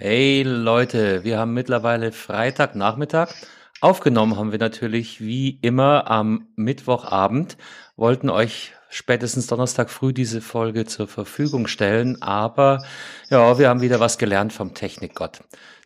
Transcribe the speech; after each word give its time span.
Hey 0.00 0.44
Leute, 0.44 1.24
wir 1.24 1.40
haben 1.40 1.54
mittlerweile 1.54 2.12
Freitagnachmittag. 2.12 3.34
Aufgenommen 3.80 4.36
haben 4.36 4.52
wir 4.52 4.60
natürlich 4.60 5.20
wie 5.20 5.58
immer 5.60 6.08
am 6.08 6.46
Mittwochabend, 6.54 7.56
wollten 7.96 8.30
euch 8.30 8.74
spätestens 8.90 9.48
Donnerstag 9.48 9.90
früh 9.90 10.12
diese 10.12 10.40
Folge 10.40 10.84
zur 10.84 11.08
Verfügung 11.08 11.66
stellen, 11.66 12.22
aber 12.22 12.84
ja, 13.28 13.58
wir 13.58 13.68
haben 13.68 13.80
wieder 13.80 13.98
was 13.98 14.18
gelernt 14.18 14.52
vom 14.52 14.72
Technikgott. 14.72 15.40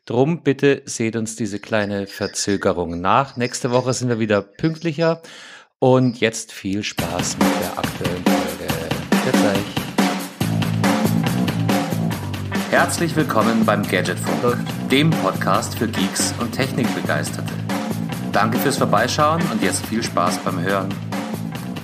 Drum 0.05 0.43
bitte 0.43 0.83
seht 0.85 1.17
uns 1.17 1.35
diese 1.35 1.59
kleine 1.59 2.07
Verzögerung 2.07 3.01
nach. 3.01 3.39
Nächste 3.39 3.71
Woche 3.71 3.95
sind 3.95 4.11
wir 4.11 4.19
wieder 4.19 4.43
pünktlicher 4.43 5.23
und 5.79 6.21
jetzt 6.21 6.53
viel 6.53 6.83
Spaß 6.83 7.39
mit 7.39 7.49
der 7.63 7.79
aktuellen 7.79 8.25
Folge. 8.25 8.75
Bis 9.25 9.41
gleich. 9.41 9.92
Herzlich 12.73 13.15
willkommen 13.17 13.67
beim 13.67 13.83
Gadgetfunk, 13.83 14.57
dem 14.91 15.11
Podcast 15.11 15.77
für 15.77 15.87
Geeks 15.87 16.33
und 16.41 16.53
Technikbegeisterte. 16.53 17.53
Danke 18.33 18.57
fürs 18.57 18.79
Vorbeischauen 18.79 19.43
und 19.53 19.63
jetzt 19.63 19.85
viel 19.85 20.03
Spaß 20.03 20.39
beim 20.39 20.59
Hören. 20.59 20.89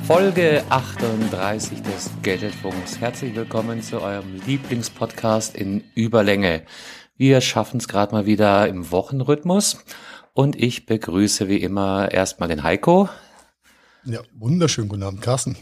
Folge 0.07 0.65
38 0.71 1.83
des 1.83 2.11
Gadgetfunks. 2.23 3.01
Herzlich 3.01 3.37
willkommen 3.37 3.83
zu 3.83 4.01
eurem 4.01 4.41
Lieblingspodcast 4.47 5.55
in 5.57 5.85
Überlänge. 5.95 6.63
Wir 7.19 7.43
schaffen 7.43 7.77
es 7.77 7.87
gerade 7.87 8.15
mal 8.15 8.25
wieder 8.25 8.67
im 8.67 8.91
Wochenrhythmus 8.91 9.85
und 10.33 10.57
ich 10.57 10.87
begrüße 10.87 11.51
wie 11.51 11.59
immer 11.59 12.11
erstmal 12.11 12.49
den 12.49 12.63
Heiko. 12.63 13.11
Ja, 14.07 14.21
wunderschönen 14.33 14.89
guten 14.89 15.03
Abend, 15.03 15.21
Carsten. 15.21 15.55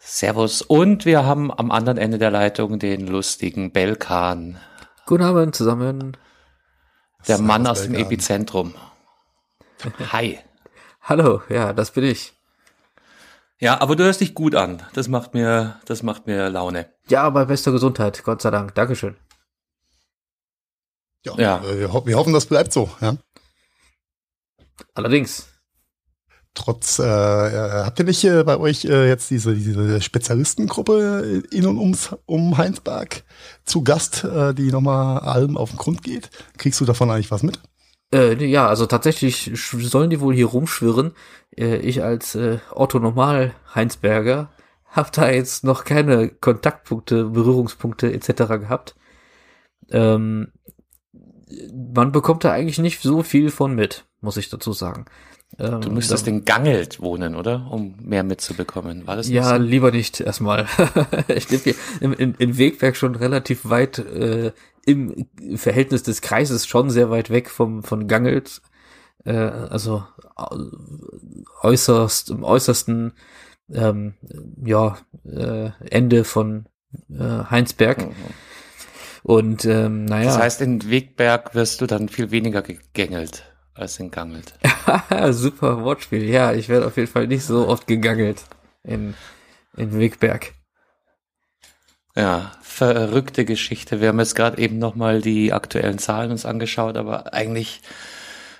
Servus. 0.00 0.62
Und 0.62 1.04
wir 1.04 1.24
haben 1.24 1.52
am 1.52 1.70
anderen 1.70 1.98
Ende 1.98 2.18
der 2.18 2.30
Leitung 2.30 2.78
den 2.78 3.06
lustigen 3.06 3.70
Belkan. 3.70 4.58
Guten 5.06 5.22
Abend 5.22 5.54
zusammen. 5.54 6.16
Der 7.28 7.36
Servus 7.36 7.46
Mann 7.46 7.66
aus 7.66 7.80
Belkan. 7.80 7.94
dem 7.94 8.06
Epizentrum. 8.06 8.74
Hi. 10.12 10.38
Hallo, 11.02 11.42
ja, 11.48 11.72
das 11.72 11.90
bin 11.92 12.04
ich. 12.04 12.32
Ja, 13.58 13.80
aber 13.80 13.94
du 13.94 14.04
hörst 14.04 14.22
dich 14.22 14.34
gut 14.34 14.54
an. 14.54 14.82
Das 14.94 15.08
macht 15.08 15.34
mir, 15.34 15.78
das 15.84 16.02
macht 16.02 16.26
mir 16.26 16.48
Laune. 16.48 16.92
Ja, 17.08 17.28
bei 17.28 17.44
bester 17.44 17.72
Gesundheit, 17.72 18.22
Gott 18.24 18.40
sei 18.40 18.50
Dank. 18.50 18.74
Dankeschön. 18.74 19.16
Ja, 21.24 21.34
ja. 21.36 21.62
Wir, 21.62 21.92
ho 21.92 22.06
wir 22.06 22.16
hoffen, 22.16 22.32
das 22.32 22.46
bleibt 22.46 22.72
so, 22.72 22.90
ja. 23.02 23.16
Allerdings. 24.94 25.49
Trotz, 26.54 26.98
äh, 26.98 27.04
äh 27.04 27.84
habt 27.84 27.98
ihr 28.00 28.04
nicht 28.04 28.24
äh, 28.24 28.42
bei 28.42 28.58
euch 28.58 28.84
äh, 28.84 29.08
jetzt 29.08 29.30
diese, 29.30 29.54
diese 29.54 30.00
Spezialistengruppe 30.00 31.42
in 31.50 31.66
und 31.66 31.78
ums, 31.78 32.16
um 32.26 32.58
Heinsberg 32.58 33.22
zu 33.64 33.82
Gast, 33.82 34.24
äh, 34.24 34.52
die 34.52 34.72
nochmal 34.72 35.20
allem 35.20 35.56
auf 35.56 35.70
den 35.70 35.78
Grund 35.78 36.02
geht? 36.02 36.30
Kriegst 36.58 36.80
du 36.80 36.84
davon 36.84 37.10
eigentlich 37.10 37.30
was 37.30 37.42
mit? 37.42 37.60
Äh, 38.12 38.44
ja, 38.44 38.66
also 38.66 38.86
tatsächlich 38.86 39.52
sollen 39.54 40.10
die 40.10 40.20
wohl 40.20 40.34
hier 40.34 40.46
rumschwirren. 40.46 41.12
Äh, 41.56 41.76
ich 41.76 42.02
als 42.02 42.34
äh, 42.34 42.58
Otto 42.72 42.98
Normal 42.98 43.54
Heinsberger 43.74 44.50
habe 44.86 45.10
da 45.12 45.30
jetzt 45.30 45.62
noch 45.62 45.84
keine 45.84 46.28
Kontaktpunkte, 46.30 47.26
Berührungspunkte 47.26 48.12
etc. 48.12 48.48
gehabt. 48.60 48.96
Ähm, 49.90 50.52
man 51.94 52.12
bekommt 52.12 52.44
da 52.44 52.52
eigentlich 52.52 52.78
nicht 52.78 53.00
so 53.00 53.22
viel 53.22 53.50
von 53.50 53.74
mit, 53.74 54.06
muss 54.20 54.36
ich 54.36 54.48
dazu 54.50 54.72
sagen. 54.72 55.06
Ähm, 55.58 55.80
du 55.80 55.90
müsstest 55.90 56.26
in 56.28 56.44
Gangelt 56.44 57.00
wohnen, 57.00 57.34
oder? 57.34 57.68
Um 57.70 57.94
mehr 58.02 58.22
mitzubekommen. 58.22 59.06
War 59.06 59.16
das 59.16 59.26
nicht 59.26 59.36
Ja, 59.36 59.56
so? 59.56 59.62
lieber 59.62 59.90
nicht 59.90 60.20
erstmal. 60.20 60.66
ich 61.28 61.50
lebe 61.50 61.64
hier 61.64 61.74
in, 62.00 62.12
in, 62.12 62.34
in 62.34 62.58
Wegberg 62.58 62.96
schon 62.96 63.14
relativ 63.14 63.68
weit 63.68 63.98
äh, 63.98 64.52
im 64.86 65.26
Verhältnis 65.56 66.02
des 66.02 66.22
Kreises 66.22 66.66
schon 66.66 66.90
sehr 66.90 67.10
weit 67.10 67.30
weg 67.30 67.50
vom 67.50 67.82
von 67.82 68.06
Gangelt. 68.06 68.62
Äh, 69.24 69.32
also 69.32 70.04
äußerst 71.62 72.30
im 72.30 72.44
äußersten 72.44 73.12
ähm, 73.72 74.14
ja 74.64 74.98
äh, 75.24 75.70
Ende 75.90 76.24
von 76.24 76.66
äh, 77.10 77.44
Heinsberg. 77.50 78.06
Mhm. 78.06 78.14
Und 79.22 79.64
ähm, 79.66 80.06
naja. 80.06 80.26
Das 80.26 80.38
heißt, 80.38 80.60
in 80.62 80.88
Wegberg 80.88 81.54
wirst 81.54 81.82
du 81.82 81.86
dann 81.86 82.08
viel 82.08 82.30
weniger 82.30 82.62
gegängelt 82.62 83.49
als 83.80 83.98
in 83.98 84.10
Gangelt. 84.10 84.54
Super 85.30 85.82
Wortspiel. 85.82 86.24
Ja, 86.24 86.52
ich 86.52 86.68
werde 86.68 86.86
auf 86.86 86.96
jeden 86.96 87.10
Fall 87.10 87.26
nicht 87.26 87.44
so 87.44 87.68
oft 87.68 87.86
gegangelt 87.86 88.44
in, 88.84 89.14
in 89.76 89.98
Wegberg. 89.98 90.52
Ja, 92.16 92.52
verrückte 92.62 93.44
Geschichte. 93.44 94.00
Wir 94.00 94.08
haben 94.08 94.18
jetzt 94.18 94.34
gerade 94.34 94.58
eben 94.58 94.78
nochmal 94.78 95.20
die 95.20 95.52
aktuellen 95.52 95.98
Zahlen 95.98 96.30
uns 96.30 96.44
angeschaut, 96.44 96.96
aber 96.96 97.32
eigentlich 97.32 97.80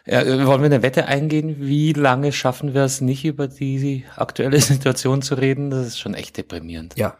ja, 0.07 0.25
wollen 0.47 0.63
wir 0.63 0.67
eine 0.67 0.83
Wette 0.83 1.07
eingehen? 1.07 1.57
Wie 1.61 1.93
lange 1.93 2.33
schaffen 2.33 2.75
wir 2.75 2.83
es 2.83 3.01
nicht 3.01 3.25
über 3.25 3.49
die 3.49 4.07
aktuelle 4.17 4.61
Situation 4.61 5.23
zu 5.23 5.35
reden? 5.35 5.71
Das 5.71 5.87
ist 5.87 5.99
schon 5.99 6.15
echt 6.15 6.37
deprimierend. 6.37 6.97
Ja. 6.97 7.17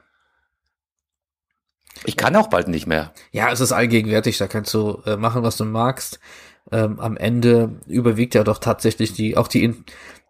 Ich 2.05 2.17
kann 2.17 2.35
auch 2.37 2.49
bald 2.49 2.69
nicht 2.69 2.87
mehr. 2.87 3.13
Ja, 3.31 3.53
es 3.53 3.61
ist 3.61 3.73
allgegenwärtig, 3.73 4.39
da 4.39 4.49
kannst 4.49 4.73
du 4.73 5.03
äh, 5.05 5.17
machen, 5.17 5.43
was 5.43 5.57
du 5.57 5.65
magst 5.65 6.19
ähm, 6.73 7.01
am 7.01 7.17
Ende 7.17 7.81
überwiegt 7.87 8.35
ja 8.35 8.45
doch 8.45 8.59
tatsächlich 8.59 9.13
die, 9.13 9.37
auch 9.37 9.49
die, 9.49 9.75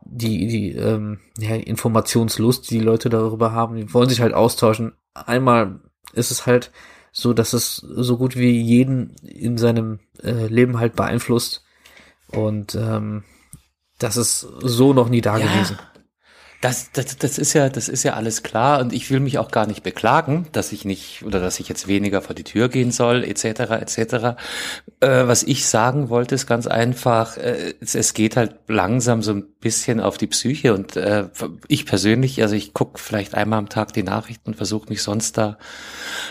die, 0.05 0.47
die 0.47 0.73
ähm, 0.73 1.21
ja, 1.39 1.55
Informationslust, 1.55 2.71
die 2.71 2.78
die 2.78 2.84
Leute 2.84 3.09
darüber 3.09 3.53
haben. 3.53 3.77
Die 3.77 3.93
wollen 3.93 4.09
sich 4.09 4.21
halt 4.21 4.34
austauschen. 4.34 4.93
Einmal 5.15 5.81
ist 6.12 6.31
es 6.31 6.47
halt 6.47 6.71
so, 7.12 7.33
dass 7.33 7.53
es 7.53 7.77
so 7.77 8.17
gut 8.17 8.37
wie 8.37 8.61
jeden 8.61 9.17
in 9.23 9.59
seinem 9.59 10.01
äh, 10.23 10.47
Leben 10.47 10.78
halt 10.78 10.97
beeinflusst. 10.97 11.65
Und 12.28 12.75
ähm, 12.75 13.25
das 13.99 14.17
ist 14.17 14.41
so 14.41 14.93
noch 14.93 15.09
nie 15.09 15.21
da 15.21 15.39
ja. 15.39 15.47
gewesen. 15.47 15.78
Das, 16.60 16.93
das, 16.93 17.16
das 17.16 17.38
ist 17.38 17.54
ja, 17.54 17.71
das 17.71 17.88
ist 17.88 18.03
ja 18.03 18.15
alles 18.15 18.43
klar 18.43 18.81
und 18.81 18.93
ich 18.93 19.10
will 19.10 19.21
mich 19.21 19.38
auch 19.38 19.50
gar 19.50 19.66
nicht 19.66 19.82
beklagen, 19.82 20.47
dass 20.53 20.72
ich 20.72 20.84
nicht 20.84 21.25
oder 21.25 21.41
dass 21.41 21.59
ich 21.59 21.71
jetzt 21.71 21.88
weniger 21.88 22.21
vor 22.21 22.34
die 22.34 22.44
Tür 22.44 22.69
gehen 22.69 22.91
soll, 22.91 23.25
etc. 23.25 23.44
etc. 23.81 23.98
Äh, 25.00 25.26
was 25.26 25.43
ich 25.43 25.66
sagen 25.66 26.10
wollte, 26.10 26.34
ist 26.34 26.47
ganz 26.47 26.66
einfach, 26.66 27.38
äh, 27.38 27.72
es, 27.81 27.94
es, 27.94 28.12
geht 28.12 28.37
halt 28.37 28.56
langsam 28.69 29.22
so 29.22 29.32
ein 29.32 29.50
bisschen 29.60 30.00
auf 30.00 30.16
die 30.16 30.26
Psyche 30.26 30.72
und 30.72 30.97
äh, 30.97 31.28
ich 31.69 31.84
persönlich, 31.84 32.41
also 32.41 32.54
ich 32.54 32.72
gucke 32.72 32.98
vielleicht 32.98 33.34
einmal 33.34 33.59
am 33.59 33.69
Tag 33.69 33.93
die 33.93 34.03
Nachrichten 34.03 34.50
und 34.50 34.56
versuche 34.56 34.88
mich 34.88 35.03
sonst 35.03 35.37
da 35.37 35.59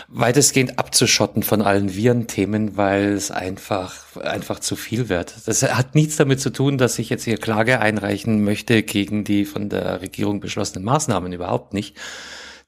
weitestgehend 0.08 0.78
abzuschotten 0.78 1.44
von 1.44 1.62
allen 1.62 1.94
Virenthemen, 1.94 2.76
weil 2.76 3.12
es 3.12 3.30
einfach 3.30 4.16
einfach 4.16 4.58
zu 4.58 4.74
viel 4.74 5.08
wird. 5.08 5.34
Das 5.46 5.62
hat 5.62 5.94
nichts 5.94 6.16
damit 6.16 6.40
zu 6.40 6.50
tun, 6.50 6.76
dass 6.76 6.98
ich 6.98 7.08
jetzt 7.08 7.24
hier 7.24 7.36
Klage 7.36 7.80
einreichen 7.80 8.42
möchte 8.42 8.82
gegen 8.82 9.22
die 9.22 9.44
von 9.44 9.68
der 9.68 10.00
Regierung 10.02 10.40
beschlossenen 10.40 10.84
Maßnahmen 10.84 11.32
überhaupt 11.32 11.72
nicht. 11.72 11.96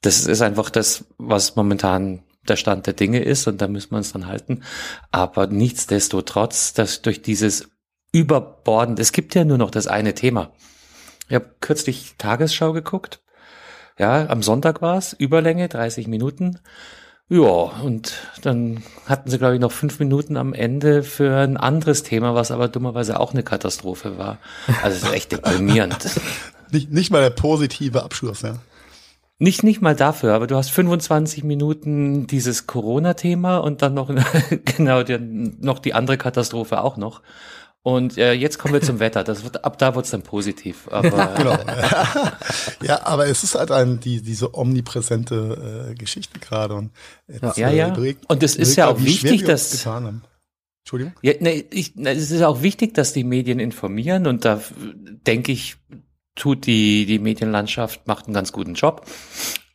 Das 0.01 0.25
ist 0.25 0.41
einfach 0.41 0.69
das, 0.69 1.05
was 1.17 1.57
momentan 1.57 2.23
der 2.47 2.55
Stand 2.55 2.87
der 2.87 2.93
Dinge 2.93 3.19
ist 3.19 3.47
und 3.47 3.61
da 3.61 3.67
müssen 3.67 3.91
wir 3.91 3.97
uns 3.97 4.13
dann 4.13 4.27
halten. 4.27 4.63
Aber 5.11 5.47
nichtsdestotrotz, 5.47 6.73
dass 6.73 7.01
durch 7.01 7.21
dieses 7.21 7.69
Überborden, 8.13 8.95
es 8.99 9.11
gibt 9.11 9.35
ja 9.35 9.43
nur 9.43 9.57
noch 9.57 9.71
das 9.71 9.87
eine 9.87 10.13
Thema. 10.13 10.51
Ich 11.27 11.35
habe 11.35 11.49
kürzlich 11.59 12.13
Tagesschau 12.17 12.71
geguckt. 12.71 13.21
Ja, 13.97 14.29
am 14.29 14.43
Sonntag 14.43 14.81
war's, 14.81 15.13
Überlänge, 15.13 15.67
30 15.67 16.07
Minuten. 16.07 16.59
Ja, 17.27 17.39
und 17.39 18.13
dann 18.43 18.83
hatten 19.07 19.31
sie, 19.31 19.39
glaube 19.39 19.55
ich, 19.55 19.59
noch 19.59 19.71
fünf 19.71 19.97
Minuten 19.97 20.37
am 20.37 20.53
Ende 20.53 21.01
für 21.01 21.35
ein 21.37 21.57
anderes 21.57 22.03
Thema, 22.03 22.35
was 22.35 22.51
aber 22.51 22.67
dummerweise 22.67 23.19
auch 23.19 23.33
eine 23.33 23.41
Katastrophe 23.41 24.19
war. 24.19 24.37
Also 24.83 24.97
es 24.97 25.03
ist 25.03 25.13
echt 25.13 25.31
deprimierend. 25.31 25.97
nicht, 26.71 26.91
nicht 26.91 27.11
mal 27.11 27.21
der 27.21 27.31
positive 27.31 28.03
Abschluss, 28.03 28.43
ja. 28.43 28.59
Nicht, 29.39 29.63
nicht 29.63 29.81
mal 29.81 29.95
dafür, 29.95 30.35
aber 30.35 30.45
du 30.45 30.55
hast 30.55 30.69
25 30.69 31.43
Minuten 31.43 32.27
dieses 32.27 32.67
Corona-Thema 32.67 33.57
und 33.57 33.81
dann 33.81 33.95
noch, 33.95 34.13
genau, 34.77 35.01
noch 35.59 35.79
die 35.79 35.95
andere 35.95 36.17
Katastrophe 36.17 36.81
auch 36.81 36.97
noch. 36.97 37.23
Und 37.83 38.17
äh, 38.17 38.31
jetzt 38.31 38.59
kommen 38.59 38.73
wir 38.73 38.81
zum 38.81 38.99
Wetter. 38.99 39.25
Das 39.25 39.43
wird, 39.43 39.65
ab 39.65 39.77
da 39.77 39.93
wird's 39.93 40.09
dann 40.09 40.23
positiv. 40.23 40.87
Aber 40.89 41.33
genau. 41.37 41.57
ja, 42.81 43.05
aber 43.05 43.27
es 43.27 43.43
ist 43.43 43.55
halt 43.55 43.71
ein, 43.71 43.99
die, 43.99 44.21
diese 44.21 44.55
omnipräsente 44.55 45.89
äh, 45.91 45.95
Geschichte 45.95 46.39
gerade. 46.39 46.75
Und 46.75 46.91
jetzt, 47.27 47.57
ja, 47.57 47.69
ja. 47.69 47.95
Äh, 47.97 48.15
und 48.29 48.41
es 48.41 48.55
ist 48.55 48.77
ja 48.77 48.87
auch 48.87 49.03
wichtig, 49.03 49.43
dass. 49.43 49.85
Entschuldigung? 49.85 51.13
Ja, 51.21 51.33
nee, 51.39 51.65
ich, 51.71 51.95
es 51.97 52.31
ist 52.31 52.41
auch 52.41 52.61
wichtig, 52.61 52.93
dass 52.93 53.13
die 53.13 53.23
Medien 53.23 53.59
informieren 53.59 54.27
und 54.27 54.43
da 54.43 54.61
denke 55.25 55.53
ich, 55.53 55.77
tut 56.35 56.65
die, 56.65 57.05
die 57.05 57.19
Medienlandschaft, 57.19 58.05
macht 58.07 58.25
einen 58.25 58.33
ganz 58.33 58.51
guten 58.51 58.73
Job. 58.73 59.05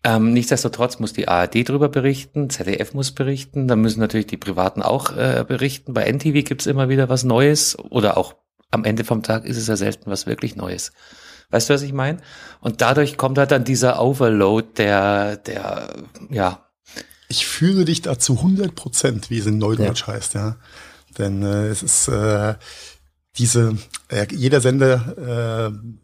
Ähm, 0.04 0.32
nichtsdestotrotz 0.32 1.00
muss 1.00 1.12
die 1.12 1.26
ARD 1.26 1.68
darüber 1.68 1.88
berichten, 1.88 2.50
ZDF 2.50 2.94
muss 2.94 3.12
berichten, 3.12 3.66
dann 3.66 3.80
müssen 3.80 4.00
natürlich 4.00 4.28
die 4.28 4.36
Privaten 4.36 4.82
auch 4.82 5.16
äh, 5.16 5.44
berichten. 5.46 5.92
Bei 5.92 6.10
NTV 6.10 6.44
gibt's 6.44 6.66
immer 6.66 6.88
wieder 6.88 7.08
was 7.08 7.24
Neues 7.24 7.76
oder 7.78 8.16
auch 8.16 8.36
am 8.70 8.84
Ende 8.84 9.04
vom 9.04 9.22
Tag 9.22 9.44
ist 9.44 9.56
es 9.56 9.66
ja 9.66 9.76
selten 9.76 10.10
was 10.10 10.26
wirklich 10.26 10.54
Neues. 10.54 10.92
Weißt 11.50 11.68
du, 11.68 11.74
was 11.74 11.82
ich 11.82 11.92
meine? 11.92 12.18
Und 12.60 12.80
dadurch 12.80 13.16
kommt 13.16 13.38
halt 13.38 13.50
dann 13.50 13.64
dieser 13.64 14.02
Overload, 14.02 14.68
der, 14.76 15.36
der, 15.38 15.88
ja. 16.30 16.68
Ich 17.28 17.46
fühle 17.46 17.84
dich 17.84 18.02
da 18.02 18.18
zu 18.18 18.34
100 18.34 18.74
Prozent, 18.74 19.30
wie 19.30 19.38
es 19.38 19.46
in 19.46 19.58
Neudeutsch 19.58 20.06
ja. 20.06 20.14
heißt, 20.14 20.34
ja. 20.34 20.56
Denn 21.16 21.42
äh, 21.42 21.68
es 21.68 21.82
ist 21.82 22.08
äh, 22.08 22.54
diese, 23.36 23.76
äh, 24.08 24.26
jeder 24.30 24.60
Sender 24.60 25.70
äh, 25.72 25.98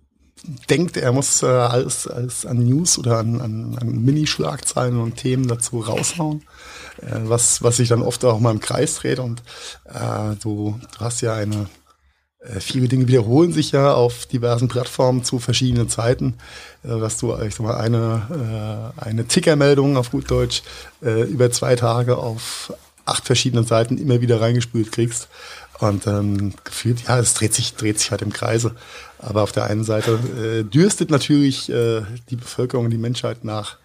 denkt, 0.68 0.96
er 0.96 1.12
muss 1.12 1.42
äh, 1.42 1.46
alles, 1.46 2.06
alles 2.06 2.46
an 2.46 2.58
News 2.58 2.98
oder 2.98 3.18
an, 3.18 3.40
an, 3.40 3.78
an 3.80 4.04
Minischlagzeilen 4.04 5.00
und 5.00 5.16
Themen 5.16 5.48
dazu 5.48 5.80
raushauen, 5.80 6.42
äh, 7.00 7.20
was, 7.24 7.62
was 7.62 7.78
sich 7.78 7.88
dann 7.88 8.02
oft 8.02 8.24
auch 8.24 8.40
mal 8.40 8.50
im 8.50 8.60
Kreis 8.60 8.96
dreht. 8.96 9.18
Und 9.18 9.42
äh, 9.84 10.36
du, 10.42 10.78
du 10.98 11.04
hast 11.04 11.20
ja 11.22 11.34
eine, 11.34 11.68
äh, 12.40 12.60
viele 12.60 12.88
Dinge 12.88 13.08
wiederholen 13.08 13.52
sich 13.52 13.72
ja 13.72 13.94
auf 13.94 14.26
diversen 14.26 14.68
Plattformen 14.68 15.24
zu 15.24 15.38
verschiedenen 15.38 15.88
Zeiten, 15.88 16.34
äh, 16.82 16.88
dass 16.88 17.16
du, 17.18 17.34
ich 17.38 17.54
sag 17.54 17.66
mal, 17.66 17.76
eine, 17.76 18.92
äh, 18.98 19.02
eine 19.02 19.26
Tickermeldung 19.26 19.96
auf 19.96 20.10
gut 20.10 20.30
Deutsch 20.30 20.62
über 21.00 21.50
zwei 21.50 21.76
Tage 21.76 22.16
auf 22.16 22.72
acht 23.04 23.26
verschiedenen 23.26 23.66
Seiten 23.66 23.98
immer 23.98 24.20
wieder 24.22 24.40
reingespült 24.40 24.92
kriegst. 24.92 25.28
Und 25.80 26.06
ähm, 26.06 26.54
gefühlt, 26.62 27.02
ja, 27.08 27.18
es 27.18 27.34
dreht 27.34 27.52
sich, 27.52 27.74
dreht 27.74 27.98
sich 27.98 28.10
halt 28.10 28.22
im 28.22 28.32
Kreise. 28.32 28.74
Aber 29.26 29.42
auf 29.42 29.52
der 29.52 29.64
einen 29.64 29.84
Seite 29.84 30.18
äh, 30.38 30.62
dürstet 30.64 31.10
natürlich 31.10 31.70
äh, 31.70 32.02
die 32.30 32.36
Bevölkerung, 32.36 32.90
die 32.90 32.98
Menschheit 32.98 33.42
nach 33.44 33.78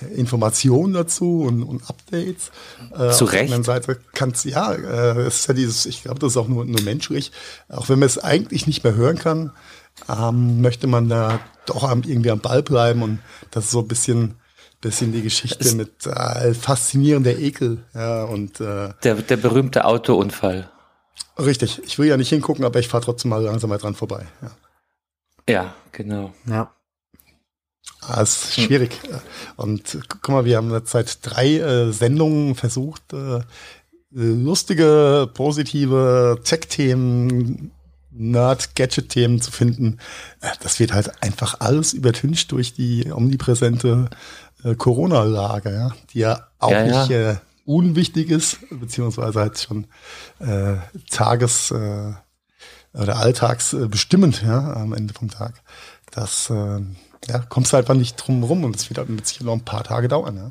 äh, 0.00 0.06
Informationen 0.14 0.92
dazu 0.94 1.42
und, 1.46 1.62
und 1.62 1.88
Updates. 1.88 2.50
Äh, 2.92 3.10
Zu 3.10 3.24
auf 3.26 3.32
Recht. 3.32 3.32
der 3.34 3.40
anderen 3.42 3.62
Seite 3.64 3.98
kann's 4.14 4.42
ja, 4.44 4.72
äh, 4.72 5.20
es 5.22 5.36
ist 5.40 5.46
ja 5.48 5.54
dieses, 5.54 5.86
ich 5.86 6.02
glaube, 6.02 6.18
das 6.18 6.32
ist 6.32 6.36
auch 6.36 6.48
nur, 6.48 6.64
nur 6.64 6.80
menschlich. 6.82 7.30
Auch 7.68 7.88
wenn 7.88 7.98
man 8.00 8.06
es 8.06 8.18
eigentlich 8.18 8.66
nicht 8.66 8.82
mehr 8.82 8.94
hören 8.96 9.16
kann, 9.18 9.52
ähm, 10.08 10.60
möchte 10.60 10.86
man 10.88 11.08
da 11.08 11.38
doch 11.66 11.88
irgendwie 11.88 12.30
am 12.32 12.40
Ball 12.40 12.62
bleiben 12.64 13.02
und 13.02 13.20
das 13.52 13.66
ist 13.66 13.70
so 13.70 13.80
ein 13.80 13.88
bisschen 13.88 14.34
bisschen 14.80 15.12
die 15.12 15.22
Geschichte 15.22 15.64
Es- 15.64 15.74
mit 15.74 16.04
äh, 16.06 16.52
faszinierender 16.52 17.38
Ekel 17.38 17.78
ja 17.94 18.24
und 18.24 18.60
äh, 18.60 18.90
Der, 19.02 19.14
der 19.14 19.36
berühmte 19.38 19.86
Autounfall. 19.86 20.68
richtig 21.38 21.80
ich 21.86 21.98
will 21.98 22.06
ja 22.06 22.18
nicht 22.18 22.28
hingucken 22.28 22.66
aber 22.66 22.80
ich 22.80 22.88
fahre 22.88 23.02
trotzdem 23.02 23.30
mal 23.30 23.42
langsam 23.42 23.70
mal 23.70 23.78
dran 23.78 23.94
vorbei 23.94 24.26
ja. 24.42 24.50
Ja, 25.48 25.74
genau. 25.92 26.32
Ja. 26.46 26.72
Ah, 28.00 28.22
ist 28.22 28.54
schwierig. 28.54 28.98
Und 29.56 29.98
guck 30.08 30.28
mal, 30.28 30.44
wir 30.44 30.56
haben 30.56 30.70
jetzt 30.72 30.90
seit 30.90 31.18
drei 31.22 31.58
äh, 31.58 31.92
Sendungen 31.92 32.54
versucht, 32.54 33.12
äh, 33.12 33.40
lustige, 34.10 35.28
positive 35.34 36.38
Tech-Themen, 36.44 37.72
Nerd-Gadget-Themen 38.10 39.40
zu 39.40 39.50
finden. 39.50 39.98
Äh, 40.40 40.50
Das 40.62 40.78
wird 40.80 40.92
halt 40.92 41.22
einfach 41.22 41.60
alles 41.60 41.92
übertüncht 41.92 42.52
durch 42.52 42.72
die 42.74 43.10
omnipräsente 43.12 44.08
äh, 44.62 44.74
Corona-Lage, 44.74 45.72
ja, 45.72 45.90
die 46.12 46.18
ja 46.20 46.46
auch 46.58 46.70
Ja, 46.70 46.84
ja. 46.84 47.00
nicht 47.00 47.10
äh, 47.10 47.36
unwichtig 47.66 48.30
ist, 48.30 48.58
beziehungsweise 48.70 49.40
halt 49.40 49.58
schon 49.58 49.86
äh, 50.38 50.76
Tages- 51.10 51.70
oder 52.94 53.16
alltagsbestimmend, 53.18 54.42
ja, 54.42 54.74
am 54.74 54.92
Ende 54.92 55.14
vom 55.14 55.30
Tag. 55.30 55.62
Das 56.10 56.50
äh, 56.50 56.80
ja, 57.26 57.38
kommst 57.48 57.72
du 57.72 57.76
einfach 57.76 57.94
nicht 57.94 58.16
drum 58.16 58.42
rum 58.44 58.64
und 58.64 58.76
es 58.76 58.88
wird 58.88 58.98
halt 58.98 59.08
mit 59.08 59.26
sicher 59.26 59.44
noch 59.44 59.54
ein 59.54 59.64
paar 59.64 59.84
Tage 59.84 60.08
dauern, 60.08 60.36
ja. 60.36 60.48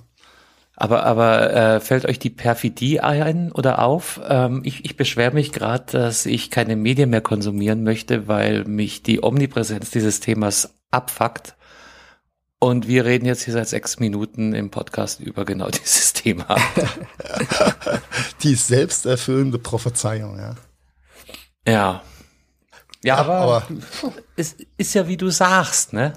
Aber, 0.75 1.05
aber 1.05 1.53
äh, 1.53 1.79
fällt 1.79 2.05
euch 2.05 2.17
die 2.17 2.31
Perfidie 2.31 2.99
ein 2.99 3.51
oder 3.51 3.79
auf? 3.79 4.19
Ähm, 4.27 4.61
ich 4.65 4.83
ich 4.85 4.97
beschwere 4.97 5.31
mich 5.31 5.51
gerade, 5.51 5.85
dass 5.91 6.25
ich 6.25 6.49
keine 6.49 6.75
Medien 6.75 7.11
mehr 7.11 7.21
konsumieren 7.21 7.83
möchte, 7.83 8.27
weil 8.27 8.65
mich 8.65 9.03
die 9.03 9.23
Omnipräsenz 9.23 9.91
dieses 9.91 10.19
Themas 10.19 10.73
abfuckt. 10.89 11.55
Und 12.59 12.87
wir 12.87 13.05
reden 13.05 13.25
jetzt 13.25 13.43
hier 13.43 13.53
seit 13.53 13.67
sechs 13.67 13.99
Minuten 13.99 14.53
im 14.53 14.71
Podcast 14.71 15.19
über 15.19 15.45
genau 15.45 15.69
dieses 15.83 16.13
Thema. 16.13 16.55
Die 18.41 18.55
selbsterfüllende 18.55 19.59
Prophezeiung, 19.59 20.39
ja. 20.39 20.55
ja. 21.67 22.03
Ja, 23.03 23.17
aber, 23.17 23.33
aber 23.35 23.63
es 24.35 24.55
ist 24.77 24.93
ja 24.93 25.07
wie 25.07 25.17
du 25.17 25.29
sagst, 25.29 25.93
ne? 25.93 26.13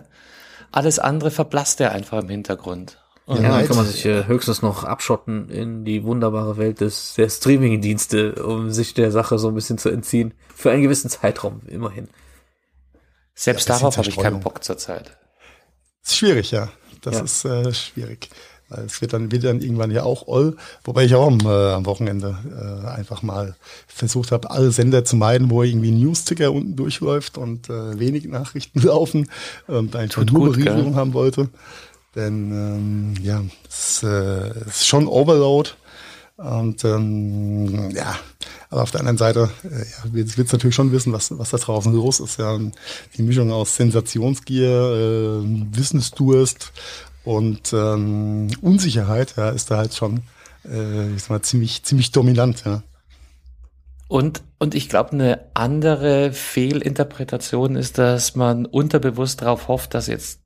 Alles 0.73 0.99
andere 0.99 1.31
verblasst 1.31 1.81
ja 1.81 1.91
einfach 1.91 2.21
im 2.23 2.29
Hintergrund. 2.29 2.99
Und 3.27 3.43
Ja, 3.43 3.59
dann 3.59 3.67
kann 3.67 3.77
man 3.77 3.87
sich 3.87 4.05
äh, 4.07 4.27
höchstens 4.27 4.63
noch 4.63 4.85
abschotten 4.85 5.49
in 5.51 5.85
die 5.85 6.05
wunderbare 6.05 6.57
Welt 6.59 6.81
des 6.81 7.15
der 7.15 7.29
Streaming-Dienste, 7.29 8.35
um 8.45 8.71
sich 8.71 8.95
der 8.95 9.11
Sache 9.11 9.39
so 9.39 9.49
ein 9.49 9.55
bisschen 9.55 9.79
zu 9.79 9.89
entziehen. 9.89 10.33
Für 10.55 10.71
einen 10.71 10.83
gewissen 10.83 11.11
Zeitraum, 11.11 11.61
immerhin. 11.67 12.09
selbst 13.35 13.69
Ja, 13.69 13.77
darauf 13.79 13.97
habe 13.99 14.09
ich 14.09 14.17
keinen. 14.17 14.41
Bock 14.41 14.63
zurzeit. 14.63 15.17
ist 16.05 16.17
schwierig, 16.17 16.53
ja. 16.53 16.69
Das 17.03 17.17
Ja. 17.17 17.23
ist 17.25 17.45
äh, 17.45 17.75
schwierig. 17.75 18.31
Es 18.69 19.01
wird 19.01 19.13
dann, 19.13 19.31
wird 19.31 19.45
dann 19.45 19.61
irgendwann 19.61 19.93
ja 19.93 20.03
auch 20.03 20.27
all, 20.27 20.57
wobei 20.85 21.05
ich 21.05 21.15
auch 21.15 21.27
am, 21.27 21.39
äh, 21.41 21.73
am 21.73 21.87
Wochenende 21.87 22.37
äh, 22.51 22.89
einfach 22.89 23.23
mal 23.23 23.55
versucht 23.87 24.33
habe, 24.33 24.51
alle 24.51 24.73
Sender 24.73 25.05
zu 25.05 25.17
meiden, 25.17 25.51
wo 25.51 25.63
irgendwie 25.63 25.93
ein 25.93 26.01
News-Ticker 26.01 26.53
unten 26.53 26.75
durchläuft 26.75 27.39
und 27.39 27.71
äh, 27.71 27.99
wenig 27.99 28.27
Nachrichten 28.27 28.81
laufen 28.83 29.31
und 29.69 29.95
einfach 29.95 30.23
Tut 30.23 30.33
nur 30.33 30.47
gut, 30.47 30.57
Berieselung 30.57 30.91
gell? 30.91 30.95
haben 30.95 31.15
wollte. 31.15 31.49
Denn 32.17 32.51
ähm, 32.51 33.15
ja, 33.23 33.43
es 33.69 34.03
äh, 34.03 34.67
ist 34.67 34.87
schon 34.87 35.07
Overload. 35.07 35.71
Und 36.39 36.85
ähm, 36.85 37.91
ja, 37.93 38.15
aber 38.69 38.83
auf 38.83 38.91
der 38.91 39.01
anderen 39.01 39.17
Seite, 39.17 39.51
äh, 39.65 39.79
ja, 39.79 40.13
willst 40.13 40.37
willst 40.37 40.53
natürlich 40.53 40.75
schon 40.75 40.93
wissen, 40.93 41.13
was, 41.13 41.37
was 41.39 41.51
da 41.51 41.57
draußen 41.57 41.95
los 41.95 42.21
ist. 42.21 42.39
Ja, 42.39 42.59
die 43.17 43.23
Mischung 43.23 43.51
aus 43.53 43.77
Sensationsgier, 43.77 44.69
äh, 44.69 45.77
Wissensdurst 45.77 46.73
und 47.27 47.73
ähm, 47.73 48.47
Unsicherheit, 48.61 49.35
ja, 49.37 49.51
ist 49.51 49.73
da 49.73 49.79
halt 49.79 49.95
schon, 49.95 50.23
äh, 50.65 51.13
ich 51.13 51.23
sag 51.23 51.31
mal, 51.31 51.43
ziemlich, 51.43 51.83
ziemlich 51.83 52.13
dominant. 52.13 52.63
Ja. 52.65 52.85
Und, 54.07 54.45
und 54.61 54.77
ich 54.77 54.89
glaube, 54.89 55.11
eine 55.11 55.41
andere 55.55 56.33
Fehlinterpretation 56.33 57.75
ist, 57.75 57.99
dass 57.99 58.37
man 58.37 58.65
unterbewusst 58.65 59.43
darauf 59.43 59.67
hofft, 59.67 59.95
dass 59.95 60.07
jetzt 60.07 60.41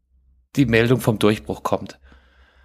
die 0.57 0.65
Meldung 0.65 1.01
vom 1.01 1.19
Durchbruch 1.19 1.63
kommt. 1.63 2.01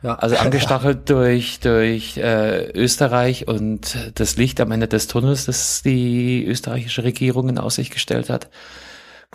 Ja. 0.01 0.15
Also 0.15 0.37
angestachelt 0.37 1.09
durch, 1.09 1.59
durch 1.59 2.15
äh, 2.15 2.71
Österreich 2.71 3.49
und 3.49 4.13
das 4.15 4.37
Licht 4.37 4.61
am 4.61 4.71
Ende 4.71 4.87
des 4.87 5.07
Tunnels, 5.07 5.45
das 5.45 5.81
die 5.83 6.45
österreichische 6.45 7.03
Regierung 7.03 7.49
in 7.49 7.57
Aussicht 7.57 7.91
gestellt 7.91 8.29
hat, 8.29 8.49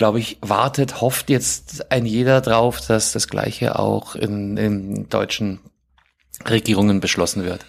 glaube 0.00 0.19
ich, 0.19 0.38
wartet, 0.41 1.02
hofft 1.02 1.29
jetzt 1.29 1.93
ein 1.93 2.06
jeder 2.06 2.41
drauf, 2.41 2.81
dass 2.81 3.12
das 3.12 3.29
Gleiche 3.29 3.79
auch 3.79 4.14
in, 4.14 4.56
in 4.56 5.11
deutschen 5.11 5.61
Regierungen 6.49 7.00
beschlossen 7.00 7.44
wird. 7.44 7.67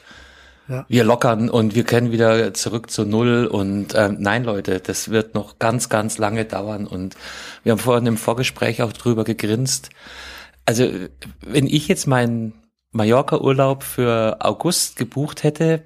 Ja. 0.70 0.86
Wir 0.88 1.04
lockern 1.04 1.50
und 1.50 1.76
wir 1.76 1.84
können 1.84 2.14
wieder 2.14 2.54
zurück 2.54 2.90
zu 2.90 3.04
Null 3.04 3.48
und 3.48 3.96
ähm, 3.96 4.16
nein, 4.22 4.46
Leute, 4.46 4.80
das 4.80 5.10
wird 5.10 5.36
noch 5.36 5.60
ganz, 5.60 5.90
ganz 5.90 6.20
lange 6.20 6.46
dauern 6.46 6.88
und 6.88 7.18
wir 7.64 7.74
haben 7.74 7.80
vorhin 7.80 8.06
im 8.06 8.16
Vorgespräch 8.16 8.82
auch 8.82 8.94
drüber 8.94 9.26
gegrinst. 9.26 9.90
Also 10.66 10.90
wenn 11.42 11.68
ich 11.68 11.90
jetzt 11.90 12.08
meinen 12.08 12.54
Mallorca-Urlaub 12.92 13.84
für 13.84 14.38
August 14.40 14.96
gebucht 14.96 15.44
hätte, 15.44 15.84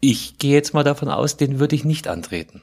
ich 0.00 0.38
gehe 0.38 0.54
jetzt 0.54 0.74
mal 0.74 0.82
davon 0.82 1.08
aus, 1.08 1.36
den 1.36 1.60
würde 1.60 1.76
ich 1.76 1.84
nicht 1.84 2.08
antreten. 2.08 2.62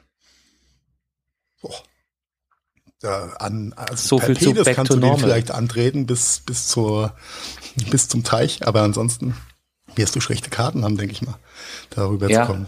Ja, 3.02 3.30
an, 3.40 3.74
also 3.78 3.96
So 3.96 4.20
viel 4.20 4.38
zu 4.38 4.54
back 4.54 4.76
kannst 4.76 4.92
to 4.92 4.96
du 4.96 5.00
den 5.02 5.10
normal. 5.12 5.24
vielleicht 5.24 5.52
antreten 5.52 6.06
bis, 6.06 6.42
bis 6.46 6.68
zur, 6.68 7.14
bis 7.90 8.10
zum 8.10 8.24
Teich, 8.24 8.68
aber 8.68 8.82
ansonsten 8.82 9.36
wirst 9.96 10.16
du 10.16 10.20
schlechte 10.22 10.50
Karten 10.50 10.84
haben, 10.84 10.98
denke 10.98 11.14
ich 11.14 11.22
mal, 11.22 11.36
darüber 11.92 12.30
Ja. 12.30 12.42
zu 12.46 12.52
kommen. 12.52 12.68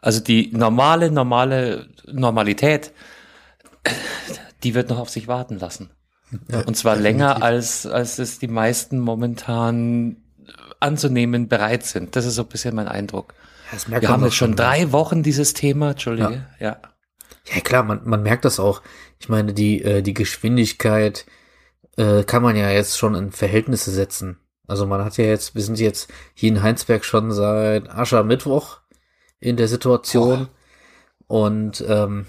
Also 0.00 0.20
die 0.20 0.50
normale, 0.52 1.10
normale 1.10 1.88
Normalität, 2.06 2.92
die 4.62 4.74
wird 4.74 4.90
noch 4.90 4.98
auf 4.98 5.08
sich 5.10 5.28
warten 5.28 5.58
lassen. 5.58 5.90
Ja, 6.50 6.60
Und 6.62 6.76
zwar 6.76 6.96
definitiv. 6.96 7.02
länger, 7.20 7.42
als, 7.42 7.86
als 7.86 8.18
es 8.18 8.38
die 8.40 8.48
meisten 8.48 8.98
momentan 8.98 10.16
anzunehmen 10.80 11.48
bereit 11.48 11.84
sind. 11.86 12.16
Das 12.16 12.24
ist 12.26 12.34
so 12.34 12.42
ein 12.42 12.48
bisschen 12.48 12.74
mein 12.74 12.88
Eindruck. 12.88 13.34
Wir 13.86 14.08
haben 14.08 14.24
jetzt 14.24 14.34
schon 14.34 14.50
ne? 14.50 14.56
drei 14.56 14.90
Wochen 14.92 15.22
dieses 15.22 15.54
Thema, 15.54 15.90
Entschuldige. 15.92 16.44
Ja. 16.58 16.66
Ja 16.68 16.76
klar, 17.62 17.82
man, 17.82 18.00
man 18.04 18.22
merkt 18.22 18.44
das 18.44 18.60
auch. 18.60 18.82
Ich 19.18 19.28
meine, 19.28 19.52
die, 19.52 19.82
äh, 19.82 20.02
die 20.02 20.14
Geschwindigkeit 20.14 21.26
äh, 21.96 22.24
kann 22.24 22.42
man 22.42 22.56
ja 22.56 22.70
jetzt 22.70 22.98
schon 22.98 23.14
in 23.14 23.32
Verhältnisse 23.32 23.90
setzen. 23.90 24.38
Also 24.66 24.86
man 24.86 25.04
hat 25.04 25.16
ja 25.16 25.24
jetzt, 25.24 25.54
wir 25.54 25.62
sind 25.62 25.78
jetzt 25.78 26.10
hier 26.34 26.48
in 26.48 26.62
Heinsberg 26.62 27.04
schon 27.04 27.30
seit 27.32 27.88
Aschermittwoch 27.88 28.80
in 29.40 29.56
der 29.56 29.68
Situation. 29.68 30.48
Und 31.28 31.84
ähm, 31.88 32.26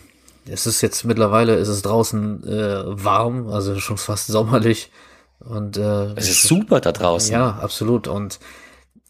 es 0.47 0.65
ist 0.67 0.81
jetzt 0.81 1.03
mittlerweile, 1.03 1.55
ist 1.55 1.67
es 1.67 1.81
draußen 1.81 2.43
äh, 2.47 2.83
warm, 2.85 3.47
also 3.47 3.79
schon 3.79 3.97
fast 3.97 4.27
sommerlich. 4.27 4.91
Und 5.39 5.77
äh, 5.77 6.13
Es 6.15 6.29
ist 6.29 6.43
super 6.43 6.79
da 6.79 6.91
draußen. 6.91 7.31
ja, 7.31 7.57
absolut. 7.59 8.07
Und 8.07 8.39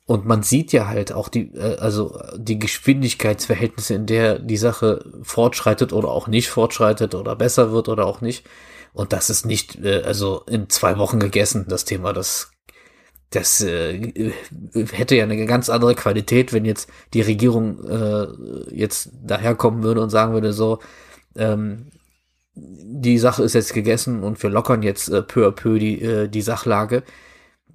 und 0.08 0.26
man 0.26 0.42
sieht 0.42 0.72
ja 0.72 0.88
halt 0.88 1.12
auch 1.12 1.28
die, 1.28 1.54
äh, 1.54 1.78
also 1.78 2.18
die 2.36 2.58
Geschwindigkeitsverhältnisse, 2.58 3.94
in 3.94 4.06
der 4.08 4.40
die 4.40 4.58
Sache 4.58 5.06
fortschreitet 5.22 5.94
oder 5.94 6.10
auch 6.10 6.28
nicht 6.28 6.50
fortschreitet 6.50 7.14
oder 7.14 7.36
besser 7.36 7.72
wird 7.72 7.90
oder 7.90 8.06
auch 8.08 8.22
nicht. 8.22 8.46
Und 8.94 9.14
das 9.14 9.30
ist 9.30 9.46
nicht, 9.46 9.76
äh, 9.84 10.02
also 10.04 10.44
in 10.48 10.70
zwei 10.70 10.98
Wochen 10.98 11.20
gegessen, 11.20 11.66
das 11.68 11.86
Thema. 11.86 12.14
Das 12.14 12.52
das 13.32 13.62
äh, 13.62 14.32
hätte 14.74 15.16
ja 15.18 15.26
eine 15.26 15.46
ganz 15.46 15.70
andere 15.70 15.96
Qualität, 15.96 16.54
wenn 16.54 16.64
jetzt 16.64 16.90
die 17.14 17.22
Regierung 17.22 17.84
äh, 17.86 18.28
jetzt 18.74 19.10
daherkommen 19.22 19.84
würde 19.84 20.02
und 20.02 20.10
sagen 20.10 20.32
würde, 20.32 20.54
so, 20.54 20.80
ähm, 21.36 21.88
die 22.56 23.18
Sache 23.18 23.44
ist 23.44 23.54
jetzt 23.54 23.74
gegessen 23.74 24.24
und 24.24 24.42
wir 24.42 24.50
lockern 24.50 24.82
jetzt 24.82 25.10
äh, 25.10 25.22
peu 25.22 25.46
à 25.46 25.52
peu 25.52 25.78
die, 25.78 26.02
äh, 26.02 26.30
die 26.30 26.42
Sachlage. 26.42 27.04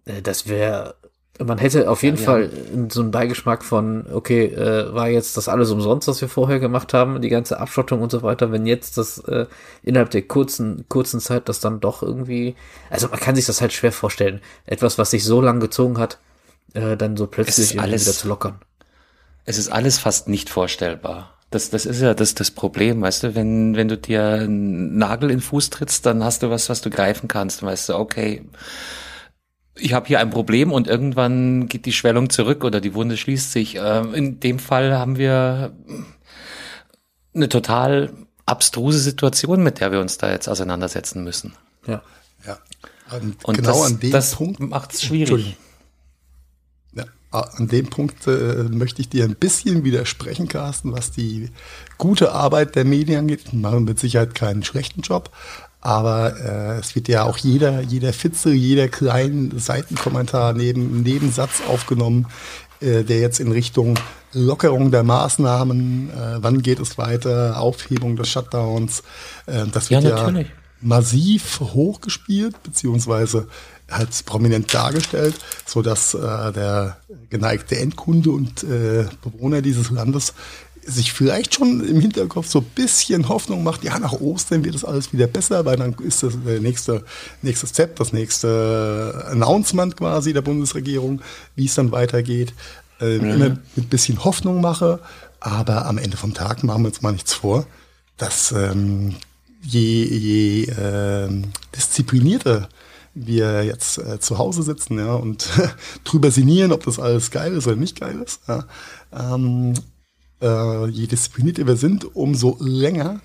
Äh, 0.06 0.22
das 0.22 0.48
wäre, 0.48 0.94
man 1.44 1.58
hätte 1.58 1.88
auf 1.88 2.02
jeden 2.02 2.18
ja, 2.18 2.24
Fall 2.24 2.42
ja. 2.42 2.86
so 2.90 3.00
einen 3.00 3.10
Beigeschmack 3.10 3.64
von, 3.64 4.06
okay, 4.12 4.46
äh, 4.46 4.92
war 4.92 5.08
jetzt 5.08 5.36
das 5.36 5.48
alles 5.48 5.70
umsonst, 5.70 6.08
was 6.08 6.20
wir 6.20 6.28
vorher 6.28 6.58
gemacht 6.58 6.94
haben, 6.94 7.20
die 7.20 7.28
ganze 7.28 7.58
Abschottung 7.60 8.02
und 8.02 8.10
so 8.10 8.22
weiter, 8.22 8.52
wenn 8.52 8.66
jetzt 8.66 8.98
das 8.98 9.18
äh, 9.18 9.46
innerhalb 9.82 10.10
der 10.10 10.22
kurzen, 10.22 10.84
kurzen 10.88 11.20
Zeit 11.20 11.48
das 11.48 11.60
dann 11.60 11.80
doch 11.80 12.02
irgendwie, 12.02 12.54
also 12.90 13.08
man 13.08 13.20
kann 13.20 13.36
sich 13.36 13.46
das 13.46 13.60
halt 13.60 13.72
schwer 13.72 13.92
vorstellen. 13.92 14.40
Etwas, 14.66 14.98
was 14.98 15.10
sich 15.10 15.24
so 15.24 15.40
lang 15.40 15.60
gezogen 15.60 15.98
hat, 15.98 16.18
äh, 16.74 16.96
dann 16.96 17.16
so 17.16 17.26
plötzlich 17.26 17.80
alles, 17.80 18.06
wieder 18.06 18.12
zu 18.12 18.28
lockern. 18.28 18.60
Es 19.44 19.58
ist 19.58 19.70
alles 19.70 19.98
fast 19.98 20.28
nicht 20.28 20.50
vorstellbar. 20.50 21.34
Das, 21.50 21.68
das 21.68 21.84
ist 21.84 22.00
ja 22.00 22.14
das, 22.14 22.34
das 22.34 22.50
Problem, 22.50 23.02
weißt 23.02 23.24
du, 23.24 23.34
wenn, 23.34 23.76
wenn 23.76 23.88
du 23.88 23.98
dir 23.98 24.24
einen 24.24 24.96
Nagel 24.96 25.30
in 25.30 25.36
den 25.36 25.42
Fuß 25.42 25.68
trittst, 25.68 26.06
dann 26.06 26.24
hast 26.24 26.42
du 26.42 26.50
was, 26.50 26.70
was 26.70 26.80
du 26.80 26.88
greifen 26.88 27.28
kannst. 27.28 27.62
Weißt 27.62 27.90
du, 27.90 27.96
okay, 27.96 28.42
ich 29.74 29.92
habe 29.94 30.06
hier 30.06 30.20
ein 30.20 30.30
Problem 30.30 30.72
und 30.72 30.86
irgendwann 30.86 31.68
geht 31.68 31.86
die 31.86 31.92
Schwellung 31.92 32.30
zurück 32.30 32.64
oder 32.64 32.80
die 32.80 32.94
Wunde 32.94 33.16
schließt 33.16 33.52
sich. 33.52 33.76
Ähm, 33.76 34.14
in 34.14 34.40
dem 34.40 34.58
Fall 34.58 34.96
haben 34.96 35.16
wir 35.16 35.74
eine 37.34 37.48
total 37.48 38.12
abstruse 38.44 38.98
Situation, 38.98 39.62
mit 39.62 39.80
der 39.80 39.92
wir 39.92 40.00
uns 40.00 40.18
da 40.18 40.30
jetzt 40.30 40.48
auseinandersetzen 40.48 41.24
müssen. 41.24 41.54
Ja. 41.86 42.02
Ja. 42.46 42.58
Und, 43.10 43.44
und 43.44 43.56
genau 43.56 43.82
das, 43.82 43.92
an 43.92 44.00
dem 44.00 44.10
das 44.10 44.34
Punkt 44.34 44.60
macht 44.60 44.94
es 44.94 45.02
schwierig. 45.02 45.56
Ah, 47.32 47.48
an 47.56 47.66
dem 47.66 47.88
Punkt 47.88 48.26
äh, 48.26 48.64
möchte 48.64 49.00
ich 49.00 49.08
dir 49.08 49.24
ein 49.24 49.36
bisschen 49.36 49.84
widersprechen, 49.84 50.48
Carsten, 50.48 50.92
was 50.92 51.12
die 51.12 51.48
gute 51.96 52.32
Arbeit 52.32 52.76
der 52.76 52.84
Medien 52.84 53.20
angeht. 53.20 53.52
Die 53.52 53.56
machen 53.56 53.84
mit 53.84 53.98
Sicherheit 53.98 54.34
keinen 54.34 54.62
schlechten 54.62 55.00
Job, 55.00 55.30
aber 55.82 56.36
äh, 56.38 56.78
es 56.78 56.94
wird 56.94 57.08
ja 57.08 57.24
auch 57.24 57.36
jeder, 57.36 57.82
jeder 57.82 58.12
Fitze, 58.12 58.52
jeder 58.52 58.88
kleinen 58.88 59.58
Seitenkommentar 59.58 60.54
neben 60.54 61.02
Nebensatz 61.02 61.60
aufgenommen, 61.68 62.28
äh, 62.80 63.02
der 63.02 63.18
jetzt 63.18 63.40
in 63.40 63.50
Richtung 63.50 63.98
Lockerung 64.32 64.92
der 64.92 65.02
Maßnahmen, 65.02 66.10
äh, 66.10 66.38
wann 66.38 66.62
geht 66.62 66.78
es 66.78 66.98
weiter, 66.98 67.60
Aufhebung 67.60 68.16
des 68.16 68.28
Shutdowns, 68.28 69.02
äh, 69.46 69.66
das 69.72 69.90
wird 69.90 70.04
ja, 70.04 70.30
ja 70.30 70.44
massiv 70.80 71.60
hochgespielt, 71.60 72.62
beziehungsweise 72.62 73.48
halt 73.90 74.24
prominent 74.24 74.72
dargestellt, 74.72 75.34
so 75.66 75.82
dass 75.82 76.14
äh, 76.14 76.18
der 76.52 76.96
geneigte 77.28 77.78
Endkunde 77.78 78.30
und 78.30 78.62
äh, 78.64 79.06
Bewohner 79.22 79.62
dieses 79.62 79.90
Landes 79.90 80.34
sich 80.84 81.12
vielleicht 81.12 81.54
schon 81.54 81.86
im 81.86 82.00
Hinterkopf 82.00 82.48
so 82.48 82.58
ein 82.58 82.64
bisschen 82.74 83.28
Hoffnung 83.28 83.62
macht, 83.62 83.84
ja, 83.84 83.98
nach 83.98 84.12
Ostern 84.12 84.64
wird 84.64 84.74
das 84.74 84.84
alles 84.84 85.12
wieder 85.12 85.26
besser, 85.26 85.64
weil 85.64 85.76
dann 85.76 85.94
ist 86.02 86.22
das 86.22 86.34
der 86.44 86.60
nächste, 86.60 87.04
nächste 87.40 87.66
Step, 87.66 87.96
das 87.96 88.12
nächste 88.12 89.24
Announcement 89.30 89.96
quasi 89.96 90.32
der 90.32 90.42
Bundesregierung, 90.42 91.20
wie 91.54 91.66
es 91.66 91.74
dann 91.74 91.92
weitergeht. 91.92 92.52
Äh, 93.00 93.18
mhm. 93.18 93.24
Immer 93.24 93.48
mit 93.48 93.58
ein 93.76 93.88
bisschen 93.88 94.24
Hoffnung 94.24 94.60
mache, 94.60 95.00
aber 95.40 95.86
am 95.86 95.98
Ende 95.98 96.16
vom 96.16 96.34
Tag 96.34 96.64
machen 96.64 96.82
wir 96.82 96.88
uns 96.88 97.02
mal 97.02 97.12
nichts 97.12 97.34
vor, 97.34 97.66
dass 98.16 98.52
ähm, 98.52 99.14
je, 99.62 100.04
je 100.04 100.64
äh, 100.64 101.28
disziplinierter 101.74 102.68
wir 103.14 103.64
jetzt 103.64 103.98
äh, 103.98 104.18
zu 104.20 104.38
Hause 104.38 104.62
sitzen 104.62 104.98
ja, 104.98 105.14
und 105.14 105.48
drüber 106.04 106.30
sinnieren, 106.30 106.72
ob 106.72 106.84
das 106.84 106.98
alles 106.98 107.30
geil 107.30 107.52
ist 107.54 107.66
oder 107.66 107.76
nicht 107.76 108.00
geil 108.00 108.22
ist. 108.24 108.40
Ja. 108.48 108.64
Ähm, 109.12 109.74
äh, 110.42 110.86
je 110.88 111.06
disziplinierter 111.06 111.66
wir 111.66 111.76
sind, 111.76 112.14
umso 112.14 112.56
länger 112.60 113.20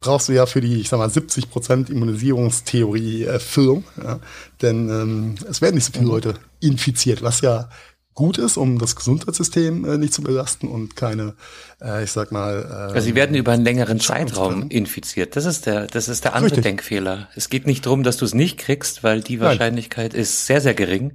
brauchst 0.00 0.28
du 0.28 0.32
ja 0.32 0.46
für 0.46 0.60
die, 0.62 0.80
ich 0.80 0.88
sag 0.88 0.98
mal, 0.98 1.08
70% 1.08 1.90
Immunisierungstheorie 1.90 3.24
Erfüllung. 3.24 3.84
Ja. 4.02 4.18
Denn 4.62 4.88
ähm, 4.88 5.34
es 5.48 5.60
werden 5.60 5.74
nicht 5.74 5.84
so 5.84 5.92
viele 5.92 6.06
mhm. 6.06 6.10
Leute 6.10 6.34
infiziert, 6.60 7.22
was 7.22 7.42
ja 7.42 7.68
gut 8.14 8.38
ist, 8.38 8.56
um 8.56 8.78
das 8.78 8.96
Gesundheitssystem 8.96 9.84
äh, 9.84 9.98
nicht 9.98 10.12
zu 10.12 10.22
belasten 10.22 10.68
und 10.68 10.96
keine, 10.96 11.34
äh, 11.80 12.02
ich 12.02 12.10
sag 12.10 12.32
mal. 12.32 12.66
Äh, 12.68 12.94
also 12.94 13.00
sie 13.00 13.14
werden 13.14 13.36
über 13.36 13.52
einen 13.52 13.64
längeren 13.64 14.00
Zeitraum 14.00 14.68
infiziert. 14.68 15.36
Das 15.36 15.44
ist 15.44 15.66
der, 15.66 15.86
das 15.86 16.08
ist 16.08 16.24
der 16.24 16.34
andere 16.34 16.52
Richtig. 16.52 16.64
Denkfehler. 16.64 17.28
Es 17.34 17.48
geht 17.48 17.66
nicht 17.66 17.86
darum, 17.86 18.02
dass 18.02 18.16
du 18.16 18.24
es 18.24 18.34
nicht 18.34 18.58
kriegst, 18.58 19.04
weil 19.04 19.20
die 19.20 19.40
Wahrscheinlichkeit 19.40 20.12
Nein. 20.12 20.22
ist 20.22 20.46
sehr, 20.46 20.60
sehr 20.60 20.74
gering. 20.74 21.12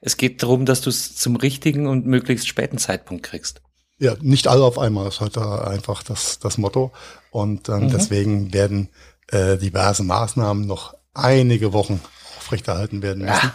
Es 0.00 0.16
geht 0.16 0.42
darum, 0.42 0.66
dass 0.66 0.82
du 0.82 0.90
es 0.90 1.16
zum 1.16 1.36
richtigen 1.36 1.86
und 1.86 2.06
möglichst 2.06 2.46
späten 2.46 2.78
Zeitpunkt 2.78 3.24
kriegst. 3.24 3.62
Ja, 3.98 4.14
nicht 4.20 4.46
alle 4.46 4.64
auf 4.64 4.78
einmal 4.78 5.08
ist 5.08 5.22
da 5.32 5.62
einfach 5.62 6.02
das, 6.02 6.38
das 6.38 6.58
Motto. 6.58 6.92
Und 7.30 7.68
ähm, 7.68 7.84
mhm. 7.84 7.90
deswegen 7.90 8.52
werden 8.52 8.90
äh, 9.28 9.56
diverse 9.56 10.02
Maßnahmen 10.02 10.66
noch 10.66 10.94
einige 11.14 11.72
Wochen 11.72 12.00
aufrechterhalten 12.38 13.02
werden 13.02 13.24
müssen. 13.24 13.52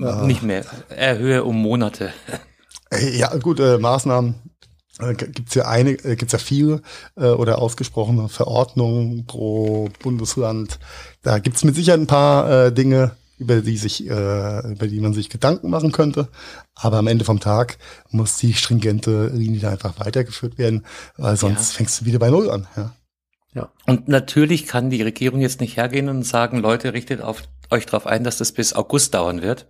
Ja. 0.00 0.22
Äh, 0.22 0.26
Nicht 0.26 0.42
mehr. 0.42 0.64
Erhöhe 0.88 1.44
um 1.44 1.60
Monate. 1.60 2.12
Äh, 2.90 3.16
ja, 3.16 3.34
gut, 3.36 3.58
äh, 3.58 3.78
Maßnahmen 3.78 4.34
äh, 4.98 5.14
gibt's 5.14 5.54
ja 5.54 5.64
eine, 5.66 5.92
äh, 5.92 6.14
gibt's 6.14 6.32
ja 6.32 6.38
viele 6.38 6.82
äh, 7.16 7.24
oder 7.28 7.58
ausgesprochene 7.58 8.28
Verordnungen 8.28 9.24
pro 9.24 9.88
Bundesland. 10.02 10.78
Da 11.22 11.38
gibt's 11.38 11.64
mit 11.64 11.74
Sicherheit 11.74 12.00
ein 12.00 12.06
paar 12.06 12.66
äh, 12.66 12.70
Dinge, 12.70 13.12
über 13.42 13.60
die 13.60 13.76
sich, 13.76 14.08
äh, 14.08 14.72
über 14.72 14.86
die 14.86 15.00
man 15.00 15.12
sich 15.12 15.28
Gedanken 15.28 15.70
machen 15.70 15.92
könnte. 15.92 16.28
Aber 16.74 16.98
am 16.98 17.06
Ende 17.06 17.24
vom 17.24 17.40
Tag 17.40 17.78
muss 18.10 18.36
die 18.38 18.54
stringente 18.54 19.28
Linie 19.28 19.68
einfach 19.68 19.98
weitergeführt 20.00 20.58
werden, 20.58 20.86
weil 21.16 21.36
sonst 21.36 21.72
ja. 21.72 21.76
fängst 21.78 22.00
du 22.00 22.04
wieder 22.06 22.18
bei 22.18 22.30
Null 22.30 22.50
an. 22.50 22.66
Ja. 22.76 22.94
Ja. 23.54 23.70
Und 23.86 24.08
natürlich 24.08 24.66
kann 24.66 24.88
die 24.88 25.02
Regierung 25.02 25.40
jetzt 25.40 25.60
nicht 25.60 25.76
hergehen 25.76 26.08
und 26.08 26.22
sagen, 26.22 26.58
Leute, 26.58 26.94
richtet 26.94 27.20
auf, 27.20 27.42
euch 27.70 27.84
darauf 27.84 28.06
ein, 28.06 28.24
dass 28.24 28.38
das 28.38 28.52
bis 28.52 28.72
August 28.72 29.12
dauern 29.14 29.42
wird. 29.42 29.68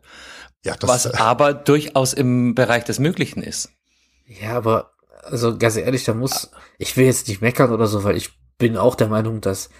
Ja, 0.65 0.77
das, 0.77 0.89
was 0.89 1.07
aber 1.15 1.53
durchaus 1.53 2.13
im 2.13 2.55
Bereich 2.55 2.85
des 2.85 3.01
Möglichen 3.01 3.43
ist. 3.43 3.71
Ja, 4.27 4.57
aber 4.57 4.93
also 5.25 5.59
ganz 5.59 5.77
ehrlich, 5.77 6.05
da 6.05 6.15
muss, 6.15 6.51
ich 6.79 6.97
will 6.97 7.07
jetzt 7.07 7.27
nicht 7.29 7.41
meckern 7.41 7.73
oder 7.73 7.87
so, 7.87 8.05
weil 8.05 8.17
ich 8.17 8.31
bin 8.59 8.77
auch 8.77 8.95
der 8.95 9.09
Meinung, 9.09 9.41
dass 9.41 9.71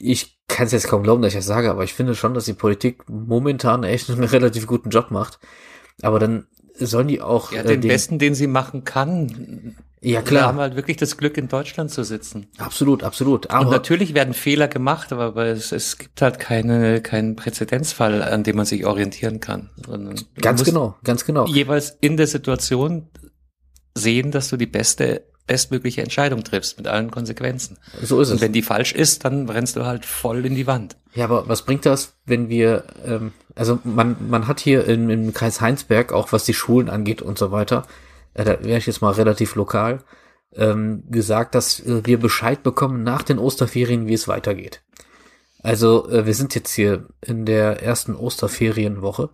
ich 0.00 0.38
kann 0.48 0.66
es 0.66 0.72
jetzt 0.72 0.88
kaum 0.88 1.02
glauben, 1.02 1.22
dass 1.22 1.32
ich 1.32 1.38
das 1.38 1.46
sage, 1.46 1.70
aber 1.70 1.84
ich 1.84 1.94
finde 1.94 2.14
schon, 2.14 2.34
dass 2.34 2.44
die 2.44 2.52
Politik 2.52 3.08
momentan 3.08 3.84
echt 3.84 4.10
einen 4.10 4.24
relativ 4.24 4.66
guten 4.66 4.90
Job 4.90 5.10
macht. 5.10 5.38
Aber 6.02 6.18
dann 6.18 6.46
sollen 6.78 7.08
die 7.08 7.20
auch. 7.20 7.52
Ja, 7.52 7.62
den, 7.62 7.78
äh, 7.78 7.78
den 7.78 7.88
besten, 7.88 8.18
den 8.18 8.34
sie 8.34 8.46
machen 8.46 8.84
kann. 8.84 9.76
Ja, 10.02 10.22
klar. 10.22 10.42
Wir 10.42 10.46
haben 10.46 10.58
halt 10.58 10.76
wirklich 10.76 10.98
das 10.98 11.16
Glück, 11.16 11.36
in 11.36 11.48
Deutschland 11.48 11.90
zu 11.90 12.04
sitzen. 12.04 12.46
Absolut, 12.58 13.02
absolut. 13.02 13.50
Aber 13.50 13.66
und 13.66 13.70
natürlich 13.72 14.14
werden 14.14 14.34
Fehler 14.34 14.68
gemacht, 14.68 15.12
aber, 15.12 15.36
es, 15.46 15.72
es 15.72 15.98
gibt 15.98 16.22
halt 16.22 16.38
keine, 16.38 17.00
keinen 17.00 17.34
Präzedenzfall, 17.34 18.22
an 18.22 18.44
dem 18.44 18.56
man 18.56 18.66
sich 18.66 18.86
orientieren 18.86 19.40
kann. 19.40 19.70
Ganz 20.40 20.64
genau, 20.64 20.96
ganz 21.02 21.24
genau. 21.24 21.46
Jeweils 21.46 21.96
in 22.00 22.16
der 22.16 22.26
Situation 22.26 23.08
sehen, 23.94 24.30
dass 24.30 24.48
du 24.48 24.56
die 24.56 24.66
beste 24.66 25.24
bestmögliche 25.46 26.02
Entscheidung 26.02 26.44
triffst 26.44 26.78
mit 26.78 26.88
allen 26.88 27.10
Konsequenzen. 27.10 27.78
So 28.02 28.20
ist 28.20 28.28
es. 28.28 28.34
Und 28.34 28.40
wenn 28.40 28.52
die 28.52 28.62
falsch 28.62 28.92
ist, 28.92 29.24
dann 29.24 29.48
rennst 29.48 29.76
du 29.76 29.84
halt 29.84 30.04
voll 30.04 30.44
in 30.44 30.54
die 30.54 30.66
Wand. 30.66 30.96
Ja, 31.14 31.24
aber 31.24 31.48
was 31.48 31.62
bringt 31.62 31.86
das, 31.86 32.14
wenn 32.24 32.48
wir, 32.48 32.84
ähm, 33.04 33.32
also 33.54 33.78
man, 33.84 34.16
man 34.28 34.48
hat 34.48 34.60
hier 34.60 34.84
im, 34.86 35.08
im 35.08 35.32
Kreis 35.32 35.60
Heinsberg, 35.60 36.12
auch 36.12 36.32
was 36.32 36.44
die 36.44 36.54
Schulen 36.54 36.90
angeht 36.90 37.22
und 37.22 37.38
so 37.38 37.52
weiter, 37.52 37.86
äh, 38.34 38.44
da 38.44 38.62
wäre 38.62 38.78
ich 38.78 38.86
jetzt 38.86 39.00
mal 39.00 39.12
relativ 39.12 39.54
lokal, 39.54 40.02
ähm, 40.54 41.04
gesagt, 41.10 41.54
dass 41.54 41.82
wir 41.84 42.18
Bescheid 42.18 42.62
bekommen 42.62 43.02
nach 43.02 43.22
den 43.22 43.38
Osterferien, 43.38 44.06
wie 44.06 44.14
es 44.14 44.28
weitergeht. 44.28 44.82
Also 45.62 46.08
äh, 46.10 46.26
wir 46.26 46.34
sind 46.34 46.54
jetzt 46.54 46.72
hier 46.72 47.08
in 47.20 47.44
der 47.46 47.82
ersten 47.82 48.14
Osterferienwoche 48.14 49.30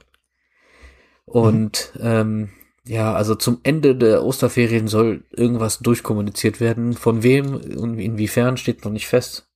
und 1.25 1.93
mhm. 1.95 2.01
ähm, 2.03 2.49
ja, 2.85 3.15
also 3.15 3.35
zum 3.35 3.61
Ende 3.63 3.95
der 3.95 4.25
Osterferien 4.25 4.89
soll 4.89 5.25
irgendwas 5.31 5.79
durchkommuniziert 5.79 6.61
werden. 6.61 6.95
Von 6.95 7.23
wem 7.23 7.55
und 7.55 7.99
inwiefern 7.99 8.57
steht 8.57 8.85
noch 8.85 8.93
nicht 8.93 9.07
fest. 9.07 9.49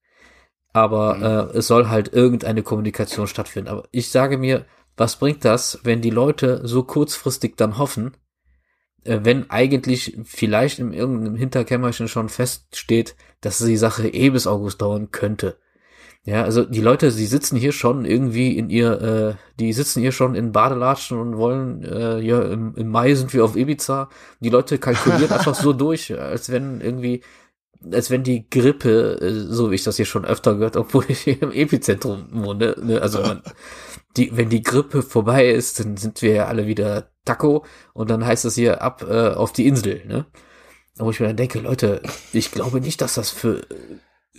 Aber 0.73 1.15
mhm. 1.17 1.23
äh, 1.23 1.59
es 1.59 1.67
soll 1.67 1.89
halt 1.89 2.13
irgendeine 2.13 2.63
Kommunikation 2.63 3.27
stattfinden. 3.27 3.69
Aber 3.69 3.89
ich 3.91 4.11
sage 4.11 4.39
mir, 4.39 4.67
was 4.97 5.17
bringt 5.17 5.45
das, 5.45 5.81
wenn 5.83 6.03
die 6.03 6.11
Leute 6.11 6.61
so 6.65 6.85
kurzfristig 6.85 7.57
dann 7.57 7.79
hoffen, 7.79 8.17
äh, 9.05 9.21
wenn 9.23 9.51
eigentlich 9.51 10.17
vielleicht 10.25 10.79
in 10.79 10.93
irgendeinem 10.93 11.35
Hinterkämmerchen 11.37 12.09
schon 12.09 12.29
feststeht, 12.29 13.17
dass 13.41 13.59
die 13.59 13.77
Sache 13.77 14.09
eh 14.09 14.31
bis 14.31 14.47
August 14.47 14.83
dauern 14.83 15.11
könnte. 15.11 15.59
Ja, 16.27 16.43
also 16.43 16.65
die 16.65 16.81
Leute, 16.81 17.13
sie 17.13 17.27
sitzen 17.27 17.57
hier 17.57 17.71
schon 17.71 18.05
irgendwie 18.05 18.59
in 18.59 18.69
ihr, 18.69 19.01
äh, 19.01 19.35
die 19.61 19.73
sitzen 19.73 20.01
hier 20.01 20.11
schon 20.11 20.35
in 20.35 20.51
Badelatschen 20.51 21.21
und 21.21 21.37
wollen, 21.37 21.85
äh, 21.85 22.19
ja, 22.19 22.43
im, 22.43 22.75
im 22.75 22.89
Mai 22.89 23.15
sind 23.15 23.33
wir 23.33 23.45
auf 23.45 23.55
Ibiza. 23.55 24.09
Die 24.41 24.49
Leute 24.49 24.79
kalkulieren 24.79 25.31
einfach 25.31 25.55
so 25.55 25.73
durch, 25.73 26.19
als 26.19 26.51
wenn 26.51 26.81
irgendwie, 26.81 27.23
als 27.93 28.11
wenn 28.11 28.25
die 28.25 28.51
Grippe, 28.51 29.21
äh, 29.21 29.53
so 29.53 29.71
wie 29.71 29.77
ich 29.77 29.85
das 29.85 29.99
hier 29.99 30.05
schon 30.05 30.25
öfter 30.25 30.55
gehört, 30.55 30.77
obwohl 30.77 31.05
ich 31.09 31.21
hier 31.21 31.41
im 31.43 31.53
Epizentrum 31.53 32.27
wohne, 32.33 32.75
ne, 32.83 33.01
also 33.01 33.21
man, 33.23 33.43
die, 34.17 34.37
wenn 34.37 34.49
die 34.49 34.65
Grippe 34.65 35.03
vorbei 35.03 35.49
ist, 35.49 35.79
dann 35.79 35.97
sind 35.97 36.23
wir 36.23 36.33
ja 36.33 36.47
alle 36.47 36.67
wieder 36.67 37.09
Taco 37.25 37.65
und 37.95 38.11
dann 38.11 38.27
heißt 38.27 38.45
es 38.47 38.57
hier 38.57 38.83
ab 38.83 39.07
äh, 39.09 39.29
auf 39.29 39.53
die 39.53 39.69
Insel, 39.69 40.05
ne? 40.07 40.27
Wo 40.99 41.11
ich 41.11 41.21
mir 41.21 41.27
dann 41.27 41.37
denke, 41.37 41.61
Leute, 41.61 42.01
ich 42.33 42.51
glaube 42.51 42.81
nicht, 42.81 43.01
dass 43.03 43.15
das 43.15 43.31
für, 43.31 43.61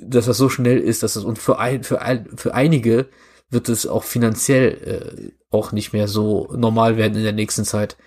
dass 0.02 0.26
das 0.26 0.38
so 0.38 0.50
schnell 0.50 0.80
ist, 0.80 1.04
dass 1.04 1.16
es 1.16 1.24
und 1.24 1.40
für 1.40 1.60
ein, 1.60 1.84
für 1.84 2.02
ein, 2.02 2.28
für 2.36 2.54
einige 2.54 3.08
wird 3.50 3.70
es 3.70 3.88
auch 3.88 4.04
finanziell 4.04 5.32
äh, 5.32 5.32
auch 5.56 5.72
nicht 5.72 5.94
mehr 5.94 6.08
so 6.08 6.50
normal 6.56 6.98
werden 6.98 7.16
in 7.16 7.24
der 7.24 7.34
nächsten 7.34 7.64
Zeit. 7.64 7.98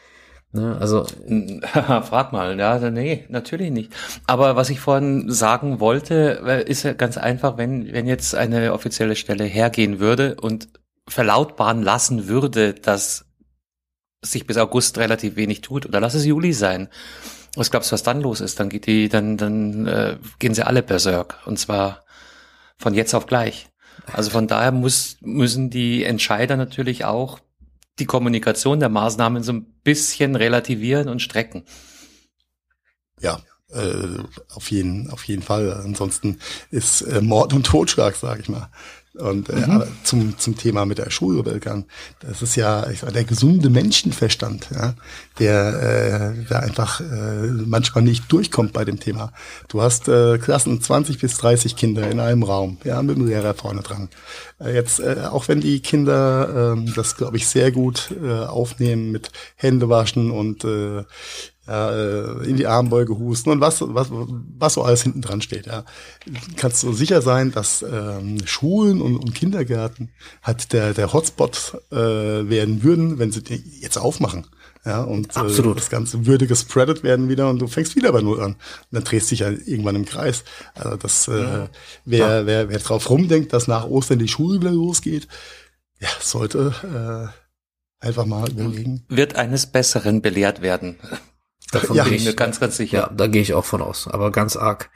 Ne? 0.52 0.76
Also 0.78 1.06
frag 1.62 2.32
mal, 2.32 2.58
ja, 2.58 2.90
nee, 2.90 3.24
natürlich 3.28 3.70
nicht. 3.70 3.92
Aber 4.26 4.56
was 4.56 4.70
ich 4.70 4.80
vorhin 4.80 5.30
sagen 5.30 5.80
wollte, 5.80 6.42
äh, 6.44 6.68
ist 6.68 6.82
ja 6.82 6.92
ganz 6.92 7.16
einfach, 7.16 7.56
wenn 7.56 7.92
wenn 7.92 8.06
jetzt 8.06 8.34
eine 8.34 8.72
offizielle 8.72 9.16
Stelle 9.16 9.44
hergehen 9.44 10.00
würde 10.00 10.36
und 10.40 10.68
verlautbaren 11.08 11.82
lassen 11.82 12.28
würde, 12.28 12.74
dass 12.74 13.26
sich 14.22 14.46
bis 14.46 14.58
August 14.58 14.98
relativ 14.98 15.36
wenig 15.36 15.62
tut, 15.62 15.86
oder 15.86 16.00
lass 16.00 16.14
es 16.14 16.26
Juli 16.26 16.52
sein. 16.52 16.88
Was 17.56 17.70
glaubst 17.70 17.90
du, 17.90 17.94
was 17.94 18.02
dann 18.02 18.20
los 18.20 18.40
ist? 18.40 18.60
Dann 18.60 18.68
geht 18.68 18.86
die, 18.86 19.08
dann, 19.08 19.36
dann 19.36 19.86
äh, 19.86 20.18
gehen 20.38 20.54
sie 20.54 20.66
alle 20.66 20.82
berserk. 20.82 21.38
Und 21.46 21.58
zwar 21.58 22.04
von 22.76 22.94
jetzt 22.94 23.14
auf 23.14 23.26
gleich. 23.26 23.68
Also 24.12 24.30
von 24.30 24.46
daher 24.46 24.72
muss, 24.72 25.16
müssen 25.20 25.70
die 25.70 26.04
Entscheider 26.04 26.56
natürlich 26.56 27.04
auch 27.04 27.38
die 27.98 28.06
Kommunikation 28.06 28.80
der 28.80 28.88
Maßnahmen 28.88 29.42
so 29.42 29.52
ein 29.52 29.64
bisschen 29.84 30.36
relativieren 30.36 31.08
und 31.08 31.20
strecken. 31.20 31.64
Ja, 33.20 33.40
äh, 33.72 34.22
auf 34.54 34.70
jeden, 34.70 35.10
auf 35.10 35.24
jeden 35.24 35.42
Fall. 35.42 35.72
Ansonsten 35.72 36.38
ist 36.70 37.02
äh, 37.02 37.20
Mord 37.20 37.52
und 37.52 37.66
Totschlag, 37.66 38.16
sage 38.16 38.40
ich 38.40 38.48
mal. 38.48 38.70
Und 39.14 39.48
äh, 39.48 39.66
mhm. 39.66 39.82
zum, 40.04 40.38
zum 40.38 40.56
Thema 40.56 40.86
mit 40.86 40.98
der 40.98 41.10
Schulrebellion, 41.10 41.84
das 42.20 42.42
ist 42.42 42.54
ja 42.54 42.88
ich 42.88 43.00
sag, 43.00 43.12
der 43.12 43.24
gesunde 43.24 43.68
Menschenverstand, 43.68 44.68
ja, 44.72 44.94
der 45.40 46.34
äh, 46.38 46.44
der 46.44 46.62
einfach 46.62 47.00
äh, 47.00 47.48
manchmal 47.66 48.04
nicht 48.04 48.30
durchkommt 48.30 48.72
bei 48.72 48.84
dem 48.84 49.00
Thema. 49.00 49.32
Du 49.68 49.82
hast 49.82 50.06
äh, 50.06 50.38
Klassen 50.38 50.80
20 50.80 51.18
bis 51.18 51.36
30 51.38 51.74
Kinder 51.74 52.08
in 52.08 52.20
einem 52.20 52.44
Raum, 52.44 52.78
ja, 52.84 53.02
mit 53.02 53.16
dem 53.16 53.26
Lehrer 53.26 53.54
vorne 53.54 53.82
dran. 53.82 54.10
Äh, 54.60 54.74
jetzt, 54.74 55.00
äh, 55.00 55.22
auch 55.28 55.48
wenn 55.48 55.60
die 55.60 55.80
Kinder 55.80 56.76
äh, 56.76 56.92
das, 56.94 57.16
glaube 57.16 57.36
ich, 57.36 57.48
sehr 57.48 57.72
gut 57.72 58.14
äh, 58.22 58.44
aufnehmen 58.44 59.10
mit 59.10 59.32
Händewaschen 59.56 60.30
und 60.30 60.64
äh, 60.64 61.02
äh, 61.68 62.44
in 62.48 62.56
die 62.56 62.66
Armbeuge 62.66 63.18
husten 63.18 63.50
und 63.50 63.60
was, 63.60 63.80
was, 63.80 64.08
was 64.10 64.74
so 64.74 64.82
alles 64.82 65.02
hinten 65.02 65.22
dran 65.22 65.42
steht. 65.42 65.66
Ja. 65.66 65.84
Kannst 66.56 66.82
du 66.82 66.92
sicher 66.92 67.22
sein, 67.22 67.52
dass 67.52 67.82
ähm, 67.82 68.38
Schulen 68.46 69.00
und, 69.00 69.16
und 69.16 69.34
Kindergärten 69.34 70.10
halt 70.42 70.72
der, 70.72 70.94
der 70.94 71.12
Hotspot 71.12 71.80
äh, 71.90 71.96
werden 71.96 72.82
würden, 72.82 73.18
wenn 73.18 73.32
sie 73.32 73.42
die 73.42 73.62
jetzt 73.80 73.98
aufmachen. 73.98 74.46
Ja, 74.84 75.02
und 75.02 75.36
Absolut. 75.36 75.76
Äh, 75.76 75.80
das 75.80 75.90
Ganze 75.90 76.26
würde 76.26 76.46
gespreadet 76.46 77.02
werden 77.02 77.28
wieder 77.28 77.50
und 77.50 77.58
du 77.58 77.66
fängst 77.66 77.96
wieder 77.96 78.12
bei 78.12 78.22
Null 78.22 78.40
an. 78.40 78.52
Und 78.52 78.58
dann 78.90 79.04
drehst 79.04 79.30
du 79.30 79.30
dich 79.30 79.40
ja 79.40 79.50
irgendwann 79.50 79.96
im 79.96 80.06
Kreis. 80.06 80.44
Also 80.74 80.96
das, 80.96 81.28
äh, 81.28 81.68
wer, 82.06 82.46
wer, 82.46 82.68
wer 82.70 82.78
drauf 82.78 83.10
rumdenkt, 83.10 83.52
dass 83.52 83.68
nach 83.68 83.86
Ostern 83.86 84.18
die 84.18 84.28
Schule 84.28 84.60
wieder 84.60 84.72
losgeht, 84.72 85.28
ja, 86.00 86.08
sollte 86.20 87.30
äh, 88.02 88.04
einfach 88.04 88.24
mal 88.24 88.50
überlegen. 88.50 89.04
Wird 89.08 89.36
eines 89.36 89.66
Besseren 89.66 90.22
belehrt 90.22 90.62
werden. 90.62 90.96
Davon 91.72 91.96
ja, 91.96 92.04
bin 92.04 92.14
ich 92.14 92.24
mir 92.24 92.34
ganz, 92.34 92.60
ganz 92.60 92.76
sicher. 92.76 92.98
Ja, 92.98 93.08
da 93.08 93.26
gehe 93.26 93.42
ich 93.42 93.54
auch 93.54 93.64
von 93.64 93.82
aus, 93.82 94.08
aber 94.08 94.32
ganz 94.32 94.56
arg. 94.56 94.90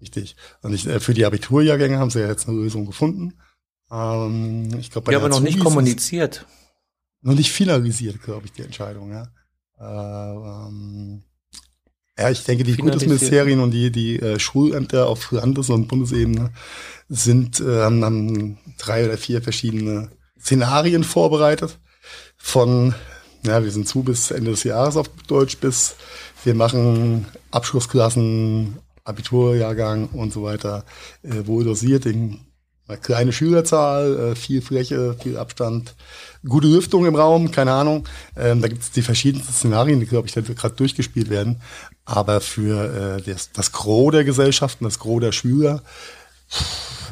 Richtig. 0.00 0.36
Und 0.62 0.72
ich, 0.72 0.86
äh, 0.86 1.00
für 1.00 1.14
die 1.14 1.24
Abiturjahrgänge 1.24 1.98
haben 1.98 2.10
sie 2.10 2.20
ja 2.20 2.28
jetzt 2.28 2.48
eine 2.48 2.58
Lösung 2.58 2.86
gefunden. 2.86 3.34
Ähm, 3.90 4.70
ich 4.78 4.90
glaube, 4.90 5.12
ja, 5.12 5.18
aber 5.18 5.28
noch 5.28 5.40
nicht 5.40 5.60
kommuniziert. 5.60 6.46
Noch 7.20 7.34
nicht 7.34 7.52
finalisiert, 7.52 8.22
glaube 8.22 8.46
ich, 8.46 8.52
die 8.52 8.62
Entscheidung, 8.62 9.12
ja. 9.12 9.28
Äh, 9.78 10.66
ähm, 10.68 11.24
ja, 12.18 12.30
ich 12.30 12.44
denke, 12.44 12.64
die 12.64 12.74
Bundesministerien 12.74 13.60
und 13.60 13.72
die, 13.72 13.90
die 13.90 14.20
äh, 14.20 14.38
Schulämter 14.38 15.08
auf 15.08 15.32
Landes- 15.32 15.70
und 15.70 15.88
Bundesebene 15.88 16.52
sind, 17.08 17.60
äh, 17.60 17.82
haben, 17.82 18.04
haben 18.04 18.58
drei 18.78 19.04
oder 19.06 19.18
vier 19.18 19.42
verschiedene 19.42 20.10
Szenarien 20.38 21.02
vorbereitet 21.02 21.78
von 22.36 22.94
ja, 23.44 23.62
wir 23.62 23.70
sind 23.70 23.88
zu 23.88 24.02
bis 24.02 24.30
Ende 24.30 24.52
des 24.52 24.64
Jahres 24.64 24.96
auf 24.96 25.08
Deutsch 25.26 25.58
bis 25.58 25.96
wir 26.44 26.54
machen 26.54 27.26
Abschlussklassen, 27.50 28.76
Abiturjahrgang 29.04 30.08
und 30.08 30.32
so 30.32 30.42
weiter 30.42 30.84
äh, 31.22 31.46
wohl 31.46 31.64
dosiert. 31.64 32.06
In, 32.06 32.40
eine 32.86 32.98
kleine 32.98 33.32
Schülerzahl, 33.32 34.32
äh, 34.32 34.34
viel 34.36 34.60
Fläche, 34.60 35.16
viel 35.22 35.38
Abstand, 35.38 35.94
gute 36.46 36.66
Lüftung 36.66 37.06
im 37.06 37.14
Raum, 37.14 37.50
keine 37.50 37.72
Ahnung. 37.72 38.06
Ähm, 38.36 38.60
da 38.60 38.68
gibt 38.68 38.82
es 38.82 38.90
die 38.90 39.00
verschiedensten 39.00 39.54
Szenarien, 39.54 40.00
die, 40.00 40.06
glaube 40.06 40.28
ich, 40.28 40.34
gerade 40.34 40.74
durchgespielt 40.74 41.30
werden. 41.30 41.62
Aber 42.04 42.42
für 42.42 43.18
äh, 43.18 43.22
das, 43.22 43.52
das 43.52 43.72
Gros 43.72 44.12
der 44.12 44.24
Gesellschaften, 44.24 44.84
das 44.84 44.98
Gros 44.98 45.20
der 45.20 45.32
Schüler, 45.32 45.82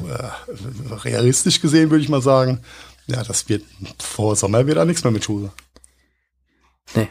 äh, 0.07 0.93
realistisch 0.95 1.59
gesehen 1.59 1.89
würde 1.89 2.03
ich 2.03 2.09
mal 2.09 2.21
sagen, 2.21 2.59
ja, 3.07 3.23
das 3.23 3.49
wird 3.49 3.63
vor 3.99 4.35
Sommer 4.35 4.67
wieder 4.67 4.85
nichts 4.85 5.03
mehr 5.03 5.11
mit 5.11 5.23
Schule. 5.25 5.51
Nee. 6.95 7.09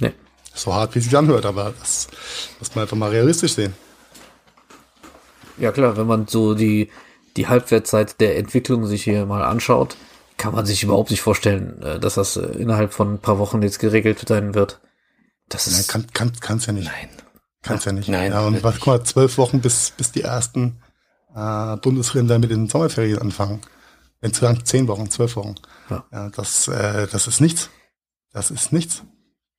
Nee. 0.00 0.12
So 0.54 0.74
hart, 0.74 0.94
wie 0.94 0.98
es 0.98 1.04
sich 1.06 1.16
anhört, 1.16 1.46
aber 1.46 1.74
das 1.78 2.08
muss 2.58 2.74
man 2.74 2.82
einfach 2.82 2.96
mal 2.96 3.10
realistisch 3.10 3.54
sehen. 3.54 3.74
Ja 5.58 5.72
klar, 5.72 5.96
wenn 5.96 6.06
man 6.06 6.26
so 6.26 6.54
die, 6.54 6.90
die 7.36 7.48
Halbwertszeit 7.48 8.20
der 8.20 8.38
Entwicklung 8.38 8.86
sich 8.86 9.04
hier 9.04 9.26
mal 9.26 9.44
anschaut, 9.44 9.96
kann 10.38 10.54
man 10.54 10.64
sich 10.64 10.82
überhaupt 10.82 11.10
nicht 11.10 11.20
vorstellen, 11.20 11.82
äh, 11.82 12.00
dass 12.00 12.14
das 12.14 12.36
äh, 12.36 12.40
innerhalb 12.40 12.94
von 12.94 13.14
ein 13.14 13.18
paar 13.18 13.38
Wochen 13.38 13.62
jetzt 13.62 13.78
geregelt 13.78 14.24
sein 14.26 14.54
wird. 14.54 14.80
Das 15.50 15.66
ist. 15.66 15.74
Nein, 15.74 15.86
kann, 15.86 16.12
kann, 16.14 16.40
kann's 16.40 16.66
ja 16.66 16.72
nicht. 16.72 16.86
Nein. 16.86 17.10
Kann's 17.62 17.84
ja 17.84 17.92
nicht. 17.92 18.08
Nein. 18.08 18.32
Ja, 18.32 18.46
und 18.46 18.62
was, 18.64 18.76
guck 18.76 18.86
mal, 18.86 19.04
zwölf 19.04 19.36
Wochen 19.36 19.60
bis, 19.60 19.90
bis 19.90 20.12
die 20.12 20.22
ersten 20.22 20.82
äh, 21.34 21.76
Bundesländer 21.76 22.38
mit 22.38 22.50
den 22.50 22.68
Sommerferien 22.68 23.18
anfangen. 23.18 23.60
Insgesamt 24.22 24.66
zehn 24.66 24.88
Wochen, 24.88 25.10
zwölf 25.10 25.36
Wochen. 25.36 25.56
Ja. 25.90 26.04
ja 26.10 26.30
das, 26.30 26.68
äh, 26.68 27.06
das 27.06 27.26
ist 27.26 27.40
nichts. 27.40 27.68
Das 28.32 28.50
ist 28.50 28.72
nichts. 28.72 29.02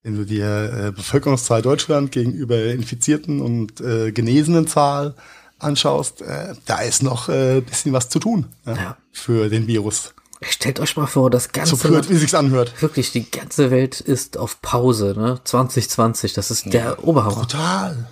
Wenn 0.04 0.16
du 0.16 0.26
dir 0.26 0.88
äh, 0.88 0.92
Bevölkerungszahl 0.92 1.62
Deutschland 1.62 2.12
gegenüber 2.12 2.64
infizierten 2.66 3.42
und 3.42 3.82
äh, 3.82 4.12
genesenen 4.12 4.68
Zahl 4.68 5.16
anschaust, 5.60 6.22
äh, 6.22 6.56
da 6.66 6.80
ist 6.80 7.04
noch 7.04 7.30
äh, 7.30 7.62
bisschen 7.62 7.94
was 7.94 8.10
zu 8.10 8.20
tun 8.20 8.48
ja, 8.66 8.74
ja. 8.76 8.98
für 9.12 9.50
den 9.50 9.68
Virus. 9.68 10.14
Stellt 10.42 10.80
euch 10.80 10.98
mal 10.98 11.06
vor, 11.06 11.30
das 11.30 11.52
ganze 11.52 11.76
so 11.76 11.88
blöd, 11.88 12.10
wie 12.10 12.16
sich's 12.16 12.34
anhört. 12.34 12.82
Wirklich, 12.82 13.12
die 13.12 13.30
ganze 13.30 13.70
Welt 13.70 14.02
ist 14.02 14.38
auf 14.38 14.60
Pause, 14.64 15.14
ne? 15.16 15.40
2020, 15.44 16.34
das 16.34 16.50
ist 16.50 16.74
der 16.74 16.84
ja, 16.84 17.00
Oberhammer. 17.00 17.36
Brutal. 17.36 18.10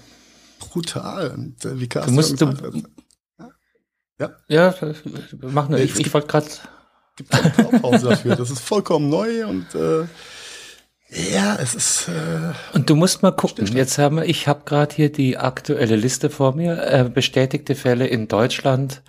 Brutal. 0.60 1.32
Und, 1.32 1.66
äh, 1.66 1.80
wie 1.80 1.88
du 1.88 2.12
musst 2.12 2.40
du, 2.40 2.54
ja. 4.20 4.32
Ja, 4.48 4.76
machen 5.42 5.72
wir. 5.72 5.84
Ich, 5.84 5.98
ich 5.98 6.14
wollte 6.14 6.28
gerade 6.28 6.48
gibt 7.16 7.34
eine 7.34 7.50
Blaupause 7.50 8.10
dafür. 8.10 8.36
Das 8.36 8.50
ist 8.50 8.60
vollkommen 8.60 9.10
neu 9.10 9.48
und 9.48 9.74
äh, 9.76 10.06
ja, 11.10 11.58
es 11.60 11.76
ist. 11.76 12.08
Äh, 12.08 12.54
und 12.74 12.90
du 12.90 12.96
musst 12.96 13.24
mal 13.24 13.32
gucken. 13.32 13.66
Jetzt 13.68 13.98
haben 13.98 14.18
wir, 14.18 14.26
ich 14.26 14.48
habe 14.48 14.64
gerade 14.66 14.96
hier 14.96 15.12
die 15.12 15.38
aktuelle 15.38 15.96
Liste 15.96 16.30
vor 16.30 16.56
mir. 16.56 16.84
Äh, 16.84 17.10
bestätigte 17.10 17.76
Fälle 17.76 18.08
in 18.08 18.28
Deutschland 18.28 19.02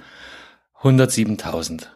107.000. 0.83 1.87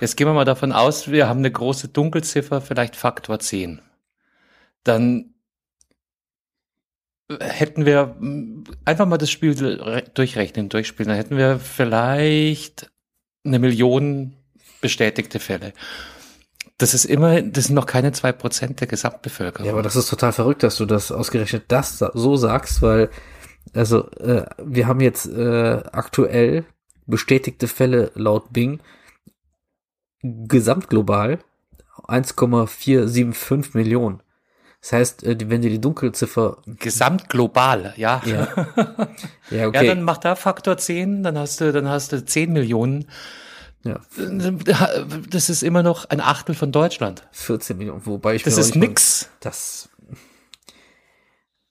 Jetzt 0.00 0.16
gehen 0.16 0.26
wir 0.26 0.32
mal 0.32 0.44
davon 0.44 0.72
aus, 0.72 1.10
wir 1.10 1.28
haben 1.28 1.40
eine 1.40 1.50
große 1.50 1.88
Dunkelziffer, 1.88 2.62
vielleicht 2.62 2.96
Faktor 2.96 3.38
10. 3.38 3.82
Dann 4.84 5.34
hätten 7.40 7.84
wir 7.84 8.16
einfach 8.84 9.06
mal 9.06 9.18
das 9.18 9.30
Spiel 9.30 9.54
durchrechnen, 10.14 10.68
durchspielen, 10.68 11.08
dann 11.08 11.18
hätten 11.18 11.36
wir 11.36 11.58
vielleicht 11.58 12.90
eine 13.44 13.58
Million 13.58 14.34
bestätigte 14.80 15.40
Fälle. 15.40 15.72
Das 16.78 16.92
ist 16.92 17.06
immer, 17.06 17.40
das 17.40 17.66
sind 17.66 17.74
noch 17.74 17.86
keine 17.86 18.12
zwei 18.12 18.32
Prozent 18.32 18.80
der 18.80 18.86
Gesamtbevölkerung. 18.86 19.66
Ja, 19.66 19.72
aber 19.72 19.82
das 19.82 19.96
ist 19.96 20.10
total 20.10 20.32
verrückt, 20.32 20.62
dass 20.62 20.76
du 20.76 20.84
das 20.84 21.10
ausgerechnet 21.10 21.64
das 21.68 21.98
so 21.98 22.36
sagst, 22.36 22.82
weil 22.82 23.08
also 23.74 24.10
äh, 24.12 24.46
wir 24.62 24.86
haben 24.86 25.00
jetzt 25.00 25.26
äh, 25.26 25.82
aktuell 25.92 26.64
bestätigte 27.06 27.68
Fälle 27.68 28.10
laut 28.14 28.52
Bing 28.52 28.80
gesamtglobal 30.22 31.38
1,475 32.08 33.74
Millionen. 33.74 34.22
Das 34.80 34.92
heißt, 34.92 35.24
äh, 35.24 35.36
wenn 35.48 35.62
du 35.62 35.68
die 35.68 35.80
Dunkelziffer. 35.80 36.58
Gesamtglobal, 36.66 37.94
ja. 37.96 38.22
Ja. 38.24 38.48
ja, 39.50 39.68
okay. 39.68 39.86
ja, 39.86 39.94
dann 39.94 40.02
mach 40.02 40.18
da 40.18 40.36
Faktor 40.36 40.78
10, 40.78 41.22
dann 41.22 41.38
hast 41.38 41.60
du, 41.60 41.72
dann 41.72 41.88
hast 41.88 42.12
du 42.12 42.24
10 42.24 42.52
Millionen 42.52 43.06
ja. 43.86 44.00
Das 45.30 45.48
ist 45.48 45.62
immer 45.62 45.82
noch 45.82 46.10
ein 46.10 46.20
Achtel 46.20 46.54
von 46.54 46.72
Deutschland. 46.72 47.26
14 47.32 47.78
Millionen, 47.78 48.04
wobei 48.04 48.34
ich 48.34 48.42
Das 48.42 48.58
ist 48.58 48.74
nix. 48.74 49.22
Mal, 49.22 49.28
das 49.40 49.88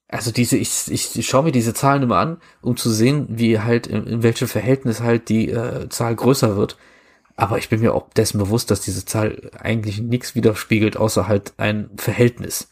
also 0.08 0.32
diese, 0.32 0.56
ich, 0.58 0.90
ich 0.90 1.28
schaue 1.28 1.44
mir 1.44 1.52
diese 1.52 1.74
Zahlen 1.74 2.04
immer 2.04 2.18
an, 2.18 2.38
um 2.62 2.78
zu 2.78 2.90
sehen, 2.90 3.28
wie 3.30 3.60
halt, 3.60 3.88
in, 3.88 4.06
in 4.06 4.24
welchem 4.24 4.48
Verhältnis 4.48 5.02
halt 5.02 5.30
die 5.30 5.50
äh, 5.50 5.90
Zahl 5.90 6.16
größer 6.16 6.56
wird. 6.56 6.78
Aber 7.36 7.58
ich 7.58 7.68
bin 7.70 7.82
mir 7.82 7.94
auch 7.94 8.10
dessen 8.16 8.38
bewusst, 8.38 8.72
dass 8.72 8.82
diese 8.82 9.04
Zahl 9.04 9.52
eigentlich 9.60 10.00
nichts 10.00 10.36
widerspiegelt, 10.36 10.96
außer 10.96 11.28
halt 11.28 11.54
ein 11.58 11.90
Verhältnis. 11.98 12.70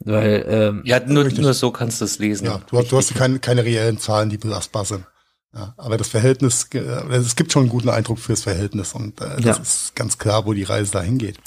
Weil, 0.00 0.44
ähm, 0.48 0.82
ja, 0.84 1.00
nur, 1.00 1.24
nur 1.24 1.54
so 1.54 1.70
kannst 1.70 2.02
du 2.02 2.04
es 2.04 2.18
lesen. 2.18 2.44
Ja, 2.44 2.60
du, 2.68 2.82
du 2.82 2.96
hast 2.96 3.14
keine, 3.14 3.38
keine 3.38 3.64
reellen 3.64 3.98
Zahlen, 3.98 4.28
die 4.28 4.36
belastbar 4.36 4.84
sind. 4.84 5.06
Ja, 5.56 5.72
aber 5.78 5.96
das 5.96 6.08
Verhältnis, 6.08 6.68
äh, 6.74 6.78
es 6.78 7.34
gibt 7.34 7.50
schon 7.50 7.62
einen 7.62 7.70
guten 7.70 7.88
Eindruck 7.88 8.18
fürs 8.18 8.42
Verhältnis 8.42 8.92
und 8.92 9.20
äh, 9.22 9.36
das 9.36 9.44
ja. 9.44 9.56
ist 9.56 9.96
ganz 9.96 10.18
klar, 10.18 10.44
wo 10.44 10.52
die 10.52 10.64
Reise 10.64 10.92
dahin 10.92 11.16
geht. 11.16 11.38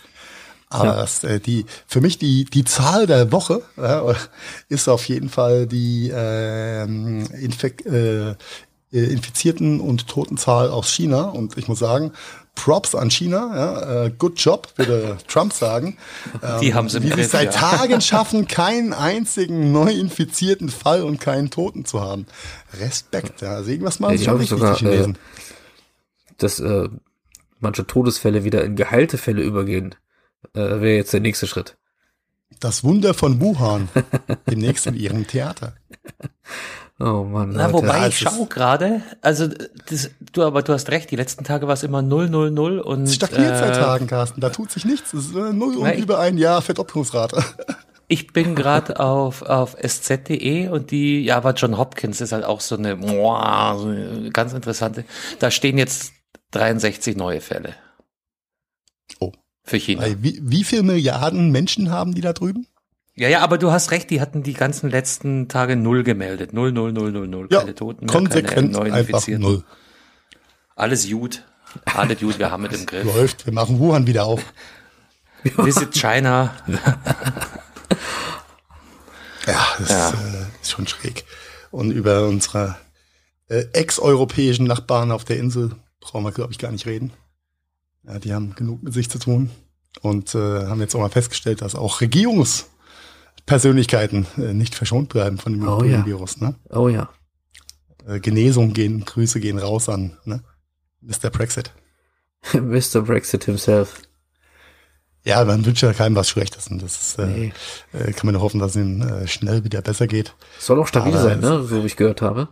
Aber 0.69 0.85
ja. 0.85 0.95
das, 0.95 1.23
äh, 1.23 1.39
die, 1.39 1.65
für 1.85 2.01
mich 2.01 2.17
die, 2.17 2.45
die 2.45 2.63
Zahl 2.63 3.05
der 3.05 3.31
Woche 3.31 3.61
ja, 3.77 4.03
ist 4.69 4.87
auf 4.87 5.07
jeden 5.07 5.29
Fall 5.29 5.67
die 5.67 6.09
äh, 6.09 6.83
Infek 6.83 7.85
äh, 7.85 8.35
Infizierten 8.91 9.79
und 9.79 10.07
Totenzahl 10.07 10.71
aus 10.71 10.89
China. 10.89 11.25
Und 11.25 11.57
ich 11.57 11.67
muss 11.67 11.77
sagen, 11.77 12.11
Props 12.55 12.93
an 12.93 13.09
China, 13.09 13.51
ja, 13.55 14.05
äh, 14.05 14.11
good 14.11 14.39
job, 14.39 14.67
würde 14.75 15.17
Trump 15.27 15.53
sagen. 15.53 15.97
Ähm, 16.43 16.59
die 16.61 16.73
haben 16.73 16.89
sie 16.89 17.01
Wie 17.01 17.11
sie 17.11 17.21
es 17.21 17.31
seit 17.31 17.53
ja. 17.55 17.59
Tagen 17.59 18.01
schaffen, 18.01 18.47
keinen 18.47 18.93
einzigen 18.93 19.71
neu 19.71 19.91
infizierten 19.93 20.69
Fall 20.69 21.03
und 21.03 21.19
keinen 21.19 21.51
Toten 21.51 21.85
zu 21.85 22.01
haben. 22.01 22.25
Respekt, 22.79 23.41
ja. 23.41 23.55
Also 23.55 23.71
irgendwas 23.71 23.99
machen 23.99 24.13
ja, 24.13 24.17
sie 24.17 24.25
schon 24.25 24.37
richtig, 24.37 24.57
sogar, 24.57 24.75
die 24.75 24.85
Chinesen. 24.85 25.15
Äh, 25.15 25.17
dass 26.37 26.59
äh, 26.59 26.89
manche 27.59 27.87
Todesfälle 27.87 28.43
wieder 28.43 28.63
in 28.63 28.75
geheilte 28.75 29.17
Fälle 29.17 29.41
übergehen, 29.41 29.95
äh, 30.53 30.59
wäre 30.59 30.95
jetzt 30.95 31.13
der 31.13 31.21
nächste 31.21 31.47
Schritt. 31.47 31.77
Das 32.59 32.83
Wunder 32.83 33.13
von 33.13 33.39
Wuhan, 33.39 33.89
demnächst 34.49 34.87
in 34.87 34.95
ihrem 34.95 35.27
Theater. 35.27 35.75
Oh 36.99 37.23
Mann. 37.23 37.51
Na, 37.53 37.71
wobei 37.71 38.09
ich 38.09 38.19
schaue 38.19 38.47
gerade, 38.47 39.01
also 39.21 39.47
das, 39.47 40.11
du, 40.33 40.43
aber 40.43 40.61
du 40.63 40.73
hast 40.73 40.89
recht, 40.89 41.09
die 41.11 41.15
letzten 41.15 41.45
Tage 41.45 41.65
war 41.65 41.73
es 41.73 41.83
immer 41.83 42.01
0, 42.01 42.29
0, 42.29 42.51
0 42.51 42.79
und. 42.79 43.03
Es 43.03 43.15
stagniert 43.15 43.53
äh, 43.53 43.57
seit 43.57 43.75
Tagen, 43.75 44.07
Carsten. 44.07 44.41
Da 44.41 44.49
tut 44.49 44.69
sich 44.69 44.83
nichts. 44.83 45.13
Es 45.13 45.27
ist 45.27 45.35
äh, 45.35 45.53
null 45.53 45.77
und 45.77 45.95
über 45.95 46.19
ein 46.19 46.37
Jahr 46.37 46.61
Verdoppelungsrate. 46.61 47.43
Ich 48.11 48.33
bin 48.33 48.55
gerade 48.55 48.99
auf, 48.99 49.43
auf 49.43 49.75
sz.de 49.79 50.69
und 50.69 50.89
die, 50.89 51.23
ja, 51.23 51.37
aber 51.37 51.53
John 51.53 51.77
Hopkins 51.77 52.21
ist 52.21 52.31
halt 52.31 52.43
auch 52.43 52.59
so 52.59 52.75
eine, 52.75 52.99
so 52.99 53.87
eine 53.87 54.31
ganz 54.33 54.53
interessante. 54.53 55.05
Da 55.37 55.51
stehen 55.51 55.77
jetzt 55.77 56.13
63 56.49 57.15
neue 57.15 57.39
Fälle. 57.39 57.75
Oh. 59.19 59.31
Für 59.63 59.77
China. 59.77 60.07
Wie, 60.17 60.39
wie 60.41 60.63
viele 60.63 60.81
Milliarden 60.81 61.51
Menschen 61.51 61.91
haben 61.91 62.15
die 62.15 62.21
da 62.21 62.33
drüben? 62.33 62.65
Ja, 63.19 63.27
ja, 63.27 63.41
aber 63.41 63.57
du 63.57 63.69
hast 63.69 63.91
recht, 63.91 64.09
die 64.11 64.21
hatten 64.21 64.43
die 64.43 64.53
ganzen 64.53 64.89
letzten 64.89 65.49
Tage 65.49 65.75
null 65.75 66.03
gemeldet. 66.03 66.53
Null, 66.53 66.71
null, 66.71 66.93
null, 66.93 67.11
null, 67.11 67.27
null. 67.27 67.49
Ja, 67.51 67.59
keine 67.59 67.75
Toten 67.75 68.05
mehr, 68.05 68.13
konsequent 68.13 68.73
keine 68.73 68.93
einfach 68.93 69.27
null. 69.27 69.65
Alles 70.77 71.09
gut. 71.09 71.43
Alle 71.83 72.15
gut, 72.15 72.39
wir 72.39 72.49
haben 72.49 72.63
mit 72.63 72.71
im 72.71 72.85
Griff. 72.85 73.03
Läuft, 73.03 73.45
wir 73.45 73.51
machen 73.51 73.77
Wuhan 73.77 74.07
wieder 74.07 74.23
auf. 74.23 74.41
Visit 75.43 75.93
China. 75.93 76.55
ja, 79.45 79.65
das 79.79 79.89
ja. 79.89 80.09
Ist, 80.11 80.15
äh, 80.15 80.45
ist 80.61 80.71
schon 80.71 80.87
schräg. 80.87 81.25
Und 81.71 81.91
über 81.91 82.25
unsere 82.25 82.77
äh, 83.49 83.65
ex-europäischen 83.73 84.65
Nachbarn 84.65 85.11
auf 85.11 85.25
der 85.25 85.39
Insel 85.39 85.75
brauchen 85.99 86.23
wir, 86.23 86.31
glaube 86.31 86.53
ich, 86.53 86.57
gar 86.57 86.71
nicht 86.71 86.85
reden. 86.85 87.11
Ja, 88.03 88.17
die 88.17 88.33
haben 88.33 88.55
genug 88.55 88.81
mit 88.81 88.93
sich 88.93 89.09
zu 89.09 89.19
tun 89.19 89.49
und 89.99 90.33
äh, 90.35 90.37
haben 90.37 90.79
jetzt 90.79 90.95
auch 90.95 91.01
mal 91.01 91.09
festgestellt, 91.09 91.61
dass 91.61 91.75
auch 91.75 91.99
Regierungs- 91.99 92.63
Persönlichkeiten 93.45 94.27
äh, 94.37 94.53
nicht 94.53 94.75
verschont 94.75 95.09
bleiben 95.09 95.37
von 95.37 95.53
dem 95.53 95.67
oh, 95.67 95.83
ja. 95.83 96.05
Virus. 96.05 96.39
Ne? 96.41 96.55
Oh 96.69 96.87
ja. 96.87 97.09
Äh, 98.07 98.19
Genesung 98.19 98.73
gehen, 98.73 99.05
Grüße 99.05 99.39
gehen 99.39 99.57
raus 99.57 99.89
an 99.89 100.17
ne? 100.25 100.43
Mr. 101.01 101.29
Brexit. 101.29 101.71
Mr. 102.53 103.01
Brexit 103.01 103.45
himself. 103.45 104.01
Ja, 105.25 105.43
man 105.43 105.65
wünscht 105.65 105.83
ja 105.83 105.93
keinem 105.93 106.15
was 106.15 106.29
Schlechtes. 106.29 106.67
Und 106.67 106.81
das 106.81 107.01
ist, 107.01 107.19
äh, 107.19 107.25
nee. 107.25 107.53
äh, 107.93 108.11
kann 108.13 108.25
man 108.25 108.33
nur 108.33 108.41
hoffen, 108.41 108.59
dass 108.59 108.71
es 108.71 108.77
ihm 108.77 109.01
äh, 109.01 109.27
schnell 109.27 109.63
wieder 109.63 109.81
besser 109.81 110.07
geht. 110.07 110.33
Soll 110.59 110.79
auch 110.79 110.87
stabil 110.87 111.13
Aber 111.13 111.21
sein, 111.21 111.39
ne? 111.39 111.63
so 111.63 111.83
wie 111.83 111.87
ich 111.87 111.97
gehört 111.97 112.21
habe. 112.21 112.49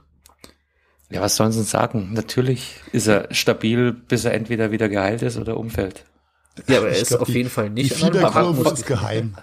Ja, 1.10 1.21
was 1.21 1.38
sollen 1.38 1.54
sie 1.54 1.63
sagen? 1.63 2.12
Natürlich 2.13 2.82
ist 2.91 3.08
er 3.08 3.34
stabil, 3.34 3.93
bis 3.93 4.26
er 4.26 4.34
entweder 4.34 4.71
wieder 4.71 4.89
geheilt 4.89 5.21
ist 5.21 5.38
oder 5.38 5.58
umfällt. 5.58 6.04
Ja, 6.67 6.80
aber 6.80 6.89
er 6.89 6.97
ist 6.97 7.10
glaub, 7.10 7.21
auf 7.21 7.28
die, 7.28 7.34
jeden 7.34 7.50
Fall 7.50 7.69
nicht 7.69 7.91
die 7.91 7.95
Fiederkurve 7.95 8.73
ist 8.73 8.86
geheim. 8.86 9.36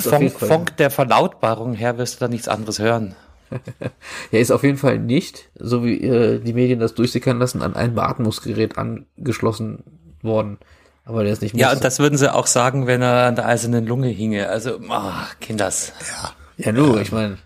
Von, 0.00 0.30
von 0.30 0.64
der 0.78 0.90
Verlautbarung 0.90 1.74
her 1.74 1.98
wirst 1.98 2.16
du 2.16 2.20
da 2.20 2.28
nichts 2.28 2.48
anderes 2.48 2.78
hören. 2.78 3.14
er 4.32 4.40
ist 4.40 4.50
auf 4.50 4.62
jeden 4.62 4.78
Fall 4.78 4.98
nicht, 4.98 5.50
so 5.58 5.84
wie 5.84 6.00
äh, 6.00 6.38
die 6.38 6.52
Medien 6.52 6.80
das 6.80 6.94
durchsickern 6.94 7.38
lassen, 7.38 7.62
an 7.62 7.76
ein 7.76 7.94
Beatmungsgerät 7.94 8.78
angeschlossen 8.78 9.84
worden. 10.22 10.58
Aber 11.04 11.24
der 11.24 11.32
ist 11.32 11.42
nicht 11.42 11.56
Ja, 11.56 11.72
und 11.72 11.82
das 11.82 11.98
würden 11.98 12.16
sie 12.16 12.32
auch 12.32 12.46
sagen, 12.46 12.86
wenn 12.86 13.02
er 13.02 13.26
an 13.26 13.36
der 13.36 13.46
eisernen 13.46 13.86
Lunge 13.86 14.08
hinge. 14.08 14.48
Also, 14.48 14.78
ach, 14.88 15.38
Kinders. 15.40 15.92
Ja. 16.22 16.32
Ja, 16.58 16.72
nur, 16.72 17.00
ich 17.00 17.10
meine. 17.10 17.38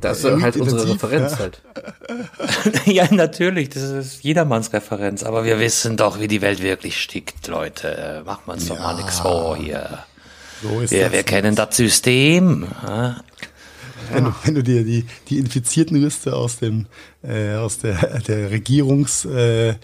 Das 0.00 0.24
ist 0.24 0.42
halt 0.42 0.56
unsere 0.56 0.94
Referenz 0.94 1.32
ja. 1.32 1.38
halt. 1.38 1.62
ja, 2.86 3.06
natürlich, 3.12 3.68
das 3.68 3.84
ist 3.84 4.24
jedermanns 4.24 4.72
Referenz, 4.72 5.22
aber 5.22 5.44
wir 5.44 5.60
wissen 5.60 5.96
doch, 5.96 6.18
wie 6.18 6.26
die 6.26 6.42
Welt 6.42 6.60
wirklich 6.60 7.00
stickt, 7.00 7.46
Leute. 7.46 8.22
Macht 8.26 8.48
man 8.48 8.56
uns 8.56 8.68
ja. 8.68 8.74
doch 8.74 8.82
mal 8.82 8.96
nichts 8.96 9.20
vor 9.20 9.56
hier. 9.56 10.00
So 10.62 10.80
ist 10.80 10.90
wir, 10.92 11.04
das 11.04 11.12
wir 11.12 11.22
kennen 11.22 11.54
das 11.54 11.76
System. 11.76 12.66
Ja. 12.82 13.16
Wenn, 14.10 14.24
du, 14.24 14.34
wenn 14.44 14.54
du 14.54 14.62
dir 14.62 14.84
die, 14.84 15.04
die 15.28 15.38
Infiziertenliste 15.38 16.34
aus 16.36 16.58
dem 16.58 16.86
äh, 17.22 17.54
aus 17.54 17.78
der, 17.78 18.20
der 18.20 18.50
Regierungsgruppe 18.50 19.78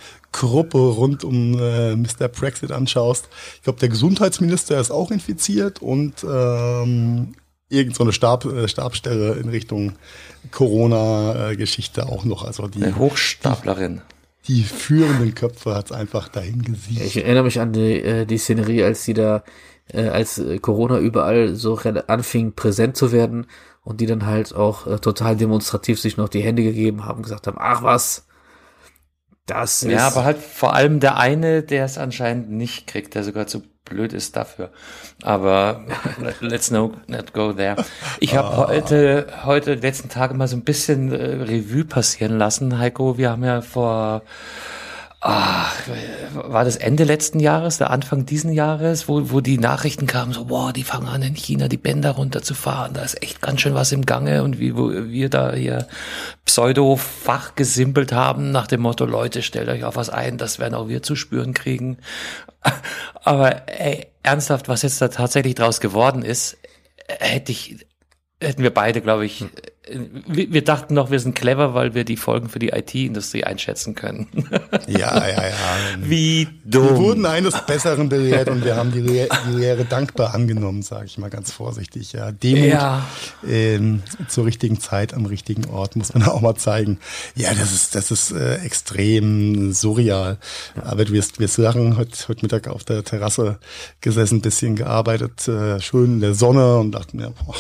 äh, 0.79 0.81
rund 0.81 1.25
um 1.25 1.59
äh, 1.59 1.97
Mr. 1.97 2.29
Brexit 2.29 2.73
anschaust, 2.73 3.29
ich 3.57 3.63
glaube, 3.63 3.79
der 3.81 3.89
Gesundheitsminister 3.89 4.79
ist 4.81 4.91
auch 4.91 5.11
infiziert 5.11 5.81
und 5.81 6.25
ähm, 6.25 7.35
irgend 7.69 7.97
so 7.97 8.03
eine 8.03 8.13
Stab, 8.13 8.45
äh, 8.45 8.69
Stabstelle 8.69 9.35
in 9.35 9.49
Richtung 9.49 9.95
Corona-Geschichte 10.51 12.07
auch 12.07 12.25
noch. 12.25 12.45
Also 12.45 12.69
die 12.69 12.83
eine 12.83 12.97
Hochstaplerin. 12.97 14.03
Die, 14.47 14.55
die 14.55 14.63
führenden 14.63 15.35
Köpfe 15.35 15.75
hat's 15.75 15.93
einfach 15.93 16.29
dahin 16.29 16.63
gesiegt. 16.63 17.03
Ich 17.03 17.17
erinnere 17.19 17.45
mich 17.45 17.61
an 17.61 17.73
die, 17.73 18.01
äh, 18.01 18.25
die 18.27 18.39
Szenerie, 18.39 18.83
als 18.83 19.05
die 19.05 19.15
da, 19.15 19.43
äh, 19.93 20.09
als 20.09 20.43
Corona 20.61 20.99
überall 20.99 21.55
so 21.55 21.79
anfing 22.07 22.53
präsent 22.53 22.97
zu 22.97 23.13
werden 23.13 23.47
und 23.83 24.01
die 24.01 24.07
dann 24.07 24.27
halt 24.27 24.55
auch 24.55 24.87
äh, 24.87 24.99
total 24.99 25.37
demonstrativ 25.37 26.01
sich 26.01 26.17
noch 26.17 26.29
die 26.29 26.43
Hände 26.43 26.63
gegeben 26.63 27.05
haben, 27.05 27.23
gesagt 27.23 27.47
haben, 27.47 27.57
ach 27.59 27.83
was, 27.83 28.27
das 29.47 29.83
ist. 29.83 29.91
Ja, 29.91 30.07
aber 30.09 30.25
halt 30.25 30.39
vor 30.39 30.75
allem 30.75 31.01
der 31.01 31.17
eine, 31.17 31.63
der 31.63 31.85
es 31.85 31.99
anscheinend 31.99 32.51
nicht 32.51 32.87
kriegt, 32.87 33.15
der 33.15 33.25
sogar 33.25 33.47
zu 33.47 33.63
blöd 33.85 34.13
ist 34.13 34.37
dafür. 34.37 34.71
Aber 35.23 35.87
let's 36.41 36.71
no, 36.71 36.93
not 37.07 37.33
go 37.33 37.53
there. 37.53 37.77
Ich 38.21 38.37
habe 38.37 38.49
oh. 38.49 38.69
heute, 38.69 39.27
heute 39.45 39.75
letzten 39.75 40.09
Tage 40.09 40.35
mal 40.35 40.49
so 40.49 40.57
ein 40.57 40.65
bisschen 40.65 41.11
äh, 41.13 41.43
Revue 41.43 41.85
passieren 41.85 42.37
lassen, 42.37 42.79
Heiko. 42.79 43.17
Wir 43.19 43.31
haben 43.31 43.45
ja 43.45 43.63
vor 43.63 44.23
ach, 45.21 45.75
war 46.33 46.65
das 46.65 46.77
Ende 46.77 47.05
letzten 47.05 47.41
Jahres, 47.41 47.79
der 47.79 47.91
Anfang 47.91 48.25
diesen 48.25 48.53
Jahres, 48.53 49.09
wo, 49.09 49.31
wo 49.31 49.41
die 49.41 49.59
Nachrichten 49.59 50.07
kamen, 50.07 50.33
so, 50.33 50.45
boah, 50.45 50.73
die 50.73 50.85
fangen 50.85 51.09
an 51.09 51.23
in 51.23 51.35
China 51.35 51.67
die 51.67 51.77
Bänder 51.77 52.13
runterzufahren, 52.13 52.95
da 52.95 53.03
ist 53.03 53.21
echt 53.23 53.43
ganz 53.43 53.61
schön 53.61 53.75
was 53.75 53.91
im 53.91 54.07
Gange 54.07 54.45
und 54.45 54.61
wie 54.61 54.77
wo 54.77 54.91
wir 54.91 55.29
da 55.29 55.53
hier 55.53 55.89
Pseudo-Fach 56.45 57.57
gesimpelt 57.57 58.13
haben 58.13 58.53
nach 58.53 58.69
dem 58.69 58.81
Motto, 58.81 59.07
Leute, 59.07 59.43
stellt 59.43 59.69
euch 59.69 59.85
auf 59.85 59.97
was 59.97 60.09
ein, 60.09 60.39
das 60.39 60.59
werden 60.59 60.75
auch 60.75 60.89
wir 60.89 61.03
zu 61.03 61.17
spüren 61.17 61.53
kriegen. 61.53 61.99
Aber 63.25 63.69
ey, 63.69 64.07
ernsthaft, 64.23 64.69
was 64.69 64.83
jetzt 64.83 65.03
da 65.03 65.09
tatsächlich 65.09 65.57
draus 65.57 65.81
geworden 65.81 66.23
ist, 66.23 66.59
hätte 67.09 67.51
ich, 67.51 67.88
hätten 68.41 68.63
wir 68.63 68.73
beide, 68.73 69.01
glaube 69.01 69.27
ich, 69.27 69.45
wir 70.27 70.63
dachten 70.65 70.95
noch, 70.95 71.11
wir 71.11 71.19
sind 71.19 71.35
clever, 71.35 71.75
weil 71.75 71.95
wir 71.95 72.05
die 72.05 72.17
Folgen 72.17 72.49
für 72.49 72.59
die 72.59 72.69
IT-Industrie 72.69 73.45
einschätzen 73.45 73.95
können. 73.95 74.29
Ja, 74.87 75.27
ja, 75.29 75.47
ja. 75.47 75.55
Wie 76.01 76.49
dumm. 76.65 76.89
Wir 76.89 76.97
wurden 76.97 77.27
eines 77.27 77.55
Besseren 77.67 78.09
belehrt 78.09 78.49
und 78.49 78.65
wir 78.65 78.77
haben 78.77 78.91
die, 78.91 79.01
Lehr 79.01 79.29
die 79.47 79.57
Lehre 79.57 79.85
dankbar 79.85 80.35
angenommen, 80.35 80.83
sage 80.83 81.07
ich 81.07 81.19
mal 81.19 81.29
ganz 81.29 81.53
vorsichtig. 81.53 82.13
Ja, 82.13 82.33
Demut 82.33 82.65
ja. 82.65 83.07
Ähm, 83.47 84.03
zur 84.29 84.47
richtigen 84.47 84.81
Zeit 84.81 85.13
am 85.13 85.27
richtigen 85.27 85.67
Ort 85.67 85.97
muss 85.97 86.15
man 86.15 86.23
auch 86.29 86.41
mal 86.41 86.55
zeigen. 86.55 86.99
Ja, 87.35 87.53
das 87.53 87.73
ist 87.73 87.95
das 87.95 88.11
ist 88.11 88.33
äh, 88.33 88.57
extrem 88.57 89.73
surreal. 89.73 90.39
Aber 90.83 91.05
du 91.05 91.13
wirst 91.13 91.39
wirst 91.39 91.59
lachen. 91.59 91.97
Heute, 91.99 92.29
heute 92.29 92.43
Mittag 92.43 92.69
auf 92.69 92.85
der 92.85 93.05
Terrasse 93.05 93.59
gesessen, 94.01 94.41
bisschen 94.41 94.75
gearbeitet, 94.75 95.47
äh, 95.49 95.81
schön 95.81 96.15
in 96.15 96.21
der 96.21 96.35
Sonne 96.35 96.79
und 96.79 96.93
dachten 96.93 97.19
mir, 97.19 97.33
boah, 97.45 97.57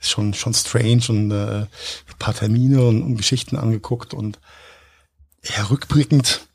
ist 0.00 0.10
schon, 0.10 0.34
schon 0.34 0.54
strange 0.54 1.02
und 1.08 1.30
äh, 1.30 1.66
paar 2.18 2.34
Termine 2.34 2.84
und, 2.84 3.02
und 3.02 3.16
Geschichten 3.16 3.56
angeguckt 3.56 4.14
und 4.14 4.38
ja, 5.42 5.64
rückblickend, 5.64 6.46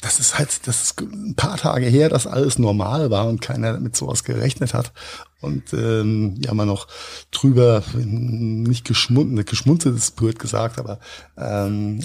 das 0.00 0.20
ist 0.20 0.38
halt, 0.38 0.66
das 0.66 0.82
ist 0.82 1.00
ein 1.00 1.34
paar 1.34 1.56
Tage 1.56 1.86
her, 1.86 2.08
dass 2.10 2.26
alles 2.26 2.58
normal 2.58 3.10
war 3.10 3.26
und 3.26 3.40
keiner 3.40 3.80
mit 3.80 3.96
sowas 3.96 4.22
gerechnet 4.22 4.74
hat. 4.74 4.92
Und 5.40 5.72
ähm, 5.72 6.36
ja, 6.44 6.52
man 6.54 6.68
noch 6.68 6.88
drüber 7.30 7.82
nicht 7.94 8.86
geschmunzelt, 8.86 9.46
geschmunzelt 9.48 9.96
ist 9.96 10.16
blöd 10.16 10.38
gesagt, 10.38 10.78
aber 10.78 11.00
ähm, 11.38 12.00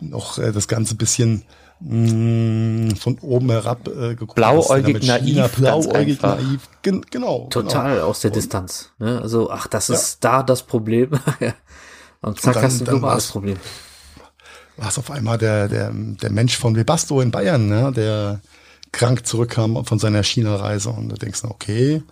noch 0.00 0.38
äh, 0.38 0.52
das 0.52 0.68
Ganze 0.68 0.94
bisschen 0.94 1.44
mh, 1.80 2.94
von 2.96 3.18
oben 3.20 3.50
herab 3.50 3.86
äh, 3.88 4.10
geguckt. 4.14 4.34
Blauäugig 4.34 4.96
hast, 4.96 5.02
China, 5.04 5.18
naiv, 5.18 5.60
ganz 5.60 5.86
blauäugig 5.86 6.22
naiv. 6.22 6.68
Gen 6.82 7.04
genau. 7.10 7.46
Total 7.50 7.94
Genau. 7.96 8.06
aus 8.08 8.20
der 8.20 8.30
Distanz. 8.30 8.90
Ne? 8.98 9.20
Also, 9.20 9.50
ach, 9.50 9.66
das 9.66 9.90
ist 9.90 10.24
da 10.24 10.42
das 10.42 10.62
Problem. 10.62 11.10
Ja. 11.40 11.54
Und 12.22 12.40
zack, 12.40 12.48
Und 12.48 12.56
dann- 12.56 12.64
hast 12.64 12.80
du 12.80 12.84
ein 12.84 12.88
globales 12.88 13.26
Problem. 13.28 13.56
War 14.78 14.88
es 14.88 14.98
auf 14.98 15.10
einmal 15.10 15.38
der, 15.38 15.68
der, 15.68 15.90
der 15.94 16.30
Mensch 16.30 16.56
von 16.56 16.76
Webasto 16.76 17.20
in 17.20 17.30
Bayern, 17.30 17.68
ne, 17.68 17.92
der 17.94 18.40
krank 18.92 19.26
zurückkam 19.26 19.84
von 19.84 19.98
seiner 19.98 20.22
China-Reise. 20.22 20.90
Und 20.90 21.08
du 21.10 21.16
denkst, 21.16 21.44
okay, 21.44 22.02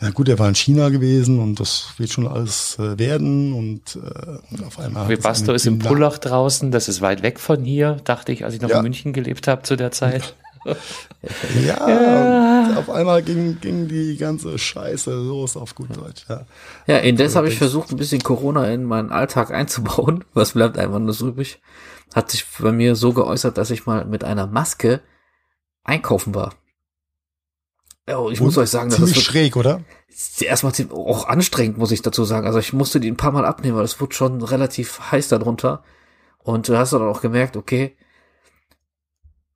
ja 0.00 0.10
gut, 0.10 0.28
er 0.28 0.38
war 0.38 0.48
in 0.48 0.54
China 0.54 0.88
gewesen 0.88 1.40
und 1.40 1.58
das 1.60 1.88
wird 1.98 2.10
schon 2.10 2.26
alles 2.26 2.78
äh, 2.78 2.98
werden. 2.98 3.52
Und 3.52 3.96
äh, 3.96 4.64
auf 4.64 4.78
einmal. 4.78 5.08
Webasto 5.08 5.52
ist 5.52 5.66
im 5.66 5.78
Pullach 5.78 6.18
draußen, 6.18 6.70
das 6.70 6.88
ist 6.88 7.00
weit 7.00 7.22
weg 7.22 7.40
von 7.40 7.64
hier, 7.64 7.96
dachte 8.04 8.32
ich, 8.32 8.44
als 8.44 8.54
ich 8.54 8.60
noch 8.60 8.70
Ja. 8.70 8.78
in 8.78 8.82
München 8.82 9.12
gelebt 9.12 9.48
habe 9.48 9.62
zu 9.62 9.76
der 9.76 9.90
Zeit. 9.92 10.34
Ja, 11.64 12.66
und 12.68 12.76
auf 12.76 12.90
einmal 12.90 13.22
ging, 13.22 13.60
ging 13.60 13.86
die 13.86 14.16
ganze 14.16 14.58
Scheiße 14.58 15.12
los 15.12 15.56
auf 15.56 15.76
gut 15.76 15.96
Deutsch. 15.96 16.24
Ja. 16.28 16.44
Ja, 16.88 16.98
indes 16.98 17.36
habe 17.36 17.48
ich 17.48 17.56
versucht, 17.56 17.90
ein 17.92 17.96
bisschen 17.96 18.20
Corona 18.22 18.66
in 18.66 18.82
meinen 18.84 19.10
Alltag 19.10 19.52
einzubauen. 19.52 20.24
Was 20.34 20.52
bleibt 20.52 20.76
einfach 20.76 20.98
nur 20.98 21.12
so 21.12 21.28
übrig? 21.28 21.60
Hat 22.14 22.30
sich 22.32 22.44
bei 22.58 22.72
mir 22.72 22.96
so 22.96 23.12
geäußert, 23.12 23.58
dass 23.58 23.70
ich 23.70 23.86
mal 23.86 24.04
mit 24.06 24.24
einer 24.24 24.46
Maske 24.48 25.00
einkaufen 25.84 26.34
war. 26.34 26.54
Ja, 28.08 28.18
und 28.18 28.32
ich 28.32 28.40
muss 28.40 28.56
euch 28.56 28.70
sagen, 28.70 28.90
das 28.90 29.00
ist 29.00 29.20
schräg, 29.20 29.56
oder? 29.56 29.82
erstmal 30.40 30.72
auch 30.92 31.26
anstrengend, 31.26 31.76
muss 31.76 31.90
ich 31.90 32.02
dazu 32.02 32.24
sagen. 32.24 32.46
Also 32.46 32.58
ich 32.58 32.72
musste 32.72 33.00
die 33.00 33.10
ein 33.10 33.16
paar 33.16 33.32
Mal 33.32 33.44
abnehmen, 33.44 33.76
weil 33.76 33.84
es 33.84 34.00
wurde 34.00 34.14
schon 34.14 34.42
relativ 34.42 35.10
heiß 35.10 35.28
darunter. 35.28 35.82
Und 36.38 36.68
du 36.68 36.78
hast 36.78 36.92
dann 36.92 37.02
auch 37.02 37.20
gemerkt, 37.20 37.56
okay, 37.56 37.96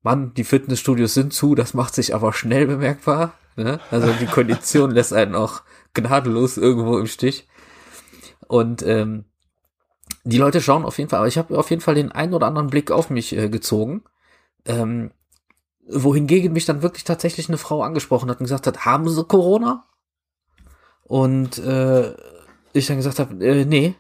Mann, 0.02 0.34
die 0.34 0.44
Fitnessstudios 0.44 1.14
sind 1.14 1.32
zu, 1.32 1.54
das 1.54 1.74
macht 1.74 1.94
sich 1.94 2.14
aber 2.14 2.32
schnell 2.32 2.66
bemerkbar. 2.66 3.34
Ne? 3.56 3.80
Also 3.90 4.12
die 4.12 4.26
Kondition 4.26 4.90
lässt 4.92 5.12
einen 5.12 5.34
auch 5.34 5.62
gnadenlos 5.94 6.56
irgendwo 6.56 6.98
im 6.98 7.06
Stich. 7.06 7.46
Und 8.48 8.82
ähm, 8.82 9.26
die 10.24 10.38
Leute 10.38 10.60
schauen 10.60 10.84
auf 10.84 10.98
jeden 10.98 11.08
Fall, 11.08 11.20
aber 11.20 11.28
ich 11.28 11.38
habe 11.38 11.56
auf 11.56 11.70
jeden 11.70 11.82
Fall 11.82 11.94
den 11.94 12.12
einen 12.12 12.34
oder 12.34 12.46
anderen 12.46 12.68
Blick 12.68 12.90
auf 12.90 13.10
mich 13.10 13.36
äh, 13.36 13.48
gezogen. 13.48 14.02
Ähm, 14.64 15.12
wohingegen 15.90 16.52
mich 16.52 16.64
dann 16.64 16.82
wirklich 16.82 17.04
tatsächlich 17.04 17.48
eine 17.48 17.58
Frau 17.58 17.82
angesprochen 17.82 18.30
hat 18.30 18.40
und 18.40 18.44
gesagt 18.44 18.66
hat, 18.66 18.84
haben 18.84 19.08
Sie 19.08 19.24
Corona? 19.24 19.86
Und 21.02 21.58
äh, 21.58 22.14
ich 22.72 22.86
dann 22.86 22.96
gesagt 22.96 23.18
habe, 23.18 23.44
äh, 23.44 23.64
nee, 23.64 23.94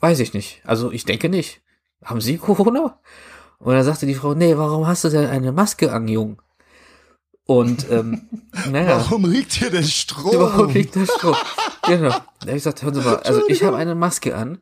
weiß 0.00 0.20
ich 0.20 0.34
nicht. 0.34 0.62
Also 0.64 0.90
ich 0.90 1.04
denke 1.04 1.28
nicht. 1.28 1.60
Haben 2.02 2.20
Sie 2.20 2.38
Corona? 2.38 2.98
Und 3.58 3.74
dann 3.74 3.84
sagte 3.84 4.06
die 4.06 4.14
Frau, 4.14 4.34
nee, 4.34 4.56
warum 4.56 4.86
hast 4.86 5.04
du 5.04 5.08
denn 5.08 5.28
eine 5.28 5.52
Maske 5.52 5.92
an, 5.92 6.08
Jung? 6.08 6.40
Und 7.44 7.90
ähm, 7.90 8.28
naja. 8.70 8.96
Warum 8.96 9.30
liegt 9.30 9.52
hier 9.52 9.70
denn 9.70 9.84
Strom? 9.84 10.34
Überhaupt 10.34 10.74
liegt 10.74 10.94
der 10.94 11.06
Strom. 11.06 11.36
genau. 11.86 12.08
Da 12.08 12.16
hab 12.16 12.48
ich 12.48 12.54
gesagt, 12.54 12.82
hören 12.82 12.94
Sie 12.94 13.00
mal, 13.02 13.16
also 13.16 13.46
ich 13.48 13.62
habe 13.62 13.76
eine 13.76 13.94
Maske 13.94 14.36
an 14.36 14.60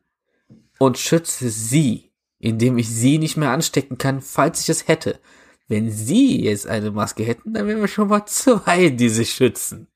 und 0.78 0.98
schütze 0.98 1.50
Sie, 1.50 2.12
indem 2.38 2.78
ich 2.78 2.88
Sie 2.88 3.18
nicht 3.18 3.36
mehr 3.36 3.50
anstecken 3.50 3.96
kann, 3.96 4.20
falls 4.20 4.62
ich 4.62 4.68
es 4.68 4.88
hätte. 4.88 5.20
Wenn 5.70 5.88
Sie 5.88 6.42
jetzt 6.42 6.66
eine 6.66 6.90
Maske 6.90 7.22
hätten, 7.22 7.54
dann 7.54 7.68
wären 7.68 7.80
wir 7.80 7.86
schon 7.86 8.08
mal 8.08 8.26
zwei, 8.26 8.88
die 8.88 9.08
sich 9.08 9.30
schützen. 9.30 9.86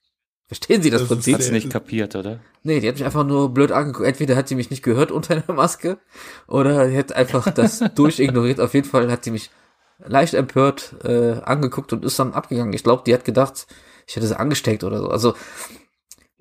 Verstehen 0.47 0.83
Sie 0.83 0.91
das, 0.91 1.01
Das 1.01 1.09
Prinzip? 1.09 1.35
Hat's 1.35 1.51
nicht 1.51 1.69
kapiert, 1.69 2.15
oder? 2.15 2.39
Nee, 2.63 2.79
die 2.79 2.87
hat 2.87 2.95
mich 2.95 3.05
einfach 3.05 3.27
nur 3.27 3.53
blöd 3.53 3.73
angeguckt. 3.73 4.07
Entweder 4.07 4.37
hat 4.37 4.47
sie 4.47 4.55
mich 4.55 4.71
nicht 4.71 4.85
gehört 4.85 5.11
unter 5.11 5.35
einer 5.35 5.53
Maske 5.53 5.99
oder 6.47 6.87
die 6.87 6.97
hat 6.97 7.13
einfach 7.13 7.51
das 7.51 7.81
durchignoriert. 7.97 8.61
Auf 8.61 8.73
jeden 8.73 8.87
Fall 8.87 9.11
hat 9.11 9.25
sie 9.25 9.33
mich 9.33 9.51
leicht 9.99 10.35
empört 10.35 10.95
äh, 11.03 11.41
angeguckt 11.43 11.93
und 11.93 12.05
ist 12.05 12.21
dann 12.21 12.35
abgegangen. 12.35 12.73
Ich 12.73 12.85
glaube, 12.85 13.03
die 13.05 13.13
hat 13.13 13.25
gedacht, 13.25 13.67
ich 14.07 14.15
hätte 14.15 14.29
sie 14.29 14.39
angesteckt 14.39 14.85
oder 14.85 15.01
so. 15.01 15.09
Also 15.09 15.35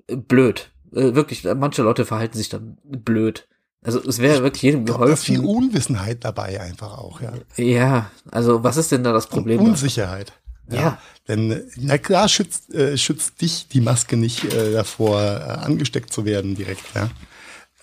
äh, 0.06 0.14
blöd. 0.14 0.70
Äh, 0.92 1.16
wirklich, 1.16 1.42
manche 1.42 1.82
Leute 1.82 2.04
verhalten 2.04 2.38
sich 2.38 2.50
dann 2.50 2.78
blöd. 2.84 3.48
Also 3.84 4.02
es 4.08 4.18
wäre 4.18 4.42
wirklich 4.42 4.62
jedem 4.62 4.86
glaub, 4.86 5.06
da 5.06 5.14
viel 5.14 5.40
geholfen. 5.40 5.64
Unwissenheit 5.66 6.24
dabei 6.24 6.60
einfach 6.60 6.96
auch, 6.96 7.20
ja. 7.20 7.32
Ja, 7.56 8.10
also 8.30 8.64
was 8.64 8.78
ist 8.78 8.90
denn 8.90 9.04
da 9.04 9.12
das 9.12 9.26
Problem? 9.26 9.60
Und? 9.60 9.66
Unsicherheit. 9.70 10.32
Ja. 10.70 10.98
Denn, 11.28 11.50
äh, 11.50 11.62
na 11.76 11.98
klar, 11.98 12.28
schützt, 12.28 12.72
äh, 12.74 12.96
schützt 12.96 13.40
dich 13.42 13.68
die 13.68 13.82
Maske 13.82 14.16
nicht 14.16 14.44
äh, 14.44 14.72
davor, 14.72 15.20
äh, 15.20 15.64
angesteckt 15.64 16.12
zu 16.12 16.24
werden 16.24 16.54
direkt, 16.54 16.84
ja. 16.94 17.10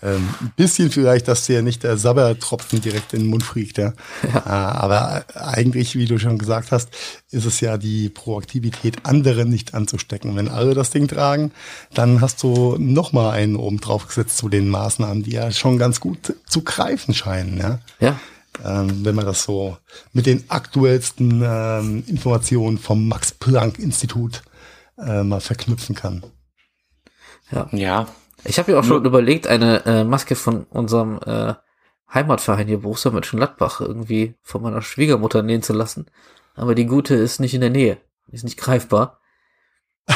Ähm, 0.04 0.28
ein 0.42 0.54
bisschen 0.56 0.90
vielleicht, 0.90 1.28
dass 1.28 1.46
dir 1.46 1.62
nicht 1.62 1.84
der 1.84 1.98
Sabbertropfen 1.98 2.82
direkt 2.82 3.14
in 3.14 3.22
den 3.22 3.30
Mund 3.30 3.44
fliegt, 3.44 3.78
ja. 3.78 3.94
Äh, 4.24 4.50
aber 4.50 5.26
eigentlich, 5.36 5.96
wie 5.96 6.06
du 6.06 6.18
schon 6.18 6.38
gesagt 6.38 6.72
hast, 6.72 6.90
ist 7.30 7.46
es 7.46 7.60
ja 7.60 7.78
die 7.78 8.10
Proaktivität, 8.10 8.98
andere 9.04 9.46
nicht 9.46 9.74
anzustecken. 9.74 10.36
Wenn 10.36 10.48
alle 10.48 10.74
das 10.74 10.90
Ding 10.90 11.08
tragen, 11.08 11.52
dann 11.94 12.22
hast 12.22 12.42
du 12.42 12.78
noch 12.80 13.14
mal 13.14 13.32
einen 13.32 13.56
oben 13.56 13.80
drauf 13.80 14.08
gesetzt 14.08 14.38
zu 14.38 14.50
den 14.50 14.70
Maßnahmen, 14.70 15.24
die 15.24 15.32
ja 15.32 15.52
schon 15.52 15.78
ganz 15.78 16.00
gut 16.00 16.36
zu 16.48 16.62
greifen 16.64 17.14
scheinen, 17.14 17.58
ja 17.58 17.80
Ja, 18.00 18.20
ähm, 18.66 19.06
wenn 19.06 19.16
man 19.16 19.26
das 19.26 19.44
so 19.44 19.78
mit 20.14 20.26
den 20.26 20.44
aktuellsten 20.50 21.42
ähm, 21.44 22.04
Informationen 22.08 22.78
vom 22.78 23.08
Max-Planck-Institut 23.08 24.42
äh, 24.98 25.24
mal 25.24 25.42
verknüpfen 25.42 25.96
kann. 25.96 26.24
Ja, 27.52 28.08
Ich 28.44 28.60
habe 28.60 28.72
ja 28.72 28.80
auch 28.80 28.84
schon 28.84 29.06
überlegt, 29.06 29.48
eine 29.48 29.86
äh, 29.86 30.04
Maske 30.04 30.36
von 30.36 30.66
unserem 30.66 31.20
äh, 31.26 31.54
Heimatverein 32.14 32.68
hier 32.68 32.82
Borussia 32.82 33.12
Mönchengladbach 33.12 33.82
irgendwie 33.82 34.36
von 34.42 34.62
meiner 34.62 34.82
Schwiegermutter 34.82 35.44
nähen 35.44 35.64
zu 35.64 35.74
lassen. 35.74 36.08
Aber 36.56 36.76
die 36.76 36.86
gute 36.86 37.16
ist 37.16 37.40
nicht 37.40 37.54
in 37.54 37.62
der 37.62 37.70
Nähe. 37.70 37.98
Ist 38.32 38.44
nicht 38.44 38.58
greifbar. 38.58 39.22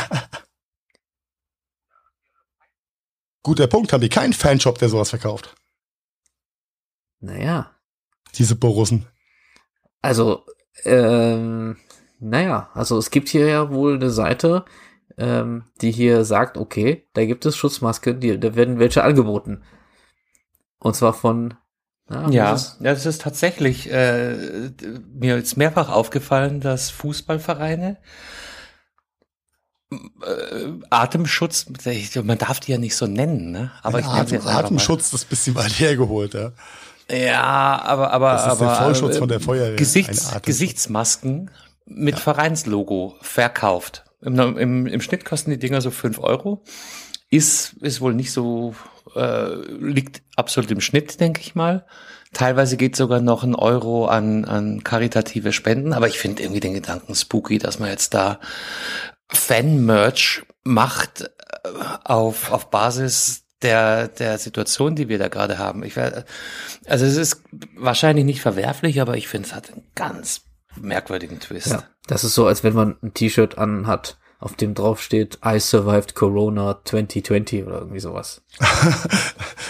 Guter 3.43 3.67
Punkt, 3.67 3.93
haben 3.93 4.01
die 4.01 4.09
keinen 4.09 4.33
Fanshop, 4.33 4.79
der 4.79 4.89
sowas 4.89 5.11
verkauft? 5.11 5.55
Naja. 7.19 7.71
Diese 8.35 8.55
Borussen. 8.55 9.05
Also, 10.01 10.45
ähm, 10.83 11.77
naja, 12.19 12.69
also 12.73 12.97
es 12.97 13.11
gibt 13.11 13.29
hier 13.29 13.47
ja 13.47 13.71
wohl 13.71 13.95
eine 13.95 14.09
Seite, 14.09 14.65
ähm, 15.17 15.63
die 15.81 15.91
hier 15.91 16.25
sagt, 16.25 16.57
okay, 16.57 17.07
da 17.13 17.25
gibt 17.25 17.45
es 17.45 17.55
Schutzmasken, 17.55 18.19
die, 18.19 18.39
da 18.39 18.55
werden 18.55 18.79
welche 18.79 19.03
angeboten. 19.03 19.63
Und 20.79 20.95
zwar 20.95 21.13
von 21.13 21.53
na, 22.07 22.29
ja, 22.29 22.51
was 22.51 22.63
ist- 22.73 22.81
ja, 22.81 22.93
das 22.93 23.05
ist 23.05 23.21
tatsächlich 23.21 23.89
äh, 23.91 24.35
mir 25.11 25.37
ist 25.37 25.57
mehrfach 25.57 25.89
aufgefallen, 25.89 26.59
dass 26.59 26.91
Fußballvereine 26.91 27.97
äh, 29.91 30.71
Atemschutz, 30.89 31.65
man 32.23 32.37
darf 32.37 32.59
die 32.59 32.71
ja 32.71 32.77
nicht 32.77 32.95
so 32.95 33.07
nennen, 33.07 33.51
ne? 33.51 33.71
Aber 33.83 33.99
ich 33.99 34.05
nenne 34.05 34.19
Atem, 34.19 34.33
jetzt. 34.35 34.47
Atemschutz, 34.47 35.11
das 35.11 35.21
ist 35.21 35.27
ein 35.27 35.29
bisschen 35.29 35.55
weit 35.55 35.79
hergeholt, 35.79 36.33
ja. 36.33 36.51
Ja, 37.09 37.81
aber 37.83 38.11
aber 38.11 38.31
Das 38.33 38.45
ist 38.45 38.51
aber 38.51 38.65
der 38.65 38.75
Vollschutz 38.75 39.15
äh, 39.15 39.19
von 39.19 39.27
der 39.29 39.39
Feuerwehr. 39.39 39.75
Gesichts. 39.75 40.31
Gesichtsmasken 40.41 41.51
mit 41.85 42.19
Vereinslogo 42.19 43.15
verkauft. 43.21 44.04
Im, 44.25 44.57
im, 44.57 44.87
Im 44.87 45.01
Schnitt 45.01 45.25
kosten 45.25 45.51
die 45.51 45.59
Dinger 45.59 45.81
so 45.81 45.91
fünf 45.91 46.19
Euro. 46.19 46.63
Ist 47.29 47.73
ist 47.81 48.01
wohl 48.01 48.13
nicht 48.13 48.31
so 48.31 48.75
äh, 49.15 49.55
liegt 49.71 50.21
absolut 50.35 50.71
im 50.71 50.81
Schnitt, 50.81 51.19
denke 51.19 51.41
ich 51.41 51.55
mal. 51.55 51.85
Teilweise 52.33 52.77
geht 52.77 52.95
sogar 52.95 53.21
noch 53.21 53.43
ein 53.43 53.55
Euro 53.55 54.07
an 54.07 54.45
an 54.45 54.83
karitative 54.83 55.53
Spenden, 55.53 55.93
aber 55.93 56.07
ich 56.07 56.19
finde 56.19 56.43
irgendwie 56.43 56.59
den 56.59 56.73
Gedanken 56.73 57.15
spooky, 57.15 57.57
dass 57.57 57.79
man 57.79 57.89
jetzt 57.89 58.13
da 58.13 58.39
Fan-Merch 59.29 60.43
macht 60.63 61.21
äh, 61.21 61.69
auf 62.03 62.51
auf 62.51 62.69
Basis 62.69 63.45
der, 63.61 64.07
der 64.07 64.37
Situation, 64.37 64.95
die 64.95 65.09
wir 65.09 65.17
da 65.17 65.27
gerade 65.27 65.57
haben. 65.57 65.83
Ich 65.83 65.97
also 65.97 67.05
es 67.05 67.17
ist 67.17 67.41
wahrscheinlich 67.75 68.25
nicht 68.25 68.41
verwerflich, 68.41 69.01
aber 69.01 69.17
ich 69.17 69.27
finde, 69.27 69.47
es 69.47 69.55
hat 69.55 69.71
einen 69.71 69.83
ganz 69.95 70.41
merkwürdigen 70.81 71.39
Twist. 71.39 71.67
Ja, 71.67 71.83
das 72.07 72.23
ist 72.23 72.35
so, 72.35 72.47
als 72.47 72.63
wenn 72.63 72.73
man 72.73 72.95
ein 73.01 73.13
T-Shirt 73.13 73.57
anhat, 73.57 74.17
auf 74.39 74.55
dem 74.55 74.73
drauf 74.75 75.01
steht, 75.01 75.39
I 75.45 75.59
survived 75.59 76.13
Corona 76.13 76.79
2020 76.83 77.63
oder 77.65 77.79
irgendwie 77.79 77.99
sowas. 77.99 78.41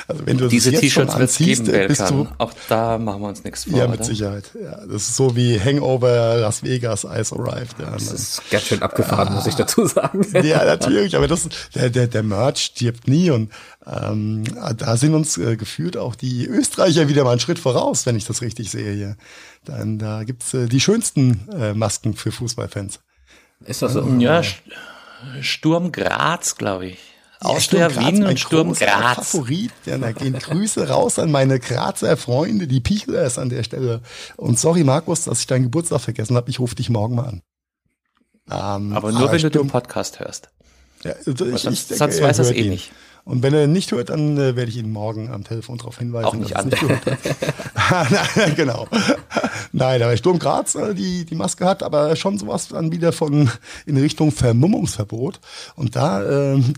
Also 0.08 0.28
wenn 0.28 0.38
du 0.38 0.48
Diese 0.48 0.72
T-Shirts 0.72 1.16
anziehst, 1.16 1.66
geben, 1.66 1.76
äh, 1.76 1.88
bist 1.88 2.08
du. 2.12 2.28
Auch 2.38 2.54
da 2.70 3.00
machen 3.00 3.22
wir 3.24 3.28
uns 3.30 3.44
nichts 3.44 3.64
vor. 3.64 3.76
ja, 3.76 3.88
mit 3.88 3.96
oder? 4.02 4.04
Sicherheit. 4.04 4.52
Ja, 4.54 4.86
das 4.86 5.02
ist 5.10 5.16
so 5.16 5.36
wie 5.36 5.60
Hangover 5.60 6.38
Las 6.38 6.62
Vegas 6.62 7.06
Ice 7.06 7.36
Arrived. 7.36 7.76
Ja, 7.80 7.90
Das 7.90 8.12
ist 8.12 8.48
ganz 8.52 8.66
schön 8.66 8.84
abgefahren, 8.84 9.34
muss 9.34 9.48
ich 9.48 9.56
dazu 9.56 9.88
sagen. 9.88 10.24
Ja, 10.44 10.64
natürlich, 10.66 11.16
aber 11.16 11.28
das, 11.28 11.50
der, 11.74 11.90
der, 11.90 12.06
der 12.06 12.22
Merch 12.22 12.60
stirbt 12.66 13.08
nie 13.08 13.32
und 13.32 13.52
ähm, 13.88 14.44
da 14.78 14.98
sind 14.98 15.14
uns 15.14 15.38
äh, 15.38 15.58
gefühlt 15.58 15.96
auch 15.98 16.16
die 16.16 16.46
Österreicher 16.48 17.08
wieder 17.08 17.24
mal 17.24 17.32
einen 17.32 17.40
Schritt 17.40 17.60
voraus, 17.60 18.06
wenn 18.06 18.16
ich 18.16 18.26
das 18.26 18.42
richtig 18.42 18.72
sehe 18.72 18.94
hier. 18.94 19.18
Dann 19.64 20.00
da 20.00 20.24
gibt's 20.24 20.54
äh, 20.54 20.68
die 20.68 20.80
schönsten 20.82 21.48
äh, 21.52 21.74
Masken 21.74 22.16
für 22.16 22.32
Fußballfans. 22.32 23.00
Ist 23.66 23.82
das 23.82 23.94
so? 23.94 24.06
Ja, 24.20 24.40
St- 24.42 24.62
Sturm 25.42 25.92
Graz, 25.92 26.56
glaube 26.56 26.88
ich. 26.88 26.98
Austria 27.42 27.90
Sturm 27.90 28.06
Wien 28.06 28.20
mein 28.22 28.30
und 28.30 28.40
Sturm 28.40 28.74
Graz. 28.74 29.30
Favorit. 29.32 29.72
Ja, 29.86 29.98
da 29.98 30.12
gehen 30.14 30.34
Grüße 30.34 30.88
raus 30.88 31.20
an 31.20 31.32
meine 31.32 31.60
Grazer 31.60 32.18
Freunde, 32.18 32.66
die 32.68 32.80
Pichlers 32.80 33.38
an 33.38 33.50
der 33.50 33.64
Stelle. 33.64 34.02
Und 34.36 34.58
sorry, 34.60 34.84
Markus, 34.84 35.26
dass 35.26 35.42
ich 35.42 35.48
deinen 35.48 35.64
Geburtstag 35.64 36.02
vergessen 36.02 36.36
habe. 36.38 36.50
Ich 36.50 36.60
rufe 36.60 36.76
dich 36.76 36.90
morgen 36.90 37.16
mal 37.16 37.26
an. 37.26 37.42
Ähm, 38.50 38.94
Aber 38.94 39.12
nur 39.12 39.32
wenn 39.32 39.38
du 39.42 39.50
den 39.50 39.52
Sturm- 39.52 39.68
Podcast 39.70 40.20
hörst. 40.20 40.50
Ja, 41.04 41.12
also 41.26 41.46
ich, 41.46 41.62
sonst- 41.62 41.92
ich 41.92 41.98
sonst 41.98 42.22
weiß 42.22 42.40
hört 42.40 42.52
eh 42.56 42.62
ihn. 42.62 42.70
nicht. 42.70 42.92
Und 43.26 43.42
wenn 43.42 43.56
er 43.56 43.66
nicht 43.66 43.92
hört, 43.92 44.10
dann 44.10 44.38
äh, 44.38 44.56
werde 44.56 44.70
ich 44.70 44.78
ihn 44.78 44.92
morgen 44.92 45.32
am 45.32 45.44
Telefon 45.44 45.80
darauf 45.80 45.98
hinweisen. 45.98 46.26
Auch 46.28 46.36
nicht 46.36 46.56
dass 46.56 46.66
er 46.66 46.74
es 46.74 46.82
nicht 46.82 46.82
gehört 46.82 47.06
hat. 47.06 48.56
Genau. 48.56 48.88
Nein, 49.72 50.02
aber 50.02 50.16
Sturm 50.16 50.38
Graz, 50.38 50.76
äh, 50.76 50.94
die, 50.94 51.26
die 51.26 51.36
Maske 51.36 51.66
hat, 51.66 51.82
aber 51.82 52.16
schon 52.16 52.38
sowas 52.38 52.68
dann 52.68 52.92
wieder 52.92 53.12
von 53.12 53.50
in 53.88 53.98
Richtung 53.98 54.32
Vermummungsverbot. 54.32 55.40
Und 55.76 55.96
da, 55.96 56.54
ähm, 56.54 56.74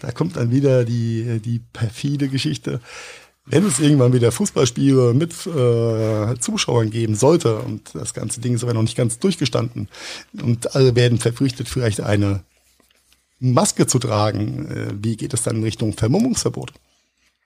da 0.00 0.10
kommt 0.10 0.36
dann 0.36 0.50
wieder 0.50 0.84
die, 0.84 1.40
die 1.40 1.60
perfide 1.72 2.28
Geschichte. 2.28 2.80
Wenn 3.46 3.64
es 3.64 3.78
irgendwann 3.78 4.12
wieder 4.12 4.32
Fußballspiele 4.32 5.14
mit 5.14 5.32
äh, 5.46 6.38
Zuschauern 6.40 6.90
geben 6.90 7.14
sollte 7.14 7.58
und 7.58 7.94
das 7.94 8.12
ganze 8.12 8.40
Ding 8.40 8.54
ist 8.54 8.64
aber 8.64 8.74
noch 8.74 8.82
nicht 8.82 8.96
ganz 8.96 9.18
durchgestanden 9.20 9.88
und 10.40 10.74
alle 10.76 10.94
werden 10.96 11.18
verpflichtet, 11.18 11.68
vielleicht 11.68 12.00
eine 12.00 12.44
Maske 13.42 13.86
zu 13.88 13.98
tragen, 13.98 14.70
äh, 14.70 14.92
wie 15.02 15.16
geht 15.16 15.34
es 15.34 15.42
dann 15.42 15.56
in 15.56 15.62
Richtung 15.64 15.92
Vermummungsverbot? 15.92 16.72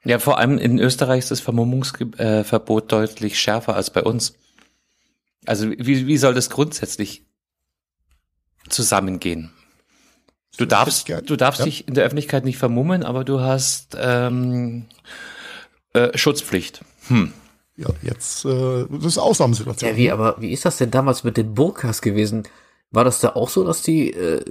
Ja, 0.04 0.18
vor 0.18 0.38
allem 0.38 0.58
in 0.58 0.78
Österreich 0.78 1.20
ist 1.20 1.30
das 1.30 1.40
Vermummungsverbot 1.40 2.92
deutlich 2.92 3.40
schärfer 3.40 3.74
als 3.74 3.90
bei 3.90 4.02
uns. 4.02 4.34
Also 5.46 5.70
wie, 5.70 6.06
wie 6.06 6.16
soll 6.18 6.34
das 6.34 6.50
grundsätzlich 6.50 7.24
zusammengehen? 8.68 9.50
Du 10.58 10.64
darfst, 10.66 11.08
du 11.08 11.36
darfst 11.36 11.60
Ja. 11.60 11.64
dich 11.64 11.88
in 11.88 11.94
der 11.94 12.04
Öffentlichkeit 12.04 12.44
nicht 12.44 12.58
vermummen, 12.58 13.02
aber 13.02 13.24
du 13.24 13.40
hast 13.40 13.96
ähm, 13.98 14.86
äh, 15.92 16.16
Schutzpflicht. 16.16 16.82
Hm. 17.08 17.32
Ja, 17.76 17.88
jetzt, 18.02 18.44
äh, 18.44 18.86
das 18.90 19.04
ist 19.04 19.18
Ausnahmesituation. 19.18 19.90
Ja, 19.90 19.96
wie, 19.96 20.10
aber 20.10 20.40
wie 20.40 20.52
ist 20.52 20.64
das 20.64 20.78
denn 20.78 20.90
damals 20.90 21.24
mit 21.24 21.36
den 21.36 21.54
Burkas 21.54 22.00
gewesen? 22.00 22.44
War 22.90 23.04
das 23.04 23.20
da 23.20 23.30
auch 23.30 23.48
so, 23.48 23.64
dass 23.64 23.82
die, 23.82 24.12
äh, 24.12 24.44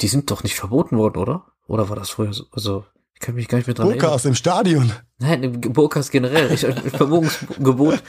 die 0.00 0.08
sind 0.08 0.30
doch 0.30 0.42
nicht 0.42 0.54
verboten 0.54 0.96
worden, 0.96 1.18
oder? 1.18 1.46
Oder 1.66 1.88
war 1.88 1.96
das 1.96 2.10
früher 2.10 2.32
so? 2.32 2.44
Also, 2.52 2.84
ich 3.14 3.20
kann 3.20 3.34
mich 3.34 3.48
gar 3.48 3.58
nicht 3.58 3.66
mehr 3.66 3.74
dran 3.74 3.88
Burka 3.88 4.08
aus 4.08 4.22
dem 4.22 4.34
Stadion. 4.34 4.92
Nein, 5.18 5.42
im 5.42 5.60
Burkas 5.60 6.10
generell. 6.10 6.52
Ich, 6.52 6.60
Vermummungsgebot. 6.96 8.02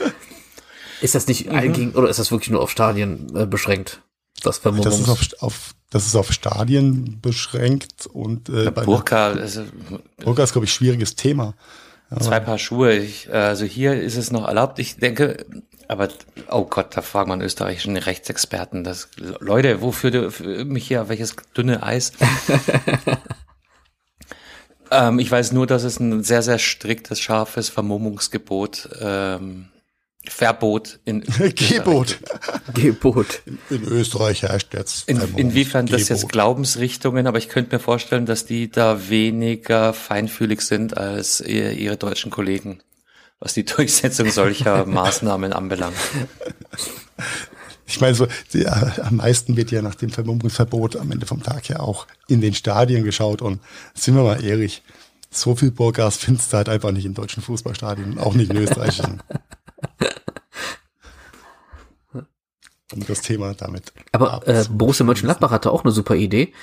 Ist 1.02 1.16
das 1.16 1.28
nicht 1.28 1.50
allgemein, 1.50 1.94
oder 1.94 2.10
ist 2.10 2.20
das 2.20 2.32
wirklich 2.32 2.50
nur 2.52 2.62
auf 2.62 2.72
Stadien 2.72 3.36
äh, 3.36 3.46
beschränkt? 3.46 4.02
Das 4.44 4.60
Vermummungs... 4.60 4.98
Das 4.98 5.00
ist 5.00 5.10
auf, 5.10 5.44
auf, 5.44 5.76
das 5.90 6.06
ist 6.06 6.16
auf 6.16 6.32
Stadien 6.32 7.20
beschränkt 7.22 8.08
und 8.08 8.50
äh, 8.50 8.72
bei 8.72 8.84
Burka, 8.84 9.32
also 9.32 9.64
Burka 10.24 10.44
ist, 10.44 10.54
glaube 10.54 10.66
ich, 10.66 10.74
schwieriges 10.74 11.16
Thema. 11.16 11.56
Zwei 12.20 12.40
Paar 12.40 12.58
Schuhe. 12.58 12.94
Ich, 12.94 13.34
also 13.34 13.66
hier 13.66 13.94
ist 13.94 14.18
es 14.18 14.32
noch 14.32 14.48
erlaubt. 14.48 14.80
Ich 14.80 14.98
denke, 14.98 15.46
aber 15.88 16.10
oh 16.50 16.66
Gott, 16.66 16.96
da 16.96 17.02
fragen 17.02 17.30
wir 17.30 17.34
einen 17.34 17.42
österreichischen 17.42 17.98
Rechtsexperten. 17.98 18.84
Das, 18.84 19.10
Leute, 19.40 19.82
wofür 19.82 20.32
mich 20.66 20.88
hier 20.88 21.02
auf 21.02 21.10
welches 21.10 21.36
dünne 21.56 21.84
Eis? 21.84 22.14
ähm, 24.92 25.20
ich 25.20 25.32
weiß 25.32 25.52
nur, 25.52 25.68
dass 25.68 25.84
es 25.84 26.00
ein 26.00 26.24
sehr, 26.24 26.42
sehr 26.42 26.60
striktes, 26.60 27.20
scharfes 27.20 27.70
Vermummungsgebot, 27.70 28.90
ähm, 29.02 29.71
Verbot 30.28 31.00
in 31.04 31.22
Gebot. 31.56 32.20
Gebot. 32.74 33.42
In 33.70 33.84
Österreich 33.84 34.44
herrscht 34.44 34.74
jetzt. 34.74 35.10
In, 35.10 35.20
inwiefern 35.36 35.88
das 35.88 36.10
jetzt 36.10 36.30
Glaubensrichtungen, 36.30 37.26
aber 37.26 37.40
ich 37.40 37.50
könnte 37.50 37.76
mir 37.76 37.80
vorstellen, 37.80 38.26
dass 38.26 38.46
die 38.46 38.70
da 38.70 39.10
weniger 39.10 39.94
feinfühlig 39.94 40.62
sind 40.62 40.96
als 40.96 41.42
ihr, 41.42 41.72
ihre 41.72 41.98
deutschen 41.98 42.30
Kollegen, 42.30 42.82
was 43.40 43.54
die 43.56 43.66
Durchsetzung 43.66 44.30
solcher 44.30 44.86
Maßnahmen 44.88 45.54
anbelangt. 45.54 45.98
Ich 47.88 48.00
meine, 48.00 48.14
so, 48.14 48.28
die, 48.54 48.64
äh, 48.64 49.02
am 49.02 49.18
meisten 49.18 49.58
wird 49.58 49.72
ja 49.72 49.82
nach 49.82 49.96
dem 49.96 50.12
Vermummungsverbot 50.12 50.98
am 50.98 51.12
Ende 51.12 51.26
vom 51.26 51.42
Tag 51.42 51.68
ja 51.68 51.80
auch 51.80 52.06
in 52.28 52.42
den 52.42 52.54
Stadien 52.54 53.04
geschaut. 53.04 53.42
Und 53.42 53.60
sind 53.96 54.16
wir 54.16 54.24
mal 54.24 54.44
ehrlich, 54.44 54.84
so 55.32 55.56
viel 55.56 55.72
Burgas 55.72 56.18
findest 56.18 56.54
du 56.54 56.58
halt 56.58 56.70
einfach 56.70 56.92
nicht 56.92 57.06
in 57.06 57.14
deutschen 57.14 57.42
Fußballstadien, 57.42 58.20
auch 58.20 58.36
nicht 58.36 58.52
in 58.52 58.58
österreichischen. 58.58 59.22
Und 62.94 63.10
das 63.10 63.22
Thema 63.22 63.54
damit. 63.54 63.94
Aber 64.12 64.42
äh. 64.48 64.66
Borussia 64.70 65.06
Mönchengladbach 65.06 65.52
hatte 65.52 65.72
auch 65.72 65.84
eine 65.84 65.92
super 65.92 66.16
Idee. 66.16 66.54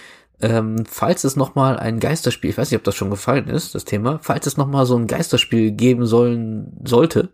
Ähm, 0.40 0.84
falls 0.88 1.24
es 1.24 1.34
nochmal 1.34 1.78
ein 1.78 1.98
Geisterspiel, 1.98 2.50
ich 2.50 2.58
weiß 2.58 2.70
nicht, 2.70 2.78
ob 2.78 2.84
das 2.84 2.94
schon 2.94 3.10
gefallen 3.10 3.48
ist, 3.48 3.74
das 3.74 3.84
Thema, 3.84 4.20
falls 4.22 4.46
es 4.46 4.56
nochmal 4.56 4.86
so 4.86 4.96
ein 4.96 5.08
Geisterspiel 5.08 5.72
geben 5.72 6.06
sollen 6.06 6.78
sollte, 6.84 7.30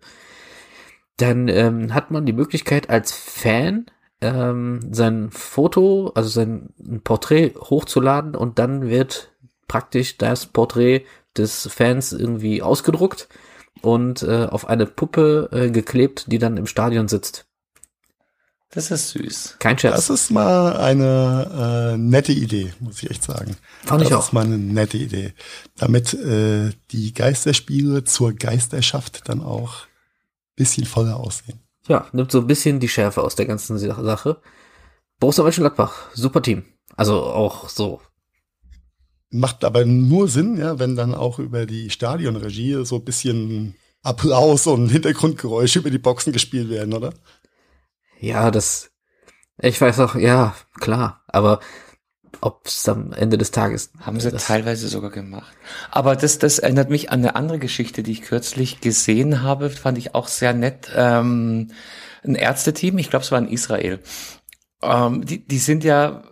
dann 1.18 1.48
ähm, 1.48 1.92
hat 1.92 2.10
man 2.10 2.24
die 2.24 2.32
Möglichkeit 2.32 2.88
als 2.88 3.12
Fan 3.12 3.86
ähm, 4.20 4.80
sein 4.90 5.30
Foto, 5.30 6.12
also 6.14 6.28
sein 6.28 6.70
Porträt 7.04 7.54
hochzuladen 7.56 8.34
und 8.34 8.58
dann 8.58 8.88
wird 8.88 9.32
praktisch 9.68 10.16
das 10.16 10.46
Porträt 10.46 11.04
des 11.36 11.68
Fans 11.70 12.12
irgendwie 12.12 12.62
ausgedruckt 12.62 13.28
und 13.82 14.22
äh, 14.22 14.46
auf 14.46 14.66
eine 14.66 14.86
Puppe 14.86 15.50
äh, 15.52 15.70
geklebt, 15.70 16.32
die 16.32 16.38
dann 16.38 16.56
im 16.56 16.66
Stadion 16.66 17.08
sitzt. 17.08 17.46
Das 18.74 18.90
ist 18.90 19.10
süß. 19.10 19.56
Kein 19.60 19.78
Scherz. 19.78 19.94
Das 19.94 20.10
ist 20.10 20.30
mal 20.30 20.76
eine 20.76 21.92
äh, 21.94 21.96
nette 21.96 22.32
Idee, 22.32 22.72
muss 22.80 23.02
ich 23.02 23.10
echt 23.10 23.22
sagen. 23.22 23.56
Fand 23.84 24.00
das 24.00 24.08
ich 24.08 24.14
auch. 24.14 24.26
ist 24.26 24.32
mal 24.32 24.44
eine 24.44 24.58
nette 24.58 24.96
Idee. 24.98 25.32
Damit 25.76 26.12
äh, 26.14 26.72
die 26.90 27.14
Geisterspiele 27.14 28.04
zur 28.04 28.32
Geisterschaft 28.32 29.28
dann 29.28 29.40
auch 29.42 29.86
bisschen 30.56 30.86
voller 30.86 31.16
aussehen. 31.18 31.60
Ja, 31.86 32.06
nimmt 32.12 32.32
so 32.32 32.38
ein 32.40 32.46
bisschen 32.46 32.80
die 32.80 32.88
Schärfe 32.88 33.22
aus 33.22 33.34
der 33.36 33.46
ganzen 33.46 33.78
Sa- 33.78 34.02
Sache. 34.02 34.40
Borussia 35.20 35.44
Mönchengladbach, 35.44 36.08
super 36.14 36.42
Team. 36.42 36.64
Also 36.96 37.22
auch 37.22 37.68
so. 37.68 38.00
Macht 39.30 39.64
aber 39.64 39.84
nur 39.84 40.28
Sinn, 40.28 40.56
ja, 40.56 40.78
wenn 40.78 40.96
dann 40.96 41.14
auch 41.14 41.38
über 41.38 41.66
die 41.66 41.90
Stadionregie 41.90 42.84
so 42.84 42.96
ein 42.96 43.04
bisschen 43.04 43.74
Applaus 44.02 44.66
und 44.66 44.88
Hintergrundgeräusche 44.90 45.80
über 45.80 45.90
die 45.90 45.98
Boxen 45.98 46.32
gespielt 46.32 46.68
werden, 46.70 46.92
oder? 46.94 47.12
Ja, 48.24 48.50
das. 48.50 48.90
Ich 49.60 49.80
weiß 49.80 50.00
auch, 50.00 50.14
ja, 50.14 50.54
klar. 50.80 51.22
Aber 51.26 51.60
ob 52.40 52.66
es 52.66 52.88
am 52.88 53.12
Ende 53.12 53.38
des 53.38 53.50
Tages. 53.50 53.92
Haben 54.00 54.18
sie 54.20 54.30
das, 54.30 54.46
teilweise 54.46 54.88
sogar 54.88 55.10
gemacht. 55.10 55.54
Aber 55.90 56.16
das, 56.16 56.38
das 56.38 56.58
erinnert 56.58 56.90
mich 56.90 57.10
an 57.10 57.20
eine 57.20 57.36
andere 57.36 57.58
Geschichte, 57.58 58.02
die 58.02 58.12
ich 58.12 58.22
kürzlich 58.22 58.80
gesehen 58.80 59.42
habe, 59.42 59.70
fand 59.70 59.98
ich 59.98 60.14
auch 60.14 60.28
sehr 60.28 60.52
nett. 60.54 60.90
Ähm, 60.94 61.70
ein 62.24 62.34
Ärzteteam, 62.34 62.98
ich 62.98 63.10
glaube, 63.10 63.24
es 63.24 63.32
war 63.32 63.38
in 63.38 63.48
Israel. 63.48 64.00
Ähm, 64.82 65.24
die, 65.24 65.46
die 65.46 65.58
sind 65.58 65.84
ja 65.84 66.22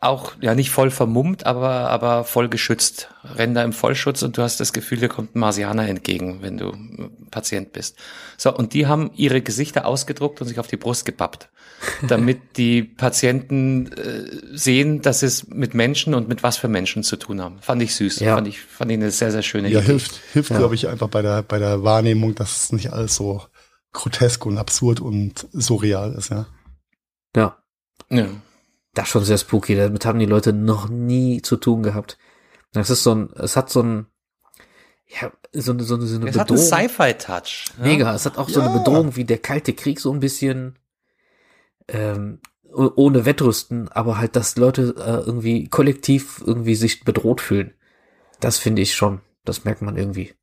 auch 0.00 0.32
ja 0.40 0.54
nicht 0.54 0.70
voll 0.70 0.90
vermummt, 0.90 1.46
aber 1.46 1.90
aber 1.90 2.24
voll 2.24 2.48
geschützt. 2.48 3.08
Da 3.36 3.62
im 3.64 3.72
Vollschutz 3.72 4.22
und 4.22 4.36
du 4.36 4.42
hast 4.42 4.60
das 4.60 4.72
Gefühl, 4.72 4.98
dir 4.98 5.08
kommt 5.08 5.34
ein 5.34 5.40
Marsianer 5.40 5.88
entgegen, 5.88 6.42
wenn 6.42 6.58
du 6.58 6.68
äh, 6.68 7.08
Patient 7.30 7.72
bist. 7.72 7.96
So 8.36 8.54
und 8.54 8.74
die 8.74 8.86
haben 8.86 9.10
ihre 9.14 9.40
Gesichter 9.40 9.86
ausgedruckt 9.86 10.40
und 10.40 10.48
sich 10.48 10.58
auf 10.58 10.66
die 10.66 10.76
Brust 10.76 11.06
gepappt, 11.06 11.48
damit 12.08 12.58
die 12.58 12.82
Patienten 12.82 13.90
äh, 13.92 14.56
sehen, 14.56 15.00
dass 15.00 15.22
es 15.22 15.48
mit 15.48 15.74
Menschen 15.74 16.14
und 16.14 16.28
mit 16.28 16.42
was 16.42 16.56
für 16.58 16.68
Menschen 16.68 17.02
zu 17.02 17.16
tun 17.16 17.40
haben. 17.40 17.58
Fand 17.60 17.82
ich 17.82 17.94
süß. 17.94 18.20
Ja. 18.20 18.34
Fand 18.34 18.48
ich 18.48 18.60
fand 18.60 18.90
ich 18.92 18.98
eine 18.98 19.10
sehr 19.10 19.32
sehr 19.32 19.42
schöne 19.42 19.68
Ja, 19.70 19.78
Idee. 19.80 19.86
hilft, 19.92 20.20
hilft, 20.32 20.50
glaube 20.50 20.74
ich, 20.74 20.88
einfach 20.88 21.08
bei 21.08 21.22
der, 21.22 21.42
bei 21.42 21.58
der 21.58 21.82
Wahrnehmung, 21.84 22.34
dass 22.34 22.64
es 22.64 22.72
nicht 22.72 22.92
alles 22.92 23.16
so 23.16 23.42
grotesk 23.92 24.44
und 24.44 24.58
absurd 24.58 25.00
und 25.00 25.46
surreal 25.52 26.12
ist, 26.12 26.28
ja. 26.28 26.46
Ja, 27.34 27.56
Ja. 28.10 28.26
Das 28.96 29.04
ist 29.06 29.10
schon 29.12 29.24
sehr 29.24 29.38
spooky. 29.38 29.76
Damit 29.76 30.04
haben 30.04 30.18
die 30.18 30.26
Leute 30.26 30.52
noch 30.52 30.88
nie 30.88 31.42
zu 31.42 31.56
tun 31.56 31.82
gehabt. 31.82 32.18
Das 32.72 32.90
ist 32.90 33.02
so 33.02 33.14
ein, 33.14 33.30
es 33.34 33.56
hat 33.56 33.70
so 33.70 33.82
ein, 33.82 34.06
ja, 35.08 35.30
so 35.52 35.72
eine, 35.72 35.82
so 35.84 35.94
eine, 35.94 36.06
so 36.06 36.16
eine 36.16 36.28
Es 36.30 36.36
hat 36.36 36.50
einen 36.50 36.58
Bedrohung. 36.58 36.88
Sci-Fi-Touch. 36.88 37.64
ne? 37.78 37.84
Mega. 37.86 38.14
Es 38.14 38.26
hat 38.26 38.38
auch 38.38 38.48
so 38.48 38.60
eine 38.60 38.70
Ja. 38.70 38.78
Bedrohung 38.78 39.14
wie 39.16 39.24
der 39.24 39.38
Kalte 39.38 39.72
Krieg 39.72 40.00
so 40.00 40.12
ein 40.12 40.20
bisschen, 40.20 40.78
ähm, 41.88 42.40
oh- 42.72 42.90
ohne 42.96 43.24
Wettrüsten, 43.24 43.88
aber 43.88 44.18
halt, 44.18 44.34
dass 44.36 44.56
Leute 44.56 44.94
äh, 44.98 45.24
irgendwie 45.26 45.68
kollektiv 45.68 46.42
irgendwie 46.44 46.74
sich 46.74 47.04
bedroht 47.04 47.40
fühlen. 47.40 47.72
Das 48.40 48.58
finde 48.58 48.82
ich 48.82 48.94
schon. 48.94 49.20
Das 49.44 49.64
merkt 49.64 49.82
man 49.82 49.96
irgendwie. 49.96 50.34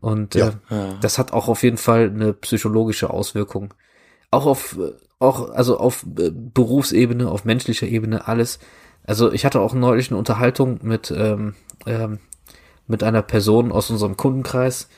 Und 0.00 0.34
Ja. 0.34 0.48
äh, 0.70 0.74
Ja. 0.74 0.94
das 1.00 1.18
hat 1.18 1.32
auch 1.32 1.48
auf 1.48 1.62
jeden 1.62 1.76
Fall 1.76 2.08
eine 2.08 2.32
psychologische 2.32 3.10
Auswirkung. 3.10 3.74
Auch 4.30 4.46
auf, 4.46 4.78
auch, 5.18 5.50
also 5.50 5.78
auf 5.78 6.04
äh, 6.18 6.30
Berufsebene, 6.30 7.30
auf 7.30 7.44
menschlicher 7.44 7.86
Ebene, 7.86 8.26
alles. 8.28 8.58
Also 9.04 9.32
ich 9.32 9.44
hatte 9.44 9.60
auch 9.60 9.74
neulich 9.74 10.10
eine 10.10 10.18
Unterhaltung 10.18 10.80
mit, 10.82 11.10
ähm, 11.10 11.54
ähm, 11.86 12.20
mit 12.86 13.02
einer 13.02 13.22
Person 13.22 13.72
aus 13.72 13.90
unserem 13.90 14.16
Kundenkreis, 14.16 14.88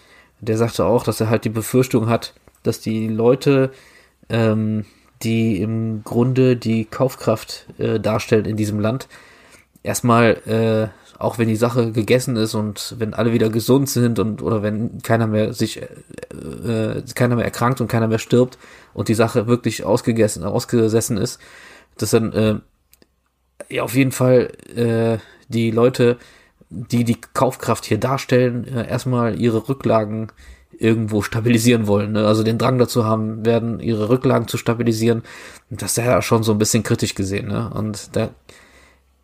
der 0.40 0.58
sagte 0.58 0.84
auch, 0.84 1.04
dass 1.04 1.20
er 1.20 1.30
halt 1.30 1.44
die 1.44 1.50
Befürchtung 1.50 2.08
hat, 2.08 2.34
dass 2.62 2.80
die 2.80 3.08
Leute, 3.08 3.70
ähm, 4.28 4.84
die 5.22 5.60
im 5.60 6.02
Grunde 6.02 6.56
die 6.56 6.84
Kaufkraft 6.84 7.66
äh, 7.78 8.00
darstellen 8.00 8.44
in 8.44 8.56
diesem 8.56 8.80
Land, 8.80 9.08
erstmal, 9.82 10.32
äh, 10.46 11.01
auch 11.18 11.38
wenn 11.38 11.48
die 11.48 11.56
Sache 11.56 11.92
gegessen 11.92 12.36
ist 12.36 12.54
und 12.54 12.94
wenn 12.98 13.14
alle 13.14 13.32
wieder 13.32 13.48
gesund 13.48 13.88
sind 13.88 14.18
und 14.18 14.42
oder 14.42 14.62
wenn 14.62 15.02
keiner 15.02 15.26
mehr 15.26 15.52
sich, 15.52 15.80
äh, 15.80 15.86
äh, 16.66 17.02
keiner 17.14 17.36
mehr 17.36 17.44
erkrankt 17.44 17.80
und 17.80 17.88
keiner 17.88 18.08
mehr 18.08 18.18
stirbt 18.18 18.58
und 18.94 19.08
die 19.08 19.14
Sache 19.14 19.46
wirklich 19.46 19.84
ausgegessen, 19.84 20.44
ausgesessen 20.44 21.16
ist, 21.16 21.40
dass 21.96 22.10
dann 22.10 22.32
äh, 22.32 22.54
ja 23.68 23.82
auf 23.82 23.94
jeden 23.94 24.12
Fall 24.12 24.50
äh, 24.74 25.18
die 25.48 25.70
Leute, 25.70 26.18
die 26.70 27.04
die 27.04 27.20
Kaufkraft 27.34 27.84
hier 27.84 27.98
darstellen, 27.98 28.66
äh, 28.66 28.88
erstmal 28.88 29.38
ihre 29.38 29.68
Rücklagen 29.68 30.32
irgendwo 30.78 31.22
stabilisieren 31.22 31.86
wollen. 31.86 32.12
Ne? 32.12 32.26
Also 32.26 32.42
den 32.42 32.58
Drang 32.58 32.78
dazu 32.78 33.04
haben 33.04 33.44
werden, 33.44 33.78
ihre 33.78 34.08
Rücklagen 34.08 34.48
zu 34.48 34.56
stabilisieren. 34.56 35.22
Das 35.70 35.92
ist 35.92 36.04
ja 36.04 36.20
schon 36.22 36.42
so 36.42 36.52
ein 36.52 36.58
bisschen 36.58 36.82
kritisch 36.82 37.14
gesehen. 37.14 37.48
Ne? 37.48 37.70
Und 37.72 38.16
da 38.16 38.30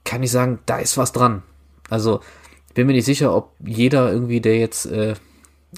kann 0.05 0.23
ich 0.23 0.31
sagen, 0.31 0.61
da 0.67 0.79
ist 0.79 0.97
was 0.97 1.13
dran. 1.13 1.43
Also 1.89 2.21
bin 2.75 2.87
mir 2.87 2.93
nicht 2.93 3.07
sicher, 3.07 3.35
ob 3.35 3.53
jeder 3.65 4.13
irgendwie, 4.13 4.41
der 4.41 4.59
jetzt 4.59 4.87
äh, 4.87 5.15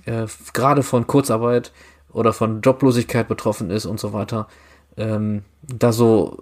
äh, 0.04 0.26
gerade 0.52 0.82
von 0.82 1.06
Kurzarbeit 1.06 1.72
oder 2.12 2.32
von 2.32 2.60
Joblosigkeit 2.60 3.28
betroffen 3.28 3.70
ist 3.70 3.86
und 3.86 3.98
so 3.98 4.12
weiter, 4.12 4.48
ähm, 4.96 5.42
da 5.62 5.92
so 5.92 6.38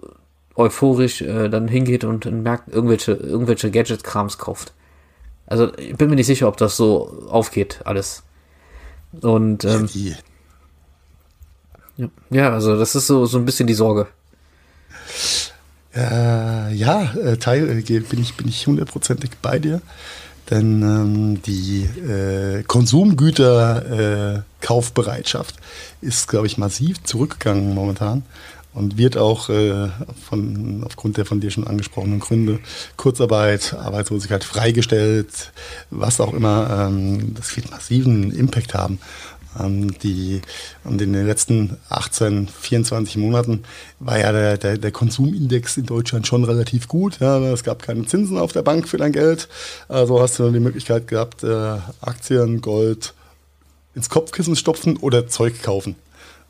euphorisch 0.55 1.21
äh, 1.21 1.49
dann 1.49 1.67
hingeht 1.67 2.03
und 2.03 2.25
merkt, 2.25 2.67
irgendwelche, 2.67 3.13
irgendwelche 3.13 3.71
Gadget-Krams 3.71 4.37
kauft. 4.37 4.73
Also 5.47 5.73
ich 5.77 5.95
bin 5.95 6.09
mir 6.09 6.15
nicht 6.15 6.27
sicher, 6.27 6.47
ob 6.47 6.57
das 6.57 6.75
so 6.75 7.27
aufgeht, 7.29 7.79
alles. 7.85 8.23
Und 9.21 9.63
ähm, 9.63 9.89
ja, 11.95 12.09
ja, 12.29 12.51
also 12.51 12.77
das 12.77 12.95
ist 12.95 13.07
so, 13.07 13.25
so 13.25 13.37
ein 13.37 13.45
bisschen 13.45 13.67
die 13.67 13.73
Sorge. 13.73 14.07
Äh, 15.95 16.73
ja, 16.73 17.13
äh, 17.13 17.37
Teil 17.37 17.67
äh, 17.69 17.99
bin 17.99 18.21
ich 18.21 18.35
bin 18.35 18.47
ich 18.47 18.67
hundertprozentig 18.67 19.31
bei 19.41 19.57
dir, 19.57 19.81
denn 20.49 20.81
ähm, 20.83 21.41
die 21.41 21.83
äh, 21.83 22.63
Konsumgüter 22.63 24.43
äh, 24.43 24.75
ist, 26.01 26.27
glaube 26.27 26.47
ich, 26.47 26.57
massiv 26.57 27.03
zurückgegangen 27.03 27.73
momentan 27.73 28.23
und 28.73 28.97
wird 28.97 29.17
auch 29.17 29.49
äh, 29.49 29.89
von, 30.29 30.83
aufgrund 30.85 31.17
der 31.17 31.25
von 31.25 31.39
dir 31.41 31.49
schon 31.49 31.67
angesprochenen 31.67 32.19
Gründe, 32.19 32.59
Kurzarbeit, 32.97 33.73
Arbeitslosigkeit 33.73 34.43
freigestellt, 34.43 35.51
was 35.89 36.21
auch 36.21 36.33
immer, 36.33 36.87
ähm, 36.87 37.33
das 37.33 37.55
wird 37.55 37.71
massiven 37.71 38.31
Impact 38.31 38.73
haben. 38.73 38.99
Ähm, 39.59 39.97
die, 39.99 40.41
und 40.83 41.01
in 41.01 41.13
den 41.13 41.27
letzten 41.27 41.77
18, 41.89 42.47
24 42.47 43.17
Monaten 43.17 43.63
war 43.99 44.19
ja 44.19 44.31
der, 44.31 44.57
der, 44.57 44.77
der 44.77 44.91
Konsumindex 44.91 45.77
in 45.77 45.85
Deutschland 45.85 46.27
schon 46.27 46.43
relativ 46.43 46.87
gut. 46.87 47.19
Ja, 47.19 47.39
es 47.51 47.63
gab 47.63 47.83
keine 47.83 48.05
Zinsen 48.05 48.37
auf 48.37 48.51
der 48.51 48.61
Bank 48.61 48.87
für 48.87 48.97
dein 48.97 49.11
Geld. 49.11 49.47
Also 49.87 50.21
hast 50.21 50.39
du 50.39 50.49
die 50.51 50.59
Möglichkeit 50.59 51.07
gehabt, 51.07 51.43
äh, 51.43 51.77
Aktien, 52.01 52.61
Gold 52.61 53.13
ins 53.95 54.09
Kopfkissen 54.09 54.55
stopfen 54.55 54.97
oder 54.97 55.27
Zeug 55.27 55.61
kaufen. 55.61 55.95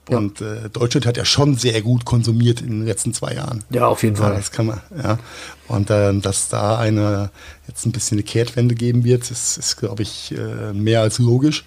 Und 0.09 0.41
äh, 0.41 0.69
Deutschland 0.69 1.05
hat 1.05 1.17
ja 1.17 1.25
schon 1.25 1.55
sehr 1.55 1.81
gut 1.81 2.03
konsumiert 2.03 2.61
in 2.61 2.69
den 2.69 2.85
letzten 2.85 3.13
zwei 3.13 3.35
Jahren. 3.35 3.63
Ja, 3.69 3.87
auf 3.87 4.01
jeden 4.03 4.15
Fall. 4.15 4.31
Ja, 4.31 4.37
das 4.37 4.51
kann 4.51 4.65
man, 4.65 4.81
ja. 4.97 5.19
Und 5.67 5.89
äh, 5.91 6.17
dass 6.19 6.49
da 6.49 6.79
eine 6.79 7.29
jetzt 7.67 7.85
ein 7.85 7.91
bisschen 7.91 8.17
eine 8.17 8.23
Kehrtwende 8.23 8.73
geben 8.75 9.03
wird, 9.03 9.29
ist, 9.29 9.57
ist 9.57 9.77
glaube 9.77 10.01
ich, 10.01 10.33
äh, 10.35 10.73
mehr 10.73 11.01
als 11.01 11.19
logisch. 11.19 11.63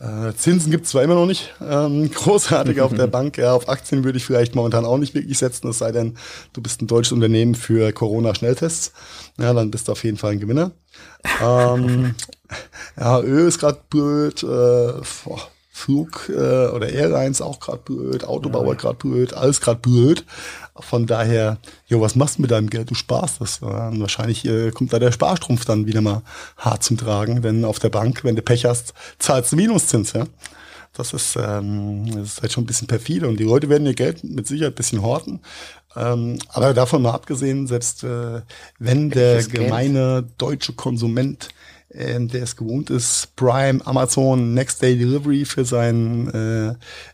Äh, 0.00 0.32
Zinsen 0.34 0.70
gibt 0.70 0.86
es 0.86 0.92
zwar 0.92 1.02
immer 1.02 1.14
noch 1.14 1.26
nicht 1.26 1.54
ähm, 1.60 2.10
großartig 2.14 2.80
auf 2.80 2.94
der 2.94 3.06
Bank. 3.06 3.36
Ja, 3.36 3.52
auf 3.52 3.68
Aktien 3.68 4.02
würde 4.02 4.16
ich 4.16 4.24
vielleicht 4.24 4.54
momentan 4.54 4.86
auch 4.86 4.96
nicht 4.96 5.14
wirklich 5.14 5.38
setzen, 5.38 5.68
es 5.68 5.78
sei 5.78 5.92
denn, 5.92 6.16
du 6.54 6.62
bist 6.62 6.80
ein 6.80 6.86
deutsches 6.86 7.12
Unternehmen 7.12 7.54
für 7.54 7.92
Corona-Schnelltests. 7.92 8.92
Ja, 9.38 9.52
dann 9.52 9.70
bist 9.70 9.88
du 9.88 9.92
auf 9.92 10.02
jeden 10.02 10.16
Fall 10.16 10.32
ein 10.32 10.40
Gewinner. 10.40 10.70
ähm, 11.44 12.14
ja, 12.96 13.20
Öl 13.20 13.46
ist 13.46 13.58
gerade 13.58 13.80
blöd. 13.90 14.42
Äh, 14.42 14.46
boah 14.46 15.40
Flug 15.80 16.28
äh, 16.28 16.66
oder 16.68 16.90
Airlines 16.90 17.40
auch 17.40 17.58
gerade 17.58 17.78
blöd, 17.78 18.24
Autobauer 18.24 18.68
ja. 18.68 18.74
gerade 18.74 18.96
blöd, 18.96 19.32
alles 19.32 19.62
gerade 19.62 19.80
blöd. 19.80 20.26
Von 20.84 21.06
daher, 21.06 21.58
jo, 21.86 22.00
was 22.00 22.16
machst 22.16 22.38
du 22.38 22.42
mit 22.42 22.50
deinem 22.50 22.70
Geld? 22.70 22.90
Du 22.90 22.94
sparst 22.94 23.40
das. 23.40 23.60
Ja. 23.60 23.90
wahrscheinlich 23.98 24.44
äh, 24.44 24.70
kommt 24.70 24.92
da 24.92 24.98
der 24.98 25.12
Sparstrumpf 25.12 25.64
dann 25.64 25.86
wieder 25.86 26.00
mal 26.00 26.22
hart 26.56 26.82
zum 26.82 26.96
Tragen, 26.96 27.42
denn 27.42 27.64
auf 27.64 27.78
der 27.78 27.90
Bank, 27.90 28.24
wenn 28.24 28.36
du 28.36 28.42
Pech 28.42 28.64
hast, 28.64 28.94
zahlst 29.18 29.52
du 29.52 29.56
Minuszins, 29.56 30.12
ja. 30.12 30.26
Das 30.92 31.12
ist, 31.12 31.36
ähm, 31.36 32.04
das 32.12 32.32
ist 32.32 32.42
halt 32.42 32.52
schon 32.52 32.64
ein 32.64 32.66
bisschen 32.66 32.88
perfide 32.88 33.28
und 33.28 33.38
die 33.38 33.44
Leute 33.44 33.68
werden 33.68 33.86
ihr 33.86 33.94
Geld 33.94 34.24
mit 34.24 34.46
Sicherheit 34.48 34.72
ein 34.72 34.76
bisschen 34.76 35.02
horten. 35.02 35.40
Ähm, 35.96 36.38
aber 36.48 36.74
davon 36.74 37.02
mal 37.02 37.12
abgesehen, 37.12 37.66
selbst 37.68 38.02
äh, 38.02 38.42
wenn 38.78 39.10
der 39.10 39.42
gemeine 39.44 40.24
deutsche 40.36 40.72
Konsument 40.72 41.50
ähm, 41.92 42.28
der 42.28 42.44
es 42.44 42.56
gewohnt 42.56 42.90
ist, 42.90 43.34
Prime, 43.36 43.84
Amazon, 43.84 44.54
Next 44.54 44.80
Day 44.80 44.96
Delivery 44.96 45.44
für 45.44 45.64
seinen 45.64 46.30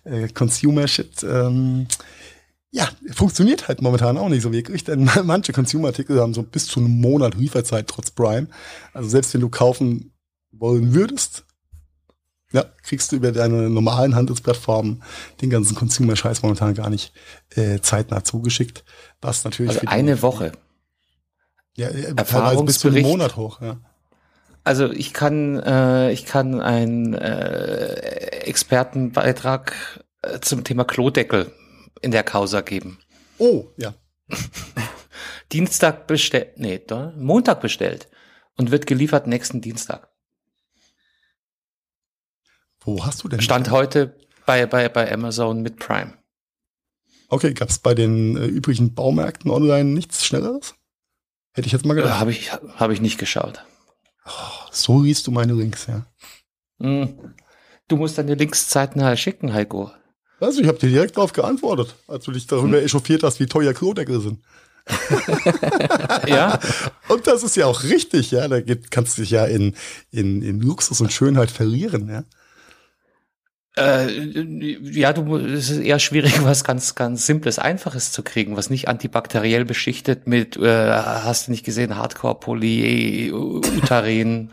äh, 0.04 0.24
äh, 0.24 0.28
Consumer-Shit. 0.28 1.22
Ähm, 1.22 1.86
ja, 2.76 2.90
funktioniert 3.12 3.68
halt 3.68 3.80
momentan 3.80 4.18
auch 4.18 4.28
nicht 4.28 4.42
so 4.42 4.52
wirklich, 4.52 4.84
denn 4.84 5.08
manche 5.24 5.54
Consumer-Artikel 5.54 6.20
haben 6.20 6.34
so 6.34 6.42
bis 6.42 6.66
zu 6.66 6.78
einem 6.78 7.00
Monat 7.00 7.34
Lieferzeit 7.34 7.86
trotz 7.86 8.10
Prime. 8.10 8.48
Also 8.92 9.08
selbst 9.08 9.32
wenn 9.32 9.40
du 9.40 9.48
kaufen 9.48 10.12
wollen 10.52 10.92
würdest, 10.92 11.44
ja, 12.52 12.66
kriegst 12.82 13.12
du 13.12 13.16
über 13.16 13.32
deine 13.32 13.70
normalen 13.70 14.14
Handelsplattformen 14.14 15.02
den 15.40 15.48
ganzen 15.48 15.74
Consumer-Scheiß 15.74 16.42
momentan 16.42 16.74
gar 16.74 16.90
nicht 16.90 17.14
äh, 17.54 17.80
zeitnah 17.80 18.24
zugeschickt. 18.24 18.84
Was 19.22 19.44
natürlich 19.44 19.70
also 19.70 19.86
eine 19.86 20.20
Woche. 20.20 20.52
Ja, 21.76 21.88
teilweise 21.88 22.62
bis 22.64 22.78
zu 22.78 22.88
einem 22.88 23.02
Monat 23.02 23.36
hoch, 23.36 23.62
ja. 23.62 23.78
Also 24.64 24.90
ich 24.90 25.14
kann, 25.14 25.60
äh, 25.60 26.12
ich 26.12 26.26
kann 26.26 26.60
einen 26.60 27.14
äh, 27.14 27.94
Expertenbeitrag 28.44 29.72
äh, 30.22 30.40
zum 30.40 30.64
Thema 30.64 30.84
Klodeckel 30.84 31.52
in 32.02 32.10
der 32.10 32.22
Causa 32.22 32.60
geben. 32.60 32.98
Oh, 33.38 33.66
ja. 33.76 33.94
Dienstag 35.52 36.06
bestellt, 36.06 36.58
nee, 36.58 36.80
Montag 37.16 37.60
bestellt 37.60 38.08
und 38.56 38.70
wird 38.70 38.86
geliefert 38.86 39.26
nächsten 39.26 39.60
Dienstag. 39.60 40.08
Wo 42.80 43.04
hast 43.04 43.24
du 43.24 43.28
denn? 43.28 43.40
Stand 43.40 43.70
heute 43.70 44.16
bei, 44.46 44.66
bei, 44.66 44.88
bei 44.88 45.12
Amazon 45.12 45.62
mit 45.62 45.78
Prime. 45.78 46.14
Okay, 47.28 47.52
gab 47.54 47.68
es 47.68 47.78
bei 47.78 47.94
den 47.94 48.36
äh, 48.36 48.46
übrigen 48.46 48.94
Baumärkten 48.94 49.50
online 49.50 49.90
nichts 49.90 50.24
Schnelleres? 50.24 50.74
Hätte 51.52 51.66
ich 51.66 51.72
jetzt 51.72 51.84
mal 51.84 51.94
gedacht. 51.94 52.14
Äh, 52.14 52.20
Habe 52.20 52.30
ich, 52.30 52.52
hab 52.52 52.90
ich 52.90 53.00
nicht 53.00 53.18
geschaut. 53.18 53.64
Oh, 54.24 54.68
so 54.70 55.02
liest 55.02 55.26
du 55.26 55.30
meine 55.32 55.54
Links, 55.54 55.86
ja. 55.86 56.06
Hm. 56.80 57.34
Du 57.88 57.96
musst 57.96 58.18
deine 58.18 58.34
Links 58.34 58.68
zeitnah 58.68 59.16
schicken, 59.16 59.52
Heiko. 59.52 59.90
Also, 60.40 60.60
ich 60.60 60.68
habe 60.68 60.78
dir 60.78 60.90
direkt 60.90 61.16
darauf 61.16 61.32
geantwortet, 61.32 61.94
als 62.08 62.24
du 62.24 62.32
dich 62.32 62.46
darüber 62.46 62.78
hm. 62.78 62.84
echauffiert 62.84 63.22
hast, 63.22 63.40
wie 63.40 63.46
teuer 63.46 63.72
Klodeckel 63.72 64.20
sind. 64.20 64.40
ja. 66.26 66.58
Und 67.08 67.26
das 67.26 67.42
ist 67.42 67.56
ja 67.56 67.66
auch 67.66 67.82
richtig, 67.82 68.30
ja. 68.30 68.46
Da 68.46 68.60
geht, 68.60 68.90
kannst 68.90 69.18
du 69.18 69.22
dich 69.22 69.30
ja 69.30 69.46
in, 69.46 69.74
in, 70.10 70.42
in 70.42 70.60
Luxus 70.60 71.00
und 71.00 71.12
Schönheit 71.12 71.50
verlieren, 71.50 72.08
ja. 72.08 72.24
Äh, 73.78 74.08
ja, 74.90 75.12
du, 75.12 75.36
es 75.36 75.68
ist 75.68 75.80
eher 75.80 75.98
schwierig, 75.98 76.42
was 76.44 76.64
ganz, 76.64 76.94
ganz 76.94 77.26
Simples, 77.26 77.58
Einfaches 77.58 78.10
zu 78.10 78.22
kriegen, 78.22 78.56
was 78.56 78.70
nicht 78.70 78.88
antibakteriell 78.88 79.66
beschichtet 79.66 80.26
mit, 80.26 80.56
äh, 80.56 80.92
hast 80.92 81.48
du 81.48 81.50
nicht 81.50 81.64
gesehen, 81.64 81.96
Hardcore-Polyuterin, 81.96 84.50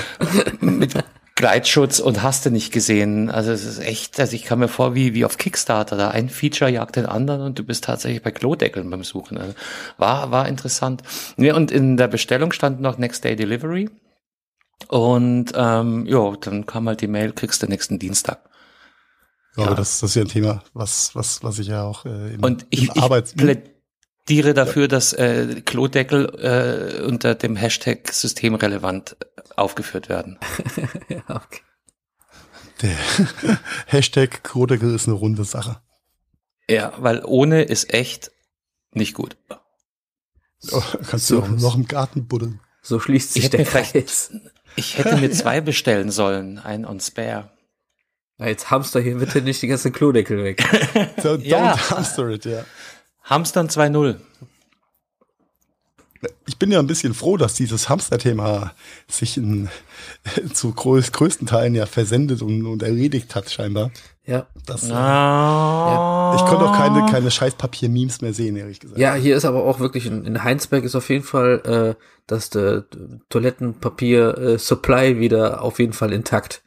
mit 0.60 0.92
Gleitschutz 1.38 2.00
und 2.00 2.24
hast 2.24 2.44
du 2.46 2.50
nicht 2.50 2.72
gesehen. 2.72 3.30
Also 3.30 3.52
es 3.52 3.64
ist 3.64 3.78
echt, 3.78 4.18
also 4.18 4.34
ich 4.34 4.42
kam 4.42 4.58
mir 4.58 4.66
vor 4.66 4.96
wie, 4.96 5.14
wie 5.14 5.24
auf 5.24 5.38
Kickstarter, 5.38 5.96
da 5.96 6.08
ein 6.10 6.30
Feature 6.30 6.68
jagt 6.68 6.96
den 6.96 7.06
anderen 7.06 7.42
und 7.42 7.56
du 7.60 7.62
bist 7.62 7.84
tatsächlich 7.84 8.24
bei 8.24 8.32
Klodeckeln 8.32 8.90
beim 8.90 9.04
Suchen. 9.04 9.38
Also 9.38 9.54
war, 9.98 10.32
war 10.32 10.48
interessant. 10.48 11.04
Ja, 11.36 11.54
und 11.54 11.70
in 11.70 11.96
der 11.96 12.08
Bestellung 12.08 12.50
stand 12.50 12.80
noch 12.80 12.98
Next 12.98 13.22
Day 13.22 13.36
Delivery. 13.36 13.88
Und 14.88 15.52
ähm, 15.54 16.06
ja, 16.06 16.34
dann 16.40 16.66
kam 16.66 16.88
halt 16.88 17.02
die 17.02 17.06
Mail, 17.06 17.30
kriegst 17.32 17.62
du 17.62 17.68
nächsten 17.68 18.00
Dienstag. 18.00 18.40
Ja, 19.56 19.66
aber 19.66 19.76
das, 19.76 20.00
das 20.00 20.10
ist 20.10 20.16
ja 20.16 20.22
ein 20.22 20.28
Thema, 20.28 20.64
was, 20.74 21.14
was, 21.14 21.44
was 21.44 21.60
ich 21.60 21.68
ja 21.68 21.84
auch 21.84 22.04
äh, 22.04 22.34
im, 22.34 22.42
Und 22.42 22.66
ich, 22.70 22.92
im 22.96 23.00
Arbeits 23.00 23.34
ich 23.36 23.38
plädiere 24.28 24.54
dafür, 24.54 24.82
ja. 24.82 24.88
dass 24.88 25.12
äh, 25.14 25.62
Klodeckel 25.64 26.26
äh, 26.38 27.02
unter 27.02 27.34
dem 27.34 27.56
Hashtag 27.56 28.12
systemrelevant 28.12 29.16
aufgeführt 29.56 30.08
werden. 30.08 30.38
ja, 31.08 31.22
okay. 31.28 31.60
Der 32.82 32.96
Hashtag 33.86 34.44
Klodeckel 34.44 34.94
ist 34.94 35.08
eine 35.08 35.16
runde 35.16 35.44
Sache. 35.44 35.80
Ja, 36.68 36.92
weil 36.98 37.24
ohne 37.24 37.62
ist 37.62 37.92
echt 37.92 38.30
nicht 38.92 39.14
gut. 39.14 39.36
Oh, 40.72 40.82
kannst 41.08 41.28
so, 41.28 41.40
du 41.40 41.42
auch 41.42 41.48
noch 41.48 41.76
im 41.76 41.88
Garten 41.88 42.26
buddeln. 42.26 42.60
So 42.82 43.00
schließt 43.00 43.32
sich 43.32 43.44
ich 43.44 43.50
der 43.50 43.64
Kreis. 43.64 44.32
Ich 44.76 44.98
hätte 44.98 45.16
mir 45.16 45.30
zwei 45.32 45.60
bestellen 45.60 46.10
sollen, 46.10 46.58
ein 46.58 46.84
on 46.84 47.00
Spare. 47.00 47.50
Na, 48.36 48.46
jetzt 48.46 48.70
hamster 48.70 49.00
hier 49.00 49.16
bitte 49.16 49.40
nicht 49.40 49.62
die 49.62 49.66
ganzen 49.66 49.92
Klodeckel 49.92 50.44
weg. 50.44 50.62
so, 51.22 51.30
don't 51.30 51.44
ja. 51.44 51.90
hamster 51.90 52.28
it, 52.28 52.44
ja. 52.44 52.64
Hamstern 53.28 53.68
2-0. 53.68 54.16
Ich 56.46 56.58
bin 56.58 56.72
ja 56.72 56.80
ein 56.80 56.88
bisschen 56.88 57.14
froh, 57.14 57.36
dass 57.36 57.54
dieses 57.54 57.88
Hamster-Thema 57.88 58.72
sich 59.06 59.36
in, 59.36 59.68
zu 60.52 60.72
größ, 60.72 61.12
größten 61.12 61.46
Teilen 61.46 61.76
ja 61.76 61.86
versendet 61.86 62.42
und, 62.42 62.66
und 62.66 62.82
erledigt 62.82 63.36
hat, 63.36 63.50
scheinbar. 63.50 63.92
Ja. 64.24 64.46
Das, 64.66 64.90
ah. 64.90 66.34
Ich 66.36 66.44
konnte 66.44 66.64
auch 66.64 66.76
keine, 66.76 67.06
keine 67.10 67.30
scheiß 67.30 67.54
Papier-Memes 67.54 68.20
mehr 68.20 68.32
sehen, 68.32 68.56
ehrlich 68.56 68.80
gesagt. 68.80 68.98
Ja, 68.98 69.14
hier 69.14 69.36
ist 69.36 69.44
aber 69.44 69.62
auch 69.62 69.78
wirklich, 69.78 70.06
in, 70.06 70.24
in 70.24 70.42
Heinsberg 70.42 70.82
ist 70.84 70.96
auf 70.96 71.08
jeden 71.08 71.24
Fall 71.24 71.96
äh, 71.98 72.02
das 72.26 72.52
äh, 72.56 72.82
Toilettenpapier-Supply 73.28 75.10
äh, 75.10 75.20
wieder 75.20 75.62
auf 75.62 75.78
jeden 75.78 75.92
Fall 75.92 76.12
intakt. 76.12 76.62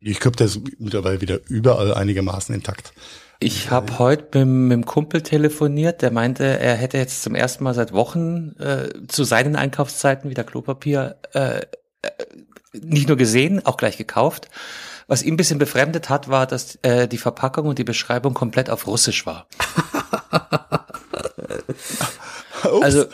Ich 0.00 0.18
glaube, 0.18 0.36
der 0.36 0.46
ist 0.46 0.60
mittlerweile 0.78 1.20
wieder 1.20 1.38
überall 1.48 1.94
einigermaßen 1.94 2.54
intakt. 2.54 2.94
Ich 3.42 3.70
habe 3.70 3.98
heute 3.98 4.44
mit, 4.44 4.68
mit 4.68 4.72
dem 4.72 4.84
Kumpel 4.84 5.22
telefoniert, 5.22 6.02
der 6.02 6.10
meinte, 6.10 6.44
er 6.44 6.74
hätte 6.74 6.98
jetzt 6.98 7.22
zum 7.22 7.34
ersten 7.34 7.64
Mal 7.64 7.72
seit 7.72 7.94
Wochen 7.94 8.54
äh, 8.58 8.90
zu 9.08 9.24
seinen 9.24 9.56
Einkaufszeiten 9.56 10.28
wieder 10.28 10.44
Klopapier 10.44 11.16
äh, 11.32 11.60
äh, 12.02 12.10
nicht 12.72 13.08
nur 13.08 13.16
gesehen, 13.16 13.64
auch 13.64 13.78
gleich 13.78 13.96
gekauft. 13.96 14.50
Was 15.06 15.22
ihn 15.22 15.34
ein 15.34 15.36
bisschen 15.38 15.58
befremdet 15.58 16.10
hat, 16.10 16.28
war, 16.28 16.46
dass 16.46 16.76
äh, 16.82 17.08
die 17.08 17.16
Verpackung 17.16 17.66
und 17.66 17.78
die 17.78 17.84
Beschreibung 17.84 18.34
komplett 18.34 18.68
auf 18.68 18.86
Russisch 18.86 19.24
war. 19.24 19.46
also 22.82 23.06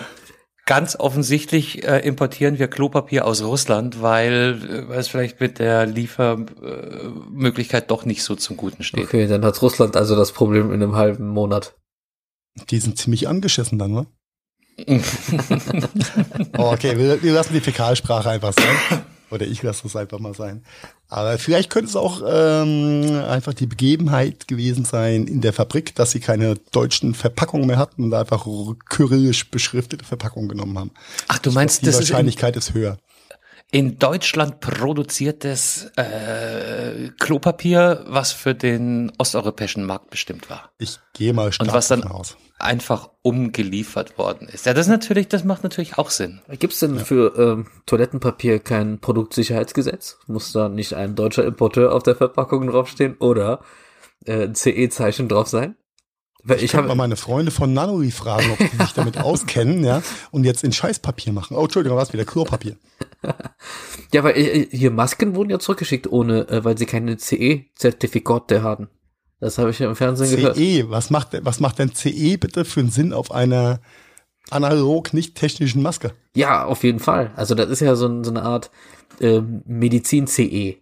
ganz 0.66 0.96
offensichtlich 0.96 1.84
äh, 1.84 2.00
importieren 2.00 2.58
wir 2.58 2.68
Klopapier 2.68 3.24
aus 3.24 3.42
Russland, 3.42 4.02
weil, 4.02 4.60
äh, 4.68 4.86
weil 4.88 4.98
es 4.98 5.08
vielleicht 5.08 5.40
mit 5.40 5.58
der 5.58 5.86
Liefermöglichkeit 5.86 7.90
doch 7.90 8.04
nicht 8.04 8.22
so 8.22 8.34
zum 8.34 8.58
Guten 8.58 8.82
steht. 8.82 9.04
Okay, 9.04 9.26
dann 9.26 9.42
hat 9.44 9.62
Russland 9.62 9.96
also 9.96 10.14
das 10.16 10.32
Problem 10.32 10.70
in 10.72 10.82
einem 10.82 10.96
halben 10.96 11.28
Monat. 11.28 11.74
Die 12.70 12.78
sind 12.78 12.96
ziemlich 12.98 13.28
angeschissen 13.28 13.78
dann, 13.78 13.92
ne? 13.92 14.06
oh, 16.58 16.72
okay, 16.72 16.98
wir, 16.98 17.22
wir 17.22 17.32
lassen 17.32 17.54
die 17.54 17.60
Fäkalsprache 17.60 18.28
einfach 18.28 18.52
sein. 18.52 18.76
Oder 19.36 19.46
ich 19.46 19.62
lasse 19.62 19.84
das 19.84 19.96
einfach 19.96 20.18
mal 20.18 20.34
sein. 20.34 20.64
Aber 21.08 21.38
vielleicht 21.38 21.70
könnte 21.70 21.88
es 21.88 21.96
auch 21.96 22.22
ähm, 22.26 23.22
einfach 23.28 23.54
die 23.54 23.66
Begebenheit 23.66 24.48
gewesen 24.48 24.84
sein 24.84 25.26
in 25.26 25.40
der 25.40 25.52
Fabrik, 25.52 25.94
dass 25.94 26.10
sie 26.10 26.20
keine 26.20 26.56
deutschen 26.72 27.14
Verpackungen 27.14 27.66
mehr 27.66 27.78
hatten 27.78 28.02
und 28.02 28.14
einfach 28.14 28.46
kyrillisch 28.88 29.50
beschriftete 29.50 30.04
Verpackungen 30.04 30.48
genommen 30.48 30.78
haben. 30.78 30.90
Ach, 31.28 31.38
du 31.38 31.52
meinst, 31.52 31.82
glaub, 31.82 31.92
die 31.92 31.98
Wahrscheinlichkeit 31.98 32.56
ist, 32.56 32.70
ist 32.70 32.74
höher 32.74 32.98
in 33.76 33.98
Deutschland 33.98 34.60
produziertes 34.60 35.92
äh, 35.96 37.10
Klopapier, 37.20 38.06
was 38.06 38.32
für 38.32 38.54
den 38.54 39.12
osteuropäischen 39.18 39.84
Markt 39.84 40.08
bestimmt 40.08 40.48
war. 40.48 40.70
Ich 40.78 40.98
gehe 41.12 41.34
mal 41.34 41.52
stark 41.52 41.68
Und 41.68 41.74
was 41.74 41.88
dann 41.88 42.04
aus. 42.04 42.38
einfach 42.58 43.10
umgeliefert 43.20 44.16
worden 44.16 44.48
ist. 44.48 44.64
Ja, 44.64 44.72
das 44.72 44.86
ist 44.86 44.90
natürlich, 44.90 45.28
das 45.28 45.44
macht 45.44 45.62
natürlich 45.62 45.98
auch 45.98 46.08
Sinn. 46.08 46.40
Gibt 46.58 46.72
es 46.72 46.80
denn 46.80 46.96
ja. 46.96 47.04
für 47.04 47.38
ähm, 47.38 47.66
Toilettenpapier 47.84 48.60
kein 48.60 48.98
Produktsicherheitsgesetz? 48.98 50.20
Muss 50.26 50.52
da 50.52 50.70
nicht 50.70 50.94
ein 50.94 51.14
deutscher 51.14 51.44
Importeur 51.44 51.92
auf 51.92 52.02
der 52.02 52.16
Verpackung 52.16 52.68
draufstehen 52.68 53.18
oder 53.18 53.60
äh, 54.24 54.44
ein 54.44 54.54
CE-Zeichen 54.54 55.28
drauf 55.28 55.48
sein? 55.48 55.76
Weil 56.48 56.58
ich, 56.58 56.62
ich 56.62 56.74
habe 56.76 56.86
mal 56.86 56.94
meine 56.94 57.16
Freunde 57.16 57.50
von 57.50 57.74
Nanoi 57.74 58.12
fragen, 58.12 58.52
ob 58.52 58.58
die 58.58 58.76
sich 58.76 58.92
damit 58.94 59.18
auskennen, 59.22 59.84
ja, 59.84 60.00
und 60.30 60.44
jetzt 60.44 60.62
in 60.62 60.72
Scheißpapier 60.72 61.32
machen. 61.32 61.56
Oh, 61.56 61.64
Entschuldigung, 61.64 61.98
was 61.98 62.12
wieder 62.12 62.24
Klopapier. 62.24 62.76
ja, 64.12 64.24
weil 64.24 64.36
äh, 64.36 64.68
hier 64.70 64.90
Masken 64.90 65.34
wurden 65.34 65.50
ja 65.50 65.58
zurückgeschickt, 65.58 66.10
ohne, 66.10 66.48
äh, 66.48 66.64
weil 66.64 66.78
sie 66.78 66.86
keine 66.86 67.16
CE-Zertifikate 67.16 68.62
hatten. 68.62 68.88
Das 69.40 69.58
habe 69.58 69.70
ich 69.70 69.78
ja 69.78 69.88
im 69.88 69.96
Fernsehen 69.96 70.28
CE, 70.28 70.36
gehört. 70.36 70.56
CE, 70.56 70.90
was 70.90 71.10
macht, 71.10 71.36
was 71.44 71.60
macht 71.60 71.78
denn 71.78 71.94
CE 71.94 72.38
bitte 72.38 72.64
für 72.64 72.80
einen 72.80 72.90
Sinn 72.90 73.12
auf 73.12 73.30
einer 73.30 73.80
analog 74.50 75.12
nicht 75.12 75.34
technischen 75.34 75.82
Maske? 75.82 76.12
Ja, 76.34 76.64
auf 76.64 76.84
jeden 76.84 77.00
Fall. 77.00 77.32
Also 77.36 77.54
das 77.54 77.68
ist 77.68 77.80
ja 77.80 77.96
so, 77.96 78.22
so 78.22 78.30
eine 78.30 78.42
Art 78.42 78.70
äh, 79.20 79.40
Medizin-CE. 79.40 80.76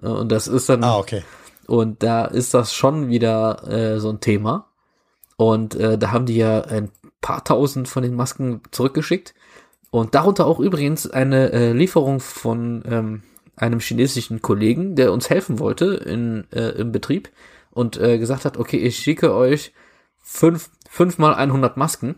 Und 0.00 0.30
das 0.30 0.46
ist 0.46 0.68
dann. 0.68 0.84
Ah, 0.84 0.98
okay. 0.98 1.22
Und 1.66 2.02
da 2.02 2.24
ist 2.26 2.52
das 2.54 2.74
schon 2.74 3.08
wieder 3.08 3.66
äh, 3.68 4.00
so 4.00 4.10
ein 4.10 4.20
Thema. 4.20 4.70
Und 5.36 5.74
äh, 5.74 5.98
da 5.98 6.12
haben 6.12 6.26
die 6.26 6.36
ja 6.36 6.60
ein 6.62 6.90
paar 7.20 7.42
tausend 7.44 7.88
von 7.88 8.02
den 8.02 8.14
Masken 8.14 8.60
zurückgeschickt. 8.70 9.34
Und 9.94 10.16
darunter 10.16 10.46
auch 10.46 10.58
übrigens 10.58 11.08
eine 11.08 11.52
äh, 11.52 11.72
Lieferung 11.72 12.18
von 12.18 12.82
ähm, 12.84 13.22
einem 13.54 13.78
chinesischen 13.78 14.42
Kollegen, 14.42 14.96
der 14.96 15.12
uns 15.12 15.30
helfen 15.30 15.60
wollte 15.60 15.94
in, 15.94 16.50
äh, 16.50 16.70
im 16.70 16.90
Betrieb 16.90 17.30
und 17.70 17.96
äh, 17.98 18.18
gesagt 18.18 18.44
hat, 18.44 18.56
okay, 18.56 18.78
ich 18.78 18.96
schicke 18.96 19.32
euch 19.32 19.72
fünf, 20.20 20.72
fünf 20.90 21.18
mal 21.18 21.36
100 21.36 21.76
Masken. 21.76 22.16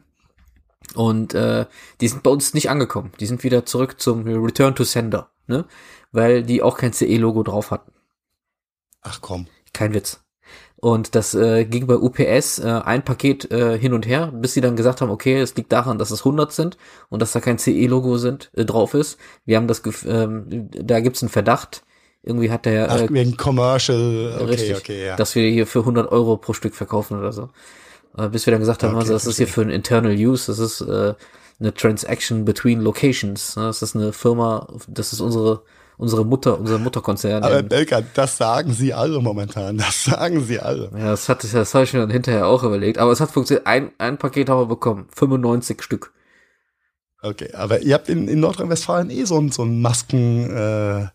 Und 0.95 1.35
äh, 1.35 1.67
die 2.01 2.09
sind 2.09 2.23
bei 2.23 2.31
uns 2.31 2.55
nicht 2.55 2.71
angekommen. 2.71 3.13
Die 3.21 3.27
sind 3.27 3.45
wieder 3.45 3.67
zurück 3.67 4.01
zum 4.01 4.27
Return 4.27 4.75
to 4.75 4.85
Sender, 4.85 5.29
ne? 5.47 5.67
Weil 6.13 6.45
die 6.45 6.63
auch 6.63 6.79
kein 6.79 6.95
CE-Logo 6.95 7.43
drauf 7.43 7.71
hatten. 7.71 7.93
Ach 9.03 9.21
komm. 9.21 9.49
Kein 9.75 9.93
Witz. 9.93 10.26
Und 10.79 11.15
das 11.15 11.35
äh, 11.35 11.65
ging 11.65 11.87
bei 11.87 11.97
UPS 11.97 12.59
äh, 12.59 12.69
ein 12.85 13.03
Paket 13.03 13.51
äh, 13.51 13.79
hin 13.79 13.95
und 13.95 14.07
her, 14.07 14.31
bis 14.35 14.53
sie 14.53 14.61
dann 14.61 14.77
gesagt 14.77 15.01
haben, 15.01 15.11
okay, 15.11 15.41
es 15.41 15.57
liegt 15.57 15.73
daran, 15.73 15.99
dass 15.99 16.11
es 16.11 16.21
100 16.21 16.53
sind 16.53 16.77
und 17.09 17.23
dass 17.23 17.33
da 17.33 17.41
kein 17.41 17.59
CE-Logo 17.59 18.19
sind 18.19 18.51
äh, 18.55 18.67
drauf 18.67 18.93
ist. 18.93 19.19
Wir 19.47 19.57
haben 19.57 19.69
das, 19.69 19.83
ähm, 20.07 20.69
da 20.71 21.01
gibt's 21.01 21.23
einen 21.23 21.31
Verdacht. 21.31 21.83
Irgendwie 22.23 22.51
hat 22.51 22.67
der 22.67 22.91
Ach, 22.91 23.01
äh, 23.01 23.09
wegen 23.11 23.37
Commercial, 23.37 24.35
okay, 24.35 24.45
richtig, 24.45 24.77
okay, 24.77 25.07
ja. 25.07 25.17
dass 25.17 25.35
wir 25.35 25.49
hier 25.49 25.67
für 25.67 25.79
100 25.81 26.13
Euro 26.13 26.37
pro 26.37 26.53
Stück 26.53 26.75
verkaufen 26.75 27.19
oder 27.19 27.33
so. 27.33 27.49
Äh, 28.19 28.29
bis 28.29 28.45
wir 28.45 28.51
dann 28.51 28.61
gesagt 28.61 28.83
haben, 28.83 28.95
okay, 28.95 29.01
also 29.01 29.13
das 29.15 29.27
ist 29.27 29.39
hier 29.39 29.49
für 29.49 29.63
ein 29.63 29.71
Internal 29.71 30.13
Use, 30.13 30.47
das 30.47 30.59
ist 30.59 30.83
äh, 30.83 31.15
eine 31.59 31.73
Transaction 31.73 32.45
between 32.45 32.81
Locations. 32.81 33.57
Ne? 33.57 33.65
Das 33.65 33.81
ist 33.81 33.97
eine 33.97 34.13
Firma, 34.13 34.69
das 34.89 35.15
ist 35.15 35.21
unsere 35.21 35.63
unsere 35.99 36.25
Mutter, 36.25 36.59
unser 36.59 36.79
Mutterkonzern. 36.79 37.43
Aber 37.43 37.63
Belka, 37.63 38.03
das 38.15 38.37
sagen 38.37 38.73
sie 38.73 38.93
alle 38.93 39.21
momentan. 39.21 39.79
Das 39.79 40.05
sagen 40.05 40.43
sie 40.45 40.61
alle. 40.61 40.91
Ja, 40.97 41.11
das 41.11 41.29
hat 41.29 41.43
das 41.43 41.75
habe 41.75 41.85
ich 41.85 41.93
mir 41.93 42.01
dann 42.01 42.11
hinterher 42.11 42.47
auch 42.47 42.63
überlegt. 42.63 42.99
Aber 42.99 43.13
es 43.13 43.21
hat 43.21 43.31
funktioniert. 43.31 43.67
Ein, 43.67 43.93
ein 43.99 44.19
Paket 44.19 44.49
haben 44.49 44.61
wir 44.61 44.67
bekommen. 44.67 45.07
95 45.15 45.83
Stück. 45.83 46.13
Okay, 47.23 47.51
aber 47.55 47.81
ihr 47.81 47.95
habt 47.95 48.09
in, 48.09 48.29
in 48.29 48.41
Nordrhein-Westfalen 48.41 49.11
eh 49.11 49.25
so 49.25 49.39
ein, 49.39 49.51
so 49.51 49.63
ein 49.65 49.81
Masken, 49.81 50.51
äh, 50.51 51.07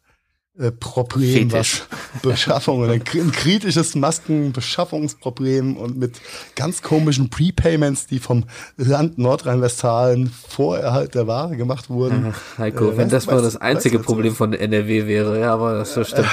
äh, 0.59 0.71
Problem, 0.71 1.49
Fetisch. 1.49 1.83
was 1.83 2.01
Beschaffung 2.21 2.83
ein, 2.83 3.01
ein 3.01 3.31
kritisches 3.31 3.95
Maskenbeschaffungsproblem 3.95 5.77
und 5.77 5.97
mit 5.97 6.19
ganz 6.55 6.81
komischen 6.81 7.29
Prepayments, 7.29 8.07
die 8.07 8.19
vom 8.19 8.43
Land 8.75 9.17
Nordrhein-Westfalen 9.17 10.29
vor 10.29 10.77
Erhalt 10.77 11.15
der 11.15 11.27
Ware 11.27 11.55
gemacht 11.55 11.89
wurden. 11.89 12.33
Ach, 12.33 12.57
Heiko, 12.57 12.91
äh, 12.91 12.97
wenn 12.97 13.07
das 13.09 13.27
mal 13.27 13.41
das 13.41 13.55
einzige 13.55 13.99
Problem 13.99 14.35
von 14.35 14.53
NRW 14.53 15.07
wäre, 15.07 15.39
ja, 15.39 15.53
aber 15.53 15.79
das 15.79 15.95
ja. 15.95 16.03
stimmt. 16.05 16.27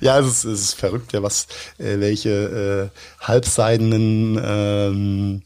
ja, 0.00 0.18
es 0.18 0.26
ist, 0.26 0.44
es 0.44 0.60
ist 0.60 0.74
verrückt, 0.74 1.14
ja, 1.14 1.22
was, 1.22 1.46
äh, 1.78 1.98
welche 2.00 2.90
äh, 2.92 3.26
halbseidenen 3.26 4.38
ähm, 4.44 5.42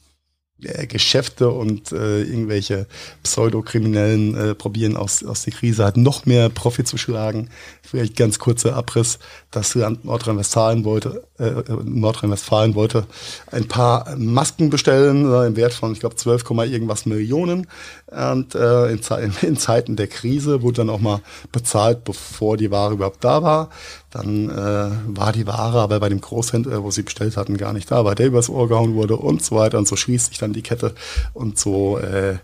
äh, 0.64 0.86
Geschäfte 0.86 1.50
und 1.50 1.92
äh, 1.92 2.22
irgendwelche 2.22 2.86
Pseudokriminellen 3.22 4.34
äh, 4.34 4.54
probieren 4.54 4.96
aus, 4.96 5.24
aus 5.24 5.44
der 5.44 5.52
Krise 5.52 5.84
halt 5.84 5.96
noch 5.96 6.26
mehr 6.26 6.48
Profit 6.48 6.86
zu 6.86 6.96
schlagen. 6.98 7.48
Vielleicht 7.92 8.16
ganz 8.16 8.38
kurzer 8.38 8.74
Abriss. 8.74 9.18
Das 9.50 9.74
Land 9.74 10.06
Nordrhein-Westfalen 10.06 10.86
wollte, 10.86 11.24
äh, 11.38 11.50
Nordrhein-Westfalen 11.84 12.74
wollte 12.74 13.06
ein 13.50 13.68
paar 13.68 14.16
Masken 14.16 14.70
bestellen 14.70 15.30
äh, 15.30 15.46
im 15.48 15.56
Wert 15.56 15.74
von, 15.74 15.92
ich 15.92 16.00
glaube, 16.00 16.16
12, 16.16 16.42
irgendwas 16.72 17.04
Millionen. 17.04 17.66
Und 18.06 18.54
äh, 18.54 18.92
in, 18.92 19.00
in 19.42 19.58
Zeiten 19.58 19.96
der 19.96 20.06
Krise 20.06 20.62
wurde 20.62 20.78
dann 20.78 20.88
auch 20.88 21.00
mal 21.00 21.20
bezahlt, 21.52 22.04
bevor 22.04 22.56
die 22.56 22.70
Ware 22.70 22.94
überhaupt 22.94 23.22
da 23.22 23.42
war. 23.42 23.68
Dann 24.08 24.48
äh, 24.48 25.18
war 25.18 25.32
die 25.32 25.46
Ware 25.46 25.80
aber 25.80 26.00
bei 26.00 26.08
dem 26.08 26.22
Großhändler, 26.22 26.82
wo 26.82 26.90
sie 26.90 27.02
bestellt 27.02 27.36
hatten, 27.36 27.58
gar 27.58 27.74
nicht 27.74 27.90
da, 27.90 28.06
weil 28.06 28.14
der 28.14 28.28
übers 28.28 28.48
Ohr 28.48 28.68
gehauen 28.68 28.94
wurde 28.94 29.16
und 29.18 29.44
so 29.44 29.56
weiter. 29.56 29.76
Und 29.76 29.86
so 29.86 29.96
schließt 29.96 30.28
sich 30.28 30.38
dann 30.38 30.54
die 30.54 30.62
Kette 30.62 30.94
und 31.34 31.58
so 31.58 31.98
äh, 31.98 32.38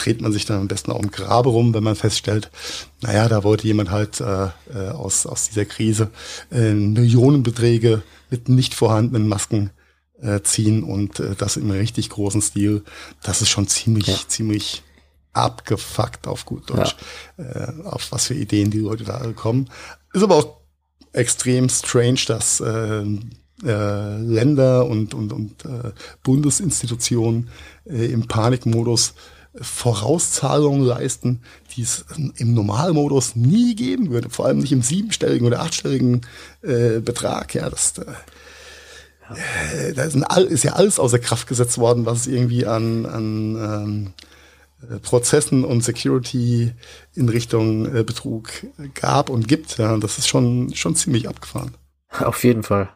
dreht 0.00 0.20
man 0.20 0.32
sich 0.32 0.44
dann 0.44 0.60
am 0.60 0.68
besten 0.68 0.92
auch 0.92 1.02
im 1.02 1.10
Grabe 1.10 1.50
rum, 1.50 1.74
wenn 1.74 1.84
man 1.84 1.96
feststellt, 1.96 2.50
naja, 3.02 3.28
da 3.28 3.44
wollte 3.44 3.66
jemand 3.66 3.90
halt 3.90 4.20
äh, 4.20 4.48
äh, 4.74 4.88
aus, 4.90 5.26
aus 5.26 5.48
dieser 5.48 5.64
Krise 5.64 6.10
äh, 6.50 6.72
Millionenbeträge 6.72 8.02
mit 8.30 8.48
nicht 8.48 8.74
vorhandenen 8.74 9.28
Masken 9.28 9.70
äh, 10.20 10.40
ziehen 10.42 10.82
und 10.82 11.20
äh, 11.20 11.34
das 11.36 11.56
im 11.56 11.70
richtig 11.70 12.10
großen 12.10 12.42
Stil. 12.42 12.84
Das 13.22 13.42
ist 13.42 13.50
schon 13.50 13.68
ziemlich, 13.68 14.06
ja. 14.06 14.16
ziemlich 14.26 14.82
abgefuckt 15.32 16.26
auf 16.26 16.44
gut 16.44 16.70
Deutsch, 16.70 16.96
ja. 17.36 17.44
äh, 17.44 17.82
auf 17.84 18.10
was 18.10 18.26
für 18.26 18.34
Ideen 18.34 18.70
die 18.70 18.80
Leute 18.80 19.04
da 19.04 19.18
kommen. 19.34 19.68
Ist 20.12 20.22
aber 20.22 20.36
auch 20.36 20.60
extrem 21.12 21.68
strange, 21.68 22.20
dass 22.26 22.60
äh, 22.60 23.04
äh, 23.64 24.16
Länder 24.18 24.86
und, 24.86 25.14
und, 25.14 25.32
und 25.32 25.64
äh, 25.64 25.92
Bundesinstitutionen 26.22 27.50
äh, 27.84 28.06
im 28.06 28.26
Panikmodus 28.26 29.14
Vorauszahlungen 29.54 30.82
leisten, 30.82 31.42
die 31.74 31.82
es 31.82 32.04
im 32.36 32.54
Normalmodus 32.54 33.34
nie 33.34 33.74
geben 33.74 34.10
würde, 34.10 34.30
vor 34.30 34.46
allem 34.46 34.58
nicht 34.58 34.72
im 34.72 34.82
siebenstelligen 34.82 35.46
oder 35.46 35.60
achtstelligen 35.60 36.20
äh, 36.62 37.00
Betrag. 37.00 37.54
Ja, 37.54 37.68
das, 37.68 37.94
äh, 37.98 38.04
äh, 39.88 39.92
da 39.92 40.04
ist, 40.04 40.64
ja 40.64 40.72
alles 40.72 40.98
außer 40.98 41.18
Kraft 41.18 41.48
gesetzt 41.48 41.78
worden, 41.78 42.06
was 42.06 42.20
es 42.20 42.26
irgendwie 42.28 42.66
an, 42.66 43.06
an 43.06 43.56
ähm, 43.56 44.12
äh, 44.88 44.98
Prozessen 44.98 45.64
und 45.64 45.82
Security 45.82 46.72
in 47.14 47.28
Richtung 47.28 47.94
äh, 47.94 48.04
Betrug 48.04 48.50
gab 48.94 49.30
und 49.30 49.48
gibt. 49.48 49.78
Ja, 49.78 49.96
das 49.96 50.18
ist 50.18 50.28
schon, 50.28 50.74
schon 50.74 50.96
ziemlich 50.96 51.28
abgefahren. 51.28 51.76
Auf 52.18 52.44
jeden 52.44 52.62
Fall. 52.62 52.88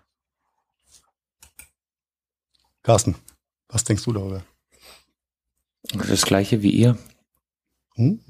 Carsten, 2.82 3.14
was 3.68 3.84
denkst 3.84 4.04
du 4.04 4.12
darüber? 4.12 4.42
Das 5.92 6.22
gleiche 6.22 6.62
wie 6.62 6.70
ihr. 6.70 6.98
Hm? 7.94 8.20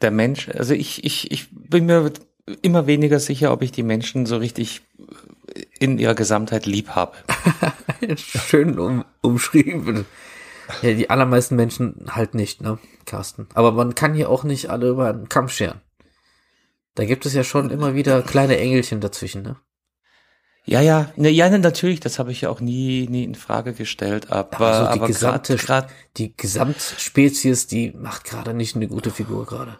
Der 0.00 0.10
Mensch, 0.10 0.48
also 0.48 0.74
ich, 0.74 1.04
ich, 1.04 1.30
ich 1.30 1.48
bin 1.50 1.86
mir 1.86 2.12
immer 2.62 2.86
weniger 2.86 3.20
sicher, 3.20 3.52
ob 3.52 3.62
ich 3.62 3.72
die 3.72 3.82
Menschen 3.82 4.26
so 4.26 4.36
richtig 4.36 4.82
in 5.78 5.98
ihrer 5.98 6.14
Gesamtheit 6.14 6.66
lieb 6.66 6.90
habe. 6.90 7.16
Schön 8.16 8.78
um, 8.78 9.04
umschrieben. 9.20 10.06
Ja, 10.80 10.94
die 10.94 11.10
allermeisten 11.10 11.56
Menschen 11.56 12.06
halt 12.08 12.34
nicht, 12.34 12.60
ne, 12.60 12.78
Carsten. 13.04 13.48
Aber 13.54 13.72
man 13.72 13.94
kann 13.94 14.14
hier 14.14 14.30
auch 14.30 14.44
nicht 14.44 14.70
alle 14.70 14.88
über 14.88 15.08
einen 15.08 15.28
Kamm 15.28 15.48
scheren. 15.48 15.80
Da 16.94 17.04
gibt 17.04 17.26
es 17.26 17.34
ja 17.34 17.44
schon 17.44 17.70
immer 17.70 17.94
wieder 17.94 18.22
kleine 18.22 18.58
Engelchen 18.58 19.00
dazwischen, 19.00 19.42
ne? 19.42 19.56
Ja, 20.64 20.80
ja, 20.80 21.10
ne, 21.16 21.28
ja, 21.28 21.48
ne, 21.48 21.58
natürlich, 21.58 21.98
das 22.00 22.18
habe 22.18 22.30
ich 22.30 22.42
ja 22.42 22.50
auch 22.50 22.60
nie, 22.60 23.08
nie 23.10 23.24
in 23.24 23.34
Frage 23.34 23.72
gestellt, 23.72 24.30
aber, 24.30 24.60
Also 24.60 24.92
die 24.92 25.00
aber 25.00 25.06
gesamte, 25.08 25.56
grad, 25.56 25.88
die 26.16 26.36
Gesamtspezies, 26.36 27.66
die 27.66 27.92
macht 27.98 28.24
gerade 28.24 28.54
nicht 28.54 28.76
eine 28.76 28.86
gute 28.86 29.10
Figur 29.10 29.44
gerade. 29.44 29.76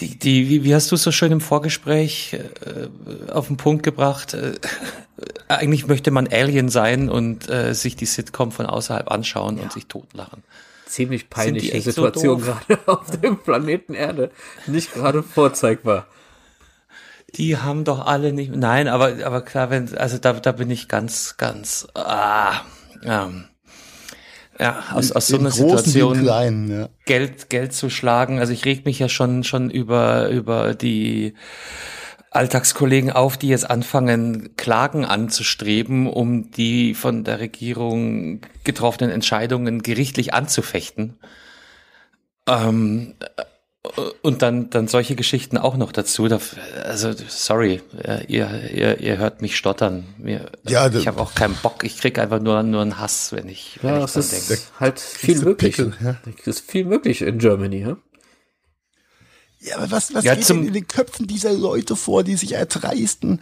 die, 0.00 0.18
die, 0.18 0.48
wie, 0.48 0.64
wie 0.64 0.74
hast 0.74 0.90
du 0.90 0.96
es 0.96 1.04
so 1.04 1.12
schön 1.12 1.30
im 1.30 1.40
Vorgespräch 1.40 2.34
äh, 2.34 3.30
auf 3.30 3.46
den 3.46 3.56
Punkt 3.56 3.84
gebracht? 3.84 4.34
Äh, 4.34 4.54
eigentlich 5.46 5.86
möchte 5.86 6.10
man 6.10 6.26
Alien 6.26 6.70
sein 6.70 7.08
und 7.08 7.48
äh, 7.48 7.72
sich 7.72 7.94
die 7.94 8.06
Sitcom 8.06 8.50
von 8.50 8.66
außerhalb 8.66 9.08
anschauen 9.12 9.60
und 9.60 9.72
sich 9.72 9.86
totlachen. 9.86 10.42
Ziemlich 10.86 11.30
peinliche 11.30 11.80
so 11.80 11.90
Situation 11.90 12.40
doof? 12.40 12.62
gerade 12.66 12.80
auf 12.88 13.10
dem 13.20 13.38
Planeten 13.38 13.94
Erde. 13.94 14.32
Nicht 14.66 14.92
gerade 14.92 15.22
vorzeigbar. 15.22 16.08
Die 17.36 17.56
haben 17.56 17.84
doch 17.84 18.06
alle 18.06 18.32
nicht. 18.32 18.54
Nein, 18.54 18.88
aber 18.88 19.24
aber 19.24 19.42
klar, 19.42 19.70
wenn 19.70 19.96
also 19.96 20.18
da 20.18 20.34
da 20.34 20.52
bin 20.52 20.70
ich 20.70 20.88
ganz 20.88 21.36
ganz 21.36 21.86
ah, 21.94 22.60
ähm, 23.04 23.44
ja 24.58 24.84
aus 24.92 25.12
aus 25.12 25.26
so 25.26 25.38
einer 25.38 25.50
Situation 25.50 26.20
Kleinen, 26.20 26.70
ja. 26.70 26.88
Geld 27.06 27.50
Geld 27.50 27.72
zu 27.72 27.90
schlagen. 27.90 28.38
Also 28.38 28.52
ich 28.52 28.64
reg 28.64 28.84
mich 28.84 28.98
ja 28.98 29.08
schon 29.08 29.42
schon 29.42 29.70
über 29.70 30.28
über 30.28 30.74
die 30.74 31.34
Alltagskollegen 32.34 33.12
auf, 33.12 33.36
die 33.36 33.48
jetzt 33.48 33.70
anfangen, 33.70 34.56
Klagen 34.56 35.04
anzustreben, 35.04 36.08
um 36.08 36.50
die 36.50 36.94
von 36.94 37.22
der 37.22 37.38
Regierung 37.38 38.40
getroffenen 38.64 39.10
Entscheidungen 39.10 39.82
gerichtlich 39.82 40.34
anzufechten. 40.34 41.16
Ähm, 42.48 43.14
und 44.22 44.40
dann, 44.40 44.70
dann 44.70 44.88
solche 44.88 45.14
Geschichten 45.14 45.58
auch 45.58 45.76
noch 45.76 45.92
dazu. 45.92 46.26
Da, 46.28 46.40
also, 46.84 47.12
sorry, 47.28 47.82
äh, 48.02 48.24
ihr, 48.26 48.70
ihr, 48.72 48.98
ihr 49.00 49.18
hört 49.18 49.42
mich 49.42 49.56
stottern. 49.56 50.04
Mir, 50.16 50.50
Ja, 50.66 50.88
ich 50.88 51.06
habe 51.06 51.20
auch 51.20 51.34
keinen 51.34 51.54
Bock. 51.56 51.84
Ich 51.84 51.98
krieg 51.98 52.18
einfach 52.18 52.40
nur, 52.40 52.62
nur 52.62 52.80
einen 52.80 52.98
Hass, 52.98 53.32
wenn 53.32 53.48
ich, 53.48 53.78
wenn 53.82 53.90
Ja, 53.90 53.98
ich 53.98 54.04
es 54.04 54.12
dran 54.14 54.22
ist 54.22 54.50
denke. 54.50 54.62
halt 54.80 55.00
viel 55.00 55.38
möglich. 55.40 55.76
Pickel, 55.76 55.92
ja. 56.02 56.16
Es 56.40 56.46
ist 56.46 56.70
viel 56.70 56.84
möglich 56.86 57.20
in 57.22 57.38
Germany, 57.38 57.80
ja? 57.80 57.96
Ja, 59.60 59.76
aber 59.76 59.90
was, 59.90 60.12
was 60.14 60.24
Ja, 60.24 60.34
geht 60.34 60.48
denn 60.48 60.66
in 60.66 60.72
den 60.74 60.88
Köpfen 60.88 61.26
dieser 61.26 61.52
Leute 61.52 61.96
vor, 61.96 62.22
die 62.22 62.36
sich 62.36 62.52
erdreisten, 62.52 63.40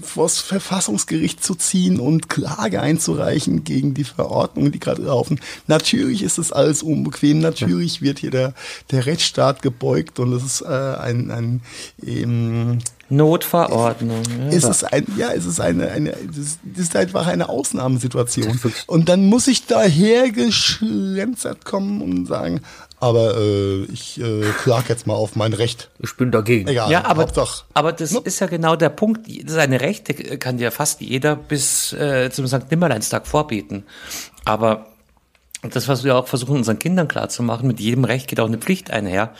vors 0.00 0.38
Verfassungsgericht 0.38 1.42
zu 1.42 1.54
ziehen 1.54 2.00
und 2.00 2.28
Klage 2.28 2.80
einzureichen 2.80 3.64
gegen 3.64 3.94
die 3.94 4.04
Verordnungen, 4.04 4.72
die 4.72 4.80
gerade 4.80 5.02
laufen. 5.02 5.40
Natürlich 5.66 6.22
ist 6.22 6.38
das 6.38 6.52
alles 6.52 6.82
unbequem, 6.82 7.40
natürlich 7.40 8.02
wird 8.02 8.18
hier 8.18 8.30
der, 8.30 8.54
der 8.90 9.06
Rechtsstaat 9.06 9.62
gebeugt 9.62 10.18
und 10.18 10.32
es 10.32 10.44
ist 10.44 10.60
äh, 10.62 10.66
ein, 10.66 11.30
ein 11.30 11.60
ähm, 12.04 12.78
Notverordnung. 13.12 14.22
Ja. 14.38 14.48
ist 14.48 14.64
es 14.64 14.84
ein, 14.84 15.06
ja, 15.16 15.32
es 15.32 15.44
ist 15.44 15.60
eine, 15.60 15.90
eine, 15.90 16.12
das 16.12 16.58
das 16.64 16.84
ist 16.84 16.96
einfach 16.96 17.26
eine 17.26 17.48
Ausnahmesituation. 17.48 18.58
Und 18.86 19.08
dann 19.08 19.26
muss 19.26 19.48
ich 19.48 19.66
daher 19.66 20.30
geschlänzert 20.30 21.64
kommen 21.64 22.00
und 22.00 22.26
sagen, 22.26 22.62
aber 23.02 23.36
äh, 23.36 23.82
ich 23.92 24.20
äh, 24.20 24.42
klag 24.62 24.88
jetzt 24.88 25.06
mal 25.06 25.14
auf 25.14 25.34
mein 25.36 25.52
Recht. 25.52 25.90
Ich 25.98 26.16
bin 26.16 26.30
dagegen. 26.30 26.68
Egal, 26.68 26.90
Ja, 26.90 27.04
aber, 27.04 27.22
Hauptsache. 27.22 27.64
aber 27.74 27.92
das 27.92 28.12
Ne? 28.12 28.20
ist 28.24 28.38
ja 28.40 28.46
genau 28.46 28.76
der 28.76 28.90
Punkt. 28.90 29.26
Seine 29.46 29.80
Rechte 29.80 30.14
kann 30.38 30.58
ja 30.58 30.70
fast 30.70 31.00
jeder 31.00 31.34
bis 31.36 31.92
äh, 31.94 32.30
zum 32.30 32.46
St. 32.46 32.70
Nimmerleinstag 32.70 33.26
vorbeten. 33.26 33.84
Aber 34.44 34.86
das, 35.62 35.88
was 35.88 36.04
wir 36.04 36.16
auch 36.16 36.28
versuchen, 36.28 36.56
unseren 36.56 36.78
Kindern 36.78 37.08
klarzumachen, 37.08 37.66
mit 37.66 37.80
jedem 37.80 38.04
Recht 38.04 38.28
geht 38.28 38.38
auch 38.40 38.46
eine 38.46 38.58
Pflicht 38.58 38.90
einher. 38.90 39.34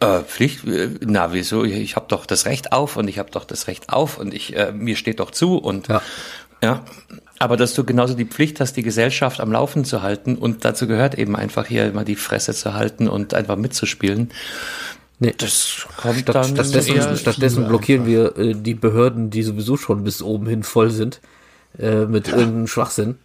Äh, 0.00 0.20
Pflicht? 0.20 0.60
Na, 1.00 1.32
wieso? 1.32 1.64
Ich, 1.64 1.74
ich 1.74 1.96
habe 1.96 2.06
doch 2.08 2.26
das 2.26 2.46
Recht 2.46 2.72
auf 2.72 2.96
und 2.96 3.08
ich 3.08 3.18
habe 3.18 3.30
doch 3.30 3.44
das 3.44 3.66
Recht 3.66 3.90
auf 3.92 4.18
und 4.18 4.32
ich 4.34 4.56
äh, 4.56 4.72
mir 4.72 4.96
steht 4.96 5.18
doch 5.20 5.30
zu 5.32 5.56
und 5.58 5.88
Ja. 5.88 6.00
ja. 6.62 6.84
Aber 7.38 7.56
dass 7.56 7.74
du 7.74 7.84
genauso 7.84 8.14
die 8.14 8.24
Pflicht 8.24 8.60
hast, 8.60 8.76
die 8.76 8.82
Gesellschaft 8.82 9.40
am 9.40 9.52
Laufen 9.52 9.84
zu 9.84 10.02
halten 10.02 10.36
und 10.36 10.64
dazu 10.64 10.86
gehört 10.86 11.16
eben 11.16 11.34
einfach 11.36 11.66
hier 11.66 11.86
immer 11.86 12.04
die 12.04 12.14
Fresse 12.14 12.54
zu 12.54 12.74
halten 12.74 13.08
und 13.08 13.34
einfach 13.34 13.56
mitzuspielen. 13.56 14.30
Nee. 15.18 15.34
Das 15.36 15.86
kommt 15.96 16.20
Statt, 16.20 16.34
dann 16.34 16.44
stattdessen 16.44 17.16
stattdessen 17.16 17.68
blockieren 17.68 18.06
wir 18.06 18.36
äh, 18.36 18.54
die 18.54 18.74
Behörden, 18.74 19.30
die 19.30 19.42
sowieso 19.42 19.76
schon 19.76 20.04
bis 20.04 20.22
oben 20.22 20.46
hin 20.46 20.62
voll 20.62 20.90
sind, 20.90 21.20
äh, 21.78 22.06
mit 22.06 22.28
irgendeinem 22.28 22.66
Schwachsinn. 22.66 23.16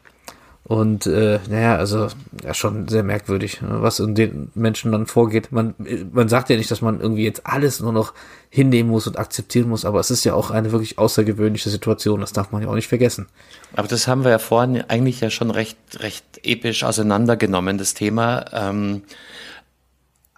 Und 0.64 1.08
äh, 1.08 1.40
naja, 1.50 1.78
also 1.78 2.10
ja, 2.44 2.54
schon 2.54 2.88
sehr 2.88 3.02
merkwürdig, 3.02 3.60
ne, 3.62 3.82
was 3.82 4.00
in 4.00 4.14
den 4.14 4.52
Menschen 4.54 4.92
dann 4.92 5.08
vorgeht. 5.08 5.52
Man, 5.52 5.74
äh, 5.84 6.06
man 6.12 6.30
sagt 6.30 6.50
ja 6.50 6.58
nicht, 6.58 6.70
dass 6.70 6.82
man 6.82 7.02
irgendwie 7.02 7.24
jetzt 7.24 7.48
alles 7.48 7.80
nur 7.80 7.92
noch 7.92 8.14
hinnehmen 8.50 8.90
muss 8.90 9.06
und 9.06 9.18
akzeptieren 9.18 9.70
muss, 9.70 9.86
aber 9.86 10.00
es 10.00 10.10
ist 10.10 10.24
ja 10.24 10.34
auch 10.34 10.50
eine 10.50 10.72
wirklich 10.72 10.98
außergewöhnliche 10.98 11.70
Situation, 11.70 12.22
das 12.22 12.34
darf 12.34 12.52
man 12.52 12.64
ja 12.64 12.68
auch 12.68 12.76
nicht 12.76 12.88
vergessen. 12.88 13.28
Aber 13.74 13.88
das 13.88 14.08
haben 14.08 14.24
wir 14.24 14.32
ja 14.32 14.40
vorhin 14.40 14.84
eigentlich 14.88 15.22
ja 15.22 15.30
schon 15.30 15.52
recht, 15.52 15.78
recht 16.00 16.26
episch 16.44 16.84
auseinandergenommen, 16.84 17.78
das 17.78 17.94
Thema. 17.94 18.46
Ähm, 18.52 19.04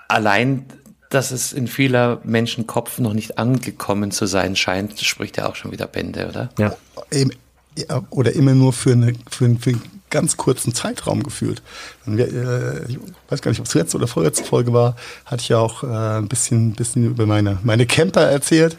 allein, 0.10 0.66
dass 1.10 1.32
es 1.32 1.54
in 1.54 1.68
vieler 1.68 2.20
Menschenkopf 2.26 3.00
noch 3.00 3.14
nicht 3.14 3.38
angekommen 3.38 4.12
zu 4.12 4.26
sein 4.26 4.58
scheint, 4.58 5.00
spricht 5.00 5.38
ja 5.38 5.48
auch 5.48 5.56
schon 5.56 5.72
wieder 5.72 5.88
Bände, 5.88 6.28
oder? 6.28 6.50
Ja. 6.58 6.76
Oder 8.10 8.34
immer 8.34 8.54
nur 8.54 8.74
für, 8.74 8.92
eine, 8.92 9.14
für, 9.30 9.56
für 9.56 9.70
einen 9.70 10.01
ganz 10.12 10.38
kurzen 10.38 10.76
Zeitraum 10.76 11.24
gefühlt. 11.24 11.64
Wär, 12.06 12.28
äh, 12.28 12.86
ich 12.92 13.00
weiß 13.30 13.42
gar 13.42 13.50
nicht, 13.50 13.60
ob 13.60 13.66
es 13.66 13.74
letzte 13.74 13.98
oder 13.98 14.08
vorletzte 14.08 14.44
Folge 14.44 14.74
war, 14.74 14.96
hatte 15.26 15.42
ich 15.42 15.50
ja 15.50 15.58
auch 15.58 15.84
äh, 15.84 15.88
ein 15.88 16.28
bisschen, 16.28 16.74
bisschen 16.74 17.06
über 17.06 17.26
meine, 17.26 17.58
meine 17.64 17.88
Camper 17.88 18.22
erzählt, 18.22 18.78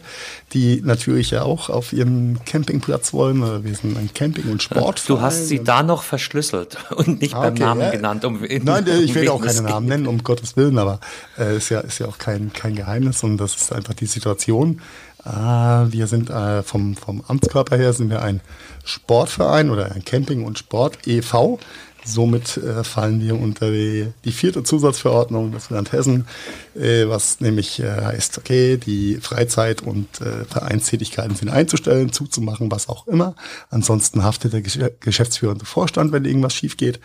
die 0.53 0.81
natürlich 0.81 1.31
ja 1.31 1.41
auch 1.41 1.69
auf 1.69 1.91
ihrem 1.91 2.37
Campingplatz 2.45 3.11
wollen. 3.11 3.43
Äh, 3.43 3.63
Wir 3.65 3.75
sind 3.75 3.97
ein 3.97 4.09
Camping- 4.13 4.49
und 4.49 4.63
Sport. 4.63 5.03
Du 5.09 5.19
hast 5.19 5.47
sie 5.47 5.63
da 5.63 5.83
noch 5.83 6.03
verschlüsselt 6.03 6.77
und 6.95 7.21
nicht 7.21 7.33
beim 7.33 7.53
Okay, 7.53 7.63
Namen 7.63 7.81
ja. 7.81 7.91
genannt. 7.91 8.23
Um, 8.23 8.39
Nein, 8.41 8.85
ich 8.87 9.09
um 9.09 9.15
werde 9.15 9.31
auch 9.33 9.41
keine 9.41 9.61
Namen 9.61 9.87
nennen, 9.87 10.07
um 10.07 10.23
Gottes 10.23 10.55
Willen, 10.55 10.77
aber 10.77 10.99
äh, 11.37 11.57
ist 11.57 11.69
ja 11.69 11.79
ist 11.81 11.99
ja 11.99 12.07
auch 12.07 12.17
kein 12.17 12.53
kein 12.53 12.75
Geheimnis 12.75 13.23
und 13.23 13.37
das 13.37 13.55
ist 13.55 13.73
einfach 13.73 13.93
die 13.93 14.05
Situation. 14.05 14.81
Äh, 15.25 15.29
wir 15.29 16.07
sind 16.07 16.29
äh, 16.29 16.61
vom 16.63 16.95
vom 16.95 17.23
Amtskörper 17.27 17.77
her 17.77 17.93
sind 17.93 18.09
wir 18.09 18.21
ein 18.21 18.41
Sportverein 18.83 19.69
oder 19.69 19.91
ein 19.93 20.03
Camping 20.05 20.43
und 20.45 20.57
Sport 20.59 21.07
e.V. 21.07 21.59
Somit 22.05 22.57
äh, 22.57 22.83
fallen 22.83 23.21
wir 23.21 23.39
unter 23.39 23.71
die, 23.71 24.07
die 24.25 24.33
vierte 24.33 24.61
Zusatzverordnung 24.63 25.53
des 25.53 25.69
Land 25.69 25.93
Hessen, 25.93 26.27
äh, 26.75 27.07
was 27.07 27.39
nämlich 27.39 27.79
äh, 27.79 27.89
heißt, 27.89 28.37
okay, 28.37 28.75
die 28.75 29.19
Freizeit- 29.21 29.81
und 29.81 30.19
äh, 30.19 30.43
Vereinstätigkeiten 30.43 31.37
sind 31.37 31.47
einzustellen, 31.47 32.11
zuzumachen, 32.11 32.69
was 32.69 32.89
auch 32.89 33.07
immer. 33.07 33.35
Ansonsten 33.69 34.21
haftet 34.25 34.51
der 34.51 34.61
Gesch 34.61 34.79
geschäftsführende 34.99 35.63
Vorstand, 35.63 36.11
wenn 36.11 36.25
irgendwas 36.25 36.53
schief 36.53 36.75
geht. 36.75 36.99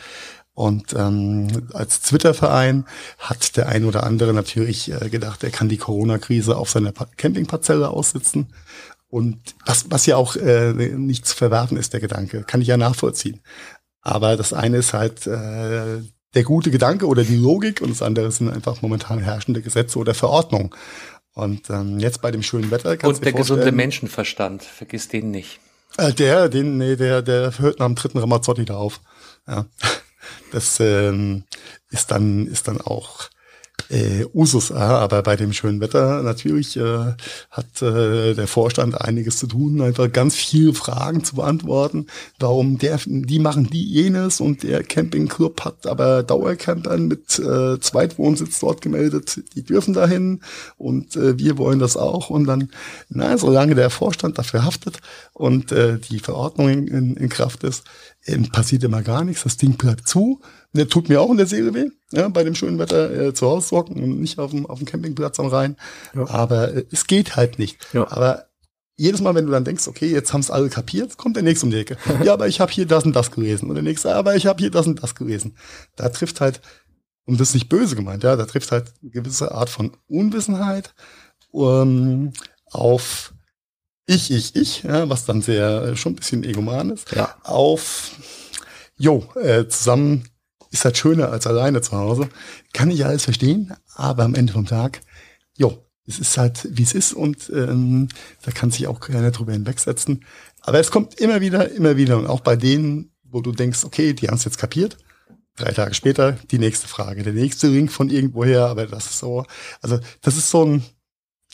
Und 0.55 0.93
ähm, 0.95 1.69
als 1.73 2.01
Twitter-Verein 2.01 2.85
hat 3.19 3.57
der 3.57 3.69
ein 3.69 3.85
oder 3.85 4.03
andere 4.03 4.35
natürlich 4.35 4.91
äh, 4.91 5.09
gedacht, 5.11 5.45
er 5.45 5.51
kann 5.51 5.69
die 5.69 5.77
Corona-Krise 5.77 6.57
auf 6.57 6.71
seiner 6.71 6.91
Pa- 6.91 7.07
Campingparzelle 7.17 7.89
aussitzen. 7.89 8.49
Und 9.09 9.39
was, 9.65 9.91
was 9.91 10.07
ja 10.07 10.17
auch 10.17 10.37
äh, 10.37 10.73
nicht 10.73 11.27
zu 11.27 11.35
verwerfen 11.35 11.79
ist, 11.79 11.93
der 11.93 12.01
Gedanke, 12.01 12.45
kann 12.45 12.61
ich 12.61 12.69
ja 12.69 12.77
nachvollziehen. 12.77 13.41
Aber 14.03 14.37
das 14.37 14.53
eine 14.53 14.79
ist 14.79 14.93
halt 14.93 15.27
äh, 15.27 16.03
der 16.35 16.43
gute 16.45 16.71
Gedanke 16.71 17.07
oder 17.07 17.25
die 17.25 17.37
Logik 17.37 17.81
und 17.81 17.91
das 17.91 18.03
andere 18.03 18.31
sind 18.31 18.51
einfach 18.51 18.83
momentan 18.83 19.19
herrschende 19.19 19.63
Gesetze 19.63 19.99
oder 19.99 20.15
Verordnungen. 20.15 20.71
Und 21.35 21.71
ähm, 21.71 21.99
jetzt 21.99 22.21
bei 22.21 22.31
dem 22.31 22.43
schönen 22.43 22.71
Wetter 22.71 22.97
kannst 22.97 23.21
Und 23.21 23.25
der 23.25 23.33
gesunde 23.33 23.73
Menschenverstand, 23.73 24.63
vergiss 24.63 25.09
den 25.09 25.31
nicht. 25.31 25.61
äh, 25.97 26.13
der, 26.13 26.49
den, 26.49 26.77
nee, 26.79 26.97
der, 26.97 27.23
der 27.23 27.59
hört 27.59 27.79
nach 27.79 27.87
dem 27.87 27.95
dritten 27.95 28.19
Ramazzotti 28.19 28.65
da 28.65 28.77
auf. 28.77 29.01
Ja. 29.47 29.67
Das 30.53 30.79
ähm, 30.81 31.45
ist 31.91 32.11
dann, 32.11 32.47
ist 32.47 32.69
dann 32.69 32.81
auch 32.81 33.31
äh, 33.89 34.25
Usus. 34.35 34.73
Aber 34.73 35.23
bei 35.23 35.37
dem 35.37 35.53
schönen 35.53 35.81
Wetter 35.81 36.23
natürlich 36.23 36.77
äh, 36.77 37.15
hat 37.51 37.83
äh, 37.83 38.35
der 38.35 38.47
Vorstand 38.47 39.01
einiges 39.01 39.39
zu 39.39 39.47
tun, 39.47 39.81
einfach 39.81 40.13
ganz 40.13 40.35
viele 40.37 40.75
Fragen 40.75 41.25
zu 41.25 41.37
beantworten. 41.37 42.07
Warum 42.39 42.79
der, 42.79 43.01
die 43.07 43.39
machen 43.39 43.69
die 43.71 43.85
jenes 43.85 44.41
und 44.41 44.63
der 44.63 44.83
Campingclub 44.83 45.65
hat 45.65 45.87
aber 45.87 46.23
Dauercampern 46.23 47.07
mit 47.07 47.39
äh, 47.39 47.79
Zweitwohnsitz 47.81 48.61
dort 48.61 48.83
gemeldet. 48.83 49.41
Die 49.55 49.63
dürfen 49.63 49.95
dahin 49.95 50.41
und 50.77 51.17
äh, 51.17 51.39
wir 51.39 51.59
wollen 51.59 51.79
das 51.79 51.97
auch. 51.97 52.31
Und 52.31 52.47
dann, 52.47 52.71
na, 53.09 53.39
solange 53.39 53.75
der 53.75 53.91
Vorstand 53.91 54.39
dafür 54.39 54.65
haftet 54.65 54.99
und 55.33 55.73
äh, 55.73 55.99
die 55.99 56.19
Verordnung 56.19 56.69
in, 56.69 57.17
in 57.17 57.29
Kraft 57.29 57.65
ist, 57.65 57.85
äh, 58.25 58.39
passiert 58.39 58.85
immer 58.85 59.03
gar 59.03 59.25
nichts. 59.25 59.45
Das 59.45 59.57
Ding 59.57 59.77
bleibt 59.77 60.09
zu. 60.09 60.41
Der 60.75 60.89
tut 60.89 61.09
mir 61.09 61.21
auch 61.21 61.31
in 61.31 61.39
der 61.39 61.47
Seele 61.47 61.73
weh, 61.73 61.89
ja, 62.13 62.29
bei 62.29 62.45
dem 62.45 62.55
schönen 62.55 62.79
Wetter 62.79 63.11
äh, 63.11 63.35
zu 63.35 63.47
Hause 63.47 63.69
zocken 63.69 64.03
und 64.03 64.21
nicht 64.21 64.39
auf 64.39 64.51
dem, 64.51 64.67
auf 64.67 64.79
dem 64.79 64.87
Campingplatz 64.87 65.41
am 65.41 65.47
Rhein. 65.47 65.77
Ja. 66.15 66.29
Aber 66.29 66.75
äh, 66.75 66.85
es 66.91 67.07
geht 67.07 67.37
halt 67.37 67.59
nicht. 67.59 67.79
Ja. 67.95 68.11
Aber 68.11 68.49
jedes 68.97 69.21
Mal, 69.21 69.35
wenn 69.35 69.47
du 69.47 69.53
dann 69.53 69.65
denkst, 69.65 69.89
okay, 69.89 70.11
jetzt 70.11 70.33
haben 70.33 70.41
es 70.41 70.51
alle 70.51 70.69
kapiert, 70.69 71.17
kommt 71.17 71.37
der 71.37 71.43
nächste 71.43 71.67
um 71.67 71.71
die 71.71 71.79
Ecke. 71.79 71.97
ja, 72.25 72.33
aber 72.33 72.49
ich 72.49 72.61
habe 72.61 72.73
hier 72.73 72.87
das 72.87 73.05
und 73.05 73.17
das 73.17 73.31
gelesen. 73.31 73.69
Und 73.69 73.77
der 73.77 73.85
nächste, 73.85 74.15
aber 74.15 74.37
ich 74.37 74.47
habe 74.47 74.61
hier 74.61 74.71
das 74.71 74.87
und 74.87 75.03
das 75.03 75.15
gelesen. 75.15 75.57
Da 75.97 76.09
trifft 76.11 76.41
halt, 76.41 76.61
und 77.25 77.41
das 77.41 77.51
ist 77.51 77.55
nicht 77.55 77.69
böse 77.69 77.97
gemeint, 77.97 78.25
ja, 78.25 78.37
da 78.37 78.45
trifft 78.45 78.73
halt 78.73 78.93
eine 79.01 79.11
gewisse 79.11 79.53
Art 79.53 79.71
von 79.71 79.93
Unwissenheit 80.09 80.95
um, 81.51 82.33
auf 82.67 83.33
ich, 84.07 84.31
ich, 84.31 84.57
ich, 84.57 84.83
ja, 84.85 85.09
was 85.09 85.27
dann 85.27 85.43
sehr 85.43 85.83
äh, 85.83 85.97
schon 85.97 86.13
ein 86.13 86.17
bisschen 86.17 86.43
egoman 86.43 86.91
ist, 86.91 87.13
ja. 87.15 87.37
auf 87.45 88.13
jo, 88.97 89.29
äh, 89.37 89.69
zusammen 89.69 90.25
ist 90.71 90.85
halt 90.85 90.97
schöner 90.97 91.31
als 91.31 91.47
alleine 91.47 91.81
zu 91.81 91.93
Hause. 91.93 92.29
Kann 92.73 92.91
ich 92.91 93.05
alles 93.05 93.25
verstehen, 93.25 93.75
aber 93.95 94.25
am 94.25 94.35
Ende 94.35 94.53
vom 94.53 94.67
Tag, 94.67 95.01
jo, 95.57 95.85
es 96.07 96.19
ist 96.19 96.39
halt, 96.39 96.67
wie 96.71 96.83
es 96.83 96.95
ist 96.95 97.13
und 97.13 97.51
ähm, 97.55 98.09
da 98.43 98.51
kann 98.51 98.71
sich 98.71 98.87
auch 98.87 99.01
keiner 99.01 99.31
drüber 99.31 99.53
hinwegsetzen. 99.53 100.25
Aber 100.63 100.81
es 100.81 100.91
kommt 100.91 101.15
immer 101.21 101.41
wieder, 101.41 101.71
immer 101.71 101.97
wieder 101.97 102.17
und 102.19 102.27
auch 102.27 102.41
bei 102.41 102.57
denen, 102.57 103.13
wo 103.23 103.43
du 103.43 103.53
denkst, 103.53 103.85
okay, 103.85 104.15
die 104.15 104.29
haben 104.29 104.37
es 104.37 104.45
jetzt 104.45 104.59
kapiert. 104.59 104.97
Drei 105.57 105.73
Tage 105.73 105.93
später 105.93 106.33
die 106.51 106.59
nächste 106.59 106.89
Frage, 106.89 107.23
der 107.23 107.33
nächste 107.33 107.71
Ring 107.71 107.91
von 107.91 108.11
irgendwoher, 108.11 108.67
aber 108.67 108.87
das 108.87 109.07
ist 109.07 109.19
so, 109.19 109.45
also 109.83 109.99
das 110.23 110.37
ist 110.37 110.51
so 110.51 110.65
ein, 110.65 110.85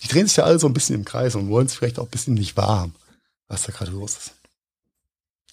die 0.02 0.08
drehen 0.08 0.26
sich 0.26 0.36
ja 0.36 0.44
alle 0.44 0.58
so 0.58 0.66
ein 0.66 0.74
bisschen 0.74 0.94
im 0.94 1.04
Kreis 1.04 1.34
und 1.34 1.48
wollen 1.48 1.66
es 1.66 1.74
vielleicht 1.74 1.98
auch 1.98 2.04
ein 2.04 2.10
bisschen 2.10 2.34
nicht 2.34 2.56
wahr 2.56 2.80
haben, 2.80 2.94
was 3.48 3.64
da 3.64 3.72
gerade 3.72 3.90
los 3.90 4.16
ist. 4.16 4.34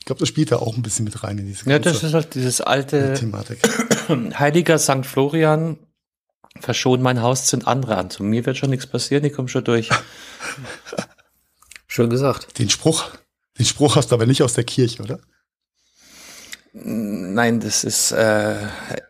Ich 0.01 0.05
glaube, 0.05 0.19
das 0.19 0.29
spielt 0.29 0.51
da 0.51 0.55
auch 0.55 0.75
ein 0.75 0.81
bisschen 0.81 1.05
mit 1.05 1.23
rein 1.23 1.37
in 1.37 1.45
diese 1.45 1.69
Ja, 1.69 1.77
das 1.77 2.01
ist 2.01 2.15
halt 2.15 2.33
dieses 2.33 2.59
alte 2.59 3.13
Thematik. 3.19 3.59
Heiliger 4.39 4.79
St. 4.79 5.05
Florian, 5.05 5.77
verschon 6.59 7.03
mein 7.03 7.21
Haus, 7.21 7.47
sind 7.47 7.67
andere 7.67 7.97
an. 7.97 8.09
Zu 8.09 8.23
mir 8.23 8.43
wird 8.47 8.57
schon 8.57 8.71
nichts 8.71 8.87
passieren, 8.87 9.23
ich 9.25 9.33
komme 9.33 9.47
schon 9.47 9.63
durch. 9.63 9.89
Schön 11.85 12.09
gesagt. 12.09 12.57
Den 12.57 12.71
Spruch, 12.71 13.11
den 13.59 13.65
Spruch 13.67 13.95
hast 13.95 14.09
du 14.09 14.15
aber 14.15 14.25
nicht 14.25 14.41
aus 14.41 14.53
der 14.53 14.63
Kirche, 14.63 15.03
oder? 15.03 15.19
Nein, 16.73 17.59
das 17.59 17.83
ist 17.83 18.11
äh, 18.11 18.55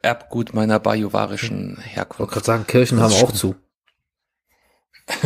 Erbgut 0.01 0.53
meiner 0.53 0.77
bajuwarischen 0.81 1.77
Herkunft. 1.77 2.15
Ich 2.15 2.19
wollte 2.19 2.33
gerade 2.33 2.45
sagen, 2.45 2.67
Kirchen 2.67 2.99
haben 2.99 3.13
auch 3.13 3.31
zu. 3.31 3.55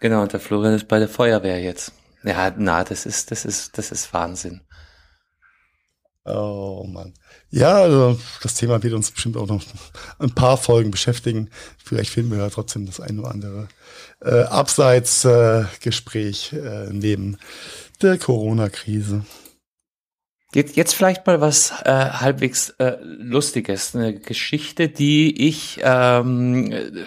genau, 0.00 0.20
und 0.20 0.34
der 0.34 0.40
Florian 0.40 0.74
ist 0.74 0.86
bei 0.86 0.98
der 0.98 1.08
Feuerwehr 1.08 1.62
jetzt. 1.62 1.92
Ja, 2.22 2.52
na, 2.56 2.84
das 2.84 3.06
ist, 3.06 3.30
das 3.30 3.44
ist, 3.44 3.78
das 3.78 3.92
ist 3.92 4.12
Wahnsinn. 4.12 4.60
Oh 6.26 6.84
Mann. 6.88 7.14
Ja, 7.50 7.76
also 7.76 8.18
das 8.42 8.54
Thema 8.54 8.82
wird 8.82 8.94
uns 8.94 9.12
bestimmt 9.12 9.36
auch 9.36 9.46
noch 9.46 9.62
ein 10.18 10.34
paar 10.34 10.56
Folgen 10.56 10.90
beschäftigen. 10.90 11.50
Vielleicht 11.82 12.10
finden 12.10 12.32
wir 12.32 12.38
ja 12.38 12.50
trotzdem 12.50 12.84
das 12.84 12.98
ein 12.98 13.20
oder 13.20 13.30
andere 13.30 13.68
äh, 14.20 14.42
Abseitsgespräch 14.42 16.52
äh, 16.52 16.56
äh, 16.56 16.88
neben 16.90 17.38
der 18.02 18.18
Corona-Krise. 18.18 19.24
Jetzt, 20.52 20.76
jetzt 20.76 20.94
vielleicht 20.94 21.26
mal 21.26 21.40
was 21.40 21.72
äh, 21.84 21.92
halbwegs 21.92 22.70
äh, 22.78 22.96
Lustiges. 23.02 23.94
Eine 23.94 24.18
Geschichte, 24.18 24.88
die 24.88 25.48
ich 25.48 25.78
ähm, 25.82 27.06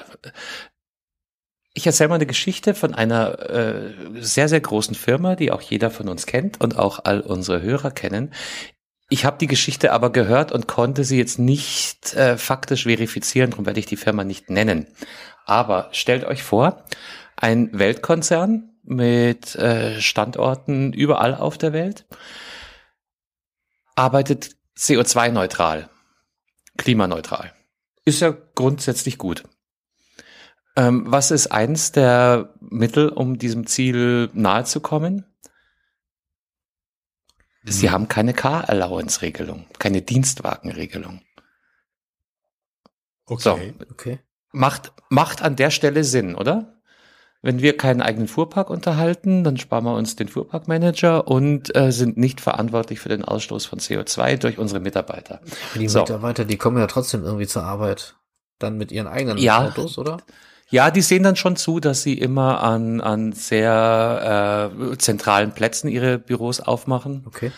ich 1.74 1.86
erzähle 1.86 2.09
mal 2.09 2.15
eine 2.15 2.26
Geschichte 2.26 2.74
von 2.74 2.93
einer 2.93 3.39
äh, 3.49 3.93
sehr, 4.20 4.49
sehr 4.49 4.59
großen 4.59 4.95
Firma, 4.95 5.36
die 5.36 5.51
auch 5.51 5.61
jeder 5.61 5.91
von 5.91 6.09
uns 6.09 6.26
kennt 6.26 6.59
und 6.61 6.78
auch 6.78 6.99
all 7.03 7.22
unsere 7.22 7.61
Hörer 7.61 7.91
kennen. 7.91 8.34
Ich 9.09 9.26
habe 9.26 9.38
die 9.39 9.47
Geschichte 9.47 9.91
aber 9.91 10.11
gehört 10.11 10.51
und 10.51 10.67
konnte 10.67 11.03
sie 11.03 11.17
jetzt 11.17 11.39
nicht 11.39 12.13
äh, 12.15 12.38
faktisch 12.38 12.84
verifizieren, 12.84 13.51
darum 13.51 13.65
werde 13.65 13.80
ich 13.80 13.86
die 13.86 13.97
Firma 13.97 14.24
nicht 14.24 14.49
nennen. 14.49 14.88
Aber 15.45 15.89
stellt 15.91 16.26
euch 16.26 16.43
vor, 16.43 16.86
ein 17.36 17.70
Weltkonzern 17.78 18.72
mit 18.84 19.55
äh, 19.55 19.99
Standorten 20.01 20.93
überall 20.93 21.36
auf 21.36 21.57
der 21.57 21.74
Welt 21.74 22.05
arbeitet 23.95 24.55
CO2-neutral, 24.78 25.89
klimaneutral. 26.78 27.53
Ist 28.05 28.22
ja 28.22 28.34
grundsätzlich 28.55 29.17
gut. 29.17 29.43
Ähm, 30.80 31.03
was 31.07 31.30
ist 31.32 31.47
eins 31.47 31.91
der 31.91 32.53
Mittel, 32.61 33.09
um 33.09 33.38
diesem 33.38 33.67
Ziel 33.67 34.30
nahe 34.32 34.63
zu 34.63 34.80
kommen? 34.80 35.25
Sie 37.65 37.88
hm. 37.88 37.93
haben 37.93 38.07
keine 38.07 38.34
Car-Allowance-Regelung, 38.34 39.65
keine 39.77 40.01
Dienstwagenregelung. 40.01 41.21
Okay. 43.25 43.41
So. 43.41 43.59
okay. 43.91 44.19
Macht, 44.53 44.93
macht 45.09 45.41
an 45.41 45.57
der 45.57 45.69
Stelle 45.69 46.05
Sinn, 46.05 46.34
oder? 46.34 46.80
Wenn 47.41 47.61
wir 47.61 47.75
keinen 47.75 48.01
eigenen 48.01 48.30
Fuhrpark 48.30 48.69
unterhalten, 48.69 49.43
dann 49.43 49.57
sparen 49.57 49.84
wir 49.84 49.95
uns 49.95 50.15
den 50.15 50.30
Fuhrparkmanager 50.30 51.27
und 51.27 51.75
äh, 51.75 51.91
sind 51.91 52.17
nicht 52.17 52.39
verantwortlich 52.39 53.01
für 53.01 53.09
den 53.09 53.25
Ausstoß 53.25 53.65
von 53.65 53.80
CO2 53.80 54.38
durch 54.38 54.57
unsere 54.57 54.80
Mitarbeiter. 54.80 55.41
Die 55.75 55.89
so. 55.89 55.99
Mitarbeiter, 55.99 56.45
die 56.45 56.57
kommen 56.57 56.77
ja 56.77 56.88
trotzdem 56.88 57.25
irgendwie 57.25 57.47
zur 57.47 57.63
Arbeit. 57.63 58.15
Dann 58.59 58.77
mit 58.77 58.93
ihren 58.93 59.07
eigenen 59.07 59.38
ja, 59.38 59.65
Autos, 59.65 59.97
oder? 59.97 60.17
Ja, 60.72 60.91
die 60.91 61.01
sehen 61.01 61.24
dann 61.24 61.36
schon 61.36 61.55
zu, 61.55 61.80
dass 61.80 62.03
sie 62.03 62.13
immer 62.13 62.61
an, 62.61 63.01
an 63.01 63.32
sehr 63.32 64.72
äh, 64.72 64.97
zentralen 64.97 65.51
Plätzen 65.51 65.88
ihre 65.88 66.20
Büros 66.20 66.59
aufmachen. 66.59 67.24
Okay. 67.26 67.51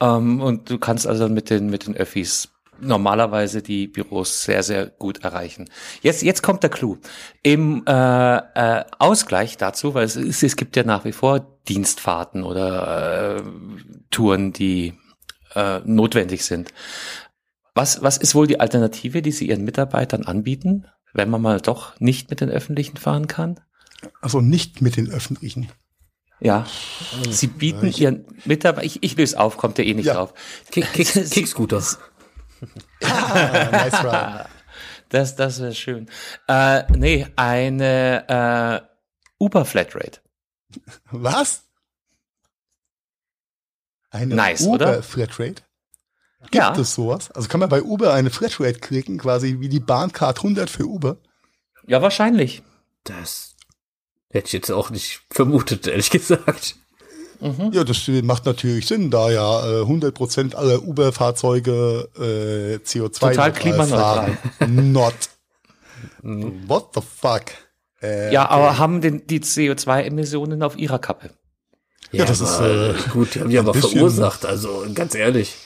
Ähm, 0.00 0.40
und 0.40 0.70
du 0.70 0.78
kannst 0.78 1.06
also 1.06 1.28
mit 1.28 1.50
den, 1.50 1.70
mit 1.70 1.86
den 1.86 1.96
Öffis 1.96 2.48
normalerweise 2.80 3.62
die 3.62 3.86
Büros 3.86 4.44
sehr, 4.44 4.62
sehr 4.62 4.86
gut 4.86 5.24
erreichen. 5.24 5.70
Jetzt, 6.02 6.22
jetzt 6.22 6.42
kommt 6.42 6.62
der 6.62 6.70
Clou. 6.70 6.98
Im 7.42 7.84
äh, 7.86 8.36
äh, 8.36 8.84
Ausgleich 8.98 9.56
dazu, 9.56 9.94
weil 9.94 10.04
es, 10.04 10.16
ist, 10.16 10.42
es 10.42 10.56
gibt 10.56 10.76
ja 10.76 10.84
nach 10.84 11.04
wie 11.04 11.12
vor 11.12 11.40
Dienstfahrten 11.68 12.42
oder 12.42 13.38
äh, 13.38 13.42
Touren, 14.10 14.52
die 14.52 14.94
äh, 15.54 15.80
notwendig 15.84 16.44
sind. 16.44 16.72
Was, 17.74 18.02
was 18.02 18.16
ist 18.16 18.34
wohl 18.34 18.46
die 18.46 18.60
Alternative, 18.60 19.22
die 19.22 19.32
Sie 19.32 19.48
Ihren 19.48 19.64
Mitarbeitern 19.64 20.24
anbieten? 20.24 20.86
Wenn 21.16 21.30
man 21.30 21.42
mal 21.42 21.60
doch 21.60 21.98
nicht 21.98 22.30
mit 22.30 22.40
den 22.40 22.50
Öffentlichen 22.50 22.96
fahren 22.96 23.26
kann? 23.26 23.60
Also 24.20 24.40
nicht 24.40 24.82
mit 24.82 24.96
den 24.96 25.10
Öffentlichen. 25.10 25.70
Ja, 26.38 26.66
sie 27.30 27.46
bieten 27.46 27.86
ich, 27.86 28.00
ihren 28.00 28.26
Mitarbeitern, 28.44 28.86
ich, 28.86 29.02
ich 29.02 29.16
löse 29.16 29.40
auf, 29.40 29.56
kommt 29.56 29.78
der 29.78 29.86
eh 29.86 29.94
nicht 29.94 30.06
ja. 30.06 30.14
drauf. 30.14 30.34
Kick, 30.70 30.84
Kick, 30.92 31.08
Kickscooter. 31.30 31.82
ah, 33.02 33.68
nice 33.72 34.04
run. 34.04 34.46
Das, 35.08 35.36
das 35.36 35.60
wäre 35.60 35.72
schön. 35.72 36.10
Äh, 36.48 36.82
nee, 36.92 37.28
eine 37.36 38.82
äh, 38.82 38.88
Uber 39.38 39.64
Flatrate. 39.64 40.18
Was? 41.12 41.62
Eine 44.10 44.34
nice, 44.34 44.62
Uber 44.62 44.74
oder? 44.74 45.02
Flatrate? 45.04 45.62
Gibt 46.50 46.64
ja. 46.64 46.76
es 46.78 46.94
sowas? 46.94 47.30
Also 47.32 47.48
kann 47.48 47.60
man 47.60 47.68
bei 47.68 47.82
Uber 47.82 48.12
eine 48.12 48.30
Flatrate 48.30 48.78
klicken, 48.78 49.18
quasi 49.18 49.56
wie 49.60 49.68
die 49.68 49.80
Bahncard 49.80 50.38
100 50.38 50.70
für 50.70 50.86
Uber? 50.86 51.16
Ja, 51.86 52.02
wahrscheinlich. 52.02 52.62
Das 53.04 53.54
hätte 54.30 54.46
ich 54.46 54.52
jetzt 54.52 54.70
auch 54.70 54.90
nicht 54.90 55.22
vermutet, 55.30 55.86
ehrlich 55.86 56.10
gesagt. 56.10 56.76
Mhm. 57.40 57.70
Ja, 57.72 57.84
das 57.84 58.08
macht 58.22 58.46
natürlich 58.46 58.86
Sinn, 58.86 59.10
da 59.10 59.30
ja 59.30 59.80
äh, 59.80 59.82
100% 59.82 60.54
aller 60.54 60.82
Uber-Fahrzeuge 60.82 62.08
äh, 62.16 62.76
CO2 62.84 63.18
Total 63.18 63.52
klimaneutral. 63.52 64.38
Not. 64.68 65.14
Mhm. 66.22 66.68
What 66.68 66.90
the 66.94 67.00
fuck? 67.00 67.44
Äh, 68.02 68.32
ja, 68.32 68.44
okay. 68.44 68.54
aber 68.54 68.78
haben 68.78 69.00
den, 69.00 69.26
die 69.26 69.40
CO2-Emissionen 69.40 70.62
auf 70.62 70.76
ihrer 70.76 70.98
Kappe. 70.98 71.30
Ja, 72.12 72.20
ja 72.20 72.24
das 72.24 72.40
ist 72.40 72.60
äh, 72.60 72.94
gut, 73.12 73.34
die 73.34 73.40
haben 73.40 73.50
die 73.50 73.58
aber 73.58 73.74
verursacht, 73.74 74.46
also 74.46 74.84
ganz 74.94 75.14
ehrlich. 75.14 75.56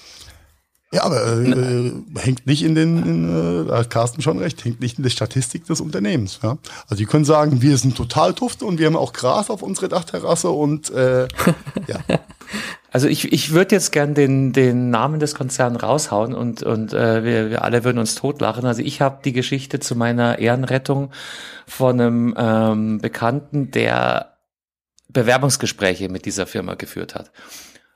Ja, 0.92 1.04
aber 1.04 1.40
äh, 1.40 1.92
hängt 2.18 2.48
nicht 2.48 2.64
in 2.64 2.74
den, 2.74 2.98
in, 3.04 3.64
äh, 3.64 3.68
da 3.68 3.78
hat 3.78 3.90
Carsten 3.90 4.22
schon 4.22 4.40
recht, 4.40 4.64
hängt 4.64 4.80
nicht 4.80 4.98
in 4.98 5.04
der 5.04 5.10
Statistik 5.10 5.64
des 5.66 5.80
Unternehmens. 5.80 6.40
Ja? 6.42 6.58
Also 6.84 6.96
die 6.96 7.06
können 7.06 7.24
sagen, 7.24 7.62
wir 7.62 7.78
sind 7.78 7.96
total 7.96 8.34
tufte 8.34 8.64
und 8.64 8.80
wir 8.80 8.86
haben 8.86 8.96
auch 8.96 9.12
Gras 9.12 9.50
auf 9.50 9.62
unserer 9.62 9.86
Dachterrasse 9.86 10.50
und 10.50 10.90
äh, 10.90 11.28
ja. 11.86 12.00
Also 12.90 13.06
ich, 13.06 13.32
ich 13.32 13.52
würde 13.52 13.76
jetzt 13.76 13.92
gern 13.92 14.14
den, 14.14 14.52
den 14.52 14.90
Namen 14.90 15.20
des 15.20 15.36
Konzerns 15.36 15.80
raushauen 15.80 16.34
und, 16.34 16.64
und 16.64 16.92
äh, 16.92 17.22
wir, 17.22 17.50
wir 17.50 17.62
alle 17.62 17.84
würden 17.84 17.98
uns 17.98 18.16
totlachen. 18.16 18.66
Also 18.66 18.82
ich 18.82 19.00
habe 19.00 19.20
die 19.24 19.32
Geschichte 19.32 19.78
zu 19.78 19.94
meiner 19.94 20.40
Ehrenrettung 20.40 21.12
von 21.68 22.00
einem 22.00 22.34
ähm, 22.36 22.98
Bekannten, 22.98 23.70
der 23.70 24.38
Bewerbungsgespräche 25.08 26.08
mit 26.08 26.24
dieser 26.24 26.48
Firma 26.48 26.74
geführt 26.74 27.14
hat. 27.14 27.30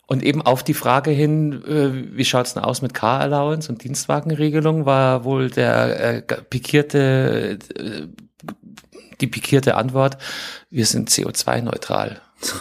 Und 0.07 0.23
eben 0.23 0.43
auf 0.43 0.63
die 0.63 0.75
Frage 0.75 1.11
hin, 1.11 1.63
äh, 1.65 2.17
wie 2.17 2.25
schaut's 2.25 2.55
denn 2.55 2.63
aus 2.63 2.83
mit 2.83 2.93
Car 2.95 3.21
Allowance 3.21 3.71
und 3.73 3.83
Dienstwagenregelung, 3.85 4.85
war 4.85 5.25
wohl 5.25 5.51
der 5.51 6.17
äh, 6.17 6.23
pikierte, 6.23 7.59
äh, 7.75 8.07
die 9.21 9.27
pikierte 9.27 9.77
Antwort, 9.77 10.19
wir 10.71 10.85
sind 10.87 11.09
CO2-neutral. 11.11 12.21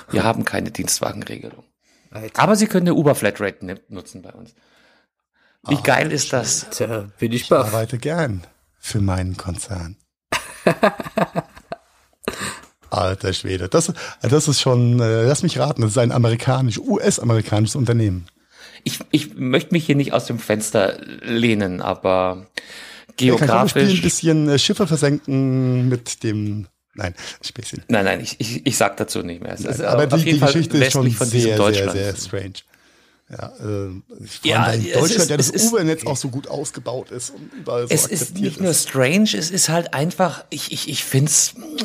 Wir 0.09 0.23
haben 0.23 0.45
keine 0.45 0.71
Dienstwagenregelung. 0.71 1.65
Alter. 2.11 2.41
Aber 2.41 2.55
Sie 2.55 2.67
können 2.67 2.87
eine 2.87 2.93
Uber-Flatrate 2.95 3.81
nutzen 3.89 4.21
bei 4.21 4.31
uns. 4.31 4.53
Wie 5.67 5.75
Ah, 5.75 5.81
geil 5.83 6.11
ist 6.11 6.31
das? 6.31 6.69
Tja, 6.69 7.09
bin 7.19 7.31
ich 7.33 7.43
Ich 7.43 7.49
baff. 7.49 7.67
arbeite 7.73 7.97
gern 7.97 8.43
für 8.79 9.01
meinen 9.01 9.35
Konzern. 9.35 9.97
Alter 13.03 13.33
Schwede, 13.33 13.69
das, 13.69 13.91
das 14.21 14.47
ist 14.47 14.61
schon, 14.61 14.99
äh, 14.99 15.23
lass 15.23 15.43
mich 15.43 15.57
raten, 15.59 15.81
das 15.81 15.91
ist 15.91 15.97
ein 15.97 16.11
amerikanisch, 16.11 16.77
US-amerikanisches 16.79 17.75
Unternehmen. 17.75 18.25
Ich, 18.83 18.99
ich 19.11 19.35
möchte 19.35 19.73
mich 19.73 19.85
hier 19.85 19.95
nicht 19.95 20.11
aus 20.13 20.25
dem 20.25 20.39
Fenster 20.39 20.97
lehnen, 21.21 21.81
aber 21.81 22.47
Ja, 23.19 23.35
kann 23.37 23.65
ich 23.65 23.71
spielen, 23.71 23.85
ein 23.85 23.87
geografisch. 23.89 24.01
bisschen 24.01 24.49
äh, 24.49 24.59
Schiffe 24.59 24.87
versenken 24.87 25.87
mit 25.87 26.23
dem, 26.23 26.67
nein, 26.93 27.13
Späßchen. 27.41 27.83
Nein, 27.87 28.03
nein, 28.05 28.19
ich, 28.21 28.35
ich, 28.39 28.65
ich 28.65 28.77
sag 28.77 28.97
dazu 28.97 29.21
nicht 29.23 29.41
mehr. 29.41 29.53
Es 29.53 29.61
ist 29.61 29.81
Aber 29.81 30.05
die, 30.07 30.23
die 30.33 30.39
Geschichte 30.39 30.77
ist 30.77 30.91
schon 30.91 31.05
westlich 31.05 31.17
von 31.17 31.29
diesem 31.29 31.41
sehr, 31.49 31.57
sehr, 31.57 31.65
Deutschland. 31.65 31.91
sehr 31.93 32.15
strange. 32.17 32.53
Ja, 33.29 33.53
äh, 33.61 34.01
Ja, 34.43 34.71
in 34.73 34.83
Deutschland 34.83 35.11
ist- 35.11 35.29
ja 35.29 35.37
das 35.37 35.49
ist- 35.49 35.71
Uber-Netz 35.71 36.05
auch 36.05 36.17
so 36.17 36.27
gut 36.27 36.49
ausgebaut 36.49 37.09
ist 37.09 37.29
und 37.29 37.51
überall 37.53 37.87
so 37.87 37.93
es 37.93 38.05
ist 38.05 38.37
nicht 38.37 38.59
nur 38.59 38.73
strange, 38.73 39.29
es 39.33 39.49
ist 39.49 39.69
halt 39.69 39.93
einfach, 39.93 40.43
ich, 40.49 40.73
ich, 40.73 40.89
ich 40.89 41.05
find's 41.05 41.53
Es 41.55 41.83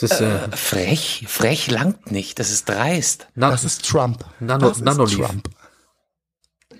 ist 0.00 0.20
äh, 0.20 0.56
frech. 0.56 1.24
Frech 1.26 1.70
langt 1.70 2.12
nicht. 2.12 2.38
Das 2.38 2.50
ist 2.50 2.68
dreist. 2.68 3.26
na, 3.34 3.50
Das 3.50 3.64
ist 3.64 3.84
Trump. 3.84 4.24
Nano- 4.40 4.68
das 4.68 4.78
ist 4.78 4.84
Nanoleaf. 4.84 5.26
Trump. 5.26 5.50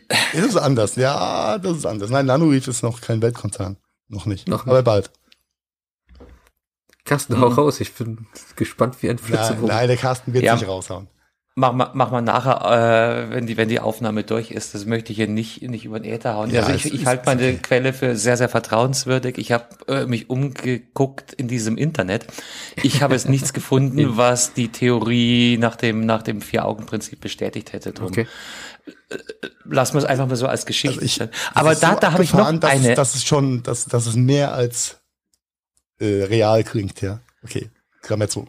Das 0.09 0.45
ist 0.45 0.57
anders, 0.57 0.97
ja, 0.97 1.59
das 1.59 1.79
ist 1.79 1.87
anders. 1.87 2.11
Nein, 2.11 2.27
Nanoleaf 2.27 2.69
ist 2.69 2.83
noch 2.83 3.01
kein 3.01 3.21
Weltkonzern. 3.21 3.77
Noch 4.09 4.25
nicht. 4.27 4.47
Noch 4.49 4.67
aber 4.67 4.83
bald. 4.83 5.11
Carsten, 7.05 7.41
hau 7.41 7.49
raus. 7.49 7.81
Ich 7.81 7.93
bin 7.95 8.27
gespannt 8.57 8.97
wie 9.03 9.11
ein 9.11 9.17
Nein, 9.17 9.25
Flitzebogen. 9.25 9.67
nein, 9.69 9.89
der 9.89 9.97
Carsten 9.97 10.33
wird 10.33 10.45
Ja. 10.45 10.55
nicht 10.55 10.69
raushauen. 10.69 11.09
Mach 11.55 11.75
mal, 11.75 11.91
mach 11.93 12.11
mal 12.11 12.23
nachher, 12.23 13.29
äh, 13.29 13.35
wenn 13.35 13.47
die, 13.47 13.59
wenn 13.59 13.69
die 13.69 13.79
Aufnahme 13.79 14.25
durch 14.25 14.51
ist. 14.51 14.75
Das 14.75 14.87
möchte 14.87 15.13
ich 15.13 15.19
hier 15.19 15.29
nicht, 15.29 15.61
nicht 15.61 15.85
über 15.85 16.01
den 16.01 16.11
Äther 16.11 16.35
hauen. 16.35 16.51
Ja, 16.51 16.63
also 16.63 16.73
ich, 16.73 16.95
ich 16.95 17.05
halte 17.05 17.25
meine 17.27 17.43
okay. 17.43 17.59
Quelle 17.61 17.93
für 17.93 18.17
sehr, 18.17 18.39
sehr 18.39 18.49
vertrauenswürdig. 18.49 19.37
Ich 19.37 19.53
habe 19.53 19.67
äh, 19.87 20.07
mich 20.07 20.31
umgeguckt 20.31 21.35
in 21.35 21.49
diesem 21.49 21.77
Internet. 21.77 22.27
Ich 22.83 23.03
habe 23.03 23.15
es 23.15 23.29
nichts 23.29 23.53
gefunden, 23.53 23.99
was 24.17 24.55
die 24.55 24.69
Theorie 24.69 25.59
nach 25.59 25.77
dem, 25.77 26.07
nach 26.07 26.23
dem 26.23 26.41
Vier-Augen-Prinzip 26.41 27.21
bestätigt 27.21 27.75
hätte. 27.75 27.93
Drum. 27.93 28.09
Okay. 28.09 28.27
Lassen 29.67 29.95
wir 29.95 29.99
es 29.99 30.07
einfach 30.07 30.27
mal 30.27 30.37
so 30.37 30.47
als 30.47 30.65
Geschichte. 30.65 31.03
Also 31.03 31.25
ich, 31.25 31.31
Aber 31.53 31.75
da, 31.75 31.93
so 31.93 32.01
da 32.01 32.13
habe 32.13 32.25
ich 32.25 32.33
noch 32.33 32.51
dass 32.61 32.71
eine. 32.71 32.95
Das 32.95 33.15
ist 33.15 33.27
schon, 33.27 33.63
das, 33.63 33.85
das 33.85 34.07
ist 34.07 34.17
mehr 34.17 34.55
als 34.55 35.03
äh, 35.99 36.25
real 36.25 36.65
klingt, 36.65 37.03
ja. 37.03 37.21
Okay, 37.45 37.71
Klammer 38.01 38.29
zu. 38.29 38.49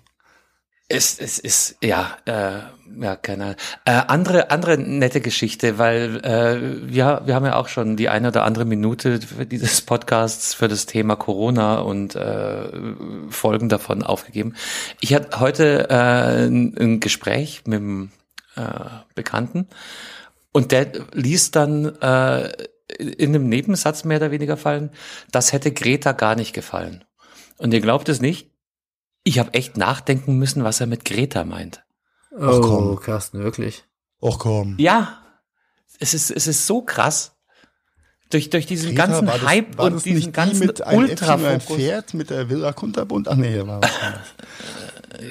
Es, 0.94 1.18
es 1.20 1.40
ist, 1.40 1.78
ja, 1.84 2.18
äh, 2.26 2.60
ja, 3.02 3.16
keine 3.16 3.44
Ahnung. 3.44 3.56
Äh, 3.86 3.92
andere, 4.08 4.52
andere 4.52 4.78
nette 4.78 5.22
Geschichte, 5.22 5.80
weil 5.80 6.18
äh, 6.24 6.88
wir, 6.88 7.24
wir 7.26 7.34
haben 7.34 7.46
ja 7.46 7.56
auch 7.56 7.68
schon 7.68 7.98
die 7.98 8.10
eine 8.10 8.28
oder 8.28 8.44
andere 8.44 8.66
Minute 8.66 9.20
für 9.20 9.48
dieses 9.48 9.82
Podcasts 9.82 10.54
für 10.54 10.68
das 10.68 10.86
Thema 10.86 11.16
Corona 11.16 11.80
und 11.80 12.16
äh, 12.16 12.70
Folgen 13.30 13.70
davon 13.70 14.04
aufgegeben. 14.04 14.54
Ich 15.02 15.16
hatte 15.16 15.40
heute 15.40 15.90
äh, 15.90 16.46
ein, 16.46 16.76
ein 16.78 17.00
Gespräch 17.00 17.64
mit 17.66 17.80
einem 17.80 18.12
äh, 18.56 18.62
Bekannten 19.16 19.68
und 20.52 20.72
der 20.72 20.92
ließ 21.14 21.50
dann 21.50 21.86
äh, 22.02 22.52
in 23.00 23.30
einem 23.30 23.50
Nebensatz 23.50 24.04
mehr 24.04 24.18
oder 24.18 24.30
weniger 24.30 24.58
fallen, 24.58 24.92
das 25.32 25.54
hätte 25.54 25.72
Greta 25.72 26.12
gar 26.12 26.36
nicht 26.36 26.54
gefallen. 26.54 27.04
Und 27.58 27.74
ihr 27.74 27.82
glaubt 27.82 28.10
es 28.10 28.22
nicht, 28.22 28.53
ich 29.24 29.40
habe 29.40 29.54
echt 29.54 29.78
nachdenken 29.78 30.38
müssen, 30.38 30.64
was 30.64 30.82
er 30.82 30.88
mit 30.88 31.06
Greta 31.06 31.44
meint. 31.46 31.84
Oh, 32.32 32.62
komm. 32.62 33.00
Carsten, 33.00 33.44
wirklich. 33.44 33.84
Och 34.20 34.40
komm. 34.40 34.76
Ja, 34.80 35.20
es 36.00 36.14
ist, 36.14 36.32
es 36.32 36.48
ist 36.48 36.66
so 36.66 36.82
krass. 36.82 37.36
Durch, 38.30 38.50
durch 38.50 38.66
diesen 38.66 38.96
Greta, 38.96 39.08
ganzen 39.08 39.28
war 39.28 39.38
das, 39.38 39.48
Hype 39.48 39.78
war 39.78 39.86
und 39.86 39.94
das 39.94 40.04
diesen 40.04 40.16
nicht 40.16 40.28
die 40.28 40.32
ganzen 40.32 40.60
mit 40.66 40.80
und 40.80 40.88
ein 40.88 40.98
Ultrafokus. 40.98 41.78
Pferd 41.78 42.14
mit 42.14 42.30
der 42.30 42.50
Villa 42.50 42.74
Kunterbund? 42.74 43.28
Ach 43.28 43.36
nee, 43.36 43.62
war 43.66 43.82
was. 43.82 43.92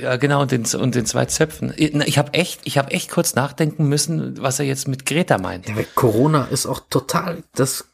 Ja, 0.01 0.17
genau, 0.17 0.43
und 0.43 0.53
den, 0.53 0.65
und 0.81 0.95
den 0.95 1.07
zwei 1.07 1.25
Zöpfen. 1.25 1.75
Ich 1.77 2.17
habe 2.17 2.35
echt, 2.35 2.61
ich 2.65 2.79
habe 2.79 2.93
echt 2.93 3.11
kurz 3.11 3.35
nachdenken 3.35 3.89
müssen, 3.89 4.41
was 4.41 4.61
er 4.61 4.65
jetzt 4.65 4.87
mit 4.87 5.05
Greta 5.07 5.39
meint. 5.39 5.69
Ja, 5.69 5.75
weil 5.75 5.87
Corona 5.97 6.45
ist 6.45 6.67
auch 6.67 6.81
total 6.89 7.43
das 7.55 7.93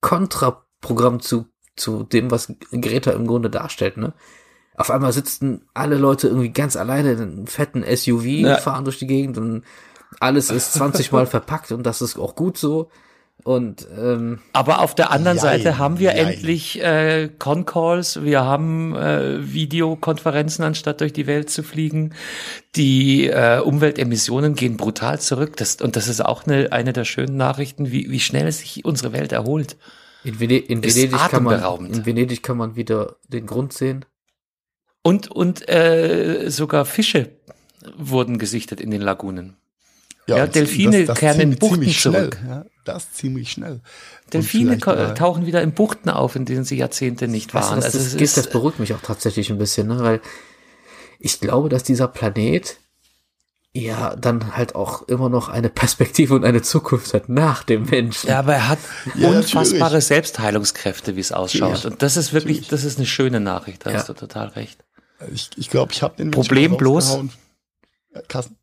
Kontraprogramm 0.00 1.20
zu, 1.20 1.46
zu 1.74 2.04
dem, 2.04 2.30
was 2.30 2.52
Greta 2.70 3.10
im 3.10 3.26
Grunde 3.26 3.50
darstellt, 3.50 3.96
ne? 3.96 4.12
Auf 4.76 4.90
einmal 4.90 5.12
sitzen 5.12 5.62
alle 5.74 5.96
Leute 5.96 6.28
irgendwie 6.28 6.50
ganz 6.50 6.76
alleine 6.76 7.12
in 7.12 7.20
einem 7.20 7.46
fetten 7.46 7.82
SUV, 7.84 8.24
Ja. 8.24 8.56
fahren 8.58 8.84
durch 8.84 8.98
die 8.98 9.06
Gegend 9.06 9.38
und 9.38 9.62
alles 10.20 10.50
ist 10.50 10.74
20 10.74 11.12
Mal 11.12 11.26
verpackt 11.26 11.72
und 11.72 11.84
das 11.84 12.02
ist 12.02 12.18
auch 12.18 12.34
gut 12.36 12.58
so. 12.58 12.90
Und 13.44 13.86
ähm, 13.96 14.40
Aber 14.54 14.80
auf 14.80 14.94
der 14.94 15.10
anderen 15.10 15.36
Jein, 15.36 15.60
Seite 15.60 15.78
haben 15.78 15.98
wir 15.98 16.16
jein. 16.16 16.28
endlich 16.28 16.82
äh, 16.82 17.28
Con-Calls, 17.38 18.22
wir 18.22 18.44
haben 18.44 18.96
äh, 18.96 19.52
Videokonferenzen, 19.52 20.64
anstatt 20.64 21.00
durch 21.02 21.12
die 21.12 21.26
Welt 21.26 21.50
zu 21.50 21.62
fliegen. 21.62 22.14
Die 22.76 23.28
äh, 23.28 23.60
Umweltemissionen 23.60 24.54
gehen 24.54 24.76
brutal 24.78 25.20
zurück. 25.20 25.56
Das, 25.58 25.76
und 25.76 25.96
das 25.96 26.08
ist 26.08 26.24
auch 26.24 26.46
eine, 26.46 26.72
eine 26.72 26.92
der 26.94 27.04
schönen 27.04 27.36
Nachrichten, 27.36 27.92
wie, 27.92 28.10
wie 28.10 28.20
schnell 28.20 28.50
sich 28.50 28.84
unsere 28.84 29.12
Welt 29.12 29.32
erholt. 29.32 29.76
in, 30.24 30.40
Vene 30.40 30.56
in 30.56 30.82
Venedig 30.82 31.12
kann 31.30 31.42
man 31.44 31.86
in 31.86 32.06
Venedig 32.06 32.42
kann 32.42 32.56
man 32.56 32.74
wieder 32.74 33.16
den 33.28 33.46
Grund 33.46 33.72
sehen. 33.74 34.06
Und, 35.06 35.30
und 35.30 35.68
äh, 35.68 36.48
sogar 36.50 36.84
Fische 36.84 37.30
wurden 37.96 38.38
gesichtet 38.38 38.80
in 38.80 38.90
den 38.90 39.00
Lagunen. 39.00 39.56
Ja, 40.26 40.42
und 40.42 40.54
Delfine 40.56 41.06
kehren 41.06 41.40
in 41.40 41.56
Buchten 41.56 41.74
ziemlich 41.76 42.00
schnell. 42.00 42.30
zurück. 42.30 42.38
Ja, 42.48 42.64
das 42.84 43.12
ziemlich 43.12 43.52
schnell. 43.52 43.80
Delfine 44.32 44.78
tauchen 45.14 45.46
wieder 45.46 45.62
in 45.62 45.72
Buchten 45.72 46.08
auf, 46.10 46.34
in 46.34 46.44
denen 46.44 46.64
sie 46.64 46.76
Jahrzehnte 46.76 47.28
nicht 47.28 47.54
Weißt 47.54 47.68
du, 47.68 47.70
waren. 47.70 47.80
das, 47.80 47.94
also 47.94 47.98
das, 48.18 48.20
ist, 48.20 48.36
das 48.36 48.50
beruhigt 48.50 48.80
mich 48.80 48.92
auch 48.94 49.00
tatsächlich 49.00 49.50
ein 49.50 49.58
bisschen, 49.58 49.86
ne? 49.86 50.00
weil 50.00 50.20
ich 51.20 51.38
glaube, 51.38 51.68
dass 51.68 51.84
dieser 51.84 52.08
Planet 52.08 52.78
ja 53.72 54.16
dann 54.16 54.56
halt 54.56 54.74
auch 54.74 55.02
immer 55.06 55.28
noch 55.28 55.48
eine 55.48 55.68
Perspektive 55.68 56.34
und 56.34 56.44
eine 56.44 56.62
Zukunft 56.62 57.14
hat 57.14 57.28
nach 57.28 57.62
dem 57.62 57.84
Menschen. 57.84 58.28
Ja, 58.30 58.40
aber 58.40 58.54
er 58.54 58.68
hat 58.70 58.78
Ja, 59.14 59.28
unfassbare 59.28 59.80
natürlich. 59.82 60.04
Selbstheilungskräfte, 60.06 61.14
wie 61.14 61.20
es 61.20 61.30
ausschaut. 61.30 61.84
Ja, 61.84 61.90
Und 61.90 62.02
das 62.02 62.16
ist 62.16 62.32
wirklich, 62.32 62.56
natürlich. 62.62 62.68
das 62.70 62.84
ist 62.84 62.96
eine 62.98 63.06
schöne 63.06 63.38
Nachricht. 63.38 63.86
Da 63.86 63.90
Ja. 63.92 63.98
hast 63.98 64.08
du 64.08 64.14
total 64.14 64.48
recht. 64.48 64.82
Ich, 65.32 65.50
ich 65.56 65.70
glaube, 65.70 65.92
ich 65.92 66.02
habe 66.02 66.16
den 66.16 66.30
Problem 66.30 66.76
bloß-. 66.76 67.28
Ja, 68.14 68.22
Carsten. 68.28 68.56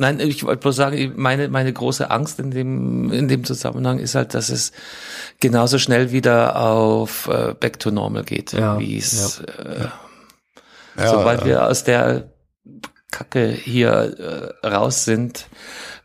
Nein, 0.00 0.18
ich 0.18 0.42
wollte 0.44 0.62
bloß 0.62 0.76
sagen, 0.76 1.12
meine, 1.16 1.48
meine 1.48 1.70
große 1.74 2.10
Angst 2.10 2.38
in 2.40 2.50
dem, 2.50 3.12
in 3.12 3.28
dem 3.28 3.44
Zusammenhang 3.44 3.98
ist 3.98 4.14
halt, 4.14 4.32
dass 4.32 4.48
es 4.48 4.72
genauso 5.40 5.78
schnell 5.78 6.10
wieder 6.10 6.56
auf 6.56 7.28
äh, 7.28 7.52
Back 7.52 7.78
to 7.80 7.90
Normal 7.90 8.24
geht, 8.24 8.54
Ja, 8.54 8.78
wie 8.78 8.96
es, 8.96 9.40
äh, 9.40 9.88
Ja, 10.96 11.10
sobald 11.10 11.40
ja. 11.40 11.46
wir 11.46 11.66
aus 11.66 11.84
der 11.84 12.32
Kacke 13.10 13.48
hier 13.48 14.54
äh, 14.62 14.66
raus 14.66 15.04
sind, 15.04 15.48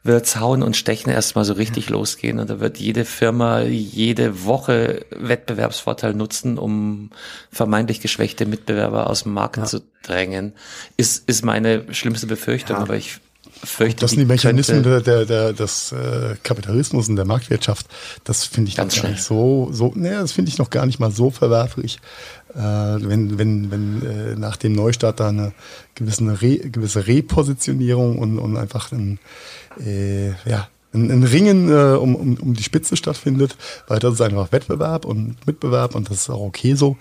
wird's 0.06 0.40
hauen 0.40 0.62
und 0.64 0.78
stechen 0.78 1.10
erstmal 1.12 1.46
so 1.46 1.54
richtig 1.54 1.90
losgehen 1.90 2.40
und 2.40 2.50
da 2.50 2.60
wird 2.60 2.78
jede 2.78 3.06
Firma 3.06 3.62
jede 3.62 4.46
Woche 4.46 5.06
Wettbewerbsvorteil 5.10 6.14
nutzen, 6.14 6.58
um 6.58 7.10
vermeintlich 7.52 8.02
geschwächte 8.02 8.46
Mitbewerber 8.46 9.10
aus 9.10 9.24
dem 9.24 9.34
Markt 9.34 9.58
Ja. 9.58 9.64
zu 9.66 9.82
drängen. 10.04 10.54
Ist, 10.96 11.28
ist 11.28 11.44
meine 11.44 11.92
schlimmste 11.94 12.28
Befürchtung, 12.28 12.78
Ja. 12.78 12.84
aber 12.84 12.96
ich 12.96 13.20
fürchte, 13.64 14.02
Das 14.02 14.12
sind 14.12 14.20
die 14.20 14.26
Mechanismen 14.26 14.84
der, 14.84 15.02
der, 15.02 15.26
der, 15.26 15.54
des 15.54 15.92
äh, 15.92 16.36
Kapitalismus 16.44 17.10
und 17.10 17.16
der 17.16 17.26
Marktwirtschaft. 17.26 17.88
Das 18.26 18.44
finde 18.46 18.70
ich 18.70 18.76
Ganz 18.76 19.02
gar 19.02 19.10
nicht 19.10 19.24
so, 19.24 19.70
so, 19.72 19.92
nee, 19.96 20.12
das 20.12 20.34
finde 20.34 20.50
ich 20.50 20.58
noch 20.60 20.70
gar 20.70 20.86
nicht 20.86 21.00
mal 21.00 21.10
so 21.12 21.32
verwerflich. 21.32 22.00
Äh, 22.56 22.60
wenn, 22.60 23.38
wenn, 23.38 23.72
wenn 23.72 24.02
äh, 24.06 24.36
nach 24.36 24.56
dem 24.56 24.74
Neustart 24.74 25.20
da 25.20 25.30
eine 25.30 25.52
gewisse, 25.94 26.42
Re, 26.42 26.58
gewisse 26.58 27.06
Repositionierung 27.06 28.18
und, 28.18 28.40
und 28.40 28.56
einfach 28.56 28.92
ein, 28.94 29.20
äh, 29.80 30.30
ja, 30.50 30.70
ein, 30.94 31.12
ein 31.12 31.24
Ringen 31.24 31.70
äh, 31.70 31.98
um, 31.98 32.16
um, 32.16 32.36
um 32.36 32.54
die 32.54 32.64
Spitze 32.64 32.96
stattfindet, 32.96 33.58
weil 33.88 34.00
das 34.00 34.14
ist 34.14 34.22
einfach 34.22 34.54
Wettbewerb 34.54 35.04
und 35.04 35.36
Mitbewerb 35.46 35.96
und 35.96 36.10
das 36.10 36.22
ist 36.22 36.30
auch 36.30 36.42
okay 36.42 36.76
so. 36.76 36.98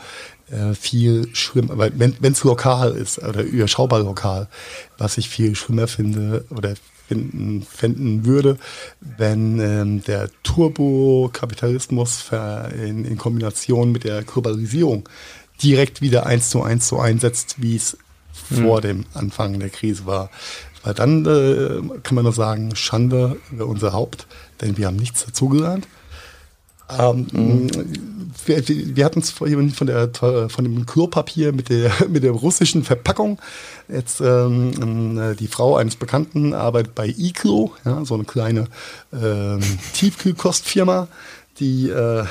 Äh, 0.50 0.74
viel 0.74 1.28
schlimmer, 1.34 1.78
weil 1.78 1.92
wenn 1.96 2.32
es 2.32 2.44
lokal 2.44 2.92
ist 2.92 3.18
oder 3.18 3.42
überschaubar 3.42 4.00
lokal, 4.00 4.48
was 4.98 5.16
ich 5.16 5.28
viel 5.28 5.55
schlimmer 5.55 5.86
finde 5.86 6.44
oder 6.50 6.74
finden, 7.07 7.62
finden 7.62 8.24
würde, 8.26 8.59
wenn 9.00 9.59
ähm, 9.61 10.05
der 10.05 10.28
Turbo-Kapitalismus 10.42 12.30
in, 12.74 13.05
in 13.05 13.18
Kombination 13.18 13.92
mit 13.92 14.05
der 14.05 14.22
Globalisierung 14.22 15.09
direkt 15.62 16.00
wieder 16.00 16.26
eins 16.26 16.50
zu 16.50 16.62
eins 16.62 16.88
so 16.88 16.98
einsetzt, 16.98 17.57
wie 17.59 17.76
es 17.76 17.96
hm. 18.48 18.64
vor 18.64 18.80
dem 18.80 19.07
Anfang 19.14 19.59
der 19.59 19.70
Krise 19.70 20.07
war. 20.07 20.30
Weil 20.82 20.94
dann 20.94 21.24
äh, 21.24 21.98
kann 22.02 22.14
man 22.14 22.24
nur 22.24 22.32
sagen, 22.32 22.76
Schande 22.76 23.40
über 23.50 23.66
unser 23.66 23.92
Haupt, 23.92 24.26
denn 24.61 24.76
wir 24.76 24.86
haben 24.86 24.96
nichts 24.96 25.24
dazugelernt. 25.24 25.86
Ähm, 26.98 27.26
mhm. 27.32 27.70
wir, 28.44 28.62
wir 28.68 29.05
hatten 29.07 29.20
es 29.20 29.30
vorhin 29.30 29.70
von, 29.70 29.86
der, 29.86 30.11
von 30.12 30.64
dem 30.64 30.84
Klopapier 30.84 31.52
mit 31.52 31.70
der, 31.70 31.90
mit 32.09 32.22
der 32.22 32.32
russischen 32.32 32.84
Verpackung. 32.84 33.38
Jetzt 33.88 34.20
ähm, 34.20 35.18
äh, 35.18 35.34
die 35.34 35.48
Frau 35.48 35.76
eines 35.76 35.96
Bekannten 35.96 36.52
arbeitet 36.52 36.94
bei 36.94 37.07
Iklo, 37.16 37.72
ja, 37.84 38.05
so 38.05 38.14
eine 38.14 38.24
kleine 38.24 38.66
ähm, 39.12 39.61
Tiefkühlkostfirma, 39.94 41.09
die 41.59 41.88
äh, 41.88 42.24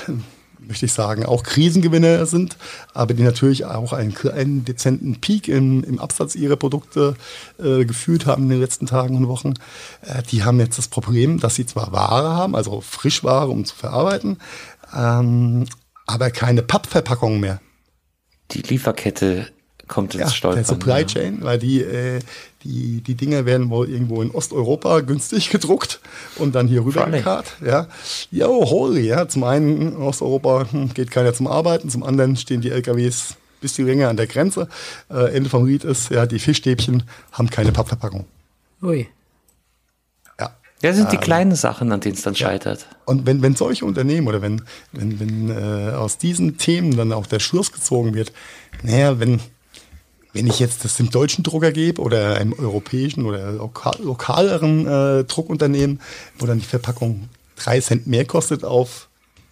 möchte 0.68 0.86
ich 0.86 0.94
sagen, 0.94 1.26
auch 1.26 1.44
Krisengewinner 1.44 2.26
sind, 2.26 2.58
aber 2.94 3.14
die 3.14 3.24
natürlich 3.24 3.66
auch 3.66 3.94
einen 3.94 4.14
kleinen 4.14 4.66
dezenten 4.66 5.20
Peak 5.20 5.48
im, 5.48 5.84
im 5.84 6.00
Absatz 6.00 6.36
ihrer 6.36 6.56
Produkte 6.56 7.16
äh, 7.60 7.86
geführt 7.86 8.26
haben 8.26 8.44
in 8.44 8.50
den 8.50 8.62
letzten 8.62 8.86
Tagen 8.86 9.16
und 9.18 9.28
Wochen. 9.28 9.54
Äh, 10.02 10.24
die 10.24 10.44
haben 10.44 10.60
jetzt 10.60 10.78
das 10.78 10.88
Problem, 10.88 11.40
dass 11.40 11.56
sie 11.56 11.66
zwar 11.66 11.92
Ware 11.92 12.36
haben, 12.36 12.56
also 12.56 12.82
Frischware, 12.82 13.50
um 13.50 13.66
zu 13.66 13.76
verarbeiten, 13.76 14.38
ähm, 14.96 15.66
aber 16.06 16.32
keine 16.32 16.62
Pappverpackung 16.62 17.40
mehr. 17.40 17.62
Die 18.52 18.62
Lieferkette 18.62 19.48
kommt 19.94 20.16
ins 20.16 20.24
ja, 20.24 20.30
Stolpern. 20.30 20.64
Der 20.64 20.66
Supply 20.66 21.06
Chain, 21.06 21.38
ja. 21.40 21.46
weil 21.46 21.60
die, 21.60 21.82
äh, 21.82 22.20
die, 22.64 23.02
die 23.02 23.14
Dinger 23.14 23.46
werden 23.46 23.70
wohl 23.70 23.88
irgendwo 23.88 24.24
in 24.24 24.32
Osteuropa 24.32 25.02
günstig 25.02 25.50
gedruckt 25.52 26.00
und 26.38 26.56
dann 26.56 26.68
hier 26.68 26.84
rüber 26.84 27.06
gekarrt. 27.06 27.54
Ja, 27.64 27.88
jo, 28.32 28.66
holy, 28.70 29.06
ja. 29.06 29.28
Zum 29.28 29.44
einen 29.44 29.82
in 29.82 29.96
Osteuropa 29.98 30.66
hm, 30.72 30.94
geht 30.96 31.12
keiner 31.12 31.34
zum 31.34 31.46
Arbeiten, 31.46 31.90
zum 31.90 32.04
anderen 32.04 32.36
stehen 32.36 32.62
die 32.62 32.72
LKWs 32.72 33.36
bis 33.62 33.74
die 33.74 33.84
Ringe 33.84 34.10
an 34.10 34.18
der 34.18 34.28
Grenze. 34.28 34.68
Äh, 35.10 35.36
Ende 35.36 35.50
vom 35.50 35.66
Lied 35.66 35.84
ist, 35.86 36.10
ja, 36.10 36.26
die 36.26 36.40
Fischstäbchen 36.40 37.04
haben 37.32 37.50
keine 37.50 37.72
Pappverpackung. 37.72 38.26
Ui. 38.82 39.08
Ja. 40.40 40.58
Ja, 40.82 40.90
das 40.90 40.98
sind 40.98 41.12
die 41.12 41.16
ähm, 41.16 41.22
kleinen 41.22 41.56
Sachen, 41.56 41.92
an 41.94 42.02
denen 42.02 42.16
es 42.16 42.24
dann 42.24 42.34
ja. 42.34 42.48
scheitert. 42.48 42.88
Und 43.06 43.26
wenn, 43.26 43.42
wenn 43.42 43.56
solche 43.56 43.86
Unternehmen 43.86 44.28
oder 44.28 44.42
wenn, 44.42 44.64
wenn, 44.92 45.20
wenn 45.20 45.50
äh, 45.50 45.92
aus 45.94 46.18
diesen 46.18 46.58
Themen 46.58 46.98
dann 46.98 47.14
auch 47.14 47.26
der 47.26 47.40
Schluss 47.40 47.72
gezogen 47.72 48.16
wird, 48.16 48.34
naja, 48.82 49.18
wenn, 49.20 49.40
wenn 50.34 50.48
ich 50.48 50.60
jetzt 50.60 50.84
das 50.84 50.98
dem 50.98 51.10
deutschen 51.10 51.44
Drucker 51.44 51.72
gebe 51.72 52.02
oder 52.02 52.36
einem 52.38 52.54
europäischen 52.54 53.26
oder 53.26 53.52
lokal, 53.52 53.96
lokaleren 54.02 54.88
äh, 54.88 55.24
Druckunternehmen, 55.24 56.02
wo 56.40 56.46
dann 56.46 56.60
die 56.60 56.66
Verpackung 56.66 57.30
drei 57.56 57.80
Cent 57.80 58.08
mehr 58.08 58.26
kostet 58.26 58.64
auf 58.64 59.10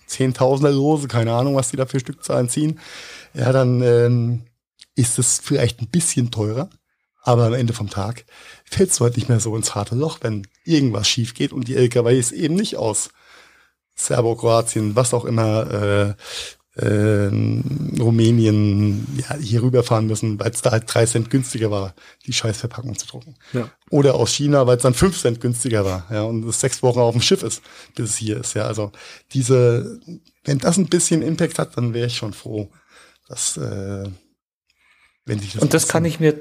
Zehntausender 0.07 0.71
Lose, 0.71 1.07
keine 1.07 1.33
Ahnung, 1.33 1.55
was 1.55 1.69
die 1.69 1.77
da 1.77 1.85
für 1.85 1.99
Stückzahlen 1.99 2.49
ziehen, 2.49 2.79
ja, 3.33 3.53
dann 3.53 3.81
ähm, 3.81 4.41
ist 4.95 5.17
es 5.19 5.39
vielleicht 5.41 5.81
ein 5.81 5.87
bisschen 5.87 6.31
teurer. 6.31 6.69
Aber 7.23 7.45
am 7.45 7.53
Ende 7.53 7.73
vom 7.73 7.89
Tag 7.89 8.25
fällst 8.65 8.99
du 8.99 9.03
halt 9.03 9.15
nicht 9.15 9.29
mehr 9.29 9.39
so 9.39 9.55
ins 9.55 9.75
harte 9.75 9.95
Loch, 9.95 10.17
wenn 10.21 10.47
irgendwas 10.65 11.07
schief 11.07 11.35
geht 11.35 11.53
und 11.53 11.67
die 11.67 11.75
LKWs 11.75 12.31
eben 12.31 12.55
nicht 12.55 12.77
aus 12.77 13.09
Serbo-Kroatien, 13.95 14.95
was 14.95 15.13
auch 15.13 15.25
immer, 15.25 15.71
äh, 15.71 16.13
äh, 16.75 17.29
Rumänien 17.99 19.05
ja, 19.17 19.35
hier 19.35 19.61
rüberfahren 19.61 20.07
müssen, 20.07 20.39
weil 20.39 20.51
es 20.51 20.61
da 20.61 20.71
halt 20.71 20.83
drei 20.87 21.05
Cent 21.05 21.29
günstiger 21.29 21.69
war, 21.69 21.93
die 22.25 22.33
Scheißverpackung 22.33 22.97
zu 22.97 23.07
drucken. 23.07 23.35
Ja. 23.51 23.69
Oder 23.89 24.15
aus 24.15 24.31
China, 24.31 24.67
weil 24.67 24.77
es 24.77 24.83
dann 24.83 24.93
fünf 24.93 25.19
Cent 25.19 25.41
günstiger 25.41 25.83
war, 25.83 26.07
ja, 26.09 26.23
und 26.23 26.47
es 26.47 26.61
sechs 26.61 26.81
Wochen 26.81 26.99
auf 26.99 27.13
dem 27.13 27.21
Schiff 27.21 27.43
ist, 27.43 27.61
bis 27.95 28.11
es 28.11 28.17
hier 28.17 28.37
ist, 28.37 28.53
ja. 28.53 28.65
Also 28.65 28.91
diese, 29.33 29.99
wenn 30.45 30.59
das 30.59 30.77
ein 30.77 30.87
bisschen 30.87 31.21
Impact 31.21 31.59
hat, 31.59 31.75
dann 31.75 31.93
wäre 31.93 32.07
ich 32.07 32.15
schon 32.15 32.33
froh, 32.33 32.71
dass 33.27 33.57
äh, 33.57 34.09
wenn 35.25 35.39
sich 35.39 35.53
das 35.53 35.61
Und 35.61 35.73
das 35.73 35.87
kann 35.87 36.05
ich 36.05 36.19
mir 36.19 36.35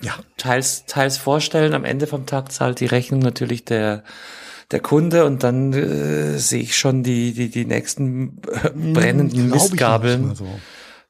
ja. 0.00 0.18
teils, 0.36 0.86
teils 0.86 1.18
vorstellen. 1.18 1.74
Am 1.74 1.84
Ende 1.84 2.06
vom 2.06 2.26
Tag 2.26 2.52
zahlt 2.52 2.80
die 2.80 2.86
Rechnung 2.86 3.20
natürlich 3.20 3.64
der 3.64 4.04
der 4.70 4.80
Kunde 4.80 5.24
und 5.24 5.42
dann 5.42 5.72
äh, 5.72 6.38
sehe 6.38 6.62
ich 6.62 6.76
schon 6.76 7.02
die, 7.02 7.32
die, 7.32 7.50
die 7.50 7.64
nächsten 7.64 8.40
äh, 8.46 8.70
brennenden 8.70 9.44
hm, 9.44 9.50
Mistgabeln, 9.50 10.34
so. 10.34 10.46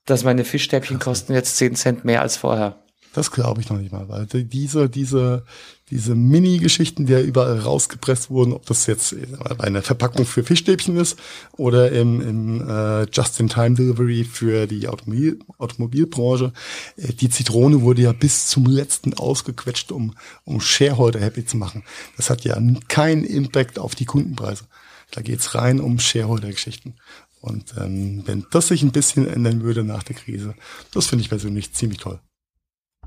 dass 0.06 0.24
meine 0.24 0.44
Fischstäbchen 0.44 0.98
kosten 0.98 1.34
jetzt 1.34 1.56
zehn 1.56 1.74
Cent 1.74 2.04
mehr 2.04 2.22
als 2.22 2.36
vorher. 2.36 2.82
Das 3.12 3.32
glaube 3.32 3.60
ich 3.60 3.68
noch 3.68 3.78
nicht 3.78 3.90
mal, 3.90 4.08
weil 4.08 4.26
diese, 4.26 4.88
diese, 4.88 5.44
diese 5.90 6.14
Mini-Geschichten, 6.14 7.06
die 7.06 7.12
ja 7.12 7.20
überall 7.20 7.58
rausgepresst 7.58 8.30
wurden, 8.30 8.52
ob 8.52 8.66
das 8.66 8.86
jetzt 8.86 9.16
bei 9.58 9.64
einer 9.64 9.82
Verpackung 9.82 10.24
für 10.24 10.44
Fischstäbchen 10.44 10.96
ist 10.96 11.18
oder 11.56 11.90
im, 11.90 12.20
im 12.20 12.68
äh, 12.68 13.06
Just-in-Time-Delivery 13.10 14.22
für 14.24 14.68
die 14.68 14.86
Automobil 14.86 15.40
Automobilbranche, 15.58 16.52
äh, 16.96 17.12
die 17.12 17.30
Zitrone 17.30 17.82
wurde 17.82 18.02
ja 18.02 18.12
bis 18.12 18.46
zum 18.46 18.66
letzten 18.66 19.14
ausgequetscht, 19.14 19.90
um, 19.90 20.14
um 20.44 20.60
Shareholder 20.60 21.20
happy 21.20 21.44
zu 21.44 21.56
machen. 21.56 21.82
Das 22.16 22.30
hat 22.30 22.44
ja 22.44 22.56
keinen 22.86 23.24
Impact 23.24 23.80
auf 23.80 23.96
die 23.96 24.04
Kundenpreise. 24.04 24.64
Da 25.10 25.22
geht's 25.22 25.56
rein 25.56 25.80
um 25.80 25.98
Shareholder-Geschichten. 25.98 26.94
Und 27.40 27.74
ähm, 27.76 28.22
wenn 28.26 28.46
das 28.52 28.68
sich 28.68 28.82
ein 28.82 28.92
bisschen 28.92 29.26
ändern 29.26 29.62
würde 29.62 29.82
nach 29.82 30.04
der 30.04 30.14
Krise, 30.14 30.54
das 30.92 31.06
finde 31.06 31.22
ich 31.22 31.30
persönlich 31.30 31.72
ziemlich 31.72 31.98
toll. 31.98 32.20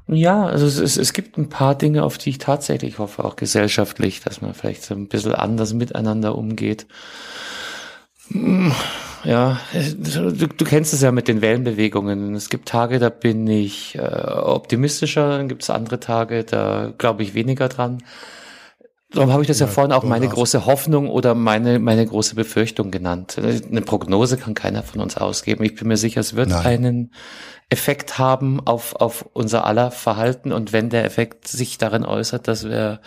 Ja, 0.08 0.46
also 0.46 0.66
es, 0.66 0.78
es, 0.78 0.98
es 0.98 1.14
gibt 1.14 1.38
ein 1.38 1.50
paar 1.50 1.76
Dinge, 1.76 2.04
auf 2.04 2.18
die 2.18 2.32
ich 2.32 2.38
tatsächlich 2.38 3.00
hoffe, 3.00 3.24
auch 3.24 3.36
gesellschaftlich, 3.36 4.22
dass 4.22 4.42
man 4.42 4.54
vielleicht 4.54 4.84
so 4.84 4.94
ein 4.94 5.08
bisschen 5.08 5.34
anders 5.34 5.74
miteinander 5.74 6.36
umgeht. 6.36 6.88
Hm, 8.30 8.74
ja, 9.24 9.60
du, 9.74 10.32
du 10.48 10.66
kennst 10.66 10.94
es 10.94 11.02
ja 11.02 11.12
mit 11.12 11.28
den 11.28 11.42
Wellenbewegungen. 11.42 12.36
Es 12.36 12.50
gibt 12.50 12.68
Tage, 12.68 13.00
da 13.00 13.10
bin 13.10 13.48
ich 13.48 13.96
äh, 13.96 14.02
optimistischer, 14.02 15.38
dann 15.38 15.48
gibt 15.48 15.64
es 15.64 15.70
andere 15.70 16.00
Tage, 16.00 16.44
da 16.44 16.94
glaube 16.98 17.24
ich 17.24 17.34
weniger 17.34 17.70
dran. 17.70 18.04
Darum 19.14 19.32
habe 19.32 19.44
ich 19.44 19.48
das 19.48 19.60
ja, 19.60 19.68
ja 19.68 19.72
vorhin 19.72 19.92
auch 19.92 20.04
meine 20.04 20.28
große 20.28 20.66
Hoffnung 20.66 21.10
oder 21.10 21.36
meine, 21.36 21.78
meine 21.80 22.06
große 22.06 22.36
Befürchtung 22.36 22.90
genannt. 22.90 23.38
Eine 23.38 23.82
Prognose 23.82 24.38
kann 24.38 24.56
keiner 24.56 24.82
von 24.82 25.02
uns 25.02 25.18
ausgeben. 25.18 25.64
Ich 25.64 25.76
bin 25.76 25.88
mir 25.88 25.98
sicher, 25.98 26.20
es 26.22 26.36
wird 26.36 26.50
Nein. 26.50 26.66
einen 26.66 27.12
Effekt 27.70 28.18
haben 28.18 28.60
auf, 28.66 28.96
auf 28.96 29.26
unser 29.34 29.66
aller 29.66 29.92
Verhalten. 29.92 30.52
Und 30.52 30.74
wenn 30.74 30.90
der 30.90 31.06
Effekt 31.06 31.48
sich 31.48 31.78
darin 31.78 32.06
äußert, 32.06 32.48
dass 32.48 32.66
wir 32.68 33.02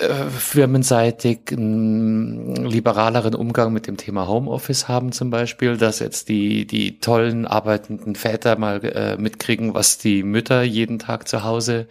firmenseitig 0.00 1.40
einen 1.52 2.56
liberaleren 2.64 3.34
Umgang 3.34 3.72
mit 3.72 3.86
dem 3.86 3.96
Thema 3.96 4.26
Homeoffice 4.26 4.88
haben 4.88 5.12
zum 5.12 5.30
Beispiel, 5.30 5.76
dass 5.76 5.98
jetzt 5.98 6.28
die, 6.28 6.66
die 6.66 6.98
tollen 6.98 7.46
arbeitenden 7.46 8.14
Väter 8.14 8.56
mal 8.56 8.82
äh, 8.84 9.16
mitkriegen, 9.16 9.74
was 9.74 9.98
die 9.98 10.22
Mütter 10.22 10.62
jeden 10.62 10.98
Tag 10.98 11.28
zu 11.28 11.44
Hause 11.44 11.86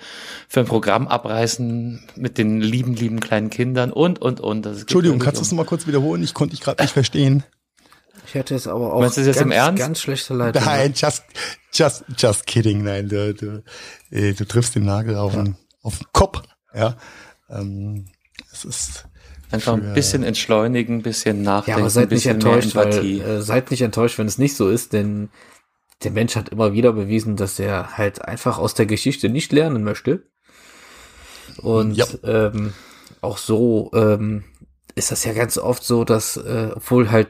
für 0.47 0.61
ein 0.61 0.65
Programm 0.65 1.07
abreißen 1.07 2.03
mit 2.15 2.37
den 2.37 2.61
lieben, 2.61 2.95
lieben 2.95 3.19
kleinen 3.19 3.49
Kindern 3.49 3.91
und, 3.91 4.19
und, 4.21 4.39
und. 4.39 4.65
Das 4.65 4.81
Entschuldigung, 4.81 5.19
kannst 5.19 5.39
du 5.39 5.43
es 5.43 5.51
nochmal 5.51 5.65
kurz 5.65 5.87
wiederholen? 5.87 6.23
Ich 6.23 6.33
konnte 6.33 6.55
dich 6.55 6.63
gerade 6.63 6.81
nicht 6.83 6.93
verstehen. 6.93 7.43
Ich 8.25 8.35
hätte 8.35 8.55
es 8.55 8.67
aber 8.67 8.93
auch 8.93 8.99
Meinst 8.99 9.17
du 9.17 9.25
das 9.25 9.37
ganz, 9.37 9.45
im 9.45 9.51
Ernst? 9.51 9.79
ganz 9.79 10.01
schlechte 10.01 10.33
Leitung. 10.35 10.63
Nein, 10.63 10.93
just, 10.95 11.23
just, 11.73 12.03
just 12.17 12.45
kidding. 12.45 12.83
Nein, 12.83 13.09
du, 13.09 13.33
du, 13.33 13.63
äh, 14.11 14.33
du 14.33 14.45
triffst 14.45 14.75
den 14.75 14.85
Nagel 14.85 15.15
auf, 15.15 15.33
ja. 15.33 15.43
den, 15.43 15.55
auf 15.81 15.97
den 15.97 16.07
Kopf. 16.13 16.43
Ja, 16.75 16.95
ähm, 17.49 18.05
es 18.51 18.65
ist 18.65 19.09
Einfach 19.51 19.73
ein 19.73 19.93
bisschen 19.93 20.23
entschleunigen, 20.23 20.97
ein 20.97 21.01
bisschen 21.01 21.41
nachdenken, 21.41 21.79
ja, 21.79 21.83
aber 21.83 21.89
seid 21.89 22.11
nicht 22.11 22.27
enttäuscht, 22.27 22.75
weil, 22.75 22.93
äh, 22.93 23.41
seid 23.41 23.71
nicht 23.71 23.81
enttäuscht, 23.81 24.19
wenn 24.19 24.27
es 24.27 24.37
nicht 24.37 24.55
so 24.55 24.69
ist, 24.69 24.93
denn 24.93 25.29
der 26.03 26.11
Mensch 26.11 26.35
hat 26.35 26.49
immer 26.49 26.73
wieder 26.73 26.93
bewiesen, 26.93 27.35
dass 27.35 27.57
er 27.57 27.97
halt 27.97 28.23
einfach 28.23 28.59
aus 28.59 28.75
der 28.75 28.85
Geschichte 28.85 29.27
nicht 29.27 29.51
lernen 29.51 29.83
möchte. 29.83 30.23
Und 31.57 31.97
ja. 31.97 32.05
ähm, 32.23 32.73
auch 33.21 33.39
so 33.39 33.89
ähm, 33.95 34.43
ist 34.93 35.11
das 35.11 35.25
ja 35.25 35.33
ganz 35.33 35.57
oft 35.57 35.83
so, 35.83 36.03
dass, 36.03 36.37
äh, 36.37 36.69
obwohl 36.75 37.09
halt, 37.09 37.29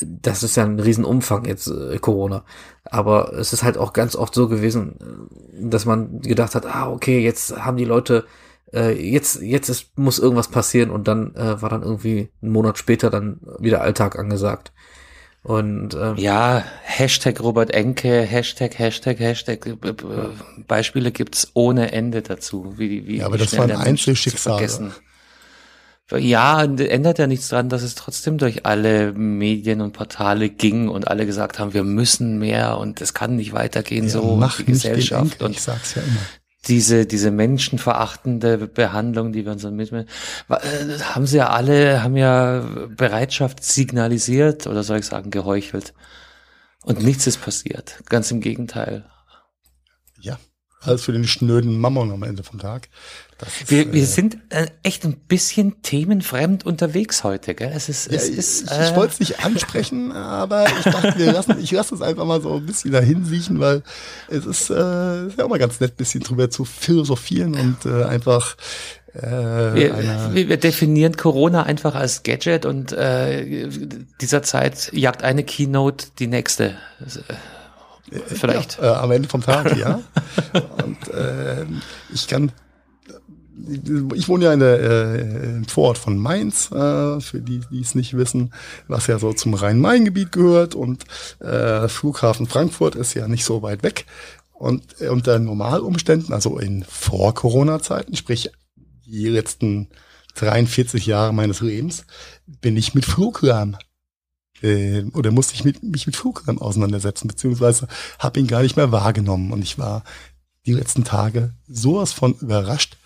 das 0.00 0.42
ist 0.42 0.56
ja 0.56 0.64
ein 0.64 0.80
Riesenumfang 0.80 1.44
jetzt, 1.44 1.68
äh, 1.68 1.98
Corona, 2.00 2.44
aber 2.84 3.32
es 3.32 3.52
ist 3.52 3.62
halt 3.62 3.78
auch 3.78 3.92
ganz 3.92 4.16
oft 4.16 4.34
so 4.34 4.48
gewesen, 4.48 5.28
dass 5.52 5.84
man 5.84 6.20
gedacht 6.20 6.56
hat, 6.56 6.66
ah, 6.66 6.90
okay, 6.90 7.20
jetzt 7.20 7.56
haben 7.64 7.76
die 7.76 7.84
Leute 7.84 8.26
äh, 8.74 8.92
jetzt, 8.92 9.40
jetzt 9.40 9.68
ist, 9.68 9.96
muss 9.96 10.18
irgendwas 10.18 10.48
passieren 10.48 10.90
und 10.90 11.08
dann 11.08 11.34
äh, 11.34 11.62
war 11.62 11.68
dann 11.68 11.82
irgendwie 11.82 12.30
einen 12.42 12.52
Monat 12.52 12.78
später 12.78 13.10
dann 13.10 13.40
wieder 13.58 13.80
Alltag 13.80 14.18
angesagt. 14.18 14.72
Und 15.42 15.94
ähm, 15.94 16.16
ja, 16.16 16.64
Hashtag 16.82 17.40
Robert 17.40 17.70
Enke, 17.70 18.22
Hashtag, 18.22 18.78
Hashtag, 18.78 19.20
Hashtag. 19.20 19.66
Äh, 19.66 19.70
äh, 19.70 19.94
Beispiele 20.66 21.12
gibt's 21.12 21.50
ohne 21.52 21.92
Ende 21.92 22.22
dazu. 22.22 22.74
Wie, 22.78 23.06
wie, 23.06 23.18
ja, 23.18 23.26
aber 23.26 23.36
das 23.36 23.56
waren 23.58 23.70
Einzelschicksale. 23.70 24.92
Ja, 26.12 26.62
ändert 26.62 27.18
ja 27.18 27.26
nichts 27.26 27.48
dran, 27.48 27.68
dass 27.68 27.82
es 27.82 27.94
trotzdem 27.94 28.36
durch 28.38 28.66
alle 28.66 29.12
Medien 29.12 29.80
und 29.80 29.92
Portale 29.92 30.50
ging 30.50 30.88
und 30.88 31.08
alle 31.08 31.26
gesagt 31.26 31.58
haben, 31.58 31.72
wir 31.72 31.84
müssen 31.84 32.38
mehr 32.38 32.78
und 32.78 33.00
es 33.00 33.14
kann 33.14 33.36
nicht 33.36 33.52
weitergehen 33.52 34.04
Ja, 34.04 34.10
so 34.10 34.36
mach 34.36 34.58
die 34.58 34.64
nicht 34.64 34.82
Gesellschaft 34.82 35.24
den 35.24 35.30
Enkel, 35.30 35.46
und 35.46 35.50
ich 35.52 35.62
sag's 35.62 35.94
ja 35.94 36.02
immer. 36.02 36.20
Diese 36.68 37.06
diese 37.06 37.30
menschenverachtende 37.30 38.68
Behandlung, 38.68 39.32
die 39.32 39.44
wir 39.44 39.52
uns 39.52 39.62
dann 39.62 39.76
mit 39.76 39.92
äh, 39.92 40.06
haben 40.48 41.26
sie 41.26 41.38
ja 41.38 41.50
alle 41.50 42.02
haben 42.02 42.16
ja 42.16 42.64
Bereitschaft 42.96 43.62
signalisiert 43.64 44.66
oder 44.66 44.82
soll 44.82 44.98
ich 44.98 45.06
sagen 45.06 45.30
geheuchelt 45.30 45.94
und 46.84 47.02
nichts 47.02 47.26
ist 47.26 47.40
passiert, 47.40 48.02
ganz 48.06 48.30
im 48.30 48.40
Gegenteil. 48.40 49.04
Ja, 50.20 50.38
alles 50.80 51.04
für 51.04 51.12
den 51.12 51.26
schnöden 51.26 51.78
Mammon 51.78 52.12
am 52.12 52.22
Ende 52.22 52.42
vom 52.42 52.58
Tag. 52.58 52.88
Ist, 53.42 53.70
Wir, 53.70 53.92
wir 53.92 54.02
äh, 54.02 54.06
sind 54.06 54.38
äh, 54.50 54.66
echt 54.82 55.04
ein 55.04 55.16
bisschen 55.16 55.82
themenfremd 55.82 56.64
unterwegs 56.64 57.24
heute, 57.24 57.54
gell? 57.54 57.72
Es 57.74 57.88
ist, 57.88 58.10
Ja, 58.10 58.16
es 58.16 58.28
ich 58.28 58.38
ist, 58.38 58.62
ich 58.64 58.70
äh, 58.70 58.96
wollte 58.96 59.14
es 59.14 59.20
nicht 59.20 59.44
ansprechen, 59.44 60.12
aber 60.12 60.66
ich 60.66 60.84
dachte, 60.84 61.14
wir 61.18 61.32
lassen, 61.32 61.56
ich 61.60 61.70
lasse 61.72 61.94
es 61.94 62.02
einfach 62.02 62.24
mal 62.24 62.40
so 62.40 62.56
ein 62.56 62.66
bisschen 62.66 62.92
dahin 62.92 63.24
siechen, 63.24 63.60
weil 63.60 63.82
es 64.28 64.46
ist, 64.46 64.70
äh, 64.70 65.26
ist 65.26 65.38
ja 65.38 65.44
auch 65.44 65.48
mal 65.48 65.58
ganz 65.58 65.80
nett, 65.80 65.92
ein 65.92 65.96
bisschen 65.96 66.22
drüber 66.22 66.50
zu 66.50 66.64
philosophieren 66.64 67.54
und 67.54 67.86
äh, 67.86 68.04
einfach 68.04 68.56
äh, 69.14 69.20
wir, 69.22 70.48
wir, 70.48 70.56
definieren 70.56 71.16
Corona 71.16 71.62
einfach 71.62 71.94
als 71.94 72.24
Gadget 72.24 72.66
und 72.66 72.92
äh, 72.92 73.68
dieser 74.20 74.42
Zeit 74.42 74.90
jagt 74.92 75.22
eine 75.22 75.44
Keynote 75.44 76.06
die 76.18 76.26
nächste. 76.26 76.76
Äh, 78.10 78.18
Vielleicht. 78.26 78.78
Ja, 78.78 78.94
äh, 78.94 78.96
am 78.96 79.12
Ende 79.12 79.28
vom 79.28 79.40
Tag, 79.40 79.76
ja. 79.76 80.00
und 80.84 81.08
äh, 81.14 81.64
ich 82.12 82.26
kann 82.26 82.50
ich 84.14 84.28
wohne 84.28 84.46
ja 84.46 84.52
in 84.52 84.60
der, 84.60 84.80
äh, 84.80 85.56
im 85.56 85.64
Vorort 85.64 85.98
von 85.98 86.18
Mainz, 86.18 86.70
äh, 86.70 87.20
für 87.20 87.40
die, 87.40 87.60
die 87.70 87.80
es 87.80 87.94
nicht 87.94 88.16
wissen, 88.16 88.52
was 88.88 89.06
ja 89.06 89.18
so 89.18 89.32
zum 89.32 89.54
Rhein-Main-Gebiet 89.54 90.32
gehört 90.32 90.74
und 90.74 91.04
äh, 91.40 91.88
Flughafen 91.88 92.46
Frankfurt 92.46 92.96
ist 92.96 93.14
ja 93.14 93.28
nicht 93.28 93.44
so 93.44 93.62
weit 93.62 93.82
weg. 93.82 94.06
Und 94.52 95.00
äh, 95.00 95.08
unter 95.08 95.38
Normalumständen, 95.38 96.32
also 96.32 96.58
in 96.58 96.84
Vor-Corona-Zeiten, 96.84 98.16
sprich 98.16 98.50
die 99.06 99.28
letzten 99.28 99.88
43 100.34 101.06
Jahre 101.06 101.32
meines 101.32 101.60
Lebens, 101.60 102.04
bin 102.46 102.76
ich 102.76 102.94
mit 102.94 103.04
Fluglärm 103.04 103.76
äh, 104.62 105.04
oder 105.12 105.30
musste 105.30 105.54
ich 105.54 105.64
mit, 105.64 105.82
mich 105.82 106.06
mit 106.06 106.16
Fluglärm 106.16 106.58
auseinandersetzen, 106.58 107.28
beziehungsweise 107.28 107.88
habe 108.18 108.40
ihn 108.40 108.46
gar 108.46 108.62
nicht 108.62 108.76
mehr 108.76 108.92
wahrgenommen. 108.92 109.52
Und 109.52 109.62
ich 109.62 109.78
war 109.78 110.02
die 110.66 110.72
letzten 110.72 111.04
Tage 111.04 111.54
sowas 111.68 112.12
von 112.12 112.34
überrascht, 112.34 112.96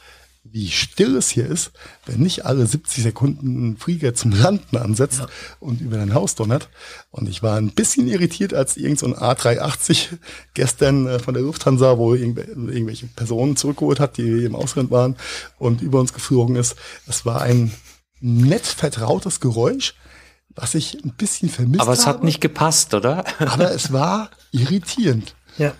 wie 0.53 0.71
still 0.71 1.17
es 1.17 1.29
hier 1.29 1.47
ist, 1.47 1.73
wenn 2.07 2.21
nicht 2.21 2.47
alle 2.47 2.67
70 2.67 3.03
Sekunden 3.03 3.71
ein 3.71 3.77
Flieger 3.77 4.15
zum 4.15 4.33
Landen 4.33 4.77
ansetzt 4.77 5.21
Ja. 5.21 5.27
und 5.61 5.81
über 5.81 5.97
dein 5.97 6.15
Haus 6.15 6.35
donnert. 6.35 6.69
Und 7.11 7.29
ich 7.29 7.43
war 7.43 7.57
ein 7.57 7.71
bisschen 7.73 8.09
irritiert, 8.09 8.55
als 8.55 8.77
irgend 8.77 8.99
so 8.99 9.07
ein 9.07 9.15
A380 9.15 10.09
gestern 10.55 11.07
äh, 11.07 11.19
von 11.19 11.35
der 11.35 11.43
Lufthansa, 11.43 11.99
wo 11.99 12.15
irgendw 12.15 12.41
irgendwelche 12.73 13.07
Personen 13.07 13.57
zurückgeholt 13.57 14.01
hat, 14.01 14.17
die 14.17 14.45
im 14.45 14.55
Ausland 14.55 14.91
waren 14.91 15.17
und 15.59 15.83
über 15.83 16.01
uns 16.01 16.13
geflogen 16.13 16.57
ist. 16.57 16.77
Es 17.07 17.25
war 17.27 17.43
ein 17.43 17.73
nett 18.21 18.67
vertrautes 18.67 19.41
Geräusch, 19.41 19.95
was 20.55 20.75
ich 20.75 20.95
ein 21.05 21.15
bisschen 21.17 21.49
vermisst 21.49 21.81
Aber 21.83 21.93
es 21.93 22.07
habe. 22.07 22.19
hat 22.19 22.25
nicht 22.25 22.41
gepasst, 22.41 22.95
oder? 22.95 23.25
aber 23.39 23.71
es 23.73 23.93
war 23.93 24.31
irritierend. 24.51 25.35
Ja. 25.57 25.75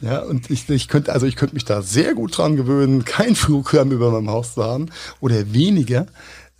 Ja, 0.00 0.20
und 0.20 0.50
ich, 0.50 0.68
ich 0.68 0.88
könnte, 0.88 1.12
also 1.12 1.26
ich 1.26 1.36
könnte 1.36 1.54
mich 1.54 1.64
da 1.64 1.82
sehr 1.82 2.14
gut 2.14 2.36
dran 2.36 2.56
gewöhnen, 2.56 3.04
kein 3.04 3.36
Fluglärm 3.36 3.92
über 3.92 4.10
meinem 4.10 4.30
Haus 4.30 4.54
zu 4.54 4.64
haben 4.64 4.86
oder 5.20 5.52
weniger. 5.52 6.06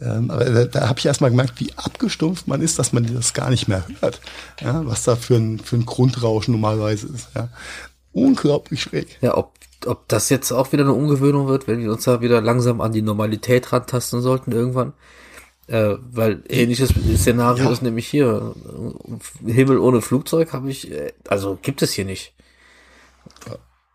Ähm, 0.01 0.31
aber 0.31 0.45
da, 0.45 0.65
da 0.65 0.89
habe 0.89 0.99
ich 0.99 1.07
erstmal 1.07 1.31
gemerkt, 1.31 1.61
wie 1.61 1.73
abgestumpft 1.77 2.47
man 2.49 2.61
ist, 2.61 2.79
dass 2.79 2.93
man 2.93 3.13
das 3.15 3.33
gar 3.35 3.51
nicht 3.51 3.69
mehr 3.69 3.85
hört. 4.01 4.21
Ja, 4.61 4.85
was 4.85 5.05
da 5.05 5.17
für 5.17 5.37
ein, 5.37 5.59
für 5.61 5.77
ein 5.77 5.87
Grundrauschen 5.87 6.53
normalerweise 6.53 7.07
ist. 7.09 7.29
Ja. 7.35 7.49
Unglaublich 8.13 8.83
schräg. 8.83 9.19
Ja, 9.23 9.37
ob, 9.37 9.55
ob 9.87 10.09
das 10.09 10.29
jetzt 10.29 10.53
auch 10.53 10.73
wieder 10.73 10.83
eine 10.85 10.93
Ungewöhnung 10.93 11.47
wird, 11.49 11.67
wenn 11.69 11.81
wir 11.81 11.91
uns 11.93 12.05
da 12.05 12.21
wieder 12.21 12.41
langsam 12.41 12.81
an 12.81 12.93
die 12.93 13.03
Normalität 13.03 13.73
rantasten 13.73 14.21
sollten 14.21 14.53
irgendwann. 14.53 14.93
Äh, 15.69 15.95
weil 16.11 16.43
ähnliches 16.49 16.93
Szenario 17.17 17.65
Ja. 17.65 17.71
ist 17.71 17.83
nämlich 17.83 18.09
hier. 18.09 18.55
Himmel 19.47 19.79
ohne 19.79 20.03
Flugzeug 20.03 20.53
habe 20.53 20.71
ich, 20.71 20.91
äh, 20.91 21.13
also 21.29 21.59
gibt 21.63 21.81
es 21.83 21.93
hier 21.93 22.05
nicht. 22.05 22.35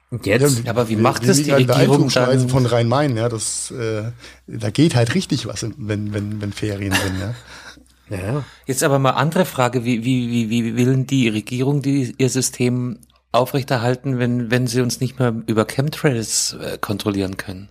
Und 0.10 0.26
jetzt? 0.26 0.64
Ja, 0.64 0.72
aber 0.72 0.88
wie 0.88 0.96
macht 0.96 1.24
wir 1.24 1.32
es 1.32 1.44
die 1.44 1.52
Regierung 1.52 2.10
dann? 2.10 2.50
von 2.50 2.66
Rhein-Main, 2.66 3.18
ja, 3.18 3.28
das, 3.28 3.72
äh, 3.72 4.04
da 4.48 4.70
geht 4.70 4.96
halt 4.96 5.14
richtig 5.16 5.48
was, 5.48 5.66
wenn, 5.78 6.14
wenn, 6.14 6.42
wenn 6.42 6.54
Ferien 6.54 6.94
sind, 6.94 7.20
ja. 7.20 7.34
Ja. 8.10 8.46
Jetzt 8.66 8.84
aber 8.84 9.00
mal 9.00 9.12
andere 9.12 9.44
Frage, 9.44 9.84
wie, 9.84 10.06
wie, 10.06 10.30
wie, 10.30 10.50
wie 10.50 10.78
will 10.78 11.04
die 11.04 11.28
Regierung 11.28 11.82
die, 11.82 12.16
ihr 12.18 12.30
System 12.30 13.00
aufrechterhalten, 13.34 14.18
wenn, 14.18 14.50
wenn 14.50 14.66
sie 14.66 14.80
uns 14.80 15.02
nicht 15.02 15.20
mehr 15.20 15.34
über 15.46 15.66
Chemtrails 15.66 16.56
äh, 16.62 16.78
kontrollieren 16.78 17.36
können? 17.36 17.68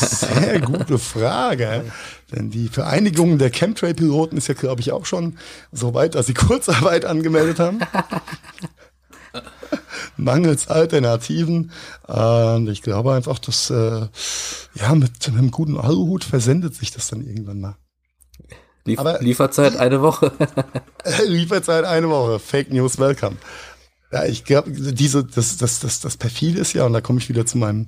Sehr 0.00 0.60
gute 0.60 0.98
Frage. 0.98 1.84
Denn 2.32 2.50
die 2.50 2.68
Vereinigung 2.68 3.38
der 3.38 3.50
Chemtrail-Piloten 3.50 4.36
ist 4.36 4.48
ja, 4.48 4.54
glaube 4.54 4.80
ich, 4.80 4.92
auch 4.92 5.06
schon 5.06 5.38
so 5.70 5.94
weit, 5.94 6.14
dass 6.14 6.26
sie 6.26 6.34
Kurzarbeit 6.34 7.04
angemeldet 7.04 7.58
haben. 7.58 7.80
Mangels 10.16 10.68
Alternativen. 10.68 11.70
Und 12.06 12.68
ich 12.68 12.82
glaube 12.82 13.12
einfach, 13.14 13.38
dass 13.38 13.70
äh, 13.70 14.06
ja 14.74 14.94
mit 14.94 15.28
einem 15.28 15.50
guten 15.50 15.78
Aluhut 15.78 16.24
versendet 16.24 16.74
sich 16.74 16.90
das 16.90 17.08
dann 17.08 17.22
irgendwann 17.26 17.60
mal. 17.60 17.76
Lief 18.84 18.98
Aber- 18.98 19.20
Lieferzeit 19.20 19.76
eine 19.76 20.02
Woche. 20.02 20.32
Lieferzeit 21.26 21.84
eine 21.84 22.08
Woche. 22.08 22.38
Fake 22.38 22.72
News, 22.72 22.98
welcome. 22.98 23.36
Ja, 24.12 24.26
ich 24.26 24.44
glaube, 24.44 24.70
diese, 24.70 25.24
das, 25.24 25.56
das, 25.56 25.80
das, 25.80 26.00
das 26.00 26.16
perfide 26.18 26.58
ist 26.60 26.74
ja, 26.74 26.84
und 26.84 26.92
da 26.92 27.00
komme 27.00 27.18
ich 27.18 27.30
wieder 27.30 27.46
zu 27.46 27.56
meinem 27.56 27.86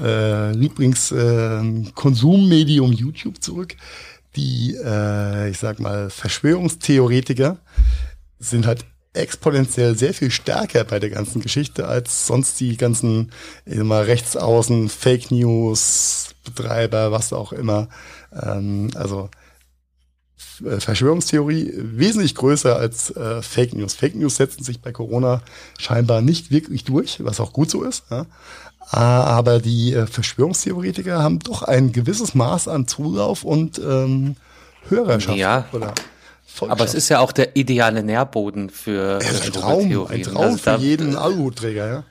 äh, 0.00 0.52
Lieblingskonsum-Medium 0.52 1.84
äh, 1.88 1.90
Konsummedium 1.92 2.92
YouTube 2.92 3.42
zurück. 3.42 3.76
Die, 4.36 4.74
äh, 4.82 5.50
ich 5.50 5.58
sag 5.58 5.78
mal, 5.80 6.08
Verschwörungstheoretiker 6.08 7.58
sind 8.38 8.66
halt 8.66 8.86
exponentiell 9.16 9.96
sehr 9.96 10.14
viel 10.14 10.30
stärker 10.30 10.84
bei 10.84 10.98
der 10.98 11.10
ganzen 11.10 11.40
Geschichte 11.40 11.88
als 11.88 12.26
sonst 12.26 12.60
die 12.60 12.76
ganzen 12.76 13.32
immer 13.64 14.06
rechtsaußen 14.06 14.88
Fake 14.88 15.30
News 15.30 16.28
Betreiber, 16.44 17.12
was 17.12 17.32
auch 17.32 17.52
immer. 17.52 17.88
Ähm, 18.32 18.90
also 18.94 19.28
äh, 20.64 20.80
Verschwörungstheorie 20.80 21.72
wesentlich 21.74 22.34
größer 22.34 22.76
als 22.76 23.10
äh, 23.10 23.42
Fake 23.42 23.74
News. 23.74 23.94
Fake 23.94 24.14
News 24.14 24.36
setzen 24.36 24.64
sich 24.64 24.80
bei 24.80 24.92
Corona 24.92 25.42
scheinbar 25.78 26.20
nicht 26.22 26.50
wirklich 26.50 26.84
durch, 26.84 27.22
was 27.24 27.40
auch 27.40 27.52
gut 27.52 27.70
so 27.70 27.82
ist. 27.82 28.04
Ja? 28.10 28.26
Ah, 28.90 29.24
Aber 29.24 29.60
die 29.60 29.92
äh, 29.94 30.06
Verschwörungstheoretiker 30.06 31.22
haben 31.22 31.40
doch 31.40 31.62
ein 31.62 31.92
gewisses 31.92 32.34
Maß 32.34 32.68
an 32.68 32.86
Zulauf 32.86 33.44
und 33.44 33.78
ähm, 33.78 34.36
Hörerschaft. 34.88 35.36
Ja. 35.36 35.66
Oder 35.72 35.92
Aber 36.62 36.84
es 36.84 36.94
ist 36.94 37.08
ja 37.08 37.20
auch 37.20 37.32
der 37.32 37.56
ideale 37.56 38.02
Nährboden 38.02 38.70
für 38.70 39.18
ist 39.18 39.46
ein 39.46 39.52
Traum, 39.52 40.06
ein. 40.08 40.22
Traum 40.22 40.36
Also 40.44 40.56
für 40.58 40.64
da- 40.70 40.76
jeden 40.76 41.16
Aluhutträger, 41.16 41.86
ja. 41.86 42.04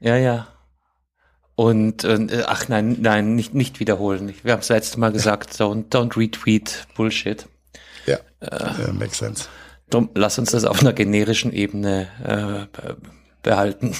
Ja, 0.00 0.16
ja. 0.16 0.46
Und 1.56 2.02
äh, 2.04 2.42
ach 2.46 2.68
nein, 2.68 2.96
nein, 3.00 3.34
nicht 3.36 3.54
nicht 3.54 3.78
wiederholen. 3.80 4.34
Wir 4.42 4.52
haben 4.52 4.60
es 4.60 4.68
letzte 4.68 4.98
Mal 4.98 5.12
gesagt, 5.12 5.52
don't 5.60 5.88
don't 5.90 6.16
retweet 6.16 6.86
Bullshit. 6.96 7.46
Ja, 8.06 8.16
äh, 8.40 8.92
makes 8.92 9.18
sense. 9.18 9.48
Drum, 9.90 10.10
lass 10.14 10.38
uns 10.38 10.50
das 10.50 10.64
auf 10.64 10.80
einer 10.80 10.92
generischen 10.92 11.52
Ebene 11.52 12.08
äh, 12.24 12.66
be- 12.76 12.96
behalten. 13.42 13.94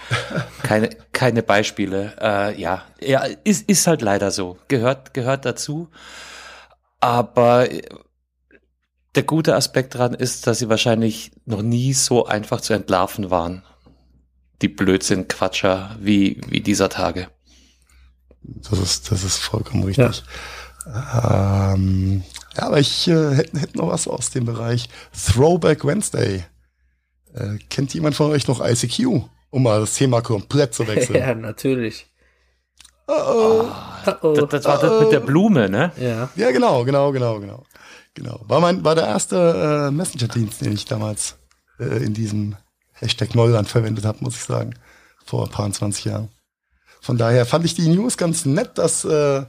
keine, 0.62 0.88
keine 1.12 1.42
Beispiele. 1.42 2.14
Äh, 2.20 2.60
ja, 2.60 2.82
ja, 3.00 3.24
ist, 3.44 3.68
ist 3.68 3.86
halt 3.86 4.02
leider 4.02 4.30
so. 4.30 4.58
Gehört, 4.68 5.14
gehört 5.14 5.44
dazu. 5.44 5.88
Aber 7.00 7.70
äh, 7.70 7.82
der 9.18 9.24
gute 9.24 9.56
Aspekt 9.56 9.96
dran 9.96 10.14
ist, 10.14 10.46
dass 10.46 10.60
sie 10.60 10.68
wahrscheinlich 10.68 11.32
noch 11.44 11.60
nie 11.60 11.92
so 11.92 12.26
einfach 12.26 12.60
zu 12.60 12.72
entlarven 12.72 13.32
waren. 13.32 13.64
Die 14.62 14.68
Blödsinn-Quatscher 14.68 15.96
wie, 16.00 16.40
wie 16.46 16.60
dieser 16.60 16.88
Tage. 16.88 17.26
Das 18.42 18.78
ist, 18.78 19.10
das 19.10 19.24
ist 19.24 19.38
vollkommen 19.38 19.82
richtig. 19.82 20.22
Ähm, 20.86 22.22
ja, 22.56 22.62
aber 22.62 22.78
ich 22.78 23.08
äh, 23.08 23.34
hätte 23.34 23.58
hätt 23.58 23.74
noch 23.74 23.88
was 23.88 24.06
aus 24.06 24.30
dem 24.30 24.44
Bereich 24.44 24.88
Throwback 25.12 25.84
Wednesday. 25.84 26.44
Äh, 27.34 27.58
kennt 27.70 27.92
jemand 27.94 28.14
von 28.14 28.30
euch 28.30 28.46
noch 28.46 28.64
ICQ? 28.64 29.24
Um 29.50 29.64
mal 29.64 29.80
das 29.80 29.94
Thema 29.94 30.20
komplett 30.20 30.74
zu 30.74 30.86
wechseln. 30.86 31.16
ja, 31.18 31.34
natürlich. 31.34 32.06
oh, 33.08 33.14
oh. 33.16 33.64
Oh, 34.22 34.32
Das, 34.32 34.48
das 34.48 34.64
war 34.64 34.78
das 34.78 35.02
mit 35.02 35.10
der 35.10 35.20
Blume, 35.20 35.68
ne? 35.68 35.90
ja. 35.96 36.30
Ja, 36.36 36.52
genau, 36.52 36.84
genau, 36.84 37.10
genau, 37.10 37.40
genau. 37.40 37.64
Genau. 38.18 38.40
War 38.48 38.58
mein, 38.58 38.82
war 38.82 38.96
der 38.96 39.06
erste 39.06 39.86
äh, 39.86 39.90
Messenger-Dienst, 39.92 40.60
den 40.60 40.72
ich 40.72 40.86
damals 40.86 41.36
äh, 41.78 42.04
in 42.04 42.14
diesem 42.14 42.56
Hashtag 42.94 43.36
Neuland 43.36 43.68
verwendet 43.68 44.04
habe, 44.04 44.18
muss 44.22 44.34
ich 44.34 44.42
sagen. 44.42 44.74
Vor 45.24 45.44
ein 45.44 45.52
paar 45.52 45.70
20 45.70 46.06
Jahren. 46.06 46.28
Von 47.00 47.16
daher 47.16 47.46
fand 47.46 47.64
ich 47.64 47.76
die 47.76 47.86
News 47.86 48.16
ganz 48.16 48.44
nett, 48.44 48.72
dass 48.74 49.04
äh, 49.04 49.44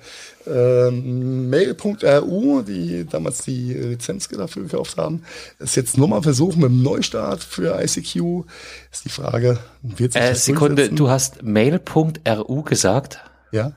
äh, 0.45 0.91
Mail.ru, 0.91 2.61
die 2.61 3.07
damals 3.07 3.41
die 3.41 3.73
Lizenz 3.73 4.27
dafür 4.27 4.63
gekauft 4.63 4.99
haben, 4.99 5.23
es 5.57 5.73
jetzt 5.73 5.97
nochmal 5.97 6.21
versuchen 6.21 6.61
mit 6.61 6.69
einem 6.69 6.83
Neustart 6.83 7.43
für 7.43 7.81
ICQ. 7.81 8.45
Ist 8.91 9.05
die 9.05 9.09
Frage, 9.09 9.57
wird 9.81 10.13
sich 10.13 10.21
äh, 10.21 10.35
Sekunde, 10.35 10.75
durchsetzen? 10.75 10.95
du 10.95 11.09
hast 11.09 11.41
Mail.ru 11.41 12.61
gesagt? 12.61 13.19
Ja. 13.51 13.71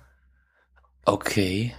Okay. 1.06 1.73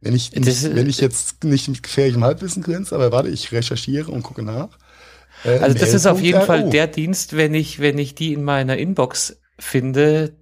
Wenn 0.00 0.14
ich, 0.14 0.32
nicht, 0.32 0.76
wenn 0.76 0.88
ich 0.88 1.00
jetzt 1.00 1.42
nicht 1.42 1.68
mit 1.68 1.82
gefährlichem 1.82 2.22
Halbwissen 2.22 2.62
grenze, 2.62 2.94
aber 2.94 3.10
warte, 3.10 3.30
ich 3.30 3.50
recherchiere 3.50 4.10
und 4.12 4.22
gucke 4.22 4.42
nach. 4.42 4.78
Äh, 5.44 5.58
also 5.58 5.76
das 5.76 5.92
ist 5.92 6.06
auf 6.06 6.20
jeden 6.20 6.42
Fall 6.42 6.70
der 6.70 6.86
Dienst, 6.86 7.36
wenn 7.36 7.54
ich, 7.54 7.80
wenn 7.80 7.98
ich 7.98 8.14
die 8.14 8.32
in 8.32 8.44
meiner 8.44 8.76
Inbox 8.76 9.36
finde, 9.58 10.34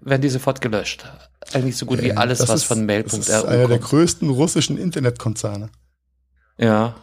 werden 0.00 0.22
die 0.22 0.28
sofort 0.28 0.60
gelöscht. 0.60 1.06
Eigentlich 1.52 1.76
so 1.76 1.86
gut 1.86 2.02
wie 2.02 2.12
alles, 2.12 2.38
das 2.38 2.48
was 2.48 2.60
ist, 2.60 2.64
von 2.64 2.84
mail.ru 2.84 3.08
kommt. 3.08 3.28
Das 3.28 3.38
ist 3.38 3.44
einer 3.44 3.68
der 3.68 3.78
größten 3.78 4.28
russischen 4.28 4.78
Internetkonzerne. 4.78 5.70
Ja. 6.58 6.94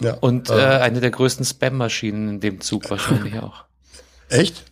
Ja. 0.00 0.14
Und 0.14 0.50
äh, 0.50 0.54
äh, 0.54 0.80
eine 0.80 1.00
der 1.00 1.10
größten 1.10 1.44
Spam-Maschinen 1.44 2.28
in 2.28 2.40
dem 2.40 2.60
Zug 2.60 2.90
wahrscheinlich 2.90 3.38
auch. 3.38 3.64
Echt? 4.28 4.64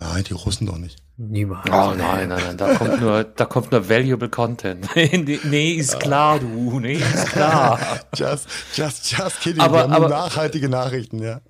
Nein, 0.00 0.24
die 0.24 0.34
Russen 0.34 0.66
doch 0.66 0.76
nicht. 0.76 0.98
Niemals. 1.20 1.68
Oh 1.68 1.94
nein, 1.98 2.28
nein, 2.28 2.40
nein, 2.46 2.56
da 2.56 2.74
kommt 2.74 3.00
nur, 3.00 3.24
da 3.24 3.44
kommt 3.44 3.72
nur 3.72 3.88
valuable 3.88 4.28
Content. 4.28 4.88
nee, 4.94 5.72
ist 5.72 5.98
klar, 5.98 6.38
du, 6.38 6.78
nee, 6.78 6.94
ist 6.94 7.32
klar. 7.32 7.76
just, 8.14 8.48
just, 8.74 9.10
just 9.10 9.40
kidding. 9.40 9.60
Aber, 9.60 9.90
aber 9.90 10.08
nachhaltige 10.08 10.68
Nachrichten, 10.68 11.18
ja. 11.18 11.40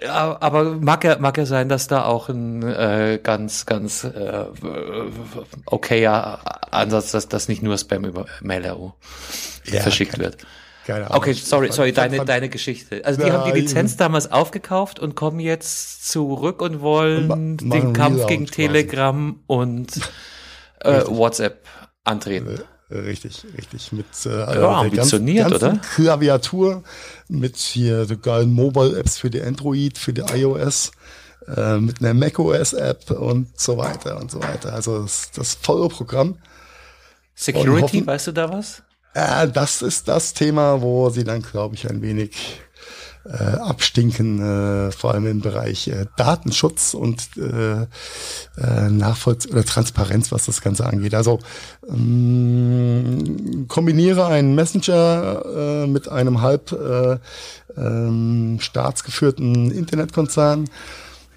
Ja, 0.00 0.38
aber 0.40 0.64
mag 0.64 1.04
ja, 1.04 1.18
mag 1.18 1.36
ja 1.36 1.44
sein, 1.44 1.68
dass 1.68 1.88
da 1.88 2.06
auch 2.06 2.30
ein 2.30 2.62
äh, 2.62 3.20
ganz, 3.22 3.66
ganz 3.66 4.02
äh, 4.02 4.46
okayer 5.66 6.40
Ansatz, 6.70 7.12
dass 7.12 7.28
das 7.28 7.48
nicht 7.48 7.62
nur 7.62 7.76
Spam 7.76 8.06
über 8.06 8.24
Mail.ru 8.40 8.92
ja, 9.66 9.82
verschickt 9.82 10.12
kann, 10.12 10.20
wird. 10.20 10.38
Keine 10.88 11.10
Ahnung. 11.10 11.18
Okay, 11.18 11.34
sorry, 11.34 11.70
sorry, 11.70 11.92
deine, 11.92 12.24
deine 12.24 12.48
Geschichte. 12.48 13.04
Also 13.04 13.22
die 13.22 13.30
haben 13.30 13.52
die 13.52 13.60
Lizenz 13.60 13.98
damals 13.98 14.32
aufgekauft 14.32 14.98
und 14.98 15.16
kommen 15.16 15.38
jetzt 15.38 16.10
zurück 16.10 16.62
und 16.62 16.80
wollen 16.80 17.26
Ma 17.26 17.36
den 17.76 17.92
Kampf 17.92 18.26
gegen 18.26 18.46
Telegram 18.46 19.38
und 19.46 19.88
äh, 20.80 21.02
WhatsApp 21.06 21.66
antreten. 22.04 22.62
Äh, 22.88 22.96
richtig, 22.96 23.44
richtig. 23.58 23.92
Mit 23.92 24.06
äh, 24.24 24.30
ja, 24.30 24.80
ambitioniert, 24.80 25.50
ganz, 25.50 25.62
oder? 25.62 25.78
Klaviatur, 25.94 26.82
mit 27.28 27.56
hier 27.58 28.06
so 28.06 28.16
geilen 28.16 28.50
Mobile-Apps 28.54 29.18
für 29.18 29.28
die 29.28 29.42
Android, 29.42 29.98
für 29.98 30.14
die 30.14 30.22
iOS, 30.22 30.92
äh, 31.54 31.76
mit 31.76 32.00
einer 32.00 32.14
macOS-App 32.14 33.10
und 33.10 33.60
so 33.60 33.76
weiter 33.76 34.18
und 34.18 34.30
so 34.30 34.42
weiter. 34.42 34.72
Also 34.72 35.02
das, 35.02 35.32
das 35.32 35.52
volle 35.52 35.90
Programm. 35.90 36.38
Security, 37.34 37.98
hoffen, 37.98 38.06
weißt 38.06 38.28
du 38.28 38.32
da 38.32 38.50
was? 38.50 38.82
Äh, 39.18 39.48
das 39.48 39.82
ist 39.82 40.08
das 40.08 40.32
Thema, 40.34 40.80
wo 40.80 41.10
sie 41.10 41.24
dann, 41.24 41.42
glaube 41.42 41.74
ich, 41.74 41.90
ein 41.90 42.02
wenig 42.02 42.60
äh, 43.24 43.56
abstinken, 43.56 44.40
äh, 44.40 44.92
vor 44.92 45.12
allem 45.12 45.26
im 45.26 45.40
Bereich 45.40 45.88
äh, 45.88 46.06
Datenschutz 46.16 46.94
und 46.94 47.28
äh, 47.36 47.82
äh, 47.82 48.90
Nachvollz 48.90 49.46
oder 49.46 49.64
Transparenz, 49.64 50.30
was 50.30 50.46
das 50.46 50.60
Ganze 50.60 50.86
angeht. 50.86 51.14
Also 51.14 51.40
ähm, 51.88 53.66
kombiniere 53.68 54.26
einen 54.26 54.54
Messenger 54.54 55.42
äh, 55.44 55.86
mit 55.88 56.08
einem 56.08 56.40
halb 56.40 56.72
äh, 56.72 57.18
ähm, 57.76 58.58
staatsgeführten 58.60 59.70
Internetkonzern 59.72 60.66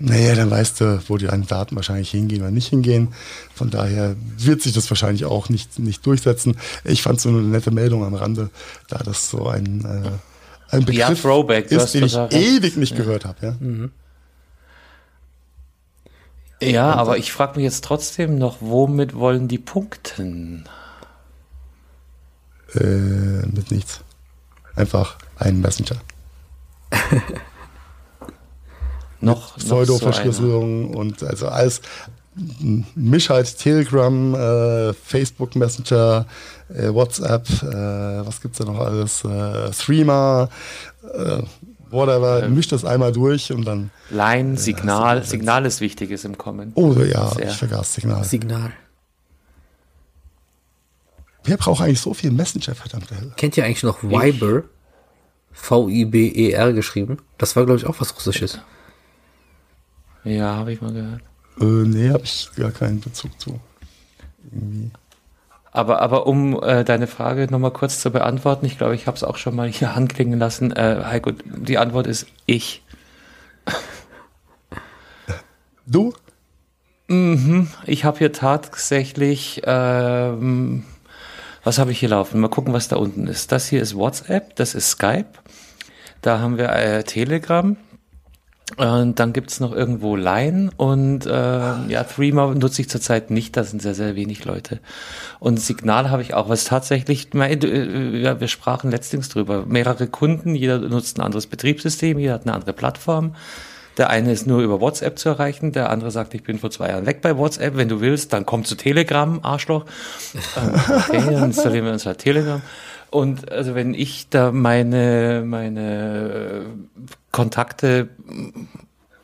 naja, 0.02 0.36
dann 0.36 0.50
weißt 0.50 0.82
du, 0.82 1.02
wo 1.08 1.18
deine 1.18 1.46
Daten 1.46 1.76
wahrscheinlich 1.76 2.12
hingehen 2.12 2.42
oder 2.42 2.52
nicht 2.52 2.70
hingehen. 2.70 3.14
Von 3.54 3.70
daher 3.70 4.16
wird 4.38 4.62
sich 4.62 4.74
das 4.74 4.90
wahrscheinlich 4.90 5.26
auch 5.26 5.50
nicht, 5.50 5.80
nicht 5.80 6.06
durchsetzen. 6.06 6.58
Ich 6.84 7.02
fand 7.02 7.22
so 7.22 7.30
eine 7.30 7.42
nette 7.42 7.72
Meldung 7.72 8.04
am 8.04 8.16
Rande, 8.16 8.50
da 8.88 8.98
das 8.98 9.30
so 9.30 9.48
ein, 9.48 9.86
äh, 9.86 10.76
ein 10.76 10.86
Begriff 10.86 10.98
ja, 10.98 11.14
Throwback, 11.16 11.72
ist, 11.72 11.94
den 11.94 12.06
ich 12.06 12.16
ewig 12.16 12.78
nicht 12.78 12.94
ja. 12.94 12.98
gehört 12.98 13.26
habe. 13.26 13.46
Ja, 13.46 13.56
mhm. 13.60 13.92
ja 16.62 16.94
aber 16.94 17.18
ich 17.18 17.32
frage 17.32 17.58
mich 17.58 17.64
jetzt 17.64 17.84
trotzdem 17.84 18.38
noch, 18.38 18.58
womit 18.60 19.14
wollen 19.14 19.48
die 19.48 19.60
punkten? 19.60 20.66
Äh, 22.74 23.46
mit 23.48 23.72
nichts. 23.72 24.02
Einfach 24.76 25.18
ein 25.38 25.60
Messenger. 25.60 25.98
noch 29.22 29.58
Pseudo-Verschlüsselung 29.58 30.94
so 30.94 31.00
und 31.00 31.24
also 31.24 31.48
alles 31.48 31.82
misch 32.96 33.30
halt 33.30 33.58
Telegram, 33.58 34.36
äh, 34.36 34.94
Facebook 34.94 35.56
Messenger, 35.56 36.26
äh, 36.74 36.94
WhatsApp, 36.94 37.48
äh, 37.64 38.26
was 38.26 38.42
gibt's 38.42 38.58
da 38.58 38.66
noch 38.66 38.80
alles, 38.80 39.24
äh, 39.26 39.70
Threema, 39.72 40.50
äh, 41.14 41.42
whatever, 41.90 42.44
ähm, 42.44 42.56
misch 42.56 42.70
das 42.70 42.86
einmal 42.86 43.12
durch 43.12 43.52
und 43.52 43.66
dann. 43.66 43.92
Line, 44.10 44.58
Signal, 44.58 45.24
Signal 45.24 45.66
ist 45.66 45.82
wichtig, 45.82 46.12
ist 46.12 46.26
im 46.26 46.38
Kommen. 46.38 46.72
Oh 46.76 46.94
ja, 46.94 47.30
Sehr. 47.32 47.50
ich 47.50 47.58
vergaß 47.58 47.94
Signal. 47.94 48.24
Signal. 48.24 48.72
Wer 51.44 51.58
braucht 51.58 51.82
eigentlich 51.82 52.00
so 52.00 52.14
viel 52.14 52.32
Messenger, 52.32 52.76
verdammte 52.76 53.16
Helle? 53.16 53.34
Kennt 53.36 53.58
ihr 53.58 53.66
eigentlich 53.66 53.84
noch 53.84 54.04
Viber? 54.04 54.64
V-I-B-E-R 55.54 56.72
geschrieben. 56.72 57.18
Das 57.38 57.56
war, 57.56 57.66
glaube 57.66 57.80
ich, 57.80 57.86
auch 57.86 58.00
was 58.00 58.16
Russisches. 58.16 58.60
Ja, 60.24 60.56
habe 60.56 60.74
ich 60.74 60.82
mal 60.82 60.94
gehört. 60.94 61.22
Äh, 61.60 61.66
nee, 61.66 62.10
habe 62.10 62.24
ich 62.24 62.50
gar 62.56 62.72
keinen 62.72 63.00
Bezug 63.00 63.40
zu. 63.40 63.60
Irgendwie. 64.52 64.92
Aber, 65.72 66.02
aber 66.02 66.28
um 66.28 66.62
äh, 66.62 66.84
deine 66.84 67.08
Frage 67.08 67.48
nochmal 67.50 67.72
kurz 67.72 68.02
zu 68.02 68.12
beantworten, 68.12 68.66
ich 68.66 68.78
glaube, 68.78 68.94
ich 68.94 69.08
habe 69.08 69.16
es 69.16 69.24
auch 69.24 69.38
schon 69.38 69.56
mal 69.56 69.70
hier 69.70 69.92
anklingen 69.96 70.38
lassen. 70.38 70.72
Äh, 70.72 71.04
Heiko, 71.06 71.32
die 71.32 71.78
Antwort 71.78 72.08
ist 72.08 72.28
ich. 72.46 72.84
Du? 75.86 76.14
Mhm, 77.08 77.68
ich 77.86 78.06
habe 78.06 78.20
hier 78.20 78.32
tatsächlich, 78.32 79.62
ähm, 79.66 80.86
was 81.64 81.80
habe 81.80 81.92
ich 81.92 82.00
hier 82.00 82.10
laufen? 82.10 82.40
Mal 82.40 82.48
gucken, 82.50 82.74
was 82.74 82.88
da 82.88 82.96
unten 82.96 83.28
ist. 83.28 83.52
Das 83.52 83.68
hier 83.68 83.82
ist 83.82 83.96
WhatsApp, 83.96 84.56
das 84.56 84.76
ist 84.76 84.92
Skype. 84.92 85.28
Da 86.22 86.40
haben 86.40 86.58
wir 86.58 86.70
äh, 86.70 87.04
Telegram, 87.04 87.76
und 88.78 89.20
dann 89.20 89.34
gibt's 89.34 89.60
noch 89.60 89.74
irgendwo 89.74 90.16
Line 90.16 90.70
und 90.78 91.26
äh, 91.26 91.30
ja, 91.30 92.04
Threema 92.04 92.54
nutze 92.54 92.82
ich 92.82 92.90
zurzeit 92.90 93.32
nicht, 93.32 93.58
da 93.58 93.64
sind 93.64 93.82
sehr, 93.82 93.96
sehr 93.96 94.16
wenig 94.16 94.46
Leute. 94.46 94.80
Und 95.40 95.60
Signal 95.60 96.10
habe 96.10 96.22
ich 96.22 96.34
auch, 96.34 96.50
was 96.50 96.66
tatsächlich, 96.66 97.34
äh, 97.34 98.22
ja, 98.22 98.40
wir 98.40 98.48
sprachen 98.48 98.92
letztens 98.92 99.30
drüber, 99.30 99.66
mehrere 99.66 100.08
Kunden, 100.08 100.56
jeder 100.56 100.80
nutzt 100.80 101.18
ein 101.18 101.22
anderes 101.22 101.48
Betriebssystem, 101.48 102.20
jeder 102.20 102.34
hat 102.34 102.44
eine 102.44 102.54
andere 102.54 102.74
Plattform. 102.74 103.36
Der 103.98 104.10
eine 104.10 104.32
ist 104.32 104.48
nur 104.48 104.62
über 104.62 104.80
WhatsApp 104.80 105.20
zu 105.20 105.30
erreichen, 105.30 105.74
der 105.74 105.90
andere 105.90 106.12
sagt, 106.12 106.34
ich 106.34 106.44
bin 106.44 106.60
vor 106.60 106.72
zwei 106.72 106.90
Jahren 106.90 107.06
weg 107.06 107.22
bei 107.22 107.38
WhatsApp, 107.38 107.76
wenn 107.76 107.90
du 107.90 108.00
willst, 108.00 108.32
dann 108.32 108.46
komm 108.46 108.64
zu 108.64 108.76
Telegram, 108.76 109.40
Arschloch. 109.44 109.86
Ähm, 110.34 110.74
okay, 110.88 111.22
dann 111.26 111.44
installieren 111.46 111.86
wir 111.86 111.94
uns 111.94 112.06
halt 112.06 112.20
Telegram. 112.20 112.62
Und 113.12 113.52
also 113.52 113.76
wenn 113.76 113.94
ich 113.94 114.30
da 114.30 114.54
meine, 114.54 115.44
meine 115.46 116.66
Kontakte 117.34 118.08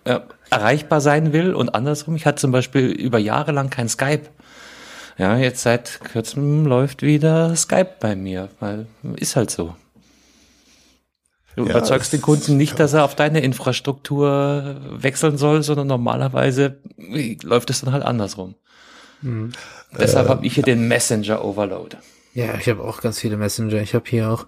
äh, 0.03 0.19
erreichbar 0.49 0.99
sein 0.99 1.31
will 1.31 1.55
und 1.55 1.73
andersrum, 1.73 2.18
ich 2.18 2.26
hatte 2.26 2.41
zum 2.41 2.51
Beispiel 2.51 2.88
über 2.88 3.18
Jahre 3.18 3.53
lang 3.53 3.69
kein 3.69 3.88
Skype. 3.88 4.23
Ja, 5.18 5.38
jetzt 5.38 5.64
seit 5.64 6.01
kürzem 6.03 6.65
läuft 6.65 7.01
wieder 7.01 7.55
Skype 7.55 7.95
bei 8.01 8.15
mir, 8.15 8.49
weil 8.59 8.88
ist 9.15 9.38
halt 9.38 9.49
so. 9.51 9.73
Du 11.55 11.64
ja, 11.64 11.72
überzeugst 11.72 12.11
den 12.11 12.22
Kunden 12.22 12.57
nicht, 12.57 12.80
dass 12.80 12.93
er 12.93 13.05
auf 13.05 13.15
deine 13.15 13.39
Infrastruktur 13.39 14.81
wechseln 14.91 15.38
soll, 15.38 15.64
sondern 15.64 15.88
normalerweise 15.88 16.81
läuft 17.41 17.69
es 17.69 17.81
dann 17.81 17.93
halt 17.93 18.03
andersrum. 18.03 18.55
Mhm. 19.22 19.53
Deshalb 19.97 20.27
äh, 20.27 20.30
habe 20.30 20.45
ich 20.45 20.55
hier 20.55 20.64
den 20.64 20.89
Messenger 20.89 21.43
Overload. 21.43 21.97
Ja, 22.38 22.55
ich 22.55 22.69
habe 22.69 22.84
auch 22.84 23.01
ganz 23.01 23.19
viele 23.19 23.35
Messenger. 23.35 23.81
Ich 23.81 23.95
habe 23.95 24.07
hier 24.07 24.30
auch 24.30 24.45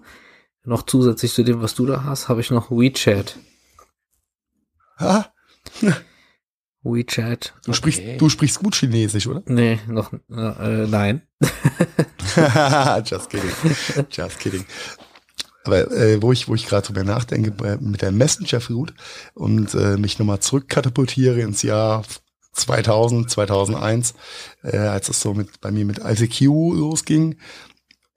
noch 0.62 0.84
zusätzlich 0.84 1.32
zu 1.32 1.42
dem, 1.42 1.60
was 1.60 1.74
du 1.74 1.86
da 1.86 2.04
hast, 2.04 2.28
habe 2.28 2.40
ich 2.40 2.52
noch 2.52 2.70
WeChat. 2.70 3.36
Ha? 5.00 5.34
WeChat. 6.84 7.52
Du 7.64 7.72
sprichst, 7.72 8.00
du 8.18 8.28
sprichst 8.28 8.60
gut 8.60 8.76
Chinesisch, 8.76 9.26
oder? 9.26 9.42
Nee, 9.46 9.80
noch, 9.88 10.12
äh, 10.12 10.86
nein. 10.86 11.22
Just 13.04 13.28
kidding. 13.28 13.50
Just 14.08 14.38
kidding. 14.38 14.64
Aber 15.64 15.90
äh, 15.90 16.22
wo 16.22 16.30
ich, 16.30 16.46
wo 16.46 16.54
ich 16.54 16.66
gerade 16.66 16.86
drüber 16.86 17.02
nachdenke, 17.02 17.52
mit 17.80 18.02
der 18.02 18.12
Messenger-Fruit 18.12 18.94
und 19.34 19.74
äh, 19.74 19.96
mich 19.96 20.20
nochmal 20.20 20.38
zurückkatapultiere 20.38 21.40
ins 21.40 21.62
Jahr 21.62 22.04
2000, 22.52 23.30
2001, 23.30 24.14
äh, 24.62 24.76
als 24.76 25.08
es 25.08 25.20
so 25.20 25.34
mit 25.34 25.60
bei 25.60 25.72
mir 25.72 25.84
mit 25.84 25.98
ICQ 25.98 26.40
losging 26.40 27.36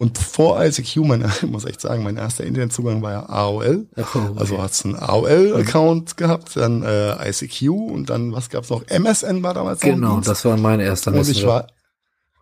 Und 0.03 0.17
vor 0.17 0.61
ICQ, 0.61 0.97
mein, 0.97 1.23
ich 1.41 1.49
muss 1.49 1.63
echt 1.63 1.79
sagen, 1.79 2.03
mein 2.03 2.17
erster 2.17 2.43
Internetzugang 2.43 3.01
war 3.01 3.11
ja 3.13 3.29
AOL. 3.29 3.87
Oh, 3.95 4.01
okay. 4.01 4.19
Also 4.35 4.61
hat's 4.61 4.83
einen 4.83 4.97
AOL-Account 4.97 6.09
mhm. 6.09 6.15
gehabt, 6.17 6.57
dann 6.57 6.83
äh, 6.83 7.29
ICQ 7.29 7.69
und 7.69 8.09
dann, 8.09 8.33
was 8.33 8.49
gab's 8.49 8.69
noch? 8.69 8.83
MSN 8.89 9.43
war 9.43 9.53
damals 9.53 9.79
Genau, 9.79 10.19
das 10.19 10.43
war 10.43 10.57
mein 10.57 10.81
erster 10.81 11.13
Und 11.13 11.29
ich 11.29 11.45
war, 11.45 11.67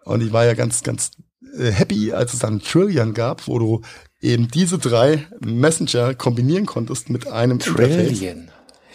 und 0.05 0.23
ich 0.23 0.33
war 0.33 0.43
ja 0.45 0.55
ganz, 0.55 0.81
ganz 0.81 1.11
äh, 1.55 1.69
happy, 1.69 2.13
als 2.13 2.33
es 2.33 2.39
dann 2.39 2.61
Trillion 2.61 3.13
gab, 3.13 3.47
wo 3.47 3.59
du 3.59 3.81
eben 4.19 4.47
diese 4.47 4.79
drei 4.79 5.27
Messenger 5.39 6.15
kombinieren 6.15 6.65
konntest 6.65 7.11
mit 7.11 7.27
einem 7.27 7.59
Trillion. 7.59 7.99
Interface. 7.99 8.39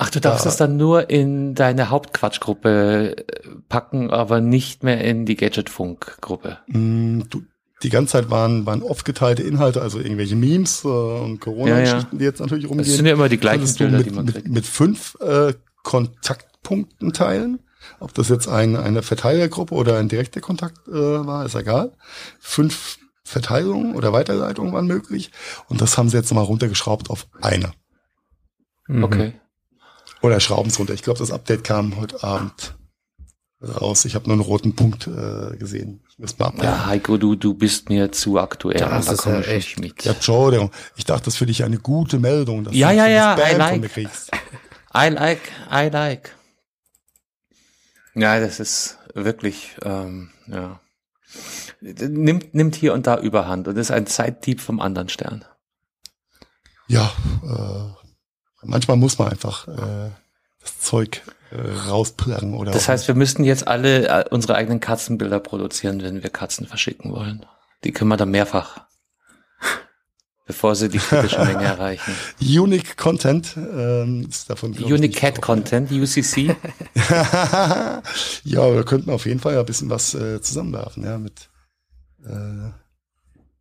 Ach, 0.00 0.10
du 0.10 0.20
darfst 0.20 0.46
es 0.46 0.56
dann 0.56 0.76
nur 0.76 1.10
in 1.10 1.56
deine 1.56 1.90
Hauptquatschgruppe 1.90 3.16
äh, 3.16 3.50
packen, 3.68 4.12
aber 4.12 4.40
nicht 4.40 4.84
mehr 4.84 5.02
in 5.02 5.26
die 5.26 5.34
Gadgetfunk-Gruppe. 5.34 6.58
Mm, 6.68 7.22
du, 7.28 7.42
die 7.82 7.90
ganze 7.90 8.12
Zeit 8.12 8.30
waren, 8.30 8.66
waren 8.66 8.82
oft 8.82 9.04
geteilte 9.04 9.42
Inhalte, 9.42 9.82
also 9.82 9.98
irgendwelche 9.98 10.36
Memes 10.36 10.84
äh, 10.84 10.88
und 10.88 11.40
Corona-Geschichten, 11.40 11.94
ja, 11.94 12.12
ja. 12.12 12.18
die 12.18 12.24
jetzt 12.24 12.40
natürlich 12.40 12.64
rumgehen. 12.66 12.86
Das 12.86 12.96
sind 12.96 13.06
ja 13.06 13.12
immer 13.12 13.28
die 13.28 13.38
gleichen 13.38 13.72
Bilder, 13.76 13.98
mit, 13.98 14.06
die 14.06 14.10
man 14.10 14.24
mit, 14.24 14.34
kriegt. 14.34 14.48
mit 14.48 14.66
fünf 14.66 15.16
äh, 15.20 15.54
Kontaktpunkten 15.82 17.12
teilen. 17.12 17.60
Ob 18.00 18.14
das 18.14 18.28
jetzt 18.28 18.48
ein, 18.48 18.76
eine 18.76 19.02
Verteilergruppe 19.02 19.74
oder 19.74 19.98
ein 19.98 20.08
direkter 20.08 20.40
Kontakt 20.40 20.88
äh, 20.88 20.92
war, 20.92 21.46
ist 21.46 21.54
egal. 21.54 21.92
Fünf 22.40 22.98
Verteilungen 23.24 23.94
oder 23.94 24.12
Weiterleitungen 24.12 24.72
waren 24.72 24.86
möglich. 24.86 25.30
Und 25.68 25.80
das 25.80 25.96
haben 25.98 26.08
sie 26.08 26.16
jetzt 26.16 26.30
nochmal 26.30 26.44
runtergeschraubt 26.44 27.10
auf 27.10 27.28
eine. 27.40 27.72
Mhm. 28.88 29.04
Okay. 29.04 29.32
Oder 30.20 30.40
schrauben 30.40 30.70
es 30.70 30.78
runter. 30.78 30.94
Ich 30.94 31.02
glaube, 31.02 31.18
das 31.18 31.30
Update 31.30 31.62
kam 31.62 31.96
heute 31.96 32.24
Abend 32.24 32.77
raus. 33.62 34.04
Ich 34.04 34.14
habe 34.14 34.26
nur 34.26 34.34
einen 34.34 34.42
roten 34.42 34.74
Punkt 34.74 35.06
äh, 35.06 35.56
gesehen. 35.56 36.00
Ja, 36.60 36.86
Heiko, 36.86 37.16
du, 37.16 37.36
du 37.36 37.54
bist 37.54 37.88
mir 37.88 38.10
zu 38.10 38.38
aktuell. 38.38 38.78
Das 38.78 39.06
da 39.06 39.12
ist 39.12 39.24
ja 39.24 39.40
echt 39.40 39.78
mit. 39.78 40.04
Ja, 40.04 40.12
Entschuldigung. 40.12 40.72
Ich 40.96 41.04
dachte, 41.04 41.26
das 41.26 41.34
ist 41.34 41.38
für 41.38 41.46
dich 41.46 41.62
eine 41.64 41.78
gute 41.78 42.18
Meldung, 42.18 42.64
dass 42.64 42.74
ja, 42.74 42.90
du 42.90 42.96
ja, 42.96 43.06
ja, 43.06 43.34
I 43.34 43.56
like. 43.56 43.70
von 43.70 43.80
mir 43.80 43.88
kriegst. 43.88 44.30
I 44.96 45.08
like, 45.08 45.40
I 45.70 45.88
like. 45.92 46.34
Ja, 48.14 48.40
das 48.40 48.58
ist 48.58 48.98
wirklich, 49.14 49.76
ähm, 49.84 50.30
ja. 50.48 50.80
Nimmt, 51.80 52.54
nimmt 52.54 52.74
hier 52.74 52.94
und 52.94 53.06
da 53.06 53.18
überhand 53.18 53.68
und 53.68 53.76
ist 53.76 53.92
ein 53.92 54.06
Zeitdieb 54.06 54.60
vom 54.60 54.80
anderen 54.80 55.08
Stern. 55.08 55.44
Ja, 56.88 57.12
äh, 57.44 58.06
manchmal 58.62 58.96
muss 58.96 59.18
man 59.18 59.28
einfach 59.28 59.68
äh, 59.68 60.10
das 60.60 60.78
Zeug 60.80 61.22
äh, 61.50 61.88
rausplagen 61.88 62.54
oder. 62.54 62.72
Das 62.72 62.88
heißt, 62.88 63.08
wir 63.08 63.14
müssten 63.14 63.44
jetzt 63.44 63.66
alle 63.66 64.08
äh, 64.08 64.24
unsere 64.30 64.54
eigenen 64.54 64.80
Katzenbilder 64.80 65.40
produzieren, 65.40 66.02
wenn 66.02 66.22
wir 66.22 66.30
Katzen 66.30 66.66
verschicken 66.66 67.12
wollen. 67.12 67.46
Die 67.84 67.92
können 67.92 68.08
wir 68.08 68.16
dann 68.16 68.30
mehrfach, 68.30 68.80
bevor 70.46 70.74
sie 70.74 70.88
die 70.88 70.98
kritische 70.98 71.44
Menge 71.44 71.64
erreichen. 71.64 72.12
Unique 72.40 72.96
Content 72.96 73.56
ähm, 73.56 74.26
ist 74.28 74.50
davon. 74.50 74.72
Unique 74.72 75.16
Cat 75.16 75.40
Content, 75.40 75.90
UCC. 75.90 76.48
ja, 78.44 78.74
wir 78.74 78.84
könnten 78.84 79.10
auf 79.10 79.24
jeden 79.26 79.40
Fall 79.40 79.54
ja 79.54 79.60
ein 79.60 79.66
bisschen 79.66 79.90
was 79.90 80.14
äh, 80.14 80.40
zusammenwerfen, 80.40 81.04
ja, 81.04 81.18
mit. 81.18 81.48
Äh, 82.26 82.72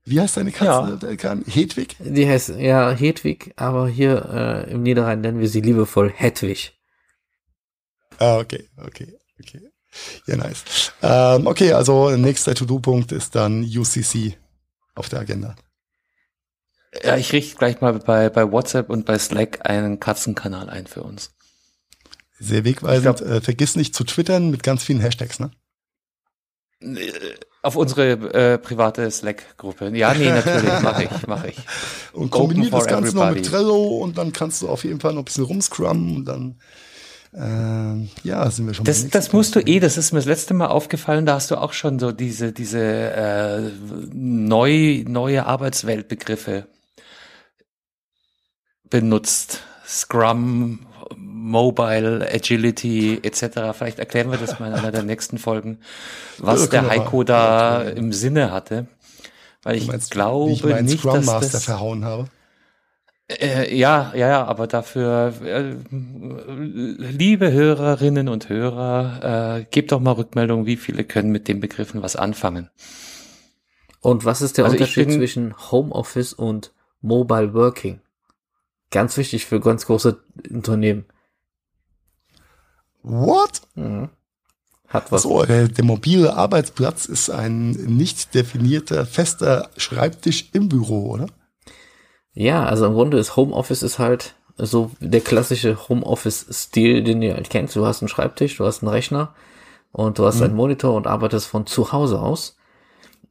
wie 0.03 0.21
heißt 0.21 0.37
deine 0.37 0.51
Katze, 0.51 0.99
ja. 1.21 1.35
Hedwig? 1.47 1.97
Die 1.99 2.27
heißt 2.27 2.49
ja 2.57 2.91
Hedwig, 2.91 3.53
aber 3.57 3.89
hier 3.89 4.65
äh, 4.67 4.71
im 4.71 4.83
Niederrhein 4.83 5.19
nennen 5.19 5.41
wir 5.41 5.49
sie 5.49 5.59
liebevoll 5.59 6.11
Hedwig. 6.15 6.76
Ah, 8.19 8.37
okay, 8.37 8.69
okay, 8.77 9.17
okay. 9.39 9.69
Ja, 10.25 10.37
nice. 10.37 10.91
Ähm, 11.01 11.47
okay, 11.47 11.73
also 11.73 12.11
nächster 12.11 12.55
To-Do-Punkt 12.55 13.11
ist 13.11 13.35
dann 13.35 13.63
UCC 13.63 14.37
auf 14.95 15.09
der 15.09 15.19
Agenda. 15.19 15.55
Ja, 17.03 17.17
ich 17.17 17.31
richte 17.33 17.57
gleich 17.57 17.81
mal 17.81 17.93
bei, 17.99 18.29
bei 18.29 18.51
WhatsApp 18.51 18.89
und 18.89 19.05
bei 19.05 19.17
Slack 19.19 19.69
einen 19.69 19.99
Katzenkanal 19.99 20.69
ein 20.69 20.87
für 20.87 21.03
uns. 21.03 21.31
Sehr 22.39 22.63
wegweisend. 22.63 23.17
Glaub, 23.17 23.29
äh, 23.29 23.41
vergiss 23.41 23.75
nicht 23.75 23.95
zu 23.95 24.03
twittern 24.03 24.49
mit 24.49 24.63
ganz 24.63 24.83
vielen 24.83 24.99
Hashtags, 24.99 25.39
ne? 25.39 25.51
Auf 27.63 27.75
unsere 27.75 28.11
äh, 28.11 28.57
private 28.59 29.09
Slack-Gruppe. 29.09 29.89
Ja, 29.95 30.13
nee, 30.13 30.29
natürlich, 30.29 30.79
mache 30.81 31.05
ich, 31.05 31.27
mache 31.27 31.49
ich. 31.49 31.57
Und 32.13 32.29
kombiniert 32.29 32.71
das 32.71 32.85
Ganze 32.85 33.09
everybody. 33.09 33.29
noch 33.29 33.35
mit 33.35 33.45
Trello 33.45 33.97
und 33.97 34.17
dann 34.17 34.31
kannst 34.31 34.61
du 34.61 34.69
auf 34.69 34.83
jeden 34.83 34.99
Fall 34.99 35.13
noch 35.13 35.21
ein 35.21 35.25
bisschen 35.25 35.43
rumscrummen 35.43 36.15
und 36.15 36.25
dann 36.25 36.59
ähm, 37.39 38.09
ja, 38.23 38.49
sind 38.49 38.65
wir 38.65 38.73
schon. 38.73 38.85
Das, 38.85 39.07
das 39.09 39.31
musst 39.31 39.55
du 39.55 39.59
eh, 39.59 39.79
das 39.79 39.97
ist 39.97 40.11
mir 40.11 40.19
das 40.19 40.25
letzte 40.25 40.53
Mal 40.53 40.67
aufgefallen, 40.67 41.25
da 41.25 41.35
hast 41.35 41.51
du 41.51 41.55
auch 41.55 41.73
schon 41.73 41.99
so 41.99 42.11
diese, 42.11 42.51
diese 42.51 42.81
äh, 42.81 43.71
neu, 44.11 45.03
neue 45.07 45.45
Arbeitsweltbegriffe 45.45 46.67
benutzt. 48.89 49.61
Scrum, 49.85 50.79
Mobile, 51.15 52.27
Agility 52.29 53.19
etc. 53.23 53.73
Vielleicht 53.77 53.99
erklären 53.99 54.31
wir 54.31 54.37
das 54.37 54.59
mal 54.59 54.67
in 54.67 54.73
einer 54.73 54.91
der 54.91 55.03
nächsten 55.03 55.37
Folgen, 55.37 55.79
was 56.39 56.63
ja, 56.63 56.67
der 56.67 56.89
Heiko 56.89 57.23
da 57.23 57.83
im 57.83 58.11
Sinne 58.11 58.51
hatte. 58.51 58.87
Weil 59.63 59.77
ich 59.77 59.87
meinst, 59.87 60.11
glaube 60.11 60.51
ich 60.51 60.63
nicht, 60.63 60.99
Scrum 60.99 61.23
Master 61.23 61.39
dass 61.39 61.51
das 61.51 61.63
verhauen 61.65 62.03
habe. 62.03 62.27
Äh, 63.29 63.75
ja, 63.75 64.13
ja, 64.15 64.29
ja, 64.29 64.45
aber 64.45 64.67
dafür, 64.67 65.33
äh, 65.43 65.75
liebe 65.91 67.51
Hörerinnen 67.51 68.29
und 68.29 68.47
Hörer, 68.47 69.57
äh, 69.59 69.65
gebt 69.69 69.91
doch 69.91 69.99
mal 69.99 70.13
Rückmeldung, 70.13 70.65
wie 70.65 70.77
viele 70.77 71.03
können 71.03 71.31
mit 71.31 71.49
den 71.49 71.59
Begriffen 71.59 72.01
was 72.01 72.15
anfangen. 72.15 72.69
Und 73.99 74.23
was 74.23 74.41
ist 74.41 74.57
der 74.57 74.65
also 74.65 74.77
Unterschied 74.77 75.07
bin, 75.07 75.17
zwischen 75.17 75.71
Homeoffice 75.71 76.31
und 76.31 76.73
Mobile 77.01 77.53
Working? 77.53 77.99
Ganz 78.91 79.17
wichtig 79.17 79.45
für 79.45 79.59
ganz 79.59 79.85
große 79.85 80.21
Unternehmen. 80.49 81.05
What? 83.03 83.61
Mhm. 83.75 84.09
Hat 84.87 85.11
was. 85.11 85.23
So, 85.23 85.43
der, 85.43 85.67
der 85.67 85.83
mobile 85.83 86.33
Arbeitsplatz 86.33 87.05
ist 87.05 87.29
ein 87.29 87.71
nicht 87.71 88.33
definierter 88.33 89.05
fester 89.05 89.69
Schreibtisch 89.75 90.49
im 90.53 90.69
Büro, 90.69 91.11
oder? 91.11 91.27
Ja, 92.39 92.65
also 92.65 92.85
im 92.85 92.93
Grunde 92.93 93.17
ist 93.17 93.35
Homeoffice 93.35 93.81
ist 93.81 93.97
halt 93.97 94.35
so 94.57 94.91
der 94.99 95.21
klassische 95.21 95.89
Homeoffice-Stil, 95.89 97.03
den 97.03 97.23
ihr 97.23 97.33
halt 97.33 97.49
kennt. 97.49 97.75
Du 97.75 97.83
hast 97.83 98.03
einen 98.03 98.09
Schreibtisch, 98.09 98.57
du 98.57 98.65
hast 98.65 98.83
einen 98.83 98.91
Rechner 98.91 99.33
und 99.91 100.19
du 100.19 100.25
hast 100.25 100.37
mhm. 100.37 100.43
einen 100.43 100.55
Monitor 100.55 100.93
und 100.93 101.07
arbeitest 101.07 101.47
von 101.47 101.65
zu 101.65 101.91
Hause 101.91 102.21
aus. 102.21 102.55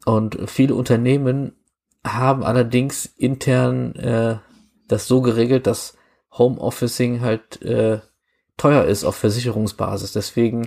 Und 0.04 0.50
viele 0.50 0.74
Unternehmen 0.74 1.52
haben 2.04 2.42
allerdings 2.42 3.06
intern 3.06 3.94
äh, 3.94 4.38
das 4.88 5.06
so 5.06 5.20
geregelt, 5.22 5.68
dass 5.68 5.96
Homeofficing 6.36 7.20
halt 7.20 7.62
äh, 7.62 8.00
teuer 8.56 8.86
ist 8.86 9.04
auf 9.04 9.14
Versicherungsbasis. 9.14 10.14
Deswegen 10.14 10.66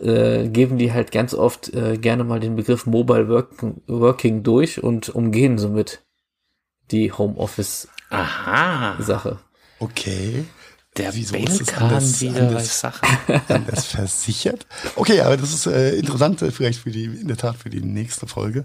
äh, 0.00 0.46
geben 0.46 0.78
die 0.78 0.92
halt 0.92 1.10
ganz 1.10 1.34
oft 1.34 1.74
äh, 1.74 1.98
gerne 1.98 2.22
mal 2.22 2.38
den 2.38 2.54
Begriff 2.54 2.86
Mobile 2.86 3.28
Working, 3.28 3.82
Working 3.88 4.44
durch 4.44 4.80
und 4.80 5.08
umgehen 5.08 5.58
somit 5.58 6.05
die 6.90 7.12
Homeoffice 7.12 7.88
Aha. 8.10 8.96
Sache. 9.02 9.38
Okay. 9.78 10.44
Der 10.96 11.14
Wieso 11.14 11.36
ist 11.36 11.48
das 11.48 11.66
Belkan 11.66 11.82
anders- 11.88 12.20
wieder 12.22 12.40
anders- 12.48 12.80
Sachen. 12.80 13.06
Anders 13.48 13.84
versichert. 13.84 14.66
Okay, 14.94 15.20
aber 15.20 15.36
das 15.36 15.52
ist 15.52 15.66
äh, 15.66 15.94
interessant, 15.96 16.40
äh, 16.40 16.50
vielleicht 16.50 16.80
für 16.80 16.90
die, 16.90 17.04
in 17.04 17.28
der 17.28 17.36
Tat 17.36 17.56
für 17.56 17.68
die 17.68 17.82
nächste 17.82 18.26
Folge. 18.26 18.64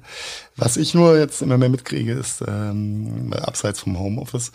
Was 0.55 0.77
ich 0.77 0.93
nur 0.93 1.17
jetzt 1.19 1.41
immer 1.41 1.57
mehr 1.57 1.67
mitkriege, 1.67 2.13
ist, 2.13 2.41
ähm, 2.47 3.33
abseits 3.33 3.81
vom 3.81 3.99
Homeoffice, 3.99 4.53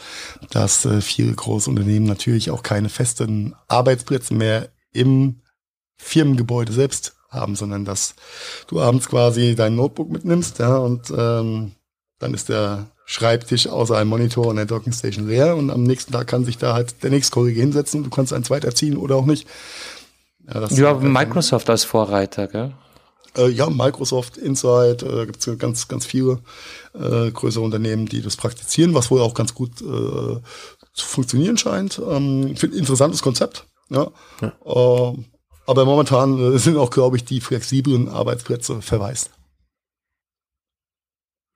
dass 0.51 0.86
äh, 0.86 1.02
viele 1.02 1.34
große 1.34 1.68
Unternehmen 1.68 2.06
natürlich 2.06 2.51
auch 2.51 2.62
keine 2.62 2.88
festen 2.88 3.55
Arbeitsplätze 3.68 4.32
mehr 4.32 4.70
im 4.93 5.43
Firmengebäude 5.98 6.72
selbst 6.72 7.14
haben, 7.28 7.56
sondern 7.56 7.84
dass 7.84 8.14
du 8.68 8.80
abends 8.80 9.06
quasi 9.06 9.55
dein 9.55 9.74
Notebook 9.76 10.10
mitnimmst, 10.10 10.60
ja, 10.60 10.76
und 10.78 11.10
ähm, 11.14 11.72
dann 12.20 12.32
ist 12.32 12.48
der 12.48 12.86
Schreibtisch 13.09 13.69
außer 13.69 13.97
einem 13.97 14.11
Monitor 14.11 14.49
und 14.49 14.57
der 14.57 14.66
Dockingstation 14.66 15.28
leer 15.28 15.57
und 15.57 15.70
am 15.70 15.85
nächsten 15.85 16.12
Tag 16.12 16.27
kann 16.27 16.45
sich 16.45 16.59
da 16.59 16.74
halt 16.74 17.03
der 17.05 17.11
nächste 17.11 17.33
Kollege 17.33 17.61
hinsetzen 17.61 18.01
und 18.01 18.05
du 18.05 18.11
kannst 18.11 18.33
einen 18.33 18.45
zweiter 18.45 18.74
ziehen 18.74 18.97
oder 18.97 19.15
auch 19.15 19.27
nicht. 19.27 19.47
Ja, 20.47 20.61
das 20.61 20.77
Ja, 20.77 20.91
ist 20.91 21.03
halt 21.03 21.12
Microsoft 21.12 21.70
als 21.70 21.85
Vorreiter, 21.85 22.49
gell? 22.49 22.74
äh, 23.37 23.49
ja, 23.49 23.70
Microsoft, 23.70 24.37
Insight, 24.37 25.03
äh, 25.03 25.27
gibt 25.27 25.47
es 25.47 25.59
ganz, 25.59 25.89
ganz 25.89 26.05
viele 26.07 26.41
äh, 26.95 27.31
größere 27.31 27.62
Unternehmen, 27.62 28.07
die 28.07 28.23
das 28.23 28.37
praktizieren, 28.37 28.95
was 28.95 29.11
wohl 29.11 29.20
auch 29.20 29.35
ganz 29.35 29.55
gut 29.55 29.81
äh, 29.83 29.85
zu 29.85 31.07
funktionieren 31.07 31.59
scheint. 31.59 32.01
Ähm, 32.09 32.57
find, 32.57 32.74
interessantes 32.74 33.23
Konzept. 33.23 33.66
Ja. 33.91 34.11
Äh, 34.41 35.12
aber 35.66 35.85
momentan 35.85 36.55
äh, 36.55 36.59
sind 36.59 36.77
auch, 36.77 36.91
glaube 36.91 37.16
ich, 37.16 37.24
die 37.24 37.41
flexiblen 37.41 38.09
Arbeitsplätze 38.09 38.83
verwaist. 38.83 39.31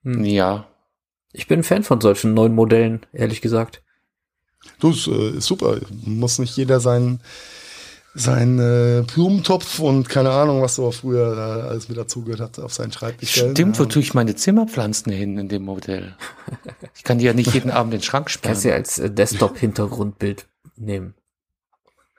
Ja. 0.03 0.70
Ich 1.33 1.47
bin 1.47 1.59
ein 1.59 1.63
Fan 1.63 1.83
von 1.83 2.01
solchen 2.01 2.33
neuen 2.33 2.53
Modellen, 2.53 3.01
ehrlich 3.13 3.41
gesagt. 3.41 3.81
Du, 4.79 4.91
ist, 4.91 5.07
äh, 5.07 5.37
ist 5.37 5.47
super. 5.47 5.77
Muss 6.05 6.39
nicht 6.39 6.55
jeder 6.57 6.79
seinen 6.79 7.21
sein 8.13 8.59
äh, 8.59 9.03
Blumentopf 9.03 9.79
und 9.79 10.09
keine 10.09 10.31
Ahnung, 10.31 10.61
was 10.61 10.75
so 10.75 10.91
früher 10.91 11.37
äh, 11.37 11.69
alles 11.69 11.87
mit 11.87 11.97
dazugehört 11.97 12.41
hat, 12.41 12.59
auf 12.59 12.73
seinen 12.73 12.91
Schreibtisch 12.91 13.31
stellen. 13.31 13.55
Stimmt, 13.55 13.79
wo 13.79 13.85
tue 13.85 14.01
ich 14.01 14.13
meine 14.13 14.35
Zimmerpflanzen 14.35 15.13
hin 15.13 15.37
in 15.37 15.47
dem 15.47 15.63
Modell? 15.63 16.15
Ich 16.93 17.03
kann 17.05 17.19
die 17.19 17.25
ja 17.25 17.33
nicht 17.33 17.53
jeden 17.53 17.71
Abend 17.71 17.93
in 17.93 17.99
den 17.99 18.03
Schrank 18.03 18.27
Kannst 18.41 18.65
du 18.65 18.69
ja 18.69 18.73
sperren. 18.73 18.81
als 18.81 18.99
äh, 18.99 19.09
Desktop-Hintergrundbild 19.09 20.45
nehmen. 20.75 21.13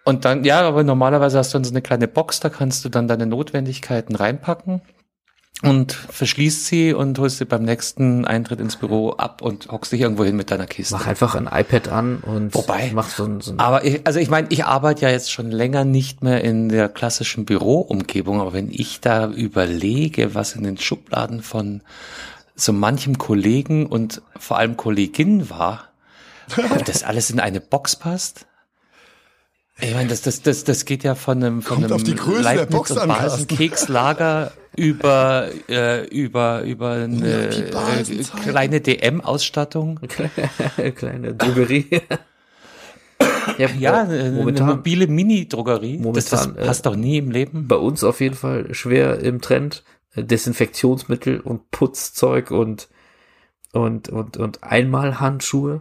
Und 0.04 0.24
dann, 0.24 0.44
ja, 0.44 0.62
aber 0.62 0.82
normalerweise 0.82 1.38
hast 1.38 1.52
du 1.52 1.58
dann 1.58 1.64
so 1.64 1.70
eine 1.70 1.82
kleine 1.82 2.08
Box, 2.08 2.40
da 2.40 2.48
kannst 2.48 2.84
du 2.84 2.88
dann 2.88 3.06
deine 3.06 3.26
Notwendigkeiten 3.26 4.16
reinpacken 4.16 4.80
und 5.62 5.92
verschließt 5.92 6.66
sie 6.66 6.92
und 6.92 7.18
holst 7.18 7.38
sie 7.38 7.44
beim 7.44 7.62
nächsten 7.62 8.24
Eintritt 8.24 8.60
ins 8.60 8.76
Büro 8.76 9.10
ab 9.12 9.42
und 9.42 9.70
hockst 9.70 9.92
dich 9.92 10.00
irgendwo 10.00 10.24
hin 10.24 10.36
mit 10.36 10.50
deiner 10.50 10.66
Kiste. 10.66 10.94
Mach 10.94 11.06
einfach 11.06 11.34
ein 11.34 11.48
iPad 11.50 11.88
an 11.88 12.18
und 12.18 12.54
Wobei- 12.54 12.90
mach 12.92 13.08
so 13.08 13.24
ein, 13.24 13.40
so 13.40 13.52
ein 13.52 13.60
Aber 13.60 13.84
ich, 13.84 14.06
also 14.06 14.18
ich 14.18 14.28
meine, 14.28 14.48
ich 14.50 14.64
arbeite 14.64 15.02
ja 15.02 15.10
jetzt 15.10 15.30
schon 15.30 15.50
länger 15.50 15.84
nicht 15.84 16.22
mehr 16.22 16.42
in 16.42 16.68
der 16.68 16.88
klassischen 16.88 17.44
Büroumgebung, 17.44 18.40
aber 18.40 18.52
wenn 18.52 18.70
ich 18.70 19.00
da 19.00 19.28
überlege, 19.28 20.34
was 20.34 20.54
in 20.54 20.64
den 20.64 20.78
Schubladen 20.78 21.42
von 21.42 21.82
so 22.54 22.72
manchem 22.72 23.18
Kollegen 23.18 23.86
und 23.86 24.20
vor 24.38 24.58
allem 24.58 24.76
Kollegin 24.76 25.48
war, 25.48 25.84
ob 26.74 26.84
das 26.84 27.02
alles 27.04 27.30
in 27.30 27.40
eine 27.40 27.60
Box 27.60 27.96
passt? 27.96 28.46
Ich 29.82 29.94
meine, 29.94 30.08
das, 30.08 30.22
das, 30.22 30.42
das, 30.42 30.62
das 30.62 30.84
geht 30.84 31.02
ja 31.02 31.16
von 31.16 31.42
einem, 31.42 31.60
von 31.60 31.76
Kommt 31.76 31.86
einem 31.86 31.94
auf 31.94 32.04
die 32.04 32.14
Größe 32.14 32.42
der 32.42 32.54
Leibniz 32.54 32.76
Box 32.76 32.90
und 32.92 33.08
Balsen 33.08 33.18
Carsten. 33.18 33.46
Kekslager 33.48 34.52
über, 34.76 35.48
äh, 35.68 36.06
über, 36.06 36.62
über 36.62 36.92
eine 36.92 37.48
äh, 37.48 38.24
kleine 38.44 38.80
DM-Ausstattung. 38.80 39.98
kleine 40.94 41.34
Drogerie. 41.34 42.00
ja, 43.58 43.68
Ja, 43.76 43.98
äh, 43.98 44.00
eine, 44.02 44.20
eine 44.20 44.30
momentan 44.32 44.68
mobile 44.68 45.08
Mini-Drogerie. 45.08 46.00
Das, 46.12 46.26
das 46.26 46.46
Momentan, 46.46 46.62
äh, 46.62 46.66
passt 46.66 46.86
doch 46.86 46.94
nie 46.94 47.18
im 47.18 47.32
Leben. 47.32 47.66
bei 47.66 47.76
uns 47.76 48.04
auf 48.04 48.20
jeden 48.20 48.36
Fall 48.36 48.72
schwer 48.74 49.18
im 49.18 49.40
Trend. 49.40 49.82
Desinfektionsmittel 50.14 51.40
und 51.40 51.70
Putzzeug 51.70 52.50
und 52.50 52.88
und 53.72 54.10
und 54.10 54.36
und 54.36 54.62
Einmalhandschuhe. 54.62 55.80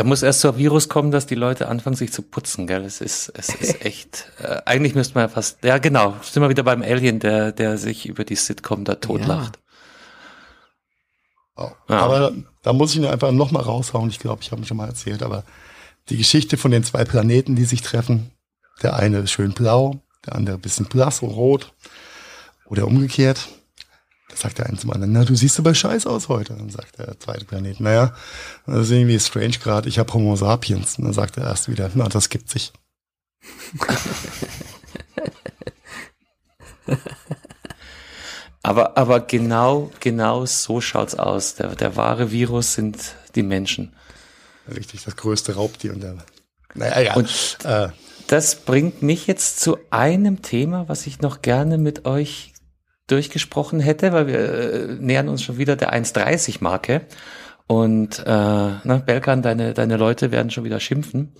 Da 0.00 0.04
muss 0.04 0.22
erst 0.22 0.40
so 0.40 0.48
ein 0.48 0.56
Virus 0.56 0.88
kommen, 0.88 1.10
dass 1.10 1.26
die 1.26 1.34
Leute 1.34 1.68
anfangen, 1.68 1.94
sich 1.94 2.10
zu 2.10 2.22
putzen, 2.22 2.66
gell? 2.66 2.86
Es 2.86 3.02
ist, 3.02 3.30
es 3.36 3.50
ist 3.54 3.84
echt, 3.84 4.32
äh, 4.42 4.62
eigentlich 4.64 4.94
müsste 4.94 5.12
man 5.12 5.24
ja 5.24 5.28
fast, 5.28 5.62
ja 5.62 5.76
genau, 5.76 6.16
sind 6.22 6.42
wir 6.42 6.48
wieder 6.48 6.62
beim 6.62 6.80
Alien, 6.80 7.20
der, 7.20 7.52
der 7.52 7.76
sich 7.76 8.06
über 8.06 8.24
die 8.24 8.34
Sitcom 8.34 8.86
da 8.86 8.94
totlacht. 8.94 9.58
Oh. 11.54 11.68
Ja. 11.90 11.98
Aber 11.98 12.32
da 12.62 12.72
muss 12.72 12.92
ich 12.92 12.96
ihn 12.96 13.04
einfach 13.04 13.30
noch 13.30 13.50
mal 13.50 13.60
raushauen. 13.60 14.08
Ich 14.08 14.18
glaube, 14.18 14.40
ich 14.40 14.50
habe 14.50 14.62
ihn 14.62 14.64
schon 14.64 14.78
mal 14.78 14.88
erzählt, 14.88 15.22
aber 15.22 15.44
die 16.08 16.16
Geschichte 16.16 16.56
von 16.56 16.70
den 16.70 16.82
zwei 16.82 17.04
Planeten, 17.04 17.54
die 17.54 17.66
sich 17.66 17.82
treffen. 17.82 18.30
Der 18.82 18.96
eine 18.96 19.18
ist 19.18 19.32
schön 19.32 19.52
blau, 19.52 20.00
der 20.24 20.34
andere 20.34 20.56
ein 20.56 20.62
bisschen 20.62 20.86
blass 20.86 21.20
und 21.20 21.28
rot. 21.28 21.74
Oder 22.64 22.86
umgekehrt. 22.86 23.48
Da 24.30 24.36
sagt 24.36 24.58
der 24.58 24.66
eine 24.66 24.78
zum 24.78 24.92
anderen, 24.92 25.12
na, 25.12 25.24
du 25.24 25.34
siehst 25.34 25.58
aber 25.58 25.74
scheiße 25.74 26.08
aus 26.08 26.28
heute. 26.28 26.54
Dann 26.54 26.70
sagt 26.70 26.98
der 26.98 27.18
zweite 27.18 27.44
Planet, 27.44 27.80
naja, 27.80 28.14
das 28.66 28.86
ist 28.86 28.90
irgendwie 28.92 29.18
strange 29.20 29.58
gerade, 29.62 29.88
ich 29.88 29.98
habe 29.98 30.12
Homo 30.14 30.36
sapiens. 30.36 30.98
Und 30.98 31.04
dann 31.04 31.12
sagt 31.12 31.36
er 31.36 31.44
erst 31.44 31.68
wieder, 31.68 31.90
na, 31.94 32.08
das 32.08 32.28
gibt 32.28 32.48
sich. 32.48 32.72
Aber, 38.62 38.98
aber 38.98 39.20
genau, 39.20 39.90
genau 40.00 40.44
so 40.44 40.80
schaut's 40.80 41.14
aus. 41.14 41.54
Der, 41.54 41.74
der 41.74 41.96
wahre 41.96 42.30
Virus 42.30 42.74
sind 42.74 42.98
die 43.34 43.42
Menschen. 43.42 43.94
Richtig 44.68 45.02
das 45.04 45.16
größte 45.16 45.54
Raubtier. 45.54 45.94
Und 45.94 46.02
der, 46.02 46.16
naja, 46.74 47.00
ja. 47.00 47.14
Und- 47.14 47.58
äh, 47.64 47.88
Das 48.26 48.56
bringt 48.56 49.02
mich 49.02 49.26
jetzt 49.26 49.60
zu 49.60 49.78
einem 49.90 50.42
Thema, 50.42 50.88
was 50.88 51.06
ich 51.06 51.20
noch 51.20 51.40
gerne 51.42 51.78
mit 51.78 52.04
euch 52.04 52.49
durchgesprochen 53.10 53.80
hätte, 53.80 54.12
weil 54.12 54.26
wir 54.26 54.38
äh, 54.38 54.86
nähern 54.98 55.28
uns 55.28 55.42
schon 55.42 55.58
wieder 55.58 55.76
der 55.76 55.92
1,30-Marke. 55.92 57.02
Und 57.66 58.18
äh, 58.20 58.24
na, 58.26 59.02
Belkan, 59.04 59.42
deine, 59.42 59.74
deine 59.74 59.96
Leute 59.96 60.32
werden 60.32 60.50
schon 60.50 60.64
wieder 60.64 60.80
schimpfen, 60.80 61.32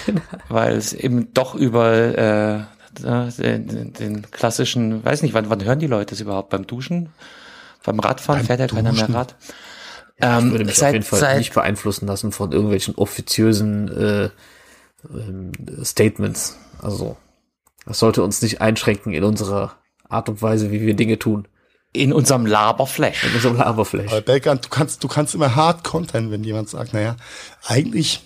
weil 0.48 0.76
es 0.76 0.92
eben 0.92 1.32
doch 1.32 1.54
über 1.54 1.94
äh, 1.94 2.60
den, 3.38 3.92
den, 3.94 4.30
klassischen, 4.30 5.04
weiß 5.04 5.22
nicht, 5.22 5.32
wann, 5.34 5.48
wann 5.48 5.64
hören 5.64 5.78
die 5.78 5.86
Leute 5.86 6.14
es 6.14 6.20
überhaupt? 6.20 6.50
Beim 6.50 6.66
Duschen? 6.66 7.08
Beim 7.84 8.00
Radfahren 8.00 8.40
Beim 8.40 8.46
fährt 8.46 8.60
ja 8.60 8.66
keiner 8.66 8.92
mehr 8.92 9.02
Duschen. 9.02 9.14
Rad. 9.14 9.36
Ich 10.16 10.24
Ähm, 10.26 10.50
würde 10.50 10.64
mich 10.64 10.74
seit- 10.74 10.88
auf 10.88 10.92
jeden 10.94 11.04
Fall 11.04 11.20
seit- 11.20 11.38
nicht 11.38 11.54
beeinflussen 11.54 12.06
lassen 12.06 12.32
von 12.32 12.52
irgendwelchen 12.52 12.94
offiziösen 12.96 13.88
äh, 13.96 14.30
ähm, 15.14 15.52
Statements. 15.84 16.58
Also 16.82 17.16
das 17.86 17.98
sollte 18.00 18.22
uns 18.22 18.42
nicht 18.42 18.60
einschränken 18.60 19.12
in 19.14 19.24
unserer 19.24 19.76
Art 20.08 20.28
und 20.28 20.42
Weise, 20.42 20.70
wie 20.70 20.80
wir 20.80 20.94
Dinge 20.94 21.18
tun. 21.18 21.48
in 21.92 22.12
unserem 22.12 22.46
Laberflash. 22.46 23.24
In 23.24 23.34
unserem 23.34 23.56
Laberflash. 23.56 24.12
Aber 24.12 24.20
Belkan, 24.20 24.60
du 24.60 24.68
kannst, 24.68 25.02
du 25.02 25.08
kannst 25.08 25.34
immer 25.34 25.56
hart 25.56 25.84
kontern, 25.84 26.30
wenn 26.30 26.44
jemand 26.44 26.68
sagt, 26.68 26.92
naja, 26.92 27.16
eigentlich 27.66 28.22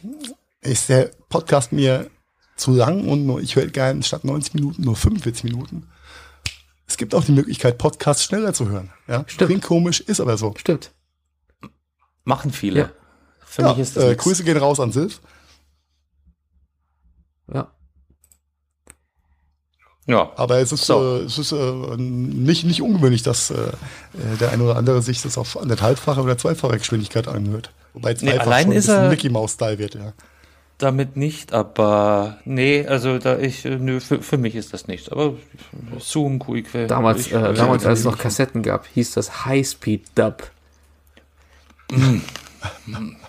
ist 0.61 0.89
der 0.89 1.11
Podcast 1.29 1.73
mir 1.73 2.11
zu 2.57 2.73
lang 2.73 3.09
und 3.09 3.27
nur, 3.27 3.41
ich 3.41 3.57
höre 3.57 3.67
gerne 3.67 4.03
statt 4.03 4.25
90 4.25 4.55
Minuten 4.55 4.83
nur 4.83 4.97
45 4.97 5.45
Minuten. 5.45 5.89
Es 6.87 6.97
gibt 6.97 7.15
auch 7.15 7.25
die 7.25 7.33
Möglichkeit, 7.33 7.79
Podcasts 7.79 8.25
schneller 8.25 8.53
zu 8.53 8.69
hören. 8.69 8.91
Ja? 9.09 9.25
Stimmt. 9.27 9.49
Klingt 9.49 9.65
komisch, 9.65 10.01
ist 10.01 10.21
aber 10.21 10.37
so. 10.37 10.55
Stimmt. 10.59 10.93
Machen 12.25 12.53
viele. 12.53 12.81
Ja. 12.81 12.91
Für 13.45 13.63
ja, 13.63 13.69
mich 13.71 13.79
ist 13.79 13.97
das 13.97 14.05
äh. 14.05 14.15
Grüße 14.15 14.45
gehen 14.45 14.57
raus 14.57 14.79
an 14.79 14.93
Silv. 14.93 15.21
Ja. 17.53 17.73
Ja. 20.07 20.33
Aber 20.37 20.59
es 20.59 20.73
ist, 20.73 20.85
So. 20.87 21.19
äh, 21.19 21.25
es 21.25 21.39
ist 21.39 21.53
äh, 21.53 21.97
nicht, 21.97 22.65
nicht 22.65 22.83
ungewöhnlich, 22.83 23.23
dass 23.23 23.51
äh, 23.51 23.55
äh, 23.55 24.37
der 24.41 24.51
eine 24.51 24.65
oder 24.65 24.77
andere 24.77 25.01
sich 25.03 25.23
das 25.23 25.39
auf 25.39 25.57
anderthalbfache 25.61 26.21
oder 26.21 26.37
zweifache 26.37 26.77
Geschwindigkeit 26.79 27.29
anhört. 27.29 27.71
Wobei 27.95 28.15
zweifach 28.15 28.41
allein 28.47 28.65
schon 28.65 28.73
ein 28.73 28.79
ist 28.79 28.89
er- 28.89 29.09
Mickey 29.11 29.29
Mouse 29.29 29.53
Style 29.53 29.79
wird, 29.79 29.95
ja. 29.95 30.13
Damit 30.79 31.17
nicht, 31.17 31.53
aber 31.53 32.39
nee, 32.45 32.85
also 32.85 33.19
da 33.19 33.39
ich, 33.39 33.65
äh, 33.65 33.77
nö, 33.79 34.01
für, 34.01 34.21
für 34.21 34.39
mich 34.39 34.57
ist 34.57 34.73
das 34.73 34.89
nichts. 34.89 35.09
Aber 35.09 35.35
Zoom, 36.01 36.41
Quick. 36.41 36.89
Damals, 36.89 37.27
ich, 37.29 37.33
äh, 37.33 37.53
damals 37.55 37.87
als 37.87 38.01
es 38.01 38.05
noch 38.05 38.19
Kassetten 38.19 38.63
gab, 38.65 38.87
hieß 38.89 39.13
das 39.13 39.45
High-Speed-Dub. 39.47 40.51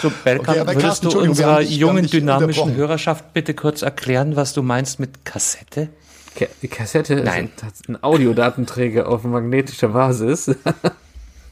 So, 0.00 0.12
Belkan, 0.24 0.54
Okay, 0.54 0.66
würdest 0.66 0.80
Carsten, 0.80 1.10
du 1.10 1.20
unserer 1.20 1.60
jungen, 1.60 2.06
dynamischen. 2.06 2.74
Hörerschaft 2.74 3.32
bitte 3.32 3.54
kurz 3.54 3.82
erklären, 3.82 4.36
was 4.36 4.52
du 4.52 4.62
meinst 4.62 5.00
mit 5.00 5.24
Kassette? 5.24 5.88
Ka 6.36 6.46
die 6.62 6.68
Kassette 6.68 7.16
Nein. 7.16 7.50
ist 7.66 7.88
ein 7.88 8.02
Audiodatenträger 8.02 9.08
auf 9.08 9.24
magnetischer 9.24 9.88
Basis. 9.88 10.50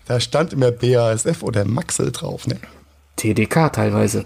Da 0.09 0.21
stand 0.21 0.53
immer 0.53 0.71
BASF 0.71 1.43
oder 1.43 1.65
Maxel 1.65 2.13
drauf, 2.13 2.47
ne? 2.47 2.61
TDK 3.17 3.73
teilweise. 3.73 4.25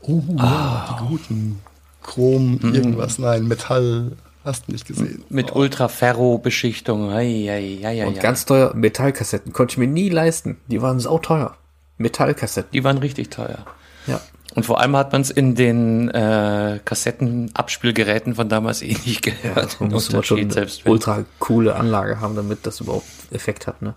Oh, 0.00 0.22
ja, 0.38 0.98
die 0.98 1.06
guten. 1.06 1.60
Chrom, 2.02 2.58
mhm. 2.60 2.74
irgendwas, 2.74 3.18
nein, 3.18 3.46
Metall, 3.46 4.12
hast 4.44 4.66
du 4.66 4.72
nicht 4.72 4.86
gesehen. 4.86 5.24
Mit 5.28 5.52
oh. 5.52 5.60
Ultraferro-Beschichtung, 5.60 7.10
ja, 7.10 7.20
ja, 7.20 7.90
ja, 7.90 8.06
Und 8.06 8.18
ganz 8.18 8.44
teuer, 8.44 8.74
Metallkassetten, 8.74 9.52
konnte 9.52 9.72
ich 9.72 9.78
mir 9.78 9.86
nie 9.86 10.08
leisten. 10.08 10.56
Die 10.66 10.82
waren 10.82 10.98
sau 10.98 11.18
teuer. 11.18 11.54
Metallkassetten. 11.98 12.70
Die 12.72 12.84
waren 12.84 12.98
richtig 12.98 13.30
teuer. 13.30 13.64
Ja. 14.06 14.20
Und 14.54 14.66
vor 14.66 14.80
allem 14.80 14.96
hat 14.96 15.12
man 15.12 15.22
es 15.22 15.30
in 15.30 15.54
den 15.54 16.10
äh, 16.10 16.78
Kassettenabspielgeräten 16.84 18.34
von 18.34 18.48
damals 18.48 18.82
eh 18.82 18.96
nicht 19.06 19.22
gehört. 19.22 19.78
Ja, 19.80 19.86
muss 19.86 20.12
man 20.12 20.22
schon 20.22 20.40
eine 20.40 20.66
ultra 20.84 21.24
coole 21.38 21.74
Anlage 21.74 22.20
haben, 22.20 22.36
damit 22.36 22.66
das 22.66 22.80
überhaupt 22.80 23.06
Effekt 23.30 23.66
hat, 23.66 23.80
ne? 23.80 23.94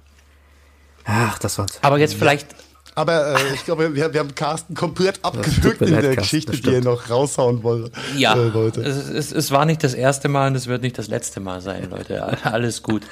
Ach, 1.04 1.38
das 1.40 1.58
war's. 1.58 1.80
Aber 1.82 1.98
jetzt 1.98 2.16
vielleicht. 2.16 2.56
Aber 2.96 3.36
äh, 3.36 3.54
ich 3.54 3.66
glaube, 3.66 3.94
wir, 3.94 4.14
wir 4.14 4.20
haben 4.22 4.34
Carsten 4.34 4.74
komplett 4.74 5.20
abgewürgt 5.24 5.82
in 5.82 5.92
der 5.92 6.02
Carsten, 6.02 6.22
Geschichte, 6.22 6.52
die 6.54 6.76
er 6.76 6.82
noch 6.82 7.10
raushauen 7.10 7.62
wollte. 7.62 7.92
Ja, 8.16 8.36
äh, 8.36 8.54
wollte. 8.54 8.82
Es, 8.82 9.10
es, 9.10 9.32
es 9.34 9.52
war 9.52 9.66
nicht 9.66 9.84
das 9.84 9.94
erste 9.94 10.30
Mal 10.30 10.48
und 10.48 10.56
es 10.56 10.68
wird 10.68 10.82
nicht 10.82 10.98
das 10.98 11.10
letzte 11.10 11.42
Mal 11.42 11.60
sein, 11.60 11.90
Leute. 11.90 12.38
Alles 12.46 12.82
gut. 12.82 13.04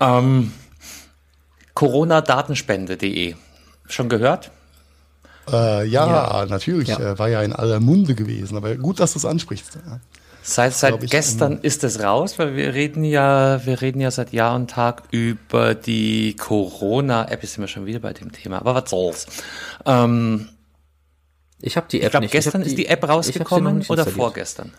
Ähm, 0.00 0.52
Corona-Datenspende.de. 1.74 3.36
Schon 3.88 4.08
gehört? 4.08 4.50
Äh, 5.50 5.86
ja, 5.86 6.06
ja, 6.06 6.46
natürlich. 6.46 6.88
Ja. 6.88 6.98
Äh, 6.98 7.18
war 7.18 7.28
ja 7.28 7.42
in 7.42 7.52
aller 7.52 7.80
Munde 7.80 8.14
gewesen. 8.14 8.56
Aber 8.56 8.74
gut, 8.76 9.00
dass 9.00 9.12
du 9.14 9.18
es 9.18 9.24
ansprichst. 9.24 9.78
Ja. 9.86 10.00
Seit, 10.42 10.72
seit 10.74 11.02
ich, 11.02 11.10
gestern 11.10 11.56
um, 11.56 11.62
ist 11.62 11.84
es 11.84 12.02
raus, 12.02 12.38
weil 12.38 12.56
wir 12.56 12.72
reden 12.72 13.04
ja, 13.04 13.64
wir 13.66 13.82
reden 13.82 14.00
ja 14.00 14.10
seit 14.10 14.32
Jahr 14.32 14.54
und 14.54 14.70
Tag 14.70 15.02
über 15.10 15.74
die 15.74 16.36
Corona-App. 16.36 17.42
Jetzt 17.42 17.54
sind 17.54 17.62
wir 17.62 17.68
schon 17.68 17.86
wieder 17.86 17.98
bei 17.98 18.12
dem 18.12 18.32
Thema. 18.32 18.58
Aber 18.58 18.74
was 18.74 18.88
soll's? 18.88 19.26
Ähm, 19.84 20.48
ich 21.60 21.76
habe 21.76 21.86
die 21.90 22.00
App 22.00 22.06
ich 22.06 22.10
glaub, 22.12 22.22
nicht. 22.22 22.32
Gestern 22.32 22.62
die, 22.62 22.68
ist 22.68 22.78
die 22.78 22.86
App 22.86 23.06
rausgekommen 23.06 23.84
oder 23.88 24.06
vorgestern? 24.06 24.72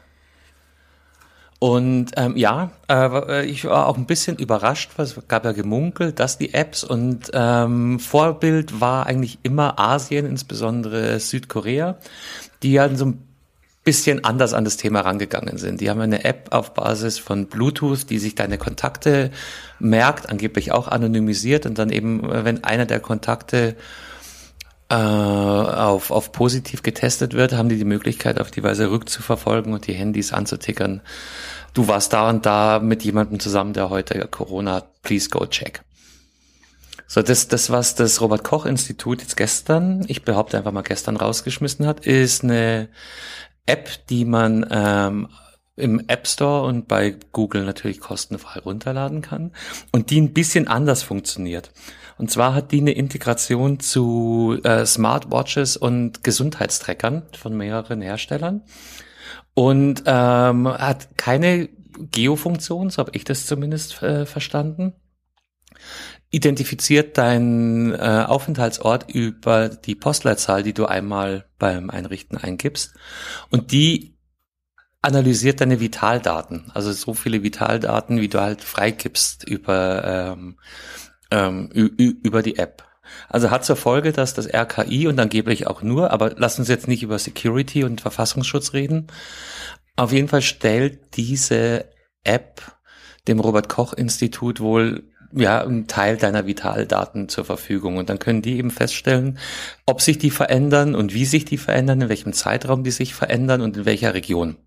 Und 1.60 2.12
ähm, 2.16 2.38
ja, 2.38 2.72
äh, 2.90 3.46
ich 3.46 3.66
war 3.66 3.88
auch 3.88 3.98
ein 3.98 4.06
bisschen 4.06 4.38
überrascht, 4.38 4.92
weil 4.96 5.06
es 5.06 5.20
gab 5.28 5.44
ja 5.44 5.52
gemunkelt, 5.52 6.20
dass 6.20 6.38
die 6.38 6.54
Apps 6.54 6.86
und 6.86 7.32
ähm, 7.34 8.00
Vorbild 8.00 8.80
war 8.80 9.06
eigentlich 9.08 9.40
immer 9.44 9.78
Asien, 9.78 10.26
insbesondere 10.26 11.20
Südkorea, 11.20 11.98
die 12.64 12.72
ja 12.72 12.96
so 12.96 13.08
ein 13.08 13.26
bisschen 13.84 14.24
anders 14.24 14.54
an 14.54 14.64
das 14.64 14.78
Thema 14.78 15.02
rangegangen 15.02 15.58
sind. 15.58 15.82
Die 15.82 15.90
haben 15.90 16.00
eine 16.00 16.24
App 16.24 16.48
auf 16.52 16.74
Basis 16.74 17.20
von 17.20 17.48
Bluetooth, 17.48 18.10
die 18.10 18.20
sich 18.20 18.36
deine 18.36 18.58
Kontakte 18.58 19.32
merkt, 19.80 20.30
angeblich 20.30 20.72
auch 20.72 20.88
anonymisiert 20.88 21.66
und 21.66 21.78
dann 21.78 21.90
eben, 21.90 22.22
wenn 22.24 22.64
einer 22.64 22.86
der 22.86 23.00
Kontakte 23.00 23.76
äh, 24.90 24.96
auf, 24.96 26.12
auf 26.12 26.32
positiv 26.32 26.84
getestet 26.84 27.34
wird, 27.34 27.54
haben 27.54 27.70
die 27.70 27.78
die 27.78 27.86
Möglichkeit, 27.86 28.40
auf 28.40 28.52
die 28.52 28.64
Weise 28.64 28.90
rückzuverfolgen 28.90 29.74
und 29.74 29.88
die 29.88 29.94
Handys 29.94 30.34
anzutickern. 30.34 31.02
Du 31.74 31.88
warst 31.88 32.14
da 32.14 32.30
und 32.30 32.46
da 32.46 32.80
mit 32.80 33.04
jemandem 33.04 33.40
zusammen, 33.40 33.74
der 33.74 33.90
heute 33.90 34.28
Corona 34.28 34.76
hat. 34.76 35.02
Please 35.04 35.30
go 35.30 35.46
check. 35.46 35.84
So, 37.08 37.22
das, 37.22 37.48
das, 37.48 37.70
was 37.72 37.96
das 37.96 38.22
Robert 38.22 38.44
Koch 38.44 38.66
Institut 38.66 39.22
jetzt 39.22 39.38
gestern, 39.38 40.06
ich 40.08 40.24
behaupte 40.24 40.58
einfach 40.58 40.72
mal 40.72 40.84
gestern 40.84 41.18
rausgeschmissen 41.18 41.88
hat, 41.88 42.06
ist 42.06 42.44
eine 42.44 42.90
App, 43.66 43.90
die 44.10 44.26
man 44.26 44.66
ähm, 44.70 45.28
im 45.76 46.04
App 46.08 46.28
Store 46.28 46.68
und 46.68 46.88
bei 46.88 47.16
Google 47.32 47.66
natürlich 47.66 48.00
kostenfrei 48.00 48.60
runterladen 48.60 49.22
kann 49.22 49.54
und 49.92 50.12
die 50.12 50.22
ein 50.22 50.34
bisschen 50.34 50.68
anders 50.68 51.02
funktioniert. 51.02 51.72
Und 52.20 52.30
zwar 52.30 52.54
hat 52.54 52.74
die 52.74 52.82
eine 52.82 52.92
Integration 52.92 53.80
zu 53.80 54.60
äh, 54.66 54.86
Smartwatches 54.86 55.78
und 55.78 56.22
Gesundheitstrackern 56.22 57.24
von 57.32 57.56
mehreren 57.56 58.02
Herstellern 58.02 58.64
und 59.54 60.04
ähm, 60.06 60.68
hat 60.68 61.18
keine 61.18 61.70
Geofunktion, 62.12 62.90
so 62.90 62.98
habe 62.98 63.12
ich 63.14 63.24
das 63.24 63.46
zumindest 63.46 64.04
äh, 64.04 64.26
verstanden. 64.26 64.96
Identifiziert 66.30 67.18
deinen 67.18 67.94
äh, 67.94 68.26
Aufenthaltsort 68.28 69.10
über 69.10 69.70
die 69.70 69.96
Postleitzahl, 69.96 70.62
die 70.62 70.74
du 70.74 70.88
einmal 70.88 71.46
beim 71.58 71.90
Einrichten 71.90 72.38
eingibst. 72.38 72.96
Und 73.50 73.72
die 73.72 74.18
analysiert 75.02 75.62
deine 75.62 75.80
Vitaldaten, 75.80 76.70
also 76.74 76.92
so 76.92 77.14
viele 77.14 77.44
Vitaldaten, 77.44 78.20
wie 78.20 78.28
du 78.28 78.42
halt 78.42 78.62
freigibst 78.62 79.48
über 79.48 80.34
ähm, 80.36 80.58
ähm, 81.32 81.68
über 81.68 82.42
die 82.42 82.58
App. 82.58 82.84
Also 83.28 83.50
hat 83.50 83.66
zur 83.66 83.76
Folge, 83.76 84.12
dass 84.12 84.34
das 84.34 84.48
RKI 84.48 85.08
und 85.08 85.20
angeblich 85.20 85.68
auch 85.68 85.82
nur, 85.82 86.12
aber 86.12 86.36
lass 86.38 86.60
uns 86.60 86.68
jetzt 86.68 86.88
nicht 86.88 87.04
über 87.04 87.18
Security 87.18 87.84
und 87.84 88.02
Verfassungsschutz 88.02 88.74
reden. 88.74 89.08
Auf 89.96 90.12
jeden 90.12 90.28
Fall 90.28 90.42
stellt 90.42 91.18
diese 91.18 91.86
App 92.24 92.62
dem 93.28 93.40
Robert 93.40 93.70
Koch 93.70 93.94
Institut 93.94 94.60
wohl 94.60 95.04
ja, 95.32 95.62
einen 95.62 95.88
Teil 95.88 96.18
deiner 96.18 96.48
Vitaldaten 96.48 97.30
zur 97.30 97.46
Verfügung. 97.46 97.98
Und 97.98 98.10
dann 98.10 98.20
können 98.20 98.42
die 98.42 98.58
eben 98.58 98.72
feststellen, 98.72 99.38
ob 99.86 100.02
sich 100.02 100.18
die 100.18 100.32
verändern 100.32 100.96
und 100.96 101.14
wie 101.14 101.26
sich 101.26 101.46
die 101.46 101.58
verändern, 101.58 102.02
in 102.02 102.10
welchem 102.10 102.34
Zeitraum 102.34 102.84
die 102.84 102.92
sich 102.92 103.14
verändern 103.14 103.62
und 103.62 103.78
in 103.78 103.86
welcher 103.86 104.14
Region 104.14 104.58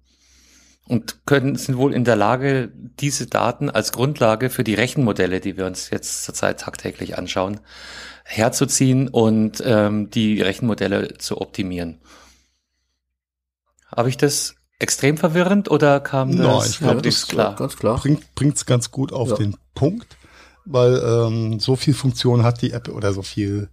und 0.88 1.26
können, 1.26 1.56
sind 1.56 1.76
wohl 1.76 1.94
in 1.94 2.04
der 2.04 2.16
Lage, 2.16 2.70
diese 2.74 3.26
Daten 3.26 3.70
als 3.70 3.92
Grundlage 3.92 4.50
für 4.50 4.64
die 4.64 4.74
Rechenmodelle, 4.74 5.40
die 5.40 5.56
wir 5.56 5.66
uns 5.66 5.90
jetzt 5.90 6.24
zurzeit 6.24 6.60
tagtäglich 6.60 7.16
anschauen, 7.16 7.60
herzuziehen 8.24 9.08
und 9.08 9.62
ähm, 9.64 10.10
die 10.10 10.40
Rechenmodelle 10.40 11.18
zu 11.18 11.40
optimieren. 11.40 12.00
Habe 13.94 14.08
ich 14.08 14.16
das 14.16 14.56
extrem 14.78 15.16
verwirrend 15.16 15.70
oder 15.70 16.00
kam 16.00 16.36
das? 16.36 16.46
No, 16.46 16.64
ich 16.64 16.78
glaube, 16.78 17.02
das 17.02 17.14
ist 17.14 17.28
klar. 17.28 17.54
Ganz 17.56 17.76
klar. 17.76 17.98
Bringt 17.98 18.34
bringt's 18.34 18.66
ganz 18.66 18.90
gut 18.90 19.12
auf 19.12 19.30
ja. 19.30 19.36
den 19.36 19.56
Punkt, 19.74 20.16
weil 20.64 21.00
ähm, 21.04 21.60
so 21.60 21.76
viel 21.76 21.94
Funktion 21.94 22.42
hat 22.42 22.62
die 22.62 22.72
App 22.72 22.88
oder 22.88 23.12
so 23.12 23.22
viel 23.22 23.68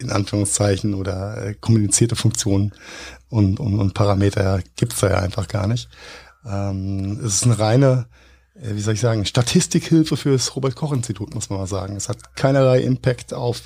in 0.00 0.10
Anführungszeichen 0.10 0.94
oder 0.94 1.46
äh, 1.46 1.54
kommunizierte 1.54 2.16
Funktionen 2.16 2.72
und, 3.28 3.60
und, 3.60 3.78
und 3.78 3.94
Parameter 3.94 4.60
gibt's 4.76 5.00
da 5.00 5.10
ja 5.10 5.18
einfach 5.18 5.48
gar 5.48 5.66
nicht. 5.66 5.88
Ähm, 6.46 7.20
es 7.24 7.36
ist 7.36 7.44
eine 7.44 7.58
reine, 7.58 8.06
äh, 8.54 8.74
wie 8.74 8.80
soll 8.80 8.94
ich 8.94 9.00
sagen, 9.00 9.24
Statistikhilfe 9.24 10.16
für 10.16 10.32
das 10.32 10.54
Robert-Koch-Institut, 10.54 11.34
muss 11.34 11.50
man 11.50 11.58
mal 11.58 11.66
sagen. 11.66 11.96
Es 11.96 12.08
hat 12.08 12.36
keinerlei 12.36 12.80
Impact 12.80 13.34
auf 13.34 13.62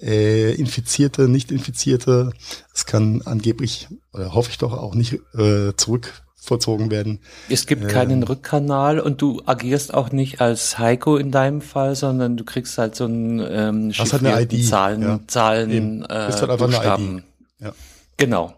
äh, 0.00 0.54
Infizierte, 0.54 1.28
Nicht-Infizierte. 1.28 2.32
Es 2.74 2.86
kann 2.86 3.22
angeblich, 3.24 3.88
oder 4.12 4.34
hoffe 4.34 4.50
ich 4.50 4.58
doch, 4.58 4.72
auch 4.72 4.94
nicht 4.94 5.20
äh, 5.34 5.74
zurückvollzogen 5.76 6.90
werden. 6.90 7.20
Es 7.48 7.66
gibt 7.66 7.82
ähm, 7.82 7.88
keinen 7.88 8.22
Rückkanal 8.22 9.00
und 9.00 9.22
du 9.22 9.42
agierst 9.46 9.94
auch 9.94 10.10
nicht 10.10 10.40
als 10.40 10.78
Heiko 10.78 11.16
in 11.16 11.30
deinem 11.30 11.60
Fall, 11.60 11.94
sondern 11.94 12.36
du 12.36 12.44
kriegst 12.44 12.78
halt 12.78 12.94
so 12.94 13.04
einen 13.04 13.40
ähm, 13.40 13.92
halt 13.92 14.14
eine 14.14 14.42
ID, 14.42 14.66
Zahlen, 14.66 15.02
ja. 15.02 15.20
Zahlen, 15.26 16.04
äh, 16.04 16.28
ist 16.28 16.40
halt 16.40 16.50
einfach 16.50 16.66
Buchstaben. 16.66 17.08
eine 17.08 17.18
ID. 17.18 17.24
Ja. 17.60 17.72
Genau. 18.16 18.57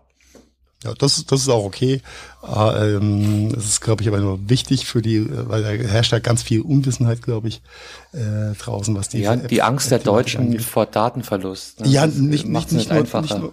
Ja, 0.82 0.94
das, 0.94 1.27
das 1.27 1.43
ist 1.43 1.48
auch 1.48 1.65
okay. 1.65 2.01
Äh, 2.43 2.94
ähm, 2.94 3.55
es 3.57 3.66
ist, 3.66 3.81
glaube 3.82 4.02
ich, 4.02 4.09
aber 4.09 4.19
nur 4.19 4.48
wichtig 4.48 4.86
für 4.86 5.02
die, 5.02 5.27
weil 5.31 5.62
da 5.62 5.69
herrscht 5.69 6.12
ja 6.12 6.20
ganz 6.20 6.43
viel 6.43 6.62
Unwissenheit, 6.62 7.20
glaube 7.23 7.48
ich, 7.48 7.61
äh, 8.12 8.55
draußen, 8.59 8.94
was 8.94 9.11
die. 9.11 9.20
Ja, 9.20 9.36
die 9.36 9.61
Angst 9.61 9.90
der 9.90 9.98
Deutschen 9.98 10.47
angeht. 10.47 10.62
vor 10.62 10.86
Datenverlust. 10.86 11.81
Ne? 11.81 11.89
Ja, 11.89 12.07
nicht, 12.07 12.47
nicht, 12.47 12.73
nicht, 12.73 12.90
nur, 12.90 13.02
nicht 13.02 13.39
nur, 13.39 13.52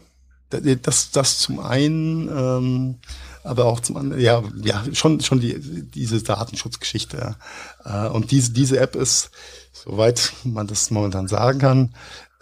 das, 0.50 1.12
das 1.12 1.40
zum 1.40 1.60
einen, 1.60 2.30
ähm, 2.30 2.96
aber 3.44 3.66
auch 3.66 3.82
zum 3.82 3.98
anderen, 3.98 4.22
ja, 4.22 4.44
ja, 4.64 4.84
schon, 4.94 5.20
schon 5.20 5.42
die, 5.42 5.60
diese 5.60 6.22
Datenschutzgeschichte. 6.22 7.36
Ja. 7.86 8.08
Äh, 8.08 8.10
und 8.10 8.32
diese, 8.32 8.52
diese 8.52 8.80
App 8.80 8.96
ist, 8.96 9.32
soweit 9.74 10.32
man 10.46 10.68
das 10.68 10.92
momentan 10.92 11.28
sagen 11.28 11.60
kann, 11.60 11.94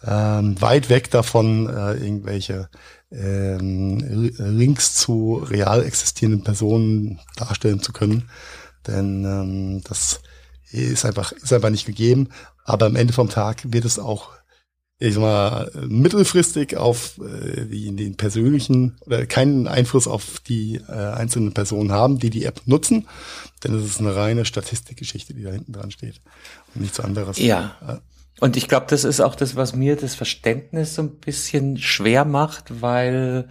ähm, 0.04 0.62
weit 0.62 0.90
weg 0.90 1.10
davon, 1.10 1.68
äh, 1.68 1.94
irgendwelche 1.94 2.70
ähm, 3.16 4.32
Links 4.38 4.96
zu 4.96 5.36
real 5.36 5.84
existierenden 5.84 6.44
Personen 6.44 7.20
darstellen 7.36 7.82
zu 7.82 7.94
können. 7.94 8.30
Denn 8.88 9.26
ähm, 9.26 9.82
das 9.88 10.22
ist 10.72 11.06
einfach, 11.06 11.32
ist 11.32 11.54
einfach 11.54 11.70
nicht 11.70 11.86
gegeben. 11.86 12.30
Aber 12.64 12.88
am 12.88 12.96
Ende 12.96 13.14
vom 13.14 13.30
Tag 13.30 13.62
wird 13.72 13.86
es 13.86 14.00
auch, 14.00 14.32
ich 15.00 15.14
sag 15.14 15.22
mal, 15.22 15.72
mittelfristig 15.88 16.78
auf 16.78 17.20
äh, 17.20 17.66
die, 17.66 17.96
den 17.96 18.16
persönlichen 18.16 18.98
oder 19.06 19.26
keinen 19.26 19.68
Einfluss 19.68 20.08
auf 20.08 20.40
die 20.40 20.82
äh, 20.88 20.92
einzelnen 20.92 21.54
Personen 21.54 21.92
haben, 21.92 22.20
die 22.20 22.30
die 22.30 22.46
App 22.46 22.62
nutzen. 22.66 23.08
Denn 23.64 23.74
es 23.74 23.86
ist 23.86 24.00
eine 24.00 24.16
reine 24.16 24.46
Statistikgeschichte, 24.46 25.34
die 25.34 25.44
da 25.44 25.52
hinten 25.52 25.74
dran 25.74 25.92
steht 25.92 26.22
und 26.74 26.82
nichts 26.82 27.00
anderes. 27.00 27.38
Ja. 27.38 27.76
Und 28.40 28.58
ich 28.58 28.68
glaube, 28.68 28.88
das 28.90 29.04
ist 29.04 29.22
auch 29.22 29.36
das, 29.36 29.56
was 29.56 29.76
mir 29.76 29.96
das 29.96 30.16
Verständnis 30.16 30.96
so 30.96 31.04
ein 31.04 31.18
bisschen 31.20 31.78
schwer 31.78 32.26
macht, 32.26 32.82
weil 32.82 33.48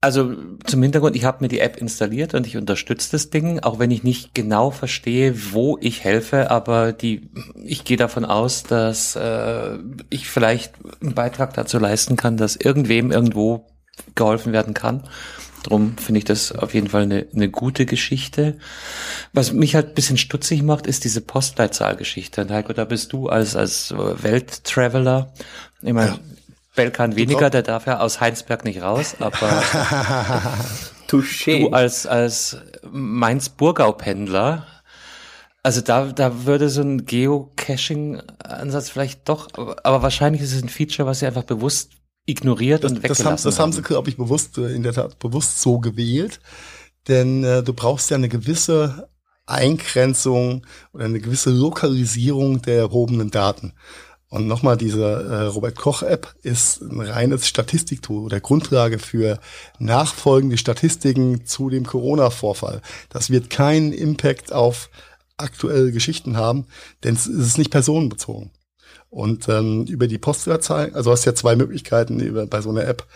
also 0.00 0.36
zum 0.64 0.82
Hintergrund, 0.82 1.16
ich 1.16 1.24
habe 1.24 1.38
mir 1.40 1.48
die 1.48 1.58
App 1.58 1.76
installiert 1.76 2.34
und 2.34 2.46
ich 2.46 2.56
unterstütze 2.56 3.10
das 3.10 3.30
Ding, 3.30 3.58
auch 3.60 3.80
wenn 3.80 3.90
ich 3.90 4.04
nicht 4.04 4.32
genau 4.32 4.70
verstehe, 4.70 5.52
wo 5.52 5.76
ich 5.80 6.04
helfe, 6.04 6.52
aber 6.52 6.92
die, 6.92 7.30
ich 7.64 7.84
gehe 7.84 7.96
davon 7.96 8.24
aus, 8.24 8.62
dass 8.62 9.16
äh, 9.16 9.78
ich 10.08 10.28
vielleicht 10.28 10.74
einen 11.00 11.14
Beitrag 11.14 11.54
dazu 11.54 11.78
leisten 11.78 12.16
kann, 12.16 12.36
dass 12.36 12.54
irgendwem 12.54 13.10
irgendwo 13.10 13.66
geholfen 14.14 14.52
werden 14.52 14.72
kann. 14.72 15.02
Drum 15.62 15.96
finde 15.98 16.18
ich 16.18 16.24
das 16.24 16.52
auf 16.52 16.74
jeden 16.74 16.88
Fall 16.88 17.02
eine, 17.02 17.26
eine 17.34 17.48
gute 17.48 17.86
Geschichte. 17.86 18.58
Was 19.32 19.52
mich 19.52 19.74
halt 19.74 19.94
bisschen 19.94 20.16
stutzig 20.16 20.62
macht, 20.62 20.86
ist 20.86 21.04
diese 21.04 21.20
Postleitzahlgeschichte. 21.20 22.42
Und 22.42 22.50
Heiko, 22.50 22.72
da 22.72 22.84
bist 22.84 23.12
du 23.12 23.28
als, 23.28 23.56
als 23.56 23.92
Welttraveler. 23.96 25.32
Ich 25.82 25.92
meine, 25.92 26.10
ja. 26.10 26.18
Belkan 26.78 27.16
weniger, 27.16 27.50
der 27.50 27.62
darf 27.62 27.86
ja 27.86 27.98
aus 27.98 28.20
Heinsberg 28.20 28.64
nicht 28.64 28.82
raus, 28.82 29.16
aber 29.18 29.48
Touché. 31.08 31.62
du 31.62 31.70
als, 31.70 32.06
als 32.06 32.58
Mainz-Burgau-Pendler, 32.88 34.64
also 35.64 35.80
da, 35.80 36.06
da 36.06 36.46
würde 36.46 36.68
so 36.68 36.82
ein 36.82 37.04
Geocaching-Ansatz 37.04 38.90
vielleicht 38.90 39.28
doch, 39.28 39.48
aber 39.82 40.02
wahrscheinlich 40.02 40.40
ist 40.40 40.54
es 40.54 40.62
ein 40.62 40.68
Feature, 40.68 41.08
was 41.08 41.18
sie 41.18 41.26
einfach 41.26 41.42
bewusst 41.42 41.90
ignoriert 42.28 42.84
das, 42.84 42.92
und 42.92 42.98
weggelassen 42.98 43.24
das 43.24 43.32
haben, 43.32 43.42
das 43.42 43.58
haben 43.58 43.72
sie, 43.72 43.82
glaube 43.82 44.10
ich, 44.10 44.16
bewusst, 44.16 44.58
äh, 44.58 44.72
in 44.74 44.82
der 44.82 44.92
Tat 44.92 45.18
bewusst 45.18 45.60
so 45.60 45.78
gewählt. 45.78 46.40
Denn 47.08 47.42
äh, 47.42 47.62
du 47.62 47.72
brauchst 47.72 48.10
ja 48.10 48.16
eine 48.16 48.28
gewisse 48.28 49.08
Eingrenzung 49.46 50.66
oder 50.92 51.06
eine 51.06 51.20
gewisse 51.20 51.50
Lokalisierung 51.50 52.60
der 52.62 52.78
erhobenen 52.78 53.30
Daten. 53.30 53.72
Und 54.30 54.46
nochmal, 54.46 54.76
diese 54.76 55.04
äh, 55.04 55.44
Robert 55.46 55.76
Koch 55.76 56.02
App 56.02 56.34
ist 56.42 56.82
ein 56.82 57.00
reines 57.00 57.48
Statistiktool 57.48 58.24
oder 58.24 58.40
Grundlage 58.40 58.98
für 58.98 59.40
nachfolgende 59.78 60.58
Statistiken 60.58 61.46
zu 61.46 61.70
dem 61.70 61.86
Corona-Vorfall. 61.86 62.82
Das 63.08 63.30
wird 63.30 63.48
keinen 63.48 63.92
Impact 63.92 64.52
auf 64.52 64.90
aktuelle 65.38 65.92
Geschichten 65.92 66.36
haben, 66.36 66.66
denn 67.04 67.14
es 67.14 67.26
ist 67.26 67.56
nicht 67.56 67.70
personenbezogen. 67.70 68.50
Und 69.10 69.48
ähm, 69.48 69.84
über 69.86 70.06
die 70.06 70.18
Postleitzahl, 70.18 70.92
also 70.92 71.10
hast 71.10 71.24
ja 71.24 71.34
zwei 71.34 71.56
Möglichkeiten 71.56 72.20
über, 72.20 72.46
bei 72.46 72.60
so 72.60 72.70
einer 72.70 72.86
App, 72.86 73.06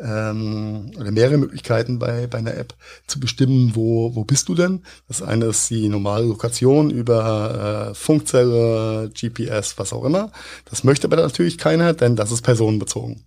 ähm, 0.00 0.92
oder 0.98 1.10
mehrere 1.10 1.36
Möglichkeiten 1.36 1.98
bei, 1.98 2.26
bei 2.26 2.38
einer 2.38 2.54
App 2.54 2.74
zu 3.06 3.20
bestimmen, 3.20 3.72
wo, 3.74 4.14
wo 4.14 4.24
bist 4.24 4.48
du 4.48 4.54
denn? 4.54 4.82
Das 5.08 5.22
eine 5.22 5.46
ist 5.46 5.68
die 5.70 5.88
normale 5.88 6.24
Lokation 6.24 6.90
über 6.90 7.90
äh, 7.90 7.94
Funkzelle, 7.94 9.10
GPS, 9.10 9.78
was 9.78 9.92
auch 9.92 10.04
immer. 10.04 10.32
Das 10.64 10.84
möchte 10.84 11.06
aber 11.06 11.16
natürlich 11.16 11.58
keiner, 11.58 11.92
denn 11.92 12.16
das 12.16 12.32
ist 12.32 12.42
personenbezogen. 12.42 13.24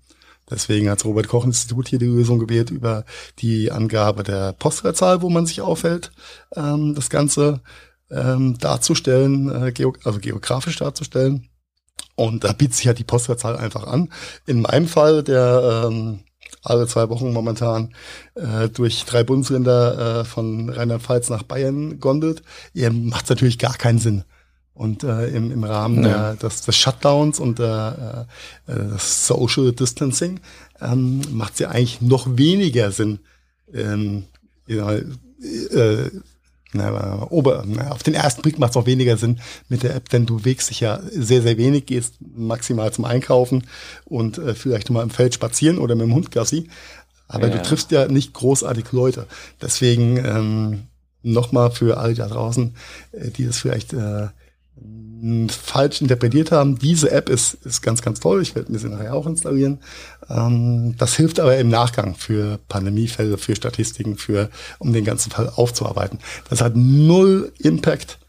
Deswegen 0.50 0.90
hat 0.90 1.00
das 1.00 1.06
Robert 1.06 1.28
Koch 1.28 1.46
Institut 1.46 1.88
hier 1.88 2.00
die 2.00 2.06
Lösung 2.06 2.40
gewählt 2.40 2.70
über 2.70 3.06
die 3.40 3.72
Angabe 3.72 4.24
der 4.24 4.54
Postleitzahl, 4.54 5.22
wo 5.22 5.30
man 5.30 5.46
sich 5.46 5.62
aufhält, 5.62 6.12
ähm, 6.56 6.96
das 6.96 7.10
Ganze 7.10 7.62
ähm, 8.12 8.58
darzustellen, 8.58 9.68
äh, 9.68 9.72
geo 9.72 9.94
also 10.04 10.20
geografisch 10.20 10.78
darzustellen. 10.78 11.50
Und 12.16 12.44
da 12.44 12.54
bietet 12.54 12.76
sich 12.76 12.88
halt 12.88 13.00
die 13.00 13.04
Postleitzahl 13.04 13.58
einfach 13.58 13.88
an. 13.88 14.10
In 14.46 14.62
meinem 14.62 14.88
Fall, 14.88 15.24
der 15.24 15.86
ähm, 15.88 16.20
alle 16.62 16.88
zwei 16.88 17.10
Wochen 17.10 17.34
momentan 17.34 17.94
äh, 18.36 18.70
durch 18.70 19.06
drei 19.06 19.24
Bundesländer 19.24 20.22
äh, 20.22 20.26
von 20.26 20.70
Rheinland-Pfalz 20.70 21.30
nach 21.30 21.44
Bayern 21.44 22.00
gondelt, 22.00 22.44
ihr 22.74 22.92
macht 22.92 23.30
natürlich 23.30 23.60
gar 23.60 23.76
keinen 23.76 24.00
Sinn. 24.00 24.24
Und 24.74 25.04
äh, 25.04 25.28
im, 25.28 25.52
im 25.52 25.64
Rahmen 25.64 26.04
ja. 26.04 26.34
der, 26.34 26.36
des, 26.36 26.62
des 26.62 26.76
Shutdowns 26.76 27.40
und 27.40 27.60
der, 27.60 28.28
äh, 28.68 28.72
äh 28.72 28.88
des 28.90 29.28
Social 29.28 29.72
Distancing 29.72 30.40
ähm, 30.82 31.22
macht 31.32 31.54
es 31.54 31.60
ja 31.60 31.70
eigentlich 31.70 32.02
noch 32.02 32.26
weniger 32.38 32.92
Sinn, 32.92 33.20
ähm, 33.72 34.26
äh, 34.68 36.10
na, 36.74 37.28
ober, 37.30 37.64
na, 37.66 37.92
auf 37.92 38.04
den 38.04 38.14
ersten 38.14 38.42
Blick 38.42 38.60
macht 38.60 38.72
es 38.72 38.78
auch 38.78 38.86
weniger 38.86 39.18
Sinn 39.18 39.40
mit 39.70 39.84
der 39.84 39.96
App, 39.96 40.10
denn 40.10 40.26
du 40.26 40.44
wägst 40.46 40.70
dich 40.70 40.80
ja 40.80 41.00
sehr, 41.12 41.42
sehr 41.42 41.58
wenig, 41.58 41.86
gehst 41.86 42.16
maximal 42.36 42.92
zum 42.92 43.06
Einkaufen 43.06 43.68
und 44.06 44.38
äh, 44.38 44.56
vielleicht 44.56 44.90
mal 44.90 45.04
im 45.04 45.10
Feld 45.10 45.34
spazieren 45.34 45.78
oder 45.78 45.96
mit 45.96 46.06
dem 46.06 46.14
Hund 46.14 46.32
Gassi. 46.32 46.70
Aber 47.28 47.48
ja. 47.48 47.58
du 47.58 47.62
triffst 47.62 47.92
ja 47.92 48.08
nicht 48.08 48.34
großartig 48.34 48.92
Leute. 48.92 49.28
Deswegen 49.62 50.18
ähm, 50.18 50.84
nochmal 51.24 51.72
für 51.72 51.98
alle 51.98 52.14
da 52.14 52.28
draußen, 52.28 52.76
äh, 53.12 53.30
die 53.32 53.46
das 53.46 53.58
vielleicht 53.58 53.94
äh, 53.94 54.28
falsch 55.50 56.02
interpretiert 56.02 56.52
haben. 56.52 56.78
Diese 56.78 57.10
App 57.12 57.30
ist, 57.30 57.54
ist 57.66 57.82
ganz, 57.82 58.02
ganz 58.02 58.20
toll. 58.20 58.42
Ich 58.42 58.56
werde 58.56 58.72
mir 58.72 58.80
sie 58.80 58.90
nachher 58.90 59.16
auch 59.16 59.26
installieren. 59.26 59.80
Ähm, 60.34 60.96
das 60.98 61.16
hilft 61.16 61.40
aber 61.40 61.58
im 61.58 61.70
Nachgang 61.70 62.16
für 62.16 62.60
Pandemiefälle, 62.68 63.38
für 63.38 63.56
Statistiken, 63.56 64.18
für, 64.18 64.50
um 64.80 64.92
den 64.94 65.06
ganzen 65.06 65.32
Fall 65.32 65.52
aufzuarbeiten. 65.56 66.20
Das 66.50 66.62
hat 66.62 66.74
null 66.76 67.52
Impact 67.60 68.20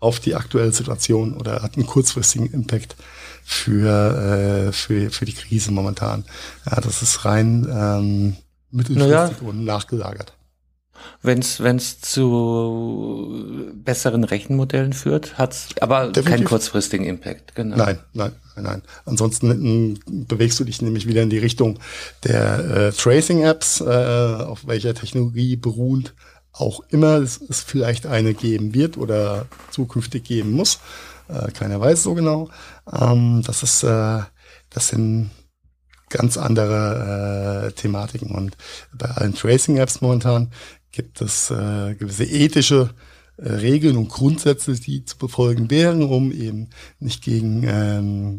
auf 0.00 0.20
die 0.20 0.36
aktuelle 0.36 0.72
Situation 0.72 1.36
oder 1.36 1.62
hat 1.62 1.76
einen 1.76 1.86
kurzfristigen 1.86 2.52
Impact 2.52 2.96
für, 3.44 4.68
äh, 4.68 4.72
für, 4.72 5.10
für 5.10 5.24
die 5.24 5.32
Krise 5.32 5.72
momentan. 5.72 6.24
Ja, 6.70 6.80
das 6.80 7.02
ist 7.02 7.24
rein 7.24 7.66
ähm, 7.70 8.36
mittelfristig 8.70 9.08
naja. 9.10 9.30
und 9.40 9.64
nachgelagert. 9.64 10.37
Wenn 11.22 11.40
es 11.40 12.00
zu 12.00 13.72
besseren 13.74 14.24
Rechenmodellen 14.24 14.92
führt, 14.92 15.38
hat's 15.38 15.68
aber 15.80 16.06
Definitiv. 16.06 16.24
keinen 16.24 16.44
kurzfristigen 16.44 17.06
Impact. 17.06 17.54
Genau. 17.54 17.76
Nein, 17.76 17.98
nein, 18.12 18.32
nein. 18.56 18.82
Ansonsten 19.04 19.96
äh, 19.96 19.98
bewegst 20.06 20.60
du 20.60 20.64
dich 20.64 20.82
nämlich 20.82 21.06
wieder 21.06 21.22
in 21.22 21.30
die 21.30 21.38
Richtung 21.38 21.78
der 22.24 22.88
äh, 22.88 22.92
Tracing-Apps, 22.92 23.80
äh, 23.80 23.84
auf 23.84 24.66
welcher 24.66 24.94
Technologie 24.94 25.56
beruhend 25.56 26.14
auch 26.52 26.80
immer 26.88 27.18
es, 27.18 27.40
es 27.48 27.62
vielleicht 27.62 28.06
eine 28.06 28.34
geben 28.34 28.74
wird 28.74 28.96
oder 28.96 29.46
zukünftig 29.70 30.24
geben 30.24 30.52
muss. 30.52 30.80
Äh, 31.28 31.50
keiner 31.52 31.80
weiß 31.80 32.02
so 32.02 32.14
genau. 32.14 32.48
Ähm, 32.90 33.42
das 33.46 33.62
ist, 33.62 33.82
äh, 33.82 34.20
das 34.70 34.88
sind 34.88 35.30
ganz 36.10 36.36
andere 36.36 37.66
äh, 37.68 37.72
Thematiken 37.72 38.30
und 38.30 38.56
bei 38.92 39.10
allen 39.10 39.34
Tracing-Apps 39.34 40.00
momentan 40.00 40.50
gibt 40.92 41.20
es 41.20 41.50
äh, 41.50 41.94
gewisse 41.94 42.24
ethische 42.24 42.90
äh, 43.36 43.48
Regeln 43.50 43.96
und 43.96 44.08
Grundsätze, 44.08 44.74
die 44.74 45.04
zu 45.04 45.16
befolgen 45.16 45.70
wären, 45.70 46.02
um 46.02 46.32
eben 46.32 46.68
nicht 46.98 47.22
gegen 47.22 47.62
ähm, 47.66 48.38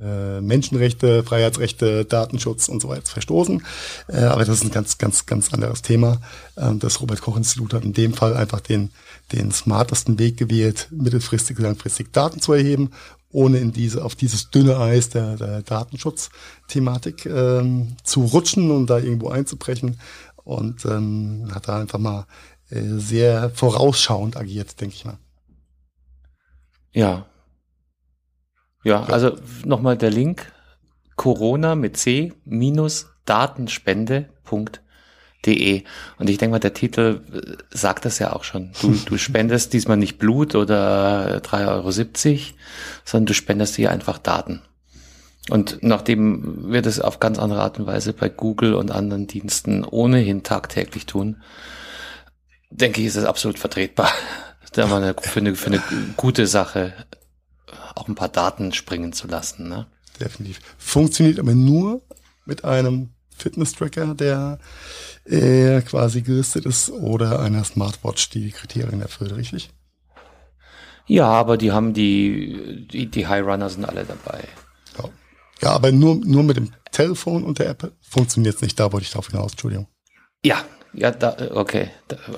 äh, 0.00 0.40
Menschenrechte, 0.40 1.24
Freiheitsrechte, 1.24 2.04
Datenschutz 2.04 2.68
und 2.68 2.80
so 2.80 2.88
weiter 2.88 3.04
zu 3.04 3.12
verstoßen. 3.14 3.62
Äh, 4.08 4.18
aber 4.18 4.44
das 4.44 4.58
ist 4.58 4.64
ein 4.64 4.70
ganz, 4.70 4.98
ganz, 4.98 5.26
ganz 5.26 5.52
anderes 5.52 5.82
Thema. 5.82 6.20
Ähm, 6.56 6.78
das 6.78 7.00
Robert 7.00 7.20
Koch 7.20 7.36
Institut 7.36 7.74
hat 7.74 7.84
in 7.84 7.92
dem 7.92 8.14
Fall 8.14 8.36
einfach 8.36 8.60
den, 8.60 8.90
den 9.32 9.50
smartesten 9.50 10.18
Weg 10.18 10.36
gewählt, 10.36 10.88
mittelfristig, 10.90 11.58
langfristig 11.58 12.12
Daten 12.12 12.40
zu 12.40 12.52
erheben, 12.52 12.90
ohne 13.30 13.58
in 13.58 13.72
diese, 13.72 14.04
auf 14.04 14.14
dieses 14.14 14.50
dünne 14.50 14.78
Eis 14.78 15.10
der, 15.10 15.36
der 15.36 15.62
Datenschutzthematik 15.62 17.26
ähm, 17.26 17.96
zu 18.02 18.24
rutschen 18.24 18.70
und 18.70 18.88
da 18.88 18.98
irgendwo 18.98 19.28
einzubrechen 19.28 19.98
und 20.48 20.84
ähm, 20.86 21.50
hat 21.54 21.68
da 21.68 21.78
einfach 21.78 21.98
mal 21.98 22.26
äh, 22.70 22.80
sehr 22.80 23.50
vorausschauend 23.50 24.38
agiert, 24.38 24.80
denke 24.80 24.94
ich 24.94 25.04
mal. 25.04 25.18
Ja. 26.92 27.26
Ja, 28.82 29.04
also 29.04 29.36
nochmal 29.66 29.98
der 29.98 30.10
Link 30.10 30.50
Corona 31.16 31.74
mit 31.74 31.98
C 31.98 32.32
minus 32.46 33.10
Datenspende.de. 33.26 35.84
Und 36.18 36.30
ich 36.30 36.38
denke 36.38 36.52
mal, 36.52 36.60
der 36.60 36.72
Titel 36.72 37.20
äh, 37.30 37.58
sagt 37.68 38.06
das 38.06 38.18
ja 38.18 38.32
auch 38.32 38.44
schon. 38.44 38.72
Du, 38.80 38.92
du 39.04 39.18
spendest 39.18 39.74
diesmal 39.74 39.98
nicht 39.98 40.16
Blut 40.16 40.54
oder 40.54 41.42
3,70 41.42 41.68
Euro, 41.68 41.90
sondern 43.04 43.26
du 43.26 43.34
spendest 43.34 43.76
hier 43.76 43.90
einfach 43.90 44.16
Daten. 44.16 44.62
Und 45.50 45.78
nachdem 45.82 46.70
wir 46.70 46.82
das 46.82 47.00
auf 47.00 47.20
ganz 47.20 47.38
andere 47.38 47.62
Art 47.62 47.78
und 47.78 47.86
Weise 47.86 48.12
bei 48.12 48.28
Google 48.28 48.74
und 48.74 48.90
anderen 48.90 49.26
Diensten 49.26 49.84
ohnehin 49.84 50.42
tagtäglich 50.42 51.06
tun, 51.06 51.42
denke 52.70 53.00
ich, 53.00 53.06
ist 53.06 53.16
es 53.16 53.24
absolut 53.24 53.58
vertretbar, 53.58 54.10
da 54.72 54.86
mal 54.86 55.02
eine, 55.02 55.14
für, 55.14 55.40
eine, 55.40 55.54
für 55.54 55.68
eine 55.68 55.82
gute 56.16 56.46
Sache 56.46 56.92
auch 57.94 58.08
ein 58.08 58.14
paar 58.14 58.28
Daten 58.28 58.72
springen 58.72 59.12
zu 59.12 59.26
lassen. 59.26 59.68
Ne? 59.68 59.86
Definitiv. 60.20 60.60
Funktioniert 60.76 61.38
aber 61.38 61.54
nur 61.54 62.02
mit 62.44 62.64
einem 62.64 63.10
Fitness-Tracker, 63.36 64.14
der 64.14 64.58
äh, 65.24 65.80
quasi 65.82 66.22
gelistet 66.22 66.66
ist, 66.66 66.90
oder 66.90 67.40
einer 67.40 67.64
Smartwatch, 67.64 68.30
die 68.30 68.42
die 68.42 68.52
Kriterien 68.52 69.00
erfüllt, 69.00 69.34
richtig? 69.36 69.70
Ja, 71.06 71.26
aber 71.26 71.56
die 71.56 71.72
haben 71.72 71.94
die, 71.94 72.86
die, 72.90 73.06
die 73.06 73.26
High 73.26 73.44
Runner 73.44 73.70
sind 73.70 73.84
alle 73.84 74.04
dabei. 74.04 74.44
Ja, 75.60 75.70
aber 75.70 75.92
nur, 75.92 76.16
nur 76.16 76.42
mit 76.42 76.56
dem 76.56 76.72
Telefon 76.92 77.44
und 77.44 77.58
der 77.58 77.68
App 77.68 77.92
funktioniert 78.00 78.56
es 78.56 78.62
nicht. 78.62 78.78
Da 78.78 78.92
wollte 78.92 79.04
ich 79.04 79.10
darauf 79.10 79.28
hinaus, 79.28 79.52
Entschuldigung. 79.52 79.88
Ja, 80.44 80.64
ja, 80.94 81.10
da, 81.10 81.36
okay, 81.52 81.90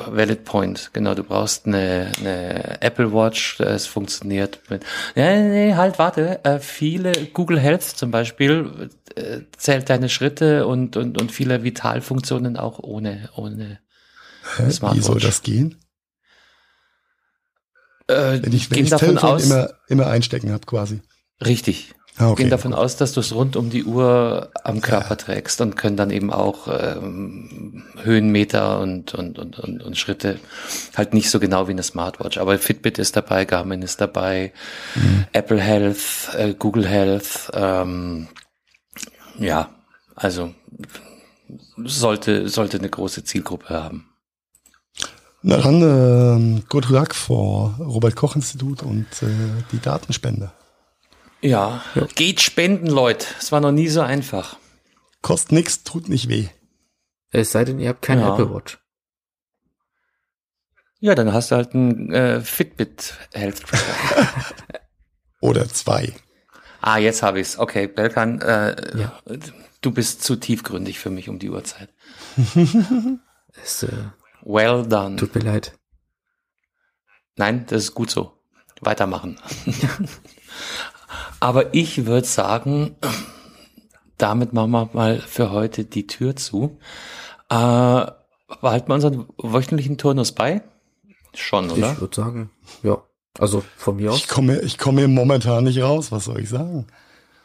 valid 0.06 0.44
point. 0.44 0.90
Genau, 0.92 1.14
du 1.14 1.22
brauchst 1.22 1.66
eine, 1.66 2.10
eine 2.18 2.82
Apple 2.82 3.12
Watch, 3.12 3.60
es 3.60 3.86
funktioniert 3.86 4.60
mit. 4.68 4.84
Nee, 5.14 5.48
nee, 5.48 5.74
halt, 5.74 5.98
warte. 5.98 6.44
Äh, 6.44 6.58
viele 6.58 7.12
Google 7.26 7.60
Health 7.60 7.82
zum 7.82 8.10
Beispiel 8.10 8.90
äh, 9.14 9.40
zählt 9.56 9.88
deine 9.88 10.08
Schritte 10.08 10.66
und 10.66 10.96
und 10.96 11.20
und 11.20 11.30
viele 11.30 11.62
Vitalfunktionen 11.62 12.56
auch 12.56 12.80
ohne 12.80 13.28
ohne 13.36 13.78
Hä? 14.56 14.70
Smartwatch. 14.70 14.98
Wie 14.98 15.06
soll 15.06 15.20
das 15.20 15.42
gehen? 15.42 15.76
Äh, 18.08 18.42
wenn 18.42 18.52
ich, 18.52 18.70
wenn 18.70 18.82
ich 18.82 18.90
davon 18.90 19.08
Telefon 19.10 19.30
aus, 19.30 19.44
immer 19.44 19.70
immer 19.88 20.06
einstecken 20.08 20.50
habe, 20.50 20.66
quasi. 20.66 21.00
Richtig, 21.44 21.94
Ah, 22.16 22.30
okay. 22.30 22.42
Gehen 22.42 22.50
davon 22.50 22.74
aus, 22.74 22.96
dass 22.96 23.12
du 23.12 23.20
es 23.20 23.34
rund 23.34 23.56
um 23.56 23.70
die 23.70 23.84
Uhr 23.84 24.50
am 24.62 24.80
Körper 24.82 25.10
ja. 25.10 25.16
trägst 25.16 25.60
und 25.60 25.76
können 25.76 25.96
dann 25.96 26.10
eben 26.10 26.30
auch 26.30 26.68
ähm, 26.68 27.84
Höhenmeter 28.02 28.80
und, 28.80 29.14
und, 29.14 29.38
und, 29.38 29.58
und, 29.58 29.82
und 29.82 29.96
Schritte 29.96 30.38
halt 30.96 31.14
nicht 31.14 31.30
so 31.30 31.40
genau 31.40 31.66
wie 31.66 31.72
eine 31.72 31.82
Smartwatch. 31.82 32.38
Aber 32.38 32.58
Fitbit 32.58 32.98
ist 32.98 33.16
dabei, 33.16 33.44
Garmin 33.46 33.80
ist 33.82 34.00
dabei, 34.00 34.52
mhm. 34.96 35.24
Apple 35.32 35.60
Health, 35.60 36.30
äh, 36.36 36.52
Google 36.52 36.86
Health, 36.86 37.50
ähm, 37.54 38.28
ja, 39.38 39.70
also 40.14 40.52
sollte, 41.84 42.48
sollte 42.48 42.78
eine 42.78 42.90
große 42.90 43.24
Zielgruppe 43.24 43.70
haben. 43.70 44.06
Na 45.42 45.56
dann, 45.56 46.58
äh, 46.58 46.62
good 46.68 46.90
luck 46.90 47.14
vor 47.14 47.76
Robert 47.78 48.14
Koch 48.14 48.36
Institut 48.36 48.82
und 48.82 49.06
äh, 49.22 49.26
die 49.72 49.80
Datenspende. 49.80 50.52
Ja. 51.40 51.82
ja. 51.94 52.06
Geht 52.14 52.40
spenden, 52.40 52.86
Leute. 52.86 53.26
Es 53.38 53.52
war 53.52 53.60
noch 53.60 53.72
nie 53.72 53.88
so 53.88 54.00
einfach. 54.00 54.56
Kostet 55.22 55.52
nichts, 55.52 55.82
tut 55.84 56.08
nicht 56.08 56.28
weh. 56.28 56.48
Es 57.30 57.52
sei 57.52 57.64
denn, 57.64 57.78
ihr 57.78 57.90
habt 57.90 58.02
keine 58.02 58.22
ja. 58.22 58.32
Apple 58.32 58.52
Watch. 58.52 58.78
Ja, 60.98 61.14
dann 61.14 61.32
hast 61.32 61.50
du 61.50 61.56
halt 61.56 61.74
einen 61.74 62.12
äh, 62.12 62.40
Fitbit 62.40 63.14
Health 63.32 63.62
Tracker. 63.62 64.28
Oder 65.40 65.68
zwei. 65.68 66.12
Ah, 66.82 66.98
jetzt 66.98 67.22
habe 67.22 67.40
ich's. 67.40 67.58
Okay, 67.58 67.86
Belkan, 67.86 68.40
äh, 68.42 68.98
ja. 68.98 69.20
du 69.80 69.90
bist 69.92 70.22
zu 70.22 70.36
tiefgründig 70.36 70.98
für 70.98 71.10
mich 71.10 71.28
um 71.28 71.38
die 71.38 71.50
Uhrzeit. 71.50 71.88
es, 73.62 73.82
äh, 73.82 73.88
well 74.42 74.86
done. 74.86 75.16
Tut 75.16 75.34
mir 75.34 75.42
leid. 75.42 75.72
Nein, 77.36 77.64
das 77.68 77.84
ist 77.84 77.94
gut 77.94 78.10
so. 78.10 78.32
Weitermachen. 78.82 79.38
Aber 81.40 81.74
ich 81.74 82.06
würde 82.06 82.26
sagen, 82.26 82.96
damit 84.18 84.52
machen 84.52 84.70
wir 84.70 84.90
mal 84.92 85.18
für 85.20 85.50
heute 85.50 85.84
die 85.84 86.06
Tür 86.06 86.36
zu. 86.36 86.78
Äh, 87.48 87.54
behalten 87.54 88.88
wir 88.88 88.94
unseren 88.94 89.26
wöchentlichen 89.38 89.98
Turnus 89.98 90.32
bei? 90.32 90.62
Schon, 91.34 91.70
oder? 91.70 91.92
Ich 91.92 92.00
würde 92.00 92.16
sagen, 92.16 92.50
ja. 92.82 93.02
Also 93.38 93.62
von 93.76 93.96
mir 93.96 94.12
aus. 94.12 94.18
Ich 94.18 94.28
komme, 94.28 94.60
ich 94.60 94.76
komme 94.76 95.06
momentan 95.08 95.64
nicht 95.64 95.80
raus. 95.80 96.10
Was 96.10 96.24
soll 96.24 96.40
ich 96.40 96.48
sagen? 96.48 96.86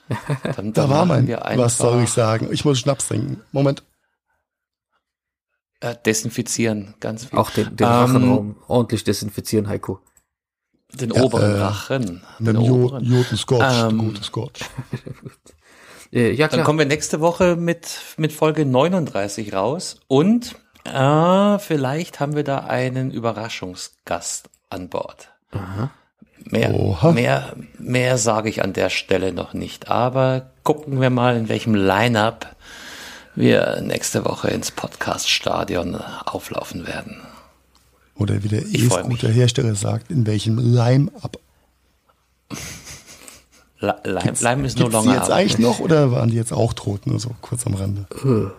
dann, 0.09 0.53
dann 0.55 0.73
da 0.73 0.89
war 0.89 1.05
mein. 1.05 1.27
Was 1.27 1.77
soll 1.77 2.03
ich 2.03 2.09
sagen? 2.09 2.49
Ich 2.51 2.65
muss 2.65 2.79
Schnaps 2.79 3.07
trinken. 3.07 3.41
Moment. 3.51 3.83
Äh, 5.79 5.95
desinfizieren, 6.05 6.95
ganz 6.99 7.25
viel. 7.25 7.37
Auch 7.37 7.51
den, 7.51 7.75
den 7.75 7.85
ähm, 7.85 7.93
Rachenraum 7.93 8.55
ordentlich 8.67 9.03
desinfizieren, 9.03 9.67
Heiko. 9.67 9.99
Den 10.95 11.11
ja, 11.11 11.23
oberen 11.23 11.55
äh, 11.55 11.59
Rachen. 11.59 12.21
Den 12.39 12.57
oberen. 12.57 13.03
Joten 13.03 13.37
Scotch, 13.37 13.83
ähm, 13.83 13.97
gute 13.97 14.23
Scotch. 14.23 14.61
Ja, 16.11 16.33
klar. 16.33 16.47
Dann 16.47 16.63
kommen 16.63 16.79
wir 16.79 16.85
nächste 16.85 17.19
Woche 17.19 17.57
mit, 17.57 17.99
mit 18.15 18.31
Folge 18.31 18.65
39 18.65 19.53
raus 19.53 19.99
und 20.07 20.55
äh, 20.85 21.59
vielleicht 21.59 22.21
haben 22.21 22.37
wir 22.37 22.45
da 22.45 22.59
einen 22.59 23.11
Überraschungsgast 23.11 24.49
an 24.69 24.87
Bord. 24.87 25.29
Aha. 25.51 25.89
Mehr, 26.45 26.73
Oha. 26.73 27.11
mehr, 27.11 27.55
mehr 27.79 28.17
sage 28.17 28.49
ich 28.49 28.63
an 28.63 28.71
der 28.71 28.89
Stelle 28.89 29.33
noch 29.33 29.53
nicht. 29.53 29.89
Aber 29.89 30.51
gucken 30.63 31.01
wir 31.01 31.09
mal, 31.09 31.35
in 31.35 31.49
welchem 31.49 31.73
Line-up 31.73 32.55
wir 33.33 33.81
nächste 33.81 34.23
Woche 34.25 34.49
ins 34.49 34.71
Podcast-Stadion 34.71 35.95
auflaufen 35.95 36.87
werden. 36.87 37.24
Oder 38.17 38.43
wie 38.43 38.47
der 38.47 38.63
E-Scooter 38.65 39.29
Hersteller 39.29 39.75
sagt, 39.75 40.09
in 40.09 40.25
welchem 40.25 40.57
Lime-Up. 40.57 41.37
Lime, 43.79 44.33
Lime 44.39 44.65
ist 44.65 44.79
no 44.79 44.87
longer. 44.87 45.11
Die 45.11 45.17
jetzt 45.17 45.31
eigentlich 45.31 45.59
noch 45.59 45.79
oder 45.79 46.11
waren 46.11 46.29
die 46.29 46.37
jetzt 46.37 46.53
auch 46.53 46.73
tot? 46.73 47.05
Nur 47.07 47.19
so 47.19 47.31
kurz 47.41 47.67
am 47.67 47.75
Rande. 47.75 48.07
Äh, 48.23 48.49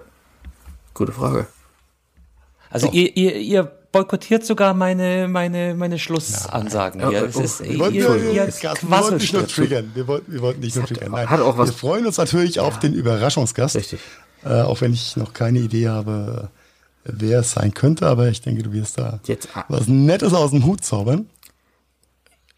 gute 0.92 1.12
Frage. 1.12 1.46
Also 2.70 2.90
ihr, 2.90 3.16
ihr, 3.16 3.36
ihr 3.36 3.64
boykottiert 3.64 4.44
sogar 4.44 4.74
meine, 4.74 5.28
meine, 5.28 5.74
meine 5.74 5.98
Schlussansagen. 5.98 7.00
Ja, 7.00 7.10
ja, 7.10 7.20
ist, 7.22 7.64
wir, 7.64 7.78
wollten, 7.78 7.94
ihr, 7.94 8.14
ihr, 8.16 8.32
ihr 8.32 8.46
wir 8.46 8.90
wollten 8.90 9.16
nicht 9.16 9.32
nur 9.32 9.46
triggern. 9.48 9.90
Wir 9.94 10.06
wollten, 10.06 10.32
wir 10.32 10.42
wollten 10.42 10.60
nicht 10.60 10.76
nur 10.76 10.84
triggern. 10.84 11.12
Nein. 11.12 11.30
Hat 11.30 11.40
auch 11.40 11.56
was. 11.56 11.70
Wir 11.70 11.76
freuen 11.76 12.06
uns 12.06 12.18
natürlich 12.18 12.56
ja. 12.56 12.62
auf 12.62 12.78
den 12.78 12.92
Überraschungsgast. 12.92 13.76
Richtig. 13.76 14.00
Äh, 14.44 14.60
auch 14.60 14.80
wenn 14.82 14.92
ich 14.92 15.16
noch 15.16 15.32
keine 15.32 15.60
Idee 15.60 15.88
habe, 15.88 16.50
wer 17.08 17.40
es 17.40 17.52
sein 17.52 17.74
könnte, 17.74 18.06
aber 18.06 18.28
ich 18.28 18.40
denke, 18.40 18.62
du 18.62 18.72
wirst 18.72 18.98
da 18.98 19.20
Jetzt, 19.26 19.48
was 19.68 19.88
Nettes 19.88 20.34
aus 20.34 20.50
dem 20.50 20.64
Hut 20.64 20.84
zaubern. 20.84 21.28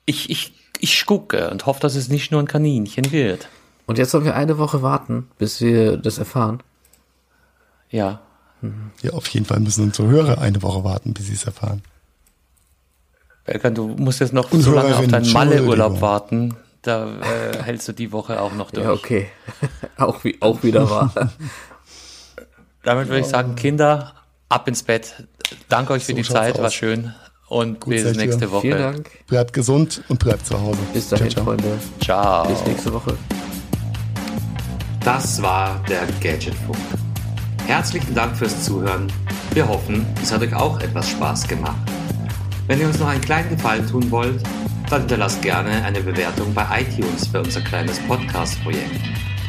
Ich, 0.06 0.30
ich, 0.30 0.52
ich 0.80 1.06
gucke 1.06 1.50
und 1.50 1.66
hoffe, 1.66 1.80
dass 1.80 1.94
es 1.94 2.08
nicht 2.08 2.32
nur 2.32 2.40
ein 2.40 2.48
Kaninchen 2.48 3.12
wird. 3.12 3.48
Und 3.86 3.98
jetzt 3.98 4.10
sollen 4.10 4.24
wir 4.24 4.34
eine 4.36 4.58
Woche 4.58 4.82
warten, 4.82 5.28
bis 5.38 5.60
wir 5.60 5.96
das 5.96 6.18
erfahren. 6.18 6.62
Ja. 7.90 8.20
Mhm. 8.60 8.90
Ja, 9.02 9.12
auf 9.12 9.28
jeden 9.28 9.46
Fall 9.46 9.60
müssen 9.60 9.84
unsere 9.84 10.08
Hörer 10.08 10.40
eine 10.40 10.62
Woche 10.62 10.84
warten, 10.84 11.14
bis 11.14 11.26
sie 11.26 11.34
es 11.34 11.44
erfahren. 11.44 11.82
Belkan, 13.44 13.74
du 13.74 13.88
musst 13.88 14.20
jetzt 14.20 14.34
noch 14.34 14.52
Und 14.52 14.60
so 14.60 14.74
lange 14.74 14.94
auf 14.94 15.06
deinen 15.06 15.32
Malle-Urlaub 15.32 16.02
warten. 16.02 16.54
Da 16.82 17.08
äh, 17.20 17.62
hältst 17.62 17.88
du 17.88 17.92
die 17.92 18.12
Woche 18.12 18.40
auch 18.40 18.52
noch 18.52 18.70
durch. 18.70 18.84
Ja, 18.84 18.92
okay. 18.92 19.28
auch, 19.96 20.22
wie, 20.22 20.36
auch 20.40 20.62
wieder 20.62 20.88
wahr. 20.90 21.12
Damit 22.82 23.08
würde 23.08 23.20
ich 23.20 23.26
sagen, 23.26 23.56
Kinder, 23.56 24.14
ab 24.48 24.68
ins 24.68 24.82
Bett. 24.82 25.14
Danke 25.68 25.92
euch 25.92 26.04
für 26.04 26.12
so 26.12 26.16
die 26.16 26.24
Zeit, 26.24 26.54
aus. 26.56 26.62
war 26.62 26.70
schön. 26.70 27.14
Und 27.48 27.80
Gut 27.80 27.94
bis 27.94 28.16
nächste 28.16 28.44
ihr. 28.44 28.50
Woche. 28.52 28.60
Vielen 28.62 28.78
Dank. 28.78 29.26
Bleibt 29.26 29.52
gesund 29.54 30.02
und 30.08 30.18
bleibt 30.18 30.44
zu 30.46 30.60
Hause. 30.60 30.78
Bis 30.92 31.08
dahin, 31.08 31.30
ciao, 31.30 31.44
ciao. 31.44 31.56
Freunde. 31.56 31.78
Ciao. 32.00 32.46
Bis 32.48 32.64
nächste 32.66 32.92
Woche. 32.92 33.16
Das 35.02 35.40
war 35.40 35.82
der 35.88 36.02
Gadgetfunk. 36.20 36.76
Herzlichen 37.66 38.14
Dank 38.14 38.36
fürs 38.36 38.64
Zuhören. 38.64 39.10
Wir 39.52 39.66
hoffen, 39.66 40.06
es 40.22 40.30
hat 40.30 40.42
euch 40.42 40.54
auch 40.54 40.78
etwas 40.80 41.08
Spaß 41.10 41.48
gemacht. 41.48 41.76
Wenn 42.66 42.80
ihr 42.80 42.86
uns 42.86 42.98
noch 42.98 43.08
einen 43.08 43.22
kleinen 43.22 43.48
Gefallen 43.48 43.86
tun 43.86 44.10
wollt, 44.10 44.42
dann 44.90 45.00
hinterlasst 45.00 45.40
gerne 45.40 45.82
eine 45.84 46.00
Bewertung 46.00 46.52
bei 46.52 46.82
iTunes 46.82 47.26
für 47.26 47.40
unser 47.40 47.62
kleines 47.62 47.98
Podcast-Projekt. 48.00 49.00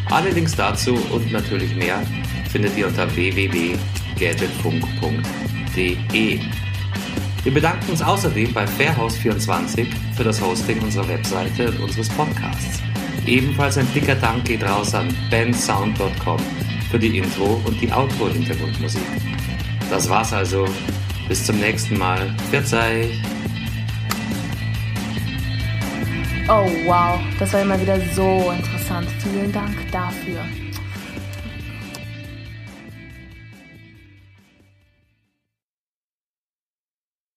Alle 0.10 0.30
Links 0.30 0.56
dazu 0.56 0.96
und 1.12 1.32
natürlich 1.32 1.76
mehr 1.76 2.02
findet 2.50 2.78
ihr 2.78 2.88
unter 2.88 3.08
www.gadgetfunk.de. 4.20 6.40
Wir 7.44 7.54
bedanken 7.54 7.92
uns 7.92 8.02
außerdem 8.02 8.52
bei 8.54 8.66
Fairhouse24 8.66 9.86
für 10.16 10.26
das 10.26 10.42
Hosting 10.42 10.82
unserer 10.82 11.08
Webseite 11.08 11.70
und 11.70 11.80
unseres 11.80 12.10
Podcasts. 12.10 12.82
Ebenfalls 13.26 13.78
ein 13.78 13.88
dicker 13.94 14.16
Dank 14.16 14.44
geht 14.46 14.64
raus 14.64 14.94
an 14.94 15.08
bandsound.com 15.32 16.40
für 16.92 17.00
die 17.00 17.18
Intro 17.18 17.62
und 17.66 17.82
die 17.82 17.90
Outro-Hintergrundmusik. 17.92 19.02
Das 19.90 20.10
war's 20.10 20.34
also. 20.34 20.68
Bis 21.28 21.46
zum 21.46 21.60
nächsten 21.60 21.98
Mal. 21.98 22.36
Verzeih! 22.50 23.10
Oh 26.48 26.68
wow, 26.86 27.20
das 27.38 27.54
war 27.54 27.62
immer 27.62 27.80
wieder 27.80 28.02
so 28.16 28.52
interessant. 28.52 29.08
Vielen 29.22 29.52
Dank 29.52 29.76
dafür. 29.92 30.44